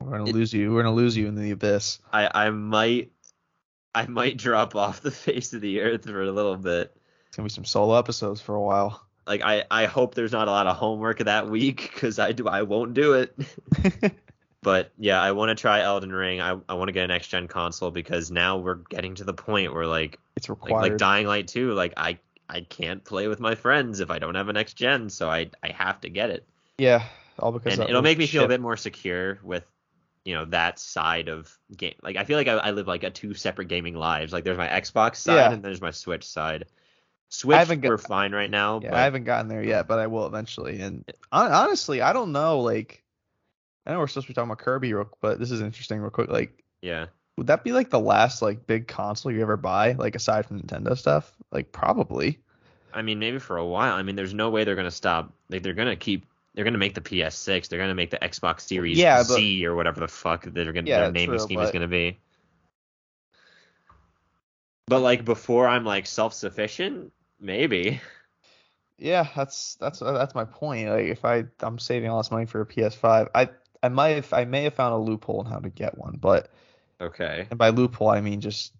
we're 0.00 0.12
gonna 0.12 0.30
It- 0.30 0.34
lose 0.34 0.54
you. 0.54 0.72
We're 0.72 0.84
gonna 0.84 0.94
lose 0.94 1.14
you 1.18 1.26
in 1.26 1.34
the 1.34 1.50
abyss. 1.50 1.98
I 2.10 2.46
I 2.46 2.48
might. 2.48 3.12
I 3.94 4.06
might 4.06 4.36
drop 4.36 4.74
off 4.74 5.00
the 5.00 5.10
face 5.10 5.52
of 5.52 5.60
the 5.60 5.80
earth 5.80 6.04
for 6.04 6.22
a 6.22 6.32
little 6.32 6.56
bit. 6.56 6.96
It's 7.28 7.36
gonna 7.36 7.46
be 7.46 7.50
some 7.50 7.64
solo 7.64 7.98
episodes 7.98 8.40
for 8.40 8.54
a 8.54 8.62
while. 8.62 9.04
Like 9.26 9.42
I, 9.42 9.64
I 9.70 9.86
hope 9.86 10.14
there's 10.14 10.32
not 10.32 10.48
a 10.48 10.50
lot 10.50 10.66
of 10.66 10.76
homework 10.76 11.18
that 11.18 11.48
week 11.48 11.90
because 11.92 12.18
I 12.18 12.32
do 12.32 12.48
I 12.48 12.62
won't 12.62 12.94
do 12.94 13.14
it. 13.14 13.34
But 14.62 14.92
yeah, 14.96 15.20
I 15.20 15.32
want 15.32 15.48
to 15.48 15.60
try 15.60 15.80
Elden 15.80 16.12
Ring. 16.12 16.40
I, 16.40 16.56
I 16.68 16.74
want 16.74 16.88
to 16.88 16.92
get 16.92 17.04
a 17.04 17.08
next 17.08 17.26
gen 17.28 17.48
console 17.48 17.90
because 17.90 18.30
now 18.30 18.58
we're 18.58 18.76
getting 18.76 19.16
to 19.16 19.24
the 19.24 19.34
point 19.34 19.74
where 19.74 19.86
like 19.86 20.20
it's 20.36 20.48
like, 20.48 20.62
required. 20.62 20.82
like 20.82 20.98
Dying 20.98 21.26
Light 21.26 21.48
2, 21.48 21.72
like 21.72 21.94
I 21.96 22.18
I 22.48 22.60
can't 22.60 23.04
play 23.04 23.26
with 23.26 23.40
my 23.40 23.56
friends 23.56 23.98
if 23.98 24.10
I 24.10 24.20
don't 24.20 24.36
have 24.36 24.48
a 24.48 24.52
next 24.52 24.74
gen, 24.74 25.10
so 25.10 25.28
I 25.28 25.50
I 25.62 25.72
have 25.72 26.00
to 26.02 26.08
get 26.08 26.30
it. 26.30 26.46
yeah, 26.78 27.04
all 27.40 27.50
because 27.50 27.78
And 27.78 27.88
it'll 27.88 28.02
make 28.02 28.18
me 28.18 28.28
feel 28.28 28.44
a 28.44 28.48
bit 28.48 28.60
more 28.60 28.76
secure 28.76 29.40
with 29.42 29.64
you 30.24 30.34
know 30.34 30.44
that 30.46 30.78
side 30.78 31.28
of 31.28 31.56
game. 31.76 31.94
Like 32.02 32.16
I 32.16 32.24
feel 32.24 32.36
like 32.36 32.48
I, 32.48 32.54
I 32.54 32.70
live 32.70 32.86
like 32.86 33.02
a 33.04 33.10
two 33.10 33.34
separate 33.34 33.68
gaming 33.68 33.94
lives. 33.94 34.32
Like 34.32 34.44
there's 34.44 34.58
my 34.58 34.68
Xbox 34.68 35.16
side 35.16 35.34
Yeah. 35.36 35.52
and 35.52 35.62
there's 35.62 35.80
my 35.80 35.90
Switch 35.90 36.24
side. 36.24 36.66
Switch 37.28 37.56
haven't 37.56 37.80
got- 37.80 37.88
we're 37.88 37.98
fine 37.98 38.32
right 38.32 38.50
now, 38.50 38.80
Yeah, 38.82 38.90
but 38.90 38.98
I 38.98 39.04
haven't 39.04 39.24
gotten 39.24 39.48
there 39.48 39.62
yet, 39.64 39.88
but 39.88 39.98
I 39.98 40.06
will 40.06 40.26
eventually. 40.26 40.80
And 40.80 41.04
honestly, 41.32 42.02
I 42.02 42.12
don't 42.12 42.30
know. 42.32 42.60
Like, 42.60 43.02
I 43.86 43.92
know 43.92 43.98
we're 44.00 44.06
supposed 44.06 44.26
to 44.26 44.30
be 44.32 44.34
talking 44.34 44.50
about 44.50 44.58
Kirby, 44.58 44.92
real, 44.92 45.08
but 45.22 45.38
this 45.38 45.50
is 45.50 45.60
interesting, 45.62 45.98
real 46.00 46.10
quick. 46.10 46.28
Like, 46.28 46.62
yeah. 46.82 47.06
would 47.38 47.46
that 47.46 47.64
be 47.64 47.72
like 47.72 47.88
the 47.88 47.98
last 47.98 48.42
like 48.42 48.66
big 48.66 48.86
console 48.86 49.32
you 49.32 49.40
ever 49.40 49.56
buy, 49.56 49.92
like 49.92 50.14
aside 50.14 50.44
from 50.46 50.60
Nintendo 50.60 50.96
stuff? 50.96 51.32
Like, 51.50 51.72
probably. 51.72 52.38
I 52.92 53.00
mean, 53.00 53.18
maybe 53.18 53.38
for 53.38 53.56
a 53.56 53.64
while. 53.64 53.94
I 53.94 54.02
mean, 54.02 54.14
there's 54.16 54.34
no 54.34 54.50
way 54.50 54.64
they're 54.64 54.76
gonna 54.76 54.90
stop. 54.90 55.32
Like 55.48 55.62
they're 55.62 55.72
gonna 55.72 55.96
keep. 55.96 56.26
They're 56.54 56.64
gonna 56.64 56.78
make 56.78 56.94
the 56.94 57.00
PS6. 57.00 57.68
They're 57.68 57.78
gonna 57.78 57.94
make 57.94 58.10
the 58.10 58.18
Xbox 58.18 58.60
Series 58.62 58.98
Yeah, 58.98 59.18
but- 59.18 59.36
Z 59.36 59.64
or 59.66 59.74
whatever 59.74 60.00
the 60.00 60.08
fuck 60.08 60.44
they're 60.44 60.72
gonna 60.72 60.88
Yeah, 60.88 61.00
their 61.00 61.12
naming 61.12 61.38
true, 61.38 61.38
scheme 61.38 61.60
is 61.60 61.70
gonna 61.70 61.88
be. 61.88 62.18
But 64.86 65.00
like 65.00 65.24
before, 65.24 65.66
I'm 65.68 65.84
like 65.84 66.06
self-sufficient. 66.06 67.12
Maybe. 67.40 68.00
Yeah, 68.98 69.26
that's 69.34 69.74
that's 69.76 70.00
uh, 70.02 70.12
that's 70.12 70.34
my 70.34 70.44
point. 70.44 70.88
Like, 70.88 71.06
if 71.06 71.24
I 71.24 71.44
I'm 71.60 71.78
saving 71.78 72.08
all 72.10 72.18
this 72.18 72.30
money 72.30 72.46
for 72.46 72.60
a 72.60 72.66
PS5, 72.66 73.28
I 73.34 73.48
I 73.82 73.88
might 73.88 74.10
have 74.16 74.32
I 74.32 74.44
may 74.44 74.64
have 74.64 74.74
found 74.74 74.94
a 74.94 74.98
loophole 74.98 75.40
in 75.40 75.46
how 75.46 75.58
to 75.58 75.70
get 75.70 75.98
one, 75.98 76.18
but 76.20 76.50
Okay. 77.00 77.48
and 77.50 77.58
by 77.58 77.70
loophole 77.70 78.10
I 78.10 78.20
mean 78.20 78.40
just 78.40 78.72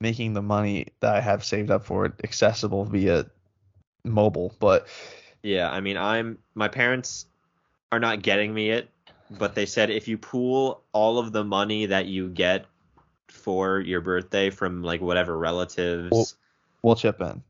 making 0.00 0.32
the 0.32 0.40
money 0.40 0.86
that 1.00 1.14
I 1.14 1.20
have 1.20 1.44
saved 1.44 1.70
up 1.70 1.84
for 1.84 2.06
it 2.06 2.12
accessible 2.24 2.86
via 2.86 3.26
mobile. 4.04 4.54
But 4.60 4.86
Yeah. 5.42 5.70
I 5.70 5.80
mean, 5.80 5.96
I'm. 5.96 6.38
My 6.54 6.68
parents 6.68 7.26
are 7.92 7.98
not 8.00 8.22
getting 8.22 8.52
me 8.52 8.70
it, 8.70 8.88
but 9.30 9.54
they 9.54 9.66
said 9.66 9.90
if 9.90 10.06
you 10.08 10.18
pool 10.18 10.82
all 10.92 11.18
of 11.18 11.32
the 11.32 11.44
money 11.44 11.86
that 11.86 12.06
you 12.06 12.28
get 12.28 12.66
for 13.28 13.80
your 13.80 14.00
birthday 14.00 14.50
from 14.50 14.82
like 14.82 15.00
whatever 15.00 15.36
relatives. 15.38 16.10
Well- 16.10 16.28
we'll 16.82 16.96
chip 16.96 17.20
in. 17.20 17.42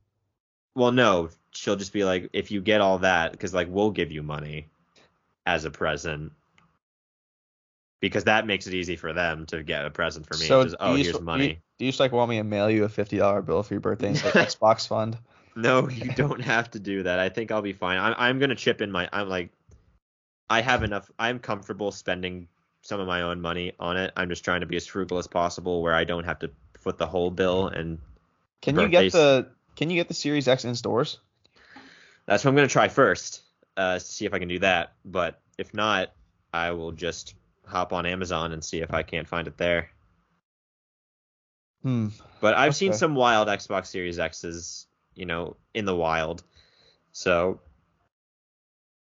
Well, 0.75 0.93
no, 0.93 1.31
she'll 1.53 1.77
just 1.77 1.93
be 1.93 2.05
like, 2.05 2.31
if 2.33 2.51
you 2.51 2.61
get 2.61 2.81
all 2.81 2.99
that, 2.99 3.33
because 3.33 3.53
like 3.53 3.69
we'll 3.71 3.91
give 3.91 4.13
you 4.13 4.23
money 4.23 4.69
as 5.47 5.65
a 5.65 5.71
present. 5.71 6.33
because 8.01 8.25
that 8.25 8.47
makes 8.47 8.67
it 8.67 8.75
easy 8.75 8.97
for 8.97 9.13
them 9.13 9.47
to 9.47 9.63
get 9.63 9.85
a 9.85 9.91
present 9.91 10.27
for 10.27 10.35
me. 10.39 10.47
So 10.47 10.65
just, 10.65 10.77
oh, 10.81 10.93
you 10.93 11.03
here's 11.03 11.09
just- 11.15 11.23
money. 11.23 11.43
Do 11.47 11.49
you, 11.51 11.57
do 11.79 11.85
you 11.87 11.91
just 11.91 12.01
like 12.01 12.13
want 12.13 12.31
me 12.31 12.37
to 12.39 12.45
mail 12.45 12.71
you 12.71 12.85
a 12.85 12.89
fifty 12.89 13.19
dollar 13.19 13.43
bill 13.43 13.63
for 13.63 13.75
your 13.75 13.81
birthday 13.81 14.09
and 14.11 14.17
say 14.17 14.31
Xbox 14.31 14.87
fund? 14.87 15.19
No, 15.57 15.89
you 15.89 16.13
don't 16.13 16.41
have 16.41 16.71
to 16.73 16.79
do 16.79 17.03
that. 17.03 17.19
I 17.19 17.29
think 17.29 17.51
I'll 17.51 17.63
be 17.63 17.73
fine. 17.73 17.99
I'm 17.99 18.15
I'm 18.17 18.39
gonna 18.39 18.55
chip 18.55 18.81
in 18.81 18.91
my. 18.91 19.09
I'm 19.13 19.29
like, 19.29 19.51
I 20.49 20.61
have 20.61 20.83
enough. 20.83 21.11
I'm 21.19 21.39
comfortable 21.39 21.93
spending 21.93 22.49
some 22.83 23.01
of 23.01 23.07
my 23.07 23.23
own 23.23 23.41
money 23.41 23.73
on 23.79 23.97
it. 23.97 24.13
I'm 24.17 24.29
just 24.29 24.45
trying 24.45 24.61
to 24.61 24.67
be 24.67 24.77
as 24.77 24.87
frugal 24.87 25.19
as 25.19 25.27
possible, 25.27 25.83
where 25.83 25.95
I 25.95 26.05
don't 26.05 26.25
have 26.25 26.39
to 26.41 26.51
foot 26.79 26.99
the 26.99 27.07
whole 27.07 27.31
bill. 27.31 27.69
And 27.69 27.99
Can 28.63 28.79
you 28.79 28.89
get 28.89 29.13
Birthdays. 29.13 29.13
the 29.13 29.49
Can 29.77 29.91
you 29.91 29.97
get 29.97 30.09
the 30.09 30.15
Series 30.15 30.49
X 30.49 30.65
in 30.65 30.75
stores? 30.75 31.19
that's 32.27 32.45
what 32.45 32.51
I'm 32.51 32.55
gonna 32.57 32.69
try 32.69 32.89
first. 32.89 33.43
Uh, 33.77 33.99
see 33.99 34.27
if 34.27 34.35
I 34.35 34.39
can 34.39 34.49
do 34.49 34.59
that. 34.61 34.93
But 35.05 35.41
if 35.59 35.75
not, 35.75 36.13
I 36.53 36.71
will 36.73 36.93
just 36.93 37.35
hop 37.67 37.93
on 37.93 38.07
Amazon 38.07 38.53
and 38.53 38.65
see 38.65 38.81
if 38.81 38.93
I 38.93 39.03
can't 39.03 39.29
find 39.29 39.47
it 39.47 39.57
there. 39.57 39.91
Hmm. 41.83 42.09
But 42.41 42.55
I've 42.55 42.77
seen 42.77 42.93
some 42.93 43.15
wild 43.15 43.49
Xbox 43.49 43.87
Series 43.87 44.19
X's, 44.19 44.87
you 45.15 45.27
know, 45.27 45.57
in 45.75 45.85
the 45.85 45.95
wild. 45.95 46.43
So 47.13 47.61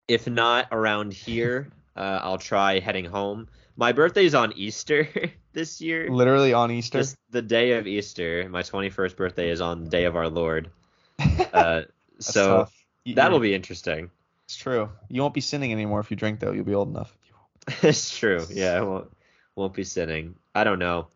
if 0.08 0.28
not 0.28 0.68
around 0.72 1.14
here, 1.14 1.70
uh, 1.96 2.20
I'll 2.22 2.38
try 2.38 2.80
heading 2.80 3.06
home. 3.06 3.48
My 3.76 3.92
birthday's 3.92 4.36
on 4.36 4.54
Easter 4.54 5.08
this 5.54 5.80
year. 5.80 6.10
Literally 6.10 6.54
on 6.54 6.72
Easter. 6.72 7.00
Just 7.00 7.18
the 7.30 7.42
day 7.42 7.74
of 7.74 7.88
Easter. 7.88 8.48
My 8.50 8.62
21st 8.62 9.16
birthday 9.16 9.50
is 9.50 9.62
on 9.62 9.84
the 9.86 9.90
day 9.90 10.06
of 10.06 10.16
our 10.16 10.30
Lord. 10.30 10.72
Uh, 11.52 11.82
so. 12.20 12.68
That'll 13.06 13.40
be 13.40 13.54
interesting. 13.54 14.12
It's 14.46 14.56
true. 14.56 14.90
You 15.10 15.22
won't 15.22 15.34
be 15.34 15.42
sinning 15.42 15.72
anymore 15.72 16.00
if 16.00 16.10
you 16.10 16.18
drink 16.18 16.40
though. 16.40 16.52
You'll 16.52 16.66
be 16.66 16.74
old 16.74 16.90
enough. 16.90 17.16
it's 17.84 18.18
true. 18.18 18.46
Yeah, 18.50 18.74
I 18.74 18.82
won't 18.82 19.12
won't 19.56 19.74
be 19.74 19.84
sinning. 19.84 20.36
I 20.56 20.64
don't 20.64 20.80
know. 20.80 21.08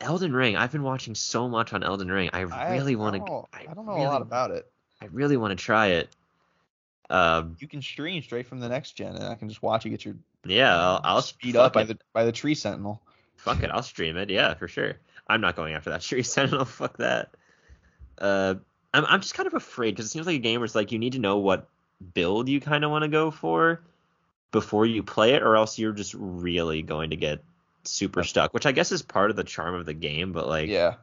Elden 0.00 0.32
Ring. 0.32 0.56
I've 0.56 0.72
been 0.72 0.82
watching 0.82 1.14
so 1.14 1.48
much 1.48 1.72
on 1.72 1.82
Elden 1.82 2.10
Ring. 2.10 2.30
I 2.32 2.40
really 2.40 2.96
want 2.96 3.14
to. 3.14 3.20
don't, 3.20 3.46
I 3.52 3.72
don't 3.74 3.86
know 3.86 3.92
really 3.92 4.04
a 4.04 4.08
lot 4.08 4.22
about 4.22 4.50
it. 4.50 4.70
I 5.00 5.06
really 5.06 5.36
want 5.36 5.58
to 5.58 5.62
try 5.62 5.88
it. 5.88 6.08
Um, 7.08 7.56
You 7.60 7.68
can 7.68 7.82
stream 7.82 8.22
straight 8.22 8.46
from 8.46 8.60
the 8.60 8.68
next 8.68 8.92
gen, 8.92 9.14
and 9.14 9.24
I 9.24 9.34
can 9.34 9.48
just 9.48 9.62
watch 9.62 9.84
you 9.84 9.90
get 9.90 10.04
your 10.04 10.16
yeah, 10.44 10.76
I'll, 10.76 11.00
I'll 11.02 11.22
speed 11.22 11.56
up 11.56 11.72
by 11.72 11.84
the 11.84 11.98
by 12.12 12.24
the 12.24 12.32
tree 12.32 12.54
sentinel. 12.54 13.00
Fuck 13.36 13.62
it, 13.62 13.70
I'll 13.70 13.82
stream 13.82 14.16
it. 14.16 14.30
Yeah, 14.30 14.54
for 14.54 14.68
sure. 14.68 14.94
I'm 15.28 15.40
not 15.40 15.56
going 15.56 15.74
after 15.74 15.90
that 15.90 16.00
Tree 16.02 16.22
Sentinel. 16.22 16.64
Fuck 16.64 16.98
that. 16.98 17.30
Uh, 18.18 18.54
I'm 18.94 19.04
I'm 19.06 19.20
just 19.20 19.34
kind 19.34 19.46
of 19.46 19.54
afraid 19.54 19.90
because 19.92 20.06
it 20.06 20.10
seems 20.10 20.26
like 20.26 20.36
a 20.36 20.40
game 20.40 20.60
where 20.60 20.64
it's 20.64 20.74
like 20.74 20.92
you 20.92 20.98
need 20.98 21.12
to 21.12 21.18
know 21.18 21.38
what 21.38 21.68
build 22.14 22.48
you 22.48 22.60
kind 22.60 22.84
of 22.84 22.90
want 22.90 23.02
to 23.02 23.08
go 23.08 23.30
for 23.30 23.82
before 24.52 24.86
you 24.86 25.02
play 25.02 25.34
it, 25.34 25.42
or 25.42 25.56
else 25.56 25.78
you're 25.78 25.92
just 25.92 26.14
really 26.14 26.82
going 26.82 27.10
to 27.10 27.16
get 27.16 27.42
super 27.86 28.22
stuck. 28.24 28.52
Which 28.54 28.66
I 28.66 28.72
guess 28.72 28.92
is 28.92 29.02
part 29.02 29.30
of 29.30 29.36
the 29.36 29.44
charm 29.44 29.74
of 29.74 29.86
the 29.86 29.94
game, 29.94 30.32
but 30.32 30.46
like 30.46 30.68
yeah. 30.68 30.94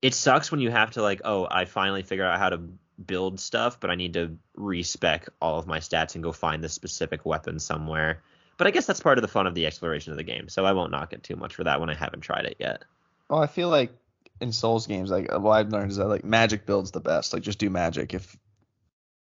it 0.00 0.14
sucks 0.14 0.50
when 0.50 0.60
you 0.60 0.70
have 0.70 0.92
to 0.92 1.02
like, 1.02 1.20
oh, 1.24 1.46
I 1.50 1.64
finally 1.64 2.02
figure 2.02 2.24
out 2.24 2.38
how 2.38 2.50
to 2.50 2.60
build 3.06 3.40
stuff, 3.40 3.80
but 3.80 3.90
I 3.90 3.94
need 3.94 4.14
to 4.14 4.36
respec 4.54 5.28
all 5.40 5.58
of 5.58 5.66
my 5.66 5.78
stats 5.78 6.14
and 6.14 6.22
go 6.22 6.32
find 6.32 6.62
this 6.62 6.72
specific 6.72 7.26
weapon 7.26 7.58
somewhere. 7.58 8.22
But 8.58 8.66
I 8.66 8.70
guess 8.70 8.86
that's 8.86 9.00
part 9.00 9.18
of 9.18 9.22
the 9.22 9.28
fun 9.28 9.46
of 9.46 9.54
the 9.54 9.66
exploration 9.66 10.12
of 10.12 10.18
the 10.18 10.24
game, 10.24 10.48
so 10.48 10.64
I 10.64 10.72
won't 10.72 10.90
knock 10.90 11.12
it 11.12 11.22
too 11.22 11.36
much 11.36 11.54
for 11.54 11.64
that 11.64 11.80
when 11.80 11.90
I 11.90 11.94
haven't 11.94 12.20
tried 12.20 12.44
it 12.44 12.56
yet. 12.58 12.84
Well, 13.28 13.42
I 13.42 13.46
feel 13.46 13.68
like 13.68 13.92
in 14.40 14.52
Souls 14.52 14.86
games, 14.86 15.10
like 15.10 15.32
what 15.32 15.52
I've 15.52 15.70
learned 15.70 15.90
is 15.90 15.96
that 15.96 16.08
like 16.08 16.24
magic 16.24 16.66
builds 16.66 16.90
the 16.90 17.00
best. 17.00 17.32
Like 17.32 17.42
just 17.42 17.58
do 17.58 17.70
magic. 17.70 18.12
If 18.12 18.36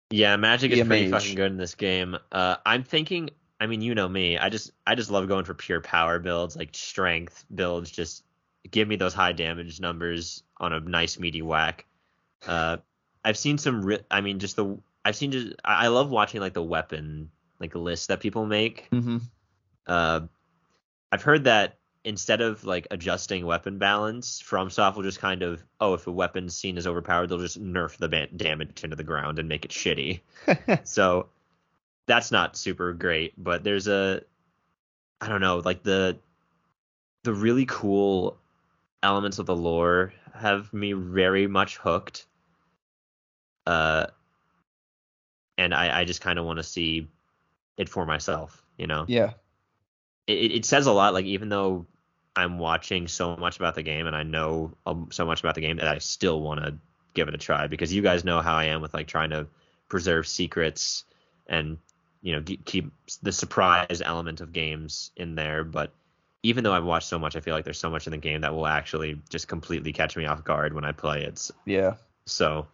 Yeah, 0.09 0.35
magic 0.37 0.71
is 0.71 0.87
pretty 0.87 1.11
fucking 1.11 1.35
good 1.35 1.51
in 1.51 1.57
this 1.57 1.75
game. 1.75 2.17
Uh, 2.31 2.55
I'm 2.65 2.83
thinking. 2.83 3.29
I 3.61 3.67
mean, 3.67 3.81
you 3.81 3.93
know 3.93 4.09
me. 4.09 4.39
I 4.39 4.49
just 4.49 4.71
I 4.87 4.95
just 4.95 5.11
love 5.11 5.27
going 5.27 5.45
for 5.45 5.53
pure 5.53 5.81
power 5.81 6.17
builds, 6.17 6.55
like 6.55 6.69
strength 6.73 7.45
builds. 7.53 7.91
Just 7.91 8.23
give 8.69 8.87
me 8.87 8.95
those 8.95 9.13
high 9.13 9.33
damage 9.33 9.79
numbers 9.79 10.41
on 10.57 10.73
a 10.73 10.79
nice 10.79 11.19
meaty 11.19 11.43
whack. 11.43 11.85
Uh, 12.45 12.77
I've 13.23 13.37
seen 13.37 13.59
some. 13.59 13.85
Ri- 13.85 14.03
I 14.09 14.21
mean, 14.21 14.39
just 14.39 14.55
the. 14.55 14.79
I've 15.05 15.15
seen 15.15 15.31
just. 15.31 15.53
I 15.63 15.89
love 15.89 16.09
watching 16.09 16.41
like 16.41 16.53
the 16.53 16.63
weapon 16.63 17.29
like 17.59 17.75
lists 17.75 18.07
that 18.07 18.19
people 18.19 18.47
make. 18.47 18.89
mm-hmm. 18.89 19.19
Uh, 19.85 20.21
I've 21.11 21.21
heard 21.21 21.43
that 21.43 21.77
instead 22.03 22.41
of 22.41 22.63
like 22.63 22.87
adjusting 22.89 23.45
weapon 23.45 23.77
balance, 23.77 24.41
FromSoft 24.41 24.95
will 24.95 25.03
just 25.03 25.19
kind 25.19 25.43
of, 25.43 25.63
oh, 25.79 25.93
if 25.93 26.07
a 26.07 26.11
weapon's 26.11 26.55
seen 26.55 26.79
as 26.79 26.87
overpowered, 26.87 27.27
they'll 27.27 27.37
just 27.37 27.61
nerf 27.61 27.97
the 27.97 28.09
ba- 28.09 28.27
damage 28.35 28.83
into 28.83 28.95
the 28.95 29.03
ground 29.03 29.37
and 29.37 29.47
make 29.47 29.65
it 29.65 29.71
shitty. 29.71 30.21
so 30.83 31.27
that's 32.11 32.29
not 32.29 32.57
super 32.57 32.91
great, 32.91 33.41
but 33.41 33.63
there's 33.63 33.87
a, 33.87 34.21
I 35.21 35.29
don't 35.29 35.39
know, 35.39 35.59
like 35.63 35.81
the, 35.81 36.19
the 37.23 37.33
really 37.33 37.65
cool 37.65 38.37
elements 39.01 39.39
of 39.39 39.45
the 39.45 39.55
lore 39.55 40.11
have 40.33 40.73
me 40.73 40.91
very 40.91 41.47
much 41.47 41.77
hooked. 41.77 42.25
Uh, 43.65 44.07
and 45.57 45.73
I, 45.73 46.01
I 46.01 46.03
just 46.03 46.19
kind 46.19 46.37
of 46.37 46.43
want 46.43 46.57
to 46.57 46.63
see 46.63 47.07
it 47.77 47.87
for 47.87 48.05
myself, 48.05 48.61
you 48.77 48.87
know 48.87 49.05
yeah, 49.07 49.31
it, 50.27 50.51
it 50.51 50.65
says 50.65 50.87
a 50.87 50.91
lot. 50.91 51.13
Like 51.13 51.25
even 51.25 51.47
though 51.47 51.85
I'm 52.35 52.59
watching 52.59 53.07
so 53.07 53.37
much 53.37 53.55
about 53.55 53.75
the 53.75 53.83
game 53.83 54.05
and 54.05 54.17
I 54.17 54.23
know 54.23 54.73
um, 54.85 55.07
so 55.11 55.25
much 55.25 55.39
about 55.39 55.55
the 55.55 55.61
game, 55.61 55.77
that 55.77 55.87
I 55.87 55.99
still 55.99 56.41
want 56.41 56.59
to 56.59 56.77
give 57.13 57.29
it 57.29 57.35
a 57.35 57.37
try 57.37 57.67
because 57.67 57.93
you 57.93 58.01
guys 58.01 58.25
know 58.25 58.41
how 58.41 58.55
I 58.55 58.65
am 58.65 58.81
with 58.81 58.93
like 58.93 59.07
trying 59.07 59.29
to 59.29 59.47
preserve 59.87 60.27
secrets 60.27 61.05
and 61.47 61.77
you 62.21 62.33
know 62.35 62.43
keep 62.65 62.91
the 63.21 63.31
surprise 63.31 64.01
element 64.03 64.41
of 64.41 64.53
games 64.53 65.11
in 65.15 65.35
there. 65.35 65.63
But 65.63 65.91
even 66.43 66.63
though 66.63 66.73
I've 66.73 66.83
watched 66.85 67.07
so 67.07 67.19
much, 67.19 67.35
I 67.35 67.39
feel 67.39 67.53
like 67.53 67.65
there's 67.65 67.79
so 67.79 67.89
much 67.89 68.07
in 68.07 68.11
the 68.11 68.17
game 68.17 68.41
that 68.41 68.53
will 68.53 68.67
actually 68.67 69.19
just 69.29 69.47
completely 69.47 69.93
catch 69.93 70.15
me 70.17 70.25
off 70.25 70.43
guard 70.43 70.73
when 70.73 70.85
I 70.85 70.91
play 70.91 71.23
it. 71.23 71.49
Yeah. 71.65 71.95
So 72.25 72.67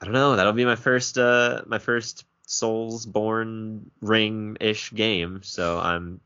I 0.00 0.04
don't 0.04 0.14
know. 0.14 0.36
That'll 0.36 0.52
be 0.52 0.64
my 0.64 0.76
first 0.76 1.18
uh 1.18 1.62
my 1.66 1.78
first 1.78 2.24
Soulsborne 2.46 3.82
ring 4.00 4.56
ish 4.60 4.92
game. 4.92 5.40
So 5.42 5.78
I'm 5.78 6.20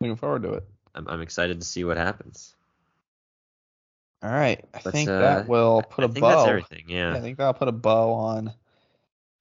Looking 0.00 0.16
forward 0.16 0.42
to 0.42 0.54
it. 0.54 0.64
I'm, 0.94 1.08
I'm 1.08 1.20
excited 1.22 1.60
to 1.60 1.66
see 1.66 1.84
what 1.84 1.96
happens. 1.96 2.54
All 4.22 4.30
right, 4.30 4.64
I 4.72 4.78
Let's, 4.84 4.90
think 4.90 5.08
uh, 5.08 5.18
that 5.18 5.48
will 5.48 5.82
put 5.82 6.02
I 6.02 6.06
a 6.06 6.08
think 6.10 6.22
bow. 6.22 6.28
that's 6.30 6.48
everything. 6.48 6.84
Yeah, 6.88 7.10
Yeah. 7.12 7.16
I 7.18 7.20
think 7.20 7.36
that'll 7.36 7.52
put 7.52 7.68
a 7.68 7.72
bow 7.72 8.12
on 8.12 8.52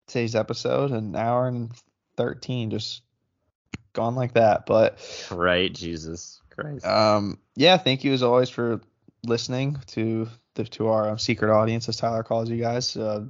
today's 0.08 0.36
episode. 0.36 0.92
An 0.92 1.16
hour 1.16 1.48
and 1.48 1.72
thirteen, 2.16 2.70
just 2.70 3.02
gone 3.94 4.16
like 4.16 4.34
that. 4.34 4.66
But 4.66 4.98
Right. 5.32 5.72
Jesus 5.72 6.42
Christ. 6.50 6.86
um, 6.86 7.40
yeah, 7.56 7.78
thank 7.78 8.04
you 8.04 8.14
as 8.14 8.24
always 8.24 8.50
for 8.50 8.82
listening 9.24 9.78
to 9.88 10.28
the 10.56 10.66
to 10.66 10.88
our 10.88 11.10
um, 11.10 11.20
secret 11.20 11.52
audience, 11.52 11.90
as 11.90 11.98
Tyler 11.98 12.24
calls 12.24 12.50
you 12.50 12.58
guys. 12.58 12.96
Uh, 12.96 13.26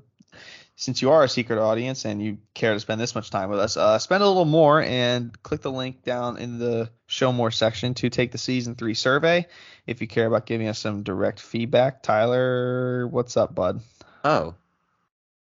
since 0.76 1.02
you 1.04 1.12
are 1.12 1.24
a 1.24 1.30
secret 1.30 1.60
audience 1.60 2.04
and 2.04 2.20
you 2.22 2.40
care 2.56 2.74
to 2.74 2.80
spend 2.80 3.00
this 3.00 3.14
much 3.14 3.30
time 3.30 3.50
with 3.50 3.60
us, 3.60 3.78
uh, 3.78 4.00
spend 4.00 4.24
a 4.24 4.28
little 4.28 4.44
more 4.44 4.82
and 4.82 5.42
click 5.44 5.62
the 5.62 5.72
link 5.72 6.02
down 6.04 6.38
in 6.38 6.58
the 6.58 6.90
show 7.06 7.32
more 7.32 7.52
section 7.52 7.94
to 7.94 8.10
take 8.10 8.32
the 8.32 8.40
season 8.40 8.74
three 8.74 8.96
survey. 8.96 9.46
If 9.86 10.02
you 10.02 10.08
care 10.08 10.26
about 10.26 10.48
giving 10.48 10.68
us 10.68 10.80
some 10.80 11.04
direct 11.04 11.40
feedback, 11.40 12.02
Tyler, 12.02 13.08
what's 13.08 13.38
up, 13.38 13.54
bud? 13.54 13.82
oh. 14.24 14.56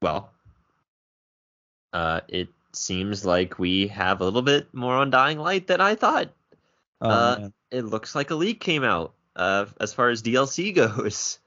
Well. 0.01 0.31
Uh, 1.93 2.21
it 2.27 2.49
seems 2.73 3.25
like 3.25 3.59
we 3.59 3.89
have 3.89 4.21
a 4.21 4.25
little 4.25 4.43
bit 4.43 4.73
more 4.73 4.95
on 4.95 5.11
Dying 5.11 5.39
Light 5.39 5.67
than 5.67 5.81
I 5.81 5.95
thought. 5.95 6.31
Oh, 7.01 7.09
Uh. 7.09 7.49
It 7.71 7.87
looks 7.87 8.15
like 8.15 8.31
a 8.31 8.35
leak 8.35 8.61
came 8.61 8.85
out. 8.85 9.15
Uh, 9.35 9.65
as 9.81 9.95
far 9.95 10.11
as 10.11 10.23
DLC 10.23 10.75
goes. 10.75 11.39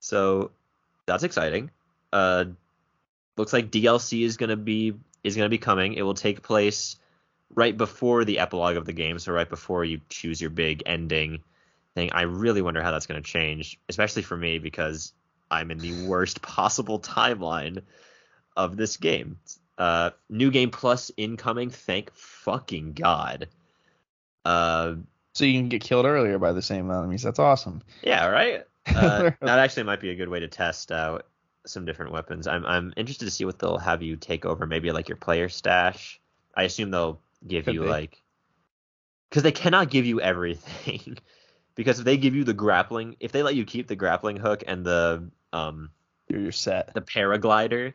So 0.00 0.50
that's 1.06 1.24
exciting. 1.24 1.70
Uh, 2.12 2.44
looks 3.36 3.52
like 3.52 3.70
DLC 3.70 4.22
is 4.22 4.36
gonna 4.36 4.56
be 4.56 4.94
is 5.24 5.36
gonna 5.36 5.48
be 5.48 5.58
coming. 5.58 5.94
It 5.94 6.02
will 6.02 6.14
take 6.14 6.42
place 6.42 6.96
right 7.54 7.76
before 7.76 8.24
the 8.24 8.38
epilogue 8.38 8.76
of 8.76 8.84
the 8.84 8.92
game, 8.92 9.18
so 9.18 9.32
right 9.32 9.48
before 9.48 9.84
you 9.84 10.00
choose 10.08 10.40
your 10.40 10.50
big 10.50 10.82
ending 10.86 11.42
thing. 11.94 12.12
I 12.12 12.22
really 12.22 12.62
wonder 12.62 12.82
how 12.82 12.90
that's 12.90 13.06
gonna 13.06 13.22
change, 13.22 13.78
especially 13.88 14.22
for 14.22 14.36
me 14.36 14.58
because 14.58 15.12
I'm 15.50 15.70
in 15.70 15.78
the 15.78 16.06
worst 16.06 16.42
possible 16.42 17.00
timeline 17.00 17.82
of 18.56 18.76
this 18.76 18.98
game. 18.98 19.38
Uh, 19.80 20.10
new 20.28 20.50
game 20.50 20.70
plus 20.70 21.10
incoming. 21.16 21.70
Thank 21.70 22.12
fucking 22.14 22.92
god. 22.92 23.48
Uh, 24.44 24.94
So 25.32 25.44
you 25.44 25.58
can 25.58 25.68
get 25.70 25.80
killed 25.82 26.04
earlier 26.06 26.38
by 26.38 26.52
the 26.52 26.60
same 26.62 26.90
enemies. 26.90 27.22
That's 27.22 27.38
awesome. 27.38 27.82
yeah, 28.02 28.26
right. 28.26 28.64
Uh, 28.86 29.30
that 29.40 29.58
actually 29.58 29.84
might 29.84 30.00
be 30.00 30.10
a 30.10 30.14
good 30.14 30.28
way 30.28 30.40
to 30.40 30.48
test 30.48 30.90
out 30.90 31.26
some 31.66 31.84
different 31.84 32.12
weapons. 32.12 32.46
I'm 32.46 32.64
I'm 32.66 32.92
interested 32.96 33.26
to 33.26 33.30
see 33.30 33.44
what 33.44 33.58
they'll 33.58 33.78
have 33.78 34.02
you 34.02 34.16
take 34.16 34.44
over. 34.46 34.66
Maybe 34.66 34.90
like 34.90 35.08
your 35.08 35.16
player 35.18 35.48
stash. 35.48 36.20
I 36.54 36.64
assume 36.64 36.90
they'll 36.90 37.20
give 37.46 37.66
Could 37.66 37.74
you 37.74 37.82
be. 37.82 37.88
like 37.88 38.22
because 39.28 39.42
they 39.44 39.52
cannot 39.52 39.90
give 39.90 40.06
you 40.06 40.20
everything. 40.20 41.18
because 41.76 42.00
if 42.00 42.04
they 42.04 42.16
give 42.16 42.34
you 42.34 42.42
the 42.42 42.54
grappling, 42.54 43.16
if 43.20 43.32
they 43.32 43.42
let 43.42 43.54
you 43.54 43.64
keep 43.64 43.86
the 43.86 43.96
grappling 43.96 44.36
hook 44.36 44.64
and 44.66 44.84
the 44.84 45.30
um 45.52 45.90
You're, 46.28 46.40
you're 46.40 46.52
set. 46.52 46.92
the 46.94 47.02
paraglider, 47.02 47.92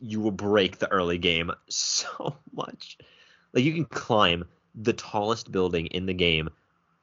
you 0.00 0.20
will 0.20 0.30
break 0.30 0.78
the 0.78 0.90
early 0.90 1.18
game 1.18 1.50
so 1.68 2.36
much. 2.52 2.98
Like 3.52 3.64
you 3.64 3.72
can 3.74 3.84
climb 3.84 4.44
the 4.74 4.92
tallest 4.92 5.52
building 5.52 5.86
in 5.86 6.06
the 6.06 6.14
game 6.14 6.48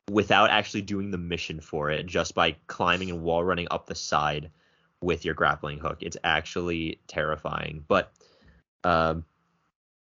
without 0.10 0.50
actually 0.50 0.82
doing 0.82 1.12
the 1.12 1.18
mission 1.18 1.62
for 1.62 1.92
it, 1.92 2.06
just 2.06 2.34
by 2.34 2.56
climbing 2.68 3.12
and 3.12 3.22
wall 3.22 3.44
running 3.44 3.68
up 3.70 3.86
the 3.86 3.96
side 3.96 4.50
with 5.02 5.24
your 5.24 5.36
grappling 5.36 5.78
hook. 5.78 6.00
It's 6.02 6.18
actually 6.24 7.00
terrifying. 7.08 7.86
But 7.88 8.12
um, 8.84 9.26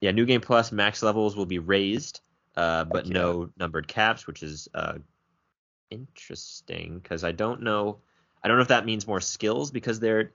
yeah, 0.02 0.12
New 0.12 0.26
Game 0.26 0.42
Plus 0.42 0.72
max 0.72 1.02
levels 1.02 1.36
will 1.36 1.46
be 1.46 1.60
raised, 1.60 2.22
uh, 2.56 2.84
but 2.84 3.08
yeah. 3.08 3.14
no 3.14 3.50
numbered 3.58 3.88
caps, 3.88 4.28
which 4.28 4.44
is 4.44 4.68
uh, 4.74 5.00
interesting 5.90 7.00
because 7.02 7.24
I 7.24 7.32
don't 7.32 7.64
know. 7.64 7.98
I 8.44 8.48
don't 8.48 8.58
know 8.58 8.62
if 8.62 8.70
that 8.70 8.86
means 8.86 9.08
more 9.08 9.22
skills 9.22 9.72
because 9.72 10.00
there 10.00 10.32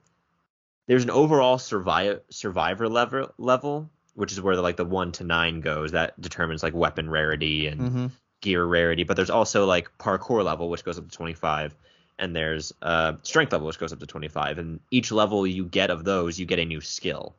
there's 0.87 1.03
an 1.03 1.09
overall 1.09 1.57
survive 1.57 2.21
survivor 2.29 2.89
level 2.89 3.31
level, 3.37 3.89
which 4.15 4.31
is 4.31 4.41
where 4.41 4.55
the, 4.55 4.61
like 4.61 4.77
the 4.77 4.85
one 4.85 5.11
to 5.13 5.23
nine 5.23 5.61
goes. 5.61 5.91
That 5.91 6.19
determines 6.19 6.63
like 6.63 6.73
weapon 6.73 7.09
rarity 7.09 7.67
and 7.67 7.91
hmm 7.91 8.07
gear 8.41 8.65
rarity. 8.65 9.03
But 9.03 9.15
there's 9.15 9.29
also 9.29 9.65
like 9.65 9.97
parkour 9.97 10.43
level, 10.43 10.69
which 10.69 10.83
goes 10.83 10.97
up 10.97 11.09
to 11.09 11.15
25, 11.15 11.75
and 12.19 12.35
there's 12.35 12.73
uh, 12.81 13.13
strength 13.23 13.53
level, 13.53 13.67
which 13.67 13.79
goes 13.79 13.93
up 13.93 13.99
to 13.99 14.05
25. 14.05 14.57
And 14.57 14.79
each 14.91 15.11
level 15.11 15.47
you 15.47 15.65
get 15.65 15.89
of 15.89 16.03
those, 16.03 16.37
you 16.37 16.45
get 16.45 16.59
a 16.59 16.65
new 16.65 16.81
skill. 16.81 17.35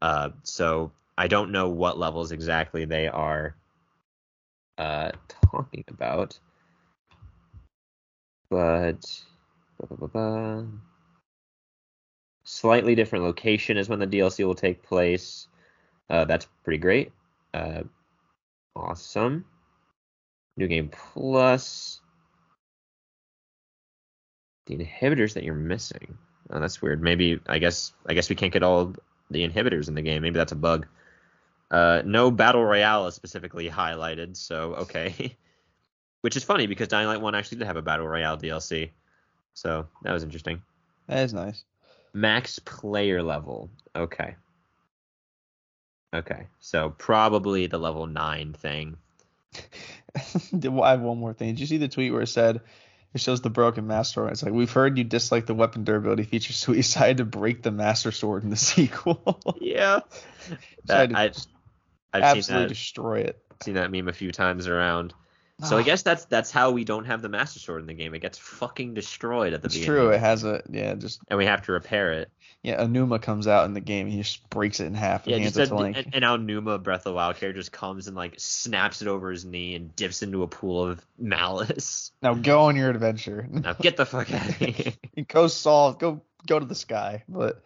Uh, 0.00 0.30
so 0.42 0.90
I 1.16 1.28
don't 1.28 1.52
know 1.52 1.68
what 1.68 1.98
levels 1.98 2.32
exactly 2.32 2.86
they 2.86 3.08
are 3.08 3.54
uh, 4.78 5.12
talking 5.28 5.84
about, 5.88 6.38
but 8.50 9.22
ba, 9.78 9.94
ba, 9.96 10.08
ba. 10.08 10.66
Slightly 12.52 12.94
different 12.94 13.24
location 13.24 13.78
is 13.78 13.88
when 13.88 13.98
the 13.98 14.06
DLC 14.06 14.44
will 14.46 14.54
take 14.54 14.82
place. 14.82 15.48
Uh, 16.10 16.24
that's 16.26 16.46
pretty 16.64 16.78
great. 16.78 17.12
Uh, 17.54 17.82
awesome. 18.76 19.46
New 20.56 20.68
Game 20.68 20.90
Plus. 20.90 22.00
The 24.66 24.76
inhibitors 24.76 25.34
that 25.34 25.44
you're 25.44 25.54
missing. 25.54 26.18
Oh, 26.50 26.60
that's 26.60 26.82
weird. 26.82 27.02
Maybe 27.02 27.40
I 27.46 27.58
guess 27.58 27.92
I 28.06 28.14
guess 28.14 28.28
we 28.28 28.36
can't 28.36 28.52
get 28.52 28.62
all 28.62 28.94
the 29.30 29.48
inhibitors 29.48 29.88
in 29.88 29.94
the 29.94 30.02
game. 30.02 30.22
Maybe 30.22 30.36
that's 30.36 30.52
a 30.52 30.56
bug. 30.56 30.86
Uh, 31.70 32.02
no 32.04 32.30
battle 32.30 32.62
royale 32.62 33.06
is 33.06 33.14
specifically 33.14 33.68
highlighted, 33.68 34.36
so 34.36 34.74
okay. 34.74 35.36
Which 36.20 36.36
is 36.36 36.44
funny 36.44 36.66
because 36.68 36.86
Dying 36.86 37.08
Light 37.08 37.20
1 37.20 37.34
actually 37.34 37.58
did 37.58 37.66
have 37.66 37.76
a 37.76 37.82
battle 37.82 38.06
royale 38.06 38.36
DLC. 38.36 38.90
So 39.54 39.88
that 40.02 40.12
was 40.12 40.22
interesting. 40.22 40.62
That 41.08 41.24
is 41.24 41.34
nice. 41.34 41.64
Max 42.14 42.58
player 42.58 43.22
level. 43.22 43.70
Okay. 43.94 44.36
Okay. 46.14 46.46
So 46.60 46.90
probably 46.90 47.66
the 47.66 47.78
level 47.78 48.06
9 48.06 48.52
thing. 48.52 48.96
I 50.14 50.90
have 50.90 51.00
one 51.00 51.18
more 51.18 51.32
thing. 51.32 51.48
Did 51.48 51.60
you 51.60 51.66
see 51.66 51.78
the 51.78 51.88
tweet 51.88 52.12
where 52.12 52.22
it 52.22 52.28
said 52.28 52.60
it 53.14 53.20
shows 53.20 53.40
the 53.40 53.50
broken 53.50 53.86
master 53.86 54.14
sword? 54.14 54.32
It's 54.32 54.42
like 54.42 54.52
we've 54.52 54.70
heard 54.70 54.98
you 54.98 55.04
dislike 55.04 55.46
the 55.46 55.54
weapon 55.54 55.84
durability 55.84 56.24
feature, 56.24 56.52
so 56.52 56.72
we 56.72 56.78
decided 56.78 57.18
to 57.18 57.24
break 57.24 57.62
the 57.62 57.70
master 57.70 58.12
sword 58.12 58.44
in 58.44 58.50
the 58.50 58.56
sequel. 58.72 59.40
Yeah. 59.60 60.00
That, 60.84 61.14
I, 61.14 61.32
I've 62.12 62.22
absolutely 62.22 62.42
seen 62.42 62.56
that, 62.56 62.68
destroy 62.68 63.20
it. 63.20 63.42
seen 63.62 63.74
that 63.74 63.90
meme 63.90 64.08
a 64.08 64.12
few 64.12 64.32
times 64.32 64.66
around. 64.66 65.14
So 65.64 65.76
I 65.76 65.80
Ah, 65.80 65.84
guess 65.84 66.02
that's 66.02 66.24
that's 66.26 66.50
how 66.50 66.70
we 66.72 66.84
don't 66.84 67.04
have 67.04 67.22
the 67.22 67.28
master 67.28 67.58
sword 67.60 67.80
in 67.82 67.86
the 67.86 67.94
game. 67.94 68.14
It 68.14 68.18
gets 68.20 68.38
fucking 68.38 68.94
destroyed 68.94 69.52
at 69.52 69.62
the 69.62 69.68
beginning. 69.68 69.82
it's 69.82 69.86
beginning. 69.88 70.08
true. 70.08 70.10
It 70.16 70.20
has 70.20 70.44
a 70.44 70.62
yeah, 70.70 70.94
just 70.94 71.20
and 71.28 71.38
we 71.38 71.46
have 71.46 71.62
to 71.66 71.72
repair 71.72 72.12
it. 72.12 72.30
yeah. 72.62 72.82
Anuma 72.82 73.20
comes 73.22 73.46
out 73.46 73.64
in 73.66 73.72
the 73.74 73.80
game. 73.80 74.06
and 74.06 74.12
He 74.14 74.22
just 74.22 74.48
breaks 74.50 74.80
it 74.80 74.86
in 74.86 74.94
half 74.94 75.24
and 75.26 75.32
Yeah, 75.36 75.38
hands 75.42 75.54
just 75.54 75.70
it 75.70 75.74
a, 75.74 75.76
Link. 75.78 75.96
and, 75.96 76.06
and 76.14 76.22
now 76.22 76.36
Numa 76.36 76.78
Breath 76.78 77.00
of 77.00 77.04
the 77.04 77.12
Wild 77.14 77.36
character 77.36 77.60
just 77.60 77.70
comes 77.72 78.08
and 78.08 78.16
like 78.16 78.34
snaps 78.38 79.02
it 79.02 79.08
over 79.08 79.30
his 79.30 79.44
knee 79.44 79.74
and 79.76 79.94
dips 79.94 80.22
into 80.22 80.42
a 80.42 80.48
pool 80.48 80.84
of 80.84 81.04
malice. 81.18 82.10
now 82.22 82.34
go 82.34 82.62
on 82.62 82.76
your 82.76 82.90
adventure. 82.90 83.46
Now 83.50 83.74
get 83.74 83.96
the 83.96 84.06
fuck 84.06 84.32
out 84.32 84.48
of 84.48 84.54
here. 84.56 84.92
go 85.28 85.46
solve. 85.46 85.98
Go 85.98 86.22
go 86.46 86.58
to 86.58 86.66
the 86.66 86.74
sky. 86.74 87.22
But 87.28 87.62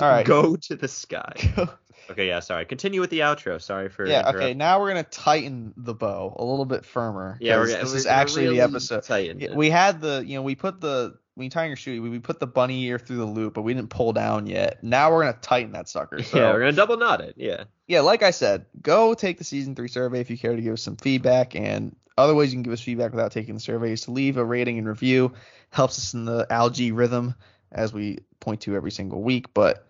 all 0.00 0.08
right. 0.10 0.26
Go 0.26 0.56
to 0.56 0.76
the 0.76 0.88
sky. 0.88 1.32
Okay, 2.10 2.28
yeah, 2.28 2.40
sorry. 2.40 2.64
Continue 2.64 3.00
with 3.00 3.10
the 3.10 3.20
outro. 3.20 3.60
Sorry 3.60 3.88
for 3.88 4.06
yeah. 4.06 4.30
Okay. 4.34 4.54
Now 4.54 4.80
we're 4.80 4.88
gonna 4.88 5.02
tighten 5.04 5.74
the 5.76 5.94
bow 5.94 6.34
a 6.38 6.44
little 6.44 6.64
bit 6.64 6.84
firmer. 6.84 7.36
Yeah, 7.40 7.56
we're 7.56 7.66
this 7.66 7.90
we're 7.90 7.96
is 7.96 8.04
gonna 8.04 8.16
actually 8.16 8.44
really 8.44 8.56
the 8.58 8.64
episode. 8.64 9.02
tighten 9.02 9.40
Yeah, 9.40 9.48
it. 9.50 9.56
we 9.56 9.70
had 9.70 10.00
the 10.00 10.22
you 10.26 10.36
know 10.36 10.42
we 10.42 10.54
put 10.54 10.80
the 10.80 11.18
when 11.34 11.44
you 11.44 11.50
tie 11.50 11.66
your 11.66 11.76
shoe 11.76 12.00
we, 12.00 12.08
we 12.08 12.18
put 12.18 12.40
the 12.40 12.46
bunny 12.46 12.84
ear 12.84 12.98
through 12.98 13.18
the 13.18 13.26
loop 13.26 13.52
but 13.54 13.62
we 13.62 13.74
didn't 13.74 13.90
pull 13.90 14.12
down 14.14 14.46
yet 14.46 14.82
now 14.82 15.12
we're 15.12 15.24
gonna 15.24 15.36
tighten 15.42 15.72
that 15.72 15.86
sucker 15.88 16.22
so 16.22 16.38
yeah, 16.38 16.50
we're 16.50 16.60
gonna 16.60 16.72
double 16.72 16.96
knot 16.96 17.20
it. 17.20 17.34
Yeah. 17.36 17.64
yeah 17.86 18.00
like 18.00 18.22
i 18.22 18.30
said 18.30 18.64
go 18.80 19.12
take 19.12 19.36
the 19.36 19.44
season 19.44 19.74
three 19.74 19.88
survey 19.88 20.20
if 20.20 20.30
you 20.30 20.38
care 20.38 20.56
to 20.56 20.62
give 20.62 20.72
us 20.72 20.82
some 20.82 20.96
feedback 20.96 21.54
and 21.54 21.94
other 22.16 22.34
ways 22.34 22.52
you 22.52 22.56
can 22.56 22.62
give 22.62 22.72
us 22.72 22.80
feedback 22.80 23.10
without 23.10 23.32
taking 23.32 23.52
the 23.52 23.60
survey 23.60 23.92
is 23.92 24.00
to 24.02 24.12
leave 24.12 24.38
a 24.38 24.44
rating 24.44 24.78
and 24.78 24.88
review 24.88 25.34
helps 25.70 25.98
us 25.98 26.14
in 26.14 26.24
the 26.24 26.46
algae 26.48 26.90
rhythm 26.92 27.34
as 27.70 27.92
we 27.92 28.18
point 28.40 28.62
to 28.62 28.74
every 28.74 28.90
single 28.90 29.22
week 29.22 29.52
but 29.52 29.85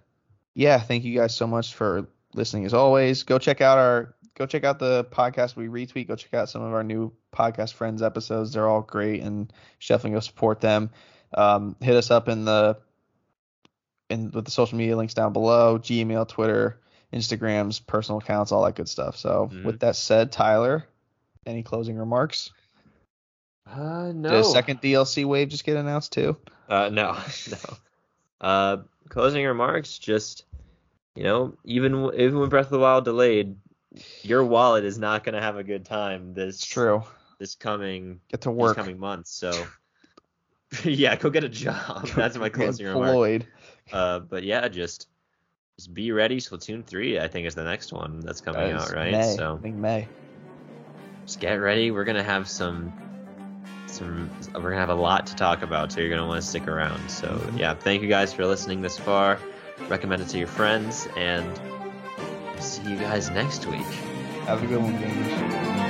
yeah 0.56 0.80
thank 0.80 1.04
you 1.04 1.14
guys 1.16 1.36
so 1.36 1.46
much 1.46 1.74
for 1.74 2.08
listening 2.34 2.64
as 2.66 2.74
always. 2.74 3.22
Go 3.22 3.38
check 3.38 3.60
out 3.60 3.78
our 3.78 4.14
go 4.34 4.44
check 4.46 4.64
out 4.64 4.78
the 4.78 5.04
podcast 5.04 5.54
we 5.56 5.68
retweet. 5.68 6.08
Go 6.08 6.16
check 6.16 6.34
out 6.34 6.48
some 6.50 6.62
of 6.62 6.72
our 6.74 6.82
new 6.82 7.12
podcast 7.32 7.74
friends 7.74 8.02
episodes. 8.02 8.52
They're 8.52 8.68
all 8.68 8.82
great 8.82 9.22
and 9.22 9.52
definitely 9.86 10.16
go 10.16 10.20
support 10.20 10.60
them. 10.60 10.90
Um, 11.32 11.76
hit 11.80 11.94
us 11.96 12.10
up 12.10 12.28
in 12.28 12.44
the 12.44 12.78
in 14.10 14.30
with 14.32 14.44
the 14.44 14.50
social 14.50 14.76
media 14.78 14.96
links 14.96 15.14
down 15.14 15.32
below 15.32 15.78
gmail 15.78 16.28
twitter 16.28 16.80
instagrams 17.12 17.84
personal 17.84 18.18
accounts 18.18 18.52
all 18.52 18.64
that 18.64 18.74
good 18.74 18.88
stuff. 18.88 19.16
So 19.16 19.50
Mhm. 19.52 19.64
with 19.64 19.80
that 19.80 19.96
said 19.96 20.32
tyler 20.32 20.86
any 21.46 21.62
closing 21.62 21.96
remarks? 21.96 22.50
Uh, 23.66 24.12
no. 24.14 24.30
did 24.30 24.40
a 24.40 24.44
second 24.44 24.80
dlc 24.80 25.24
wave 25.24 25.48
just 25.48 25.64
get 25.64 25.76
announced 25.76 26.12
too? 26.12 26.36
Uh, 26.68 26.88
no, 26.92 27.12
no. 27.50 27.76
Uh, 28.40 28.78
closing 29.08 29.44
remarks. 29.44 29.98
Just 29.98 30.44
you 31.14 31.24
know, 31.24 31.54
even 31.64 32.10
even 32.14 32.38
when 32.38 32.48
Breath 32.48 32.66
of 32.66 32.70
the 32.72 32.78
Wild 32.78 33.04
delayed, 33.04 33.56
your 34.22 34.44
wallet 34.44 34.84
is 34.84 34.98
not 34.98 35.24
gonna 35.24 35.40
have 35.40 35.56
a 35.56 35.64
good 35.64 35.84
time 35.84 36.34
this 36.34 36.56
it's 36.56 36.66
true 36.66 37.02
this 37.38 37.54
coming 37.54 38.20
get 38.28 38.42
to 38.42 38.50
work 38.50 38.76
coming 38.76 38.98
months. 38.98 39.30
So 39.32 39.52
yeah, 40.84 41.16
go 41.16 41.30
get 41.30 41.44
a 41.44 41.48
job. 41.48 42.06
That's 42.08 42.36
my 42.36 42.48
closing 42.48 42.86
remark. 42.86 43.42
Uh, 43.92 44.20
but 44.20 44.42
yeah, 44.42 44.68
just 44.68 45.08
just 45.78 45.94
be 45.94 46.12
ready. 46.12 46.38
Splatoon 46.38 46.84
three, 46.84 47.18
I 47.18 47.28
think, 47.28 47.46
is 47.46 47.54
the 47.54 47.64
next 47.64 47.92
one 47.92 48.20
that's 48.20 48.40
coming 48.40 48.70
That 48.70 48.76
out, 48.76 48.94
right? 48.94 49.12
May. 49.12 49.32
I 49.32 49.36
So 49.36 49.58
think 49.62 49.76
May. 49.76 50.08
just 51.24 51.40
get 51.40 51.54
ready. 51.54 51.90
We're 51.90 52.04
gonna 52.04 52.22
have 52.22 52.48
some 52.48 52.92
some 53.96 54.30
we're 54.54 54.60
gonna 54.62 54.76
have 54.76 54.90
a 54.90 54.94
lot 54.94 55.26
to 55.28 55.34
talk 55.34 55.62
about, 55.62 55.90
so 55.90 56.00
you're 56.00 56.10
gonna 56.10 56.26
want 56.26 56.40
to 56.40 56.46
stick 56.46 56.68
around. 56.68 57.08
So 57.08 57.28
Mhm. 57.28 57.58
yeah, 57.58 57.74
thank 57.74 58.02
you 58.02 58.08
guys 58.08 58.32
for 58.32 58.46
listening 58.46 58.82
this 58.82 58.98
far. 58.98 59.38
Recommend 59.88 60.22
it 60.22 60.28
to 60.28 60.38
your 60.38 60.48
friends, 60.48 61.08
and 61.16 61.60
see 62.58 62.82
you 62.82 62.96
guys 62.96 63.30
next 63.30 63.66
week. 63.66 63.86
Have 64.46 64.62
a 64.62 64.66
good 64.66 64.82
one, 64.82 64.94
gamers. 64.98 65.85